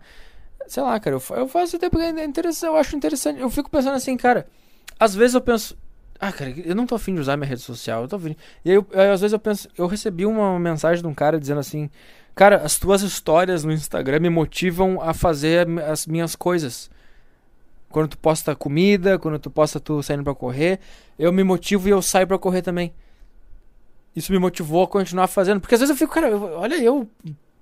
Sei 0.68 0.82
lá, 0.82 1.00
cara, 1.00 1.16
eu, 1.16 1.36
eu 1.36 1.48
faço 1.48 1.76
até 1.76 1.88
porque 1.88 2.04
é 2.04 2.24
interessante, 2.24 2.68
eu 2.68 2.76
acho 2.76 2.94
interessante. 2.94 3.40
Eu 3.40 3.48
fico 3.48 3.70
pensando 3.70 3.94
assim, 3.94 4.14
cara, 4.14 4.46
às 5.00 5.14
vezes 5.14 5.34
eu 5.34 5.40
penso, 5.40 5.74
ah, 6.20 6.32
cara, 6.32 6.50
eu 6.64 6.74
não 6.74 6.86
tô 6.86 6.94
afim 6.94 7.14
de 7.14 7.20
usar 7.20 7.36
minha 7.36 7.48
rede 7.48 7.60
social, 7.60 8.02
eu 8.02 8.08
tô 8.08 8.16
afim. 8.16 8.36
E 8.64 8.70
aí, 8.70 8.76
eu, 8.76 8.86
às 9.12 9.20
vezes 9.20 9.32
eu 9.32 9.38
penso, 9.38 9.68
eu 9.76 9.86
recebi 9.86 10.26
uma 10.26 10.58
mensagem 10.58 11.02
de 11.02 11.08
um 11.08 11.14
cara 11.14 11.38
dizendo 11.38 11.60
assim, 11.60 11.90
Cara, 12.36 12.56
as 12.58 12.78
tuas 12.78 13.00
histórias 13.00 13.64
no 13.64 13.72
Instagram 13.72 14.20
me 14.20 14.28
motivam 14.28 15.00
a 15.00 15.14
fazer 15.14 15.66
as 15.80 16.06
minhas 16.06 16.36
coisas. 16.36 16.90
Quando 17.88 18.10
tu 18.10 18.18
posta 18.18 18.54
comida, 18.54 19.18
quando 19.18 19.38
tu 19.38 19.50
posta 19.50 19.80
tu 19.80 20.02
saindo 20.02 20.22
para 20.22 20.34
correr, 20.34 20.78
eu 21.18 21.32
me 21.32 21.42
motivo 21.42 21.88
e 21.88 21.92
eu 21.92 22.02
saio 22.02 22.26
para 22.26 22.38
correr 22.38 22.60
também. 22.60 22.92
Isso 24.14 24.30
me 24.30 24.38
motivou 24.38 24.84
a 24.84 24.86
continuar 24.86 25.28
fazendo. 25.28 25.62
Porque 25.62 25.76
às 25.76 25.80
vezes 25.80 25.90
eu 25.90 25.96
fico, 25.96 26.12
cara, 26.12 26.36
olha 26.36 26.74
eu 26.74 27.08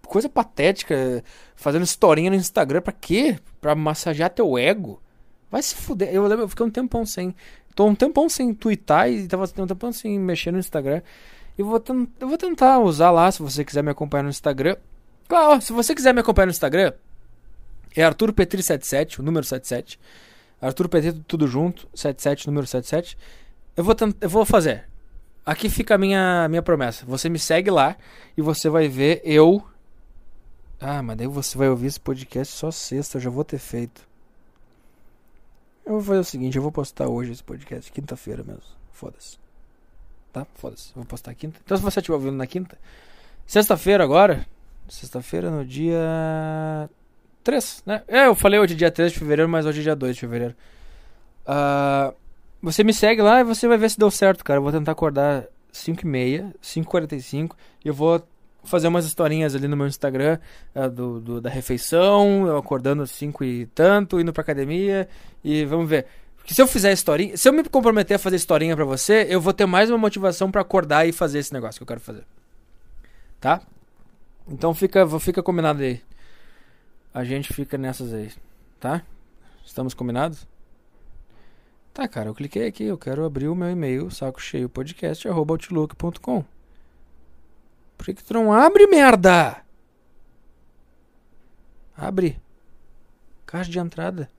coisa 0.09 0.29
patética, 0.29 1.23
fazendo 1.55 1.85
historinha 1.85 2.31
no 2.31 2.37
Instagram, 2.37 2.81
pra 2.81 2.93
quê? 2.93 3.39
Pra 3.61 3.77
massagear 3.77 4.31
teu 4.31 4.59
ego? 4.59 5.01
Vai 5.53 5.63
se 5.63 5.77
fuder. 5.77 6.13
Eu 6.13 6.27
lembro, 6.27 6.47
eu 6.47 6.49
fiquei 6.49 6.67
um 6.67 6.71
tempão 6.71 7.07
sem. 7.07 7.33
Tô 7.75 7.87
um 7.87 7.95
tempão 7.95 8.29
sem 8.29 8.55
twittar 8.55 9.11
e 9.11 9.27
tava 9.27 9.45
um 9.59 9.67
tempão 9.67 9.93
sem 9.93 10.19
mexer 10.19 10.53
no 10.53 10.59
Instagram. 10.59 11.03
Eu 11.57 11.67
vou, 11.67 11.83
eu 12.21 12.29
vou 12.29 12.39
tentar 12.39 12.79
usar 12.81 13.11
lá, 13.11 13.31
se 13.31 13.43
você 13.43 13.65
quiser 13.65 13.83
me 13.83 13.91
acompanhar 13.91 14.23
no 14.23 14.31
Instagram. 14.31 14.77
Claro, 15.29 15.61
se 15.61 15.73
você 15.73 15.95
quiser 15.95 16.13
me 16.13 16.21
acompanhar 16.21 16.47
no 16.47 16.53
Instagram, 16.53 16.93
é 17.97 18.03
Arthur 18.03 18.33
Petri77, 18.33 19.19
o 19.19 19.23
número 19.23 19.45
77. 19.45 19.99
Arthur 20.61 20.89
Petri, 20.89 21.13
tudo 21.27 21.47
junto, 21.47 21.89
77, 21.95 22.47
número 22.47 22.67
77. 22.67 23.17
Eu 23.77 23.85
vou, 23.85 23.95
eu 24.21 24.29
vou 24.29 24.45
fazer. 24.45 24.89
Aqui 25.45 25.69
fica 25.69 25.95
a 25.95 25.99
minha, 25.99 26.49
minha 26.49 26.63
promessa. 26.63 27.05
Você 27.07 27.29
me 27.29 27.39
segue 27.39 27.71
lá 27.71 27.97
e 28.37 28.41
você 28.41 28.69
vai 28.69 28.89
ver 28.89 29.21
eu. 29.25 29.63
Ah, 30.81 31.03
mas 31.03 31.17
daí 31.17 31.27
você 31.27 31.57
vai 31.57 31.69
ouvir 31.69 31.89
esse 31.89 32.01
podcast 32.01 32.55
só 32.57 32.71
sexta, 32.71 33.19
eu 33.19 33.23
já 33.23 33.31
vou 33.31 33.45
ter 33.45 33.59
feito. 33.59 34.03
Eu 35.85 35.93
vou 35.95 36.03
fazer 36.03 36.21
o 36.21 36.25
seguinte, 36.25 36.57
eu 36.57 36.63
vou 36.63 36.73
postar 36.73 37.09
hoje 37.09 37.33
esse 37.33 37.43
podcast, 37.43 37.93
quinta-feira 37.93 38.43
mesmo. 38.43 38.63
Foda-se. 38.93 39.39
Tá? 40.33 40.47
Foda-se. 40.55 40.93
Vou 40.95 41.05
postar 41.05 41.35
quinta. 41.35 41.61
Então 41.65 41.77
se 41.77 41.83
você 41.83 42.01
estiver 42.01 42.15
ouvindo 42.15 42.37
na 42.37 42.47
quinta. 42.47 42.79
Sexta-feira 43.47 44.03
agora. 44.03 44.47
Sexta-feira 44.89 45.51
no 45.51 45.65
dia 45.65 46.89
3, 47.43 47.83
né? 47.85 48.03
É, 48.09 48.27
eu 48.27 48.35
falei 48.35 48.59
hoje 48.59 48.75
dia 48.75 48.91
3 48.91 49.13
de 49.13 49.19
fevereiro, 49.19 49.49
mas 49.49 49.67
hoje 49.67 49.81
é 49.81 49.83
dia 49.83 49.97
2 49.97 50.15
de 50.15 50.21
fevereiro. 50.21 50.55
Uh, 51.47 52.15
você 52.63 52.83
me 52.83 52.95
segue 52.95 53.21
lá 53.21 53.41
e 53.41 53.45
você 53.45 53.69
vai 53.69 53.77
ver 53.77 53.91
se 53.91 53.99
deu 53.99 54.11
certo, 54.11 54.43
cara. 54.43 54.59
Eu 54.59 54.63
vou 54.63 54.73
tentar 54.73 54.93
acordar 54.93 55.45
5 55.71 56.03
e 56.03 56.07
meia, 56.07 56.55
5h45 56.63 57.55
e 57.85 57.89
eu 57.89 57.95
vou 57.95 58.23
fazer 58.65 58.89
umas 58.89 59.05
historinhas 59.05 59.55
ali 59.55 59.69
no 59.69 59.77
meu 59.77 59.87
Instagram 59.87 60.39
uh, 60.75 60.91
do, 60.91 61.21
do, 61.21 61.41
da 61.41 61.51
refeição, 61.51 62.47
eu 62.47 62.57
acordando 62.57 63.07
5 63.07 63.45
e 63.45 63.67
tanto, 63.67 64.21
indo 64.21 64.33
pra 64.33 64.43
academia 64.43 65.09
e 65.43 65.65
vamos 65.65 65.89
ver. 65.89 66.07
Porque 66.37 66.55
se 66.55 66.61
eu 66.61 66.67
fizer 66.67 66.93
historinha, 66.93 67.37
se 67.37 67.49
eu 67.49 67.53
me 67.53 67.65
comprometer 67.65 68.17
a 68.17 68.19
fazer 68.19 68.37
historinha 68.37 68.77
pra 68.77 68.85
você, 68.85 69.27
eu 69.31 69.41
vou 69.41 69.53
ter 69.53 69.65
mais 69.67 69.89
uma 69.89 69.97
motivação 69.99 70.51
para 70.51 70.61
acordar 70.61 71.09
e 71.09 71.13
fazer 71.13 71.39
esse 71.39 71.53
negócio 71.53 71.79
que 71.79 71.83
eu 71.83 71.87
quero 71.87 72.01
fazer. 72.01 72.25
Tá? 73.41 73.63
Então 74.47 74.75
fica, 74.75 75.09
fica 75.19 75.43
combinado 75.43 75.83
aí. 75.83 76.03
A 77.13 77.25
gente 77.25 77.53
fica 77.53 77.79
nessas 77.79 78.13
aí, 78.13 78.31
tá? 78.79 79.03
Estamos 79.65 79.95
combinados? 79.95 80.47
Tá, 81.95 82.09
cara, 82.09 82.29
eu 82.29 82.35
cliquei 82.35 82.67
aqui, 82.67 82.85
eu 82.85 82.99
quero 82.99 83.25
abrir 83.25 83.49
o 83.49 83.55
meu 83.55 83.71
e-mail, 83.71 84.11
saco 84.11 84.43
cheio 84.43 84.69
podcast, 84.69 85.27
arroba 85.29 85.55
outlook.com. 85.55 86.45
Por 87.97 88.07
que, 88.07 88.15
que 88.15 88.25
tu 88.25 88.35
não 88.35 88.53
abre, 88.53 88.87
merda? 88.87 89.65
Abre. 91.97 92.41
Caixa 93.47 93.71
de 93.71 93.79
entrada. 93.79 94.31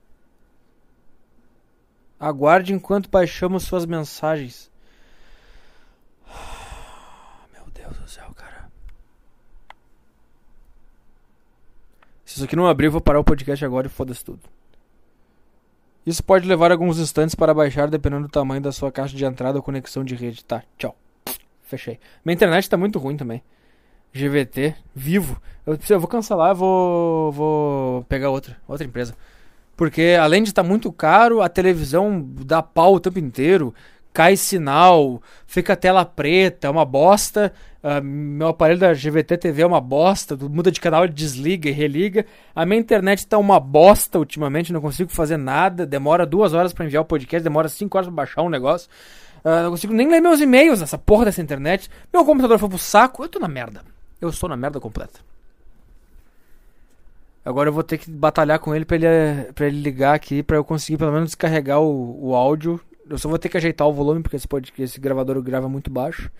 Aguarde 2.18 2.72
enquanto 2.72 3.10
baixamos 3.10 3.64
suas 3.64 3.84
mensagens. 3.86 4.70
Meu 7.52 7.66
Deus 7.72 7.96
do 7.98 8.08
céu, 8.08 8.30
cara. 8.34 8.70
Se 12.24 12.36
isso 12.36 12.44
aqui 12.44 12.56
não 12.56 12.66
abrir, 12.66 12.86
eu 12.86 12.92
vou 12.92 13.00
parar 13.00 13.20
o 13.20 13.24
podcast 13.24 13.64
agora 13.64 13.86
e 13.86 13.90
foda-se 13.90 14.24
tudo. 14.24 14.40
Isso 16.06 16.22
pode 16.22 16.46
levar 16.46 16.70
alguns 16.70 16.98
instantes 16.98 17.34
para 17.34 17.52
baixar, 17.52 17.88
dependendo 17.88 18.28
do 18.28 18.30
tamanho 18.30 18.62
da 18.62 18.70
sua 18.70 18.92
caixa 18.92 19.16
de 19.16 19.24
entrada 19.24 19.58
ou 19.58 19.62
conexão 19.62 20.04
de 20.04 20.14
rede. 20.14 20.44
Tá, 20.44 20.62
tchau. 20.78 20.96
Fechei. 21.66 21.98
Minha 22.24 22.34
internet 22.34 22.70
tá 22.70 22.76
muito 22.76 22.98
ruim 22.98 23.16
também. 23.16 23.42
GVT, 24.14 24.74
vivo. 24.94 25.40
Eu, 25.66 25.78
eu 25.90 26.00
vou 26.00 26.08
cancelar, 26.08 26.54
vou, 26.54 27.30
vou 27.32 28.04
pegar 28.04 28.30
outra, 28.30 28.56
outra 28.66 28.86
empresa. 28.86 29.14
Porque 29.76 30.16
além 30.18 30.42
de 30.42 30.48
estar 30.48 30.62
tá 30.62 30.68
muito 30.68 30.90
caro, 30.90 31.42
a 31.42 31.48
televisão 31.48 32.24
dá 32.44 32.62
pau 32.62 32.94
o 32.94 33.00
tempo 33.00 33.18
inteiro 33.18 33.74
cai 34.16 34.34
sinal, 34.34 35.20
fica 35.46 35.74
a 35.74 35.76
tela 35.76 36.02
preta, 36.02 36.68
é 36.68 36.70
uma 36.70 36.86
bosta. 36.86 37.52
Uh, 37.84 38.02
meu 38.02 38.48
aparelho 38.48 38.80
da 38.80 38.94
GVT 38.94 39.36
TV 39.36 39.60
é 39.60 39.66
uma 39.66 39.78
bosta, 39.78 40.34
muda 40.34 40.70
de 40.70 40.80
canal, 40.80 41.04
ele 41.04 41.12
desliga 41.12 41.68
e 41.68 41.72
religa. 41.72 42.24
A 42.54 42.64
minha 42.64 42.80
internet 42.80 43.26
tá 43.26 43.36
uma 43.36 43.60
bosta 43.60 44.18
ultimamente, 44.18 44.72
não 44.72 44.80
consigo 44.80 45.10
fazer 45.12 45.36
nada. 45.36 45.84
Demora 45.84 46.24
duas 46.24 46.54
horas 46.54 46.72
para 46.72 46.86
enviar 46.86 47.02
o 47.02 47.04
podcast, 47.04 47.44
demora 47.44 47.68
cinco 47.68 47.98
horas 47.98 48.06
para 48.08 48.16
baixar 48.16 48.40
um 48.40 48.48
negócio. 48.48 48.88
Uh, 49.46 49.62
não 49.62 49.70
consigo 49.70 49.92
nem 49.92 50.08
ler 50.08 50.20
meus 50.20 50.40
e-mails 50.40 50.80
nessa 50.80 50.98
porra 50.98 51.26
dessa 51.26 51.40
internet. 51.40 51.88
Meu 52.12 52.24
computador 52.24 52.58
foi 52.58 52.68
pro 52.68 52.78
saco, 52.78 53.22
eu 53.22 53.28
tô 53.28 53.38
na 53.38 53.46
merda. 53.46 53.82
Eu 54.20 54.28
estou 54.28 54.48
na 54.48 54.56
merda 54.56 54.80
completa. 54.80 55.20
Agora 57.44 57.68
eu 57.68 57.72
vou 57.72 57.84
ter 57.84 57.98
que 57.98 58.10
batalhar 58.10 58.58
com 58.58 58.74
ele 58.74 58.84
pra 58.84 58.96
ele, 58.96 59.52
pra 59.52 59.66
ele 59.66 59.80
ligar 59.80 60.14
aqui, 60.14 60.42
pra 60.42 60.56
eu 60.56 60.64
conseguir 60.64 60.98
pelo 60.98 61.12
menos 61.12 61.28
descarregar 61.28 61.80
o, 61.80 62.26
o 62.28 62.34
áudio 62.34 62.80
eu 63.08 63.18
só 63.18 63.28
vou 63.28 63.38
ter 63.38 63.48
que 63.48 63.56
ajeitar 63.56 63.86
o 63.86 63.92
volume, 63.92 64.22
porque 64.22 64.36
esse, 64.36 64.48
podcast, 64.48 64.82
esse 64.82 65.00
gravador 65.00 65.40
grava 65.40 65.68
muito 65.68 65.90
baixo. 65.90 66.30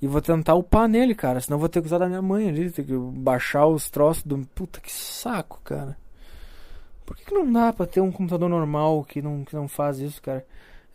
E 0.00 0.06
vou 0.06 0.20
tentar 0.20 0.54
upar 0.54 0.86
nele, 0.88 1.14
cara. 1.14 1.40
Senão 1.40 1.58
vou 1.58 1.68
ter 1.68 1.80
que 1.80 1.86
usar 1.86 1.98
da 1.98 2.06
minha 2.06 2.20
mãe 2.20 2.48
ali. 2.48 2.70
Ter 2.70 2.84
que 2.84 2.92
baixar 2.94 3.66
os 3.66 3.88
troços 3.88 4.22
do. 4.22 4.38
Puta 4.54 4.78
que 4.78 4.92
saco, 4.92 5.58
cara. 5.64 5.96
Por 7.06 7.16
que, 7.16 7.24
que 7.24 7.32
não 7.32 7.50
dá 7.50 7.72
pra 7.72 7.86
ter 7.86 8.00
um 8.00 8.12
computador 8.12 8.48
normal 8.48 9.04
que 9.04 9.22
não, 9.22 9.44
que 9.44 9.54
não 9.54 9.68
faz 9.68 9.98
isso, 9.98 10.20
cara? 10.20 10.44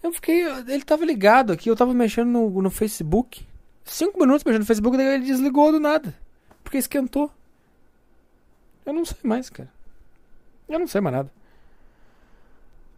Eu 0.04 0.12
fiquei. 0.12 0.44
Ele 0.44 0.84
tava 0.84 1.06
ligado 1.06 1.54
aqui, 1.54 1.70
eu 1.70 1.76
tava 1.76 1.94
mexendo 1.94 2.30
no, 2.30 2.62
no 2.62 2.70
Facebook. 2.70 3.46
Cinco 3.84 4.20
minutos 4.20 4.44
mexendo 4.44 4.62
no 4.62 4.68
Facebook, 4.68 4.98
daí 4.98 5.16
ele 5.16 5.26
desligou 5.26 5.72
do 5.72 5.80
nada. 5.80 6.14
Porque 6.64 6.78
esquentou. 6.78 7.32
Eu 8.86 8.94
não 8.94 9.06
sei 9.06 9.18
mais, 9.24 9.50
cara. 9.50 9.70
Eu 10.68 10.80
não 10.80 10.88
sei 10.88 11.02
mais 11.02 11.16
nada. 11.16 11.32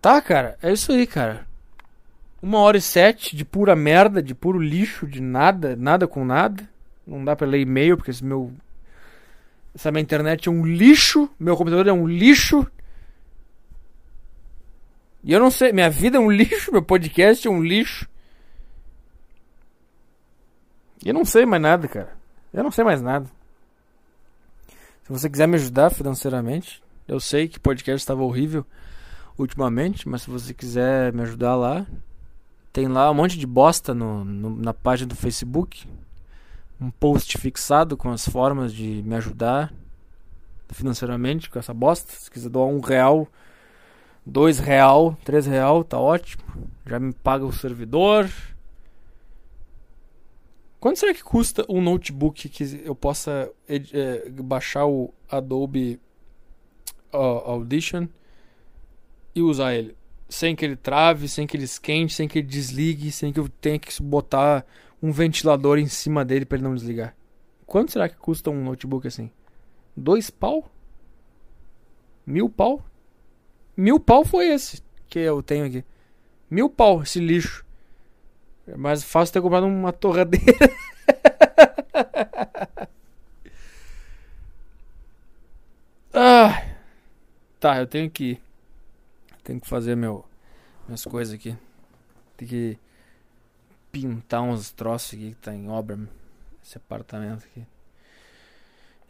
Tá, 0.02 0.22
cara. 0.22 0.58
É 0.62 0.72
isso 0.72 0.92
aí, 0.92 1.08
cara. 1.08 1.48
Uma 2.42 2.60
hora 2.60 2.78
e 2.78 2.82
sete 2.82 3.36
de 3.36 3.46
pura 3.46 3.76
merda, 3.76 4.22
de 4.22 4.36
puro 4.36 4.60
lixo, 4.60 5.08
de 5.08 5.22
nada, 5.22 5.76
nada 5.76 6.08
com 6.08 6.26
nada. 6.26 6.70
Não 7.08 7.24
dá 7.24 7.36
pra 7.36 7.48
ler 7.48 7.62
e-mail, 7.62 7.98
porque 7.98 8.12
esse 8.12 8.24
meu. 8.24 8.52
Essa 9.74 9.92
minha 9.92 10.02
internet 10.02 10.48
é 10.48 10.52
um 10.52 10.66
lixo. 10.66 11.30
Meu 11.40 11.58
computador 11.58 11.88
é 11.88 11.94
um 11.94 12.08
lixo. 12.08 12.68
E 15.24 15.32
eu 15.32 15.40
não 15.40 15.50
sei, 15.50 15.72
minha 15.72 15.90
vida 15.90 16.18
é 16.18 16.20
um 16.20 16.30
lixo, 16.30 16.72
meu 16.72 16.82
podcast 16.82 17.48
é 17.48 17.50
um 17.50 17.64
lixo. 17.64 18.10
Eu 21.06 21.14
não 21.14 21.24
sei 21.24 21.46
mais 21.46 21.62
nada, 21.62 21.88
cara. 21.88 22.18
Eu 22.54 22.64
não 22.64 22.72
sei 22.72 22.84
mais 22.84 23.02
nada. 23.02 23.30
Se 25.04 25.10
você 25.10 25.30
quiser 25.30 25.48
me 25.48 25.56
ajudar 25.56 25.90
financeiramente, 25.90 26.84
eu 27.08 27.20
sei 27.20 27.48
que 27.48 27.60
podcast 27.60 28.02
estava 28.02 28.24
horrível 28.24 28.66
ultimamente, 29.38 30.08
mas 30.08 30.24
se 30.24 30.30
você 30.30 30.54
quiser 30.54 31.12
me 31.14 31.22
ajudar 31.24 31.56
lá, 31.56 31.86
tem 32.72 32.88
lá 32.88 33.10
um 33.10 33.14
monte 33.14 33.38
de 33.38 33.48
bosta 33.48 33.94
no, 33.94 34.24
no, 34.26 34.56
na 34.56 34.74
página 34.74 35.10
do 35.10 35.16
Facebook. 35.16 35.88
Um 36.80 36.90
post 36.90 37.38
fixado 37.38 37.96
com 37.96 38.12
as 38.12 38.28
formas 38.28 38.74
de 38.74 39.02
me 39.04 39.16
ajudar 39.16 39.74
financeiramente 40.70 41.50
com 41.50 41.60
essa 41.60 41.74
bosta. 41.74 42.12
Se 42.12 42.32
quiser 42.32 42.50
doar 42.50 42.68
um 42.68 42.80
real, 42.80 43.28
dois 44.26 44.60
real, 44.60 45.18
três 45.24 45.46
real, 45.46 45.84
tá 45.84 46.00
ótimo. 46.00 46.44
Já 46.86 47.00
me 47.00 47.14
paga 47.14 47.46
o 47.46 47.52
servidor. 47.54 48.30
Quanto 50.80 51.00
será 51.00 51.14
que 51.14 51.24
custa 51.24 51.66
um 51.70 51.82
notebook 51.82 52.50
que 52.50 52.82
eu 52.84 52.94
possa 52.94 53.50
é, 53.68 54.30
baixar 54.30 54.86
o 54.86 55.14
Adobe 55.30 56.00
uh, 57.14 57.18
Audition 57.18 58.08
e 59.34 59.42
usar 59.42 59.74
ele? 59.74 59.96
sem 60.34 60.56
que 60.56 60.66
ele 60.66 60.76
trave, 60.76 61.30
sem 61.30 61.46
que 61.46 61.56
ele 61.56 61.64
esquente, 61.64 62.14
sem 62.14 62.28
que 62.28 62.40
ele 62.40 62.48
desligue, 62.48 63.12
sem 63.12 63.32
que 63.32 63.40
eu 63.40 63.48
tenha 63.48 63.78
que 63.78 64.02
botar 64.02 64.66
um 65.02 65.12
ventilador 65.12 65.78
em 65.78 65.88
cima 65.88 66.26
dele 66.26 66.44
para 66.44 66.58
ele 66.58 66.64
não 66.64 66.74
desligar. 66.74 67.16
Quanto 67.68 67.92
será 67.92 68.10
que 68.10 68.16
custa 68.18 68.50
um 68.50 68.64
notebook 68.64 69.08
assim? 69.08 69.30
Dois 69.96 70.32
pau? 70.32 70.72
Mil 72.26 72.50
pau? 72.50 72.84
Mil 73.76 74.00
pau 74.00 74.24
foi 74.24 74.48
esse 74.48 74.82
que 75.10 75.20
eu 75.20 75.44
tenho 75.44 75.66
aqui. 75.66 75.84
Mil 76.50 76.70
pau 76.70 77.04
esse 77.04 77.20
lixo. 77.20 77.66
É 78.68 78.78
mais 78.78 79.04
fácil 79.04 79.34
ter 79.34 79.42
comprado 79.42 79.66
uma 79.66 79.92
torradeira. 79.92 80.46
ah, 86.14 86.64
tá, 87.60 87.78
eu 87.78 87.88
tenho 87.88 88.10
que. 88.10 88.40
Tenho 89.44 89.60
que 89.60 89.68
fazer 89.68 89.96
meu, 89.96 90.24
minhas 90.88 91.04
coisas 91.04 91.34
aqui. 91.34 91.58
Tem 92.38 92.48
que 92.48 92.78
pintar 93.92 94.42
uns 94.42 94.72
troços 94.72 95.14
aqui 95.14 95.32
que 95.32 95.42
tá 95.42 95.54
em 95.54 95.70
obra. 95.70 96.00
Esse 96.64 96.78
apartamento 96.78 97.46
aqui. 97.46 97.66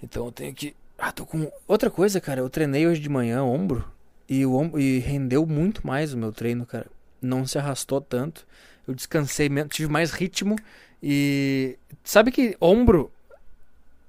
Então 0.02 0.26
eu 0.26 0.32
tenho 0.32 0.54
que. 0.56 0.76
Ah, 0.98 1.12
tô 1.12 1.26
com. 1.26 1.52
Outra 1.68 1.92
coisa, 1.92 2.20
cara. 2.20 2.42
Eu 2.42 2.50
treinei 2.50 2.88
hoje 2.88 3.00
de 3.00 3.10
manhã 3.10 3.44
ombro. 3.44 3.93
E, 4.28 4.46
o 4.46 4.78
e 4.80 5.00
rendeu 5.00 5.46
muito 5.46 5.86
mais 5.86 6.14
o 6.14 6.18
meu 6.18 6.32
treino, 6.32 6.66
cara. 6.66 6.88
Não 7.22 7.46
se 7.46 7.58
arrastou 7.58 8.02
tanto. 8.02 8.46
Eu 8.88 8.94
descansei 8.94 9.50
tive 9.70 9.92
mais 9.92 10.12
ritmo. 10.12 10.56
E. 11.02 11.78
Sabe 12.04 12.32
que 12.32 12.56
ombro. 12.60 13.12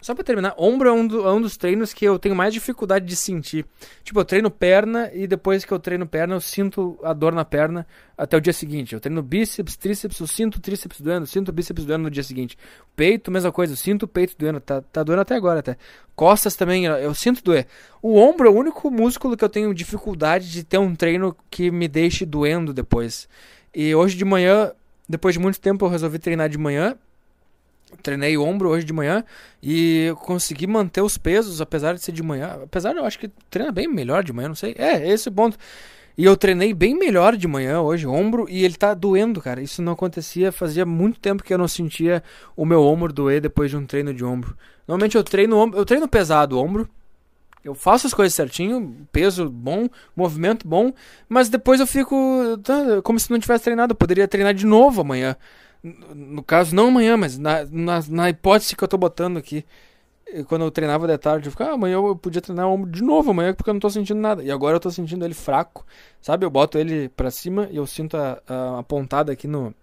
Só 0.05 0.15
pra 0.15 0.23
terminar, 0.23 0.55
ombro 0.59 0.87
é 0.87 0.93
um, 0.93 1.07
do, 1.07 1.27
é 1.27 1.33
um, 1.33 1.41
dos 1.41 1.57
treinos 1.57 1.95
que 1.95 2.05
eu 2.05 2.19
tenho 2.19 2.37
mais 2.37 2.53
dificuldade 2.53 3.07
de 3.07 3.17
sentir. 3.17 3.65
Tipo, 4.03 4.21
eu 4.21 4.25
treino 4.27 4.51
perna 4.51 5.11
e 5.15 5.27
depois 5.27 5.65
que 5.65 5.73
eu 5.73 5.79
treino 5.79 6.07
perna, 6.07 6.35
eu 6.35 6.43
sinto 6.43 6.99
a 7.03 7.15
dor 7.15 7.33
na 7.33 7.43
perna 7.43 7.87
até 8.15 8.37
o 8.37 8.41
dia 8.41 8.53
seguinte. 8.53 8.93
Eu 8.93 9.01
treino 9.01 9.23
bíceps, 9.23 9.79
tríceps, 9.79 10.21
eu 10.21 10.27
sinto 10.27 10.61
tríceps 10.61 11.01
doendo, 11.01 11.27
sinto 11.27 11.51
bíceps 11.51 11.87
doendo 11.87 12.03
no 12.03 12.11
dia 12.11 12.23
seguinte. 12.23 12.59
Peito, 12.95 13.31
mesma 13.31 13.51
coisa, 13.51 13.73
eu 13.73 13.79
sinto 13.79 14.03
o 14.03 14.07
peito 14.07 14.37
doendo, 14.37 14.61
tá, 14.61 14.83
tá 14.83 15.03
doendo 15.03 15.23
até 15.23 15.37
agora 15.37 15.61
até. 15.61 15.79
Costas 16.15 16.55
também, 16.55 16.85
eu, 16.85 16.97
eu 16.97 17.15
sinto 17.15 17.43
doer. 17.43 17.67
O 18.03 18.19
ombro 18.19 18.47
é 18.47 18.51
o 18.51 18.55
único 18.55 18.91
músculo 18.91 19.39
que 19.39 19.45
eu 19.45 19.49
tenho 19.49 19.73
dificuldade 19.73 20.53
de 20.53 20.65
ter 20.65 20.77
um 20.77 20.95
treino 20.95 21.35
que 21.49 21.71
me 21.71 21.89
deixe 21.89 22.27
doendo 22.27 22.75
depois. 22.75 23.27
E 23.75 23.95
hoje 23.95 24.19
de 24.19 24.25
manhã, 24.27 24.71
depois 25.09 25.35
de 25.35 25.41
muito 25.41 25.59
tempo, 25.59 25.87
eu 25.87 25.89
resolvi 25.89 26.19
treinar 26.19 26.51
de 26.51 26.59
manhã 26.59 26.95
treinei 28.03 28.37
ombro 28.37 28.69
hoje 28.69 28.85
de 28.85 28.93
manhã 28.93 29.25
e 29.63 30.13
consegui 30.21 30.67
manter 30.67 31.03
os 31.03 31.17
pesos, 31.17 31.61
apesar 31.61 31.95
de 31.95 32.01
ser 32.01 32.13
de 32.13 32.23
manhã. 32.23 32.59
Apesar, 32.63 32.95
eu 32.97 33.05
acho 33.05 33.19
que 33.19 33.29
treina 33.51 33.73
bem 33.73 33.89
melhor 33.89 34.23
de 34.23 34.33
manhã, 34.33 34.49
não 34.49 34.55
sei. 34.55 34.75
É, 34.79 35.09
esse 35.09 35.29
é 35.29 35.31
o 35.31 35.35
ponto. 35.35 35.59
E 36.17 36.25
eu 36.25 36.37
treinei 36.37 36.73
bem 36.73 36.97
melhor 36.97 37.37
de 37.37 37.49
manhã 37.49 37.81
hoje, 37.81 38.07
ombro, 38.07 38.47
e 38.49 38.65
ele 38.65 38.75
tá 38.75 38.95
doendo, 38.95 39.41
cara. 39.41 39.61
Isso 39.61 39.83
não 39.83 39.93
acontecia, 39.95 40.53
fazia 40.53 40.87
muito 40.87 41.19
tempo 41.19 41.43
que 41.43 41.53
eu 41.53 41.59
não 41.59 41.67
sentia 41.67 42.23
o 42.57 42.65
meu 42.65 42.83
ombro 42.83 43.13
doer 43.13 43.41
depois 43.41 43.71
de 43.71 43.77
um 43.77 43.85
treino 43.85 44.15
de 44.15 44.25
ombro. 44.25 44.57
Normalmente 44.87 45.17
eu 45.17 45.25
treino 45.25 45.73
eu 45.75 45.85
treino 45.85 46.07
pesado 46.07 46.59
ombro. 46.59 46.89
Eu 47.65 47.75
faço 47.75 48.07
as 48.07 48.13
coisas 48.13 48.35
certinho, 48.35 49.07
peso 49.11 49.49
bom, 49.49 49.89
movimento 50.15 50.69
bom, 50.69 50.93
mas 51.27 51.49
depois 51.49 51.81
eu 51.81 51.87
fico 51.87 52.59
tá, 52.63 53.01
como 53.03 53.19
se 53.19 53.31
não 53.31 53.39
tivesse 53.39 53.65
treinado. 53.65 53.93
Eu 53.93 53.97
poderia 53.97 54.29
treinar 54.29 54.53
de 54.53 54.67
novo 54.67 55.01
amanhã 55.01 55.35
no 55.85 56.43
caso, 56.43 56.75
não 56.75 56.89
amanhã, 56.89 57.17
mas 57.17 57.37
na, 57.37 57.65
na, 57.67 58.01
na, 58.09 58.31
hipótese 58.31 58.75
que 58.75 58.83
eu 58.83 58.89
tô 58.89 58.97
botando 58.97 59.37
aqui, 59.37 59.67
quando 60.49 60.63
eu 60.63 60.71
treinava 60.71 61.07
de 61.07 61.19
tarde, 61.19 61.47
eu 61.47 61.53
ficava, 61.53 61.73
ah, 61.73 61.75
amanhã 61.75 61.97
eu 61.97 62.17
podia 62.17 62.41
treinar 62.41 62.67
o 62.67 62.73
ombro 62.73 62.91
de 62.91 63.03
novo 63.03 63.31
amanhã, 63.31 63.53
porque 63.53 63.69
eu 63.69 63.75
não 63.75 63.81
tô 63.81 63.91
sentindo 63.91 64.19
nada. 64.19 64.43
E 64.43 64.51
agora 64.51 64.77
eu 64.77 64.81
tô 64.81 64.91
sentindo 64.91 65.25
ele 65.25 65.35
fraco, 65.35 65.85
sabe? 66.23 66.47
Eu 66.47 66.51
boto 66.51 66.79
ele 66.79 67.11
pra 67.11 67.31
cima 67.31 67.69
e 67.71 67.77
eu 67.77 67.87
sinto 67.87 68.17
a, 68.17 68.43
a, 68.49 68.79
a 68.79 68.83
pontada 68.83 69.31
aqui 69.31 69.47
no. 69.47 69.75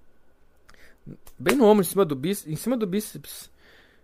Bem 1.37 1.55
no 1.55 1.65
ombro, 1.65 1.83
em 1.83 1.87
cima 1.87 2.03
do 2.03 2.15
bíceps, 2.15 2.51
em 2.51 2.55
cima 2.55 2.75
do 2.75 2.87
bíceps, 2.87 3.49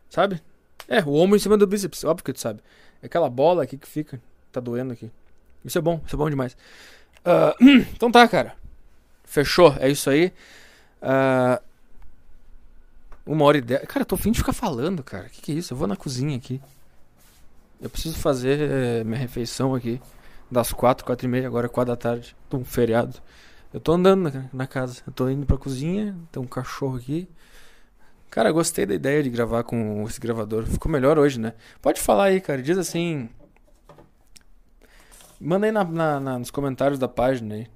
sabe? 0.10 0.42
É, 0.88 1.04
o 1.04 1.14
ombro 1.16 1.36
em 1.36 1.40
cima 1.40 1.58
do 1.58 1.66
bíceps, 1.66 2.04
óbvio 2.04 2.24
que 2.24 2.34
tu 2.34 2.40
sabe. 2.40 2.62
É 3.02 3.08
aquela 3.08 3.30
bola 3.30 3.64
aqui 3.64 3.78
que 3.78 3.88
fica, 3.88 4.22
tá 4.52 4.60
doendo 4.60 4.94
aqui. 4.94 5.12
Isso 5.66 5.78
é 5.78 5.82
bom, 5.82 6.00
isso 6.06 6.16
é 6.16 6.18
bom 6.18 6.30
demais. 6.30 6.56
Uh, 7.26 7.82
então 7.94 8.12
tá, 8.12 8.28
cara. 8.28 8.56
Fechou, 9.24 9.76
é 9.80 9.90
isso 9.90 10.10
aí. 10.10 10.32
Uh, 11.02 11.62
uma 13.28 13.46
hora 13.46 13.58
e 13.58 13.62
dez. 13.62 13.82
Cara, 13.88 14.02
eu 14.02 14.06
tô 14.06 14.18
fim 14.18 14.32
de 14.32 14.40
ficar 14.40 14.54
falando, 14.54 15.04
cara. 15.04 15.30
Que 15.30 15.42
que 15.42 15.52
é 15.52 15.56
isso? 15.56 15.74
Eu 15.74 15.78
vou 15.78 15.88
na 15.88 15.96
cozinha 15.96 16.36
aqui. 16.36 16.62
Eu 17.82 17.90
preciso 17.90 18.18
fazer 18.18 18.60
é, 18.60 19.04
minha 19.04 19.20
refeição 19.20 19.76
aqui. 19.76 20.02
Das 20.50 20.72
quatro, 20.72 21.06
quatro 21.06 21.28
e 21.28 21.30
meia, 21.30 21.46
agora 21.46 21.68
é 21.68 21.70
quatro 21.70 21.94
da 21.94 21.98
tarde. 21.98 22.36
Tô 22.50 22.58
um 22.58 22.66
feriado. 22.66 23.20
Eu 23.74 23.80
tô 23.80 23.92
andando 23.92 24.32
na, 24.32 24.46
na, 24.52 24.68
casa. 24.68 25.02
Eu 25.06 25.14
tô 25.14 25.30
indo 25.30 25.46
pra 25.46 25.58
cozinha. 25.58 26.16
Tem 26.32 26.42
um 26.42 26.48
cachorro 26.48 26.98
aqui. 26.98 27.28
Cara, 28.30 28.52
gostei 28.52 28.86
da 28.86 28.94
ideia 28.94 29.22
de 29.22 29.30
gravar 29.30 29.64
com 29.64 30.04
esse 30.08 30.20
gravador. 30.20 30.66
Ficou 30.66 30.92
melhor 30.92 31.20
hoje, 31.20 31.40
né? 31.40 31.54
Pode 31.82 32.00
falar 32.00 32.26
aí, 32.26 32.42
cara. 32.42 32.62
Diz 32.62 32.78
assim. 32.78 33.30
Manda 35.40 35.66
aí 35.66 35.72
na, 35.72 35.84
na, 35.84 36.20
na, 36.20 36.40
nos 36.40 36.50
comentários 36.50 36.98
da 36.98 37.08
página 37.08 37.56
aí 37.56 37.68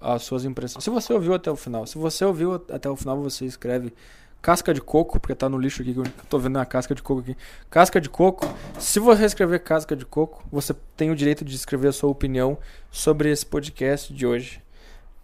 as 0.00 0.22
suas 0.22 0.44
impressões. 0.44 0.82
Se 0.82 0.90
você 0.90 1.12
ouviu 1.12 1.34
até 1.34 1.50
o 1.50 1.56
final. 1.56 1.86
Se 1.86 1.98
você 1.98 2.24
ouviu 2.24 2.54
até 2.54 2.88
o 2.88 2.96
final, 2.96 3.20
você 3.20 3.44
escreve 3.44 3.92
casca 4.40 4.72
de 4.72 4.80
coco, 4.80 5.20
porque 5.20 5.34
tá 5.34 5.48
no 5.48 5.58
lixo 5.58 5.82
aqui, 5.82 5.92
que 5.92 6.00
eu 6.00 6.04
tô 6.28 6.38
vendo 6.38 6.58
a 6.58 6.64
casca 6.64 6.94
de 6.94 7.02
coco 7.02 7.20
aqui. 7.20 7.36
Casca 7.68 8.00
de 8.00 8.08
coco. 8.08 8.46
Se 8.78 8.98
você 8.98 9.24
escrever 9.24 9.60
casca 9.60 9.94
de 9.94 10.06
coco, 10.06 10.42
você 10.50 10.74
tem 10.96 11.10
o 11.10 11.16
direito 11.16 11.44
de 11.44 11.54
escrever 11.54 11.88
a 11.88 11.92
sua 11.92 12.10
opinião 12.10 12.58
sobre 12.90 13.30
esse 13.30 13.44
podcast 13.44 14.12
de 14.12 14.26
hoje. 14.26 14.62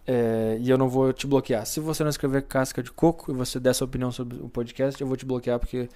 É, 0.05 0.57
e 0.61 0.69
eu 0.69 0.77
não 0.77 0.87
vou 0.87 1.11
te 1.11 1.27
bloquear. 1.27 1.65
Se 1.65 1.79
você 1.79 2.03
não 2.03 2.09
escrever 2.09 2.43
casca 2.43 2.81
de 2.81 2.91
coco 2.91 3.31
e 3.31 3.33
você 3.33 3.59
der 3.59 3.73
sua 3.73 3.85
opinião 3.85 4.11
sobre 4.11 4.37
o 4.37 4.47
podcast, 4.47 4.99
eu 5.01 5.07
vou 5.07 5.17
te 5.17 5.25
bloquear 5.25 5.59
porque 5.59 5.89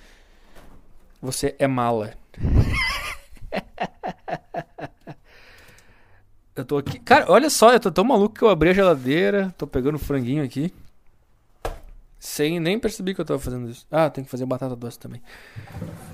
você 1.22 1.56
é 1.60 1.68
mala. 1.68 2.14
eu 6.56 6.66
tô 6.66 6.78
aqui. 6.78 7.00
Cara, 7.00 7.32
olha 7.32 7.50
só, 7.50 7.72
eu 7.72 7.80
tô 7.80 7.92
tão 7.92 8.04
maluco 8.04 8.36
que 8.36 8.44
eu 8.44 8.50
abri 8.50 8.72
a 8.72 8.74
geladeira, 8.74 9.54
tô 9.58 9.66
pegando 9.66 9.98
franguinho 9.98 10.44
aqui. 10.44 10.74
Sem 12.24 12.60
nem 12.60 12.78
perceber 12.78 13.16
que 13.16 13.22
eu 13.22 13.26
tava 13.26 13.40
fazendo 13.40 13.68
isso. 13.68 13.88
Ah, 13.90 14.08
tem 14.08 14.24
que 14.24 14.30
fazer 14.30 14.46
batata 14.46 14.76
doce 14.76 15.00
também. 15.00 15.24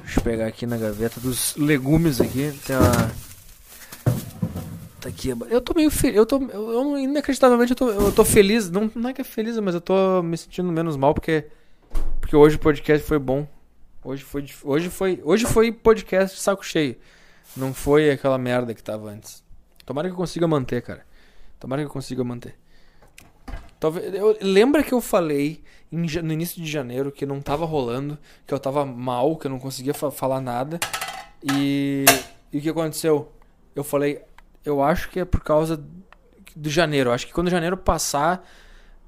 Deixa 0.06 0.22
eu 0.22 0.24
pegar 0.24 0.48
aqui 0.48 0.66
na 0.66 0.78
gaveta 0.78 1.20
dos 1.20 1.54
legumes 1.58 2.22
aqui. 2.22 2.58
Tem 2.66 2.78
uma. 2.78 3.12
Tá 5.02 5.10
aqui. 5.10 5.32
Eu 5.50 5.60
tô 5.60 5.74
meio 5.74 5.92
feliz. 5.92 6.16
Eu 6.16 6.26
tô. 6.26 6.42
Eu, 6.44 6.72
eu, 6.72 6.98
inacreditavelmente 6.98 7.74
eu 7.74 7.76
tô, 7.76 7.90
eu 7.90 8.10
tô 8.14 8.24
feliz. 8.24 8.70
Não, 8.70 8.90
não 8.96 9.10
é 9.10 9.14
que 9.14 9.20
é 9.20 9.24
feliz, 9.26 9.60
mas 9.60 9.76
eu 9.76 9.82
tô 9.82 10.24
me 10.24 10.38
sentindo 10.38 10.72
menos 10.72 10.96
mal 10.96 11.14
porque. 11.14 11.44
Porque 12.22 12.38
hoje 12.38 12.56
o 12.56 12.60
podcast 12.60 13.06
foi 13.06 13.20
bom. 13.20 13.46
Hoje 14.02 14.24
foi. 14.24 14.46
Hoje 14.64 14.90
foi. 14.90 15.22
Hoje 15.26 15.46
foi 15.46 15.74
podcast 15.74 16.40
saco 16.40 16.66
cheio. 16.66 16.96
Não 17.54 17.74
foi 17.74 18.10
aquela 18.12 18.38
merda 18.38 18.74
que 18.74 18.82
tava 18.82 19.10
antes. 19.10 19.44
Tomara 19.86 20.08
que 20.08 20.14
eu 20.14 20.18
consiga 20.18 20.48
manter, 20.48 20.82
cara. 20.82 21.06
Tomara 21.60 21.82
que 21.82 21.88
eu 21.88 21.92
consiga 21.92 22.24
manter. 22.24 22.56
Talvez, 23.80 24.14
eu, 24.14 24.38
lembra 24.42 24.84
que 24.84 24.94
eu 24.94 25.02
falei 25.02 25.64
em, 25.92 26.06
no 26.22 26.34
início 26.34 26.62
de 26.62 26.70
janeiro 26.70 27.12
que 27.12 27.26
não 27.26 27.42
tava 27.42 27.66
rolando, 27.66 28.18
que 28.46 28.54
eu 28.54 28.60
tava 28.60 28.86
mal, 28.86 29.38
que 29.38 29.48
eu 29.48 29.52
não 29.52 29.60
conseguia 29.60 29.94
fa 29.94 30.12
falar 30.12 30.42
nada. 30.42 30.80
E, 31.44 32.06
e 32.52 32.58
o 32.58 32.62
que 32.62 32.70
aconteceu? 32.70 33.32
Eu 33.76 33.84
falei, 33.84 34.22
eu 34.66 34.82
acho 34.82 35.10
que 35.10 35.20
é 35.20 35.26
por 35.26 35.42
causa 35.42 35.84
do 36.56 36.70
janeiro. 36.70 37.10
Eu 37.10 37.14
acho 37.14 37.28
que 37.28 37.34
quando 37.34 37.50
janeiro 37.50 37.78
passar, 37.78 38.44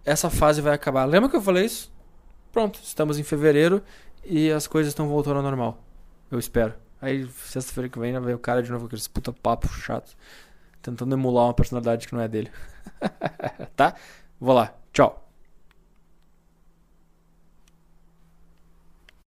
essa 0.05 0.29
fase 0.29 0.61
vai 0.61 0.73
acabar. 0.73 1.05
Lembra 1.05 1.29
que 1.29 1.35
eu 1.35 1.41
falei 1.41 1.65
isso? 1.65 1.91
Pronto, 2.51 2.79
estamos 2.83 3.19
em 3.19 3.23
fevereiro 3.23 3.83
e 4.23 4.51
as 4.51 4.67
coisas 4.67 4.91
estão 4.91 5.07
voltando 5.07 5.37
ao 5.37 5.43
normal. 5.43 5.83
Eu 6.31 6.39
espero. 6.39 6.73
Aí, 7.01 7.27
sexta-feira 7.45 7.89
que 7.89 7.99
vem, 7.99 8.17
vai 8.19 8.33
o 8.33 8.39
cara 8.39 8.61
de 8.61 8.69
novo 8.69 8.83
com 8.83 8.87
aqueles 8.87 9.07
puta 9.07 9.31
papo 9.31 9.67
chato. 9.67 10.15
Tentando 10.81 11.15
emular 11.15 11.45
uma 11.45 11.53
personalidade 11.53 12.07
que 12.07 12.13
não 12.13 12.21
é 12.21 12.27
dele. 12.27 12.51
tá? 13.75 13.95
Vou 14.39 14.55
lá. 14.55 14.73
Tchau. 14.93 15.28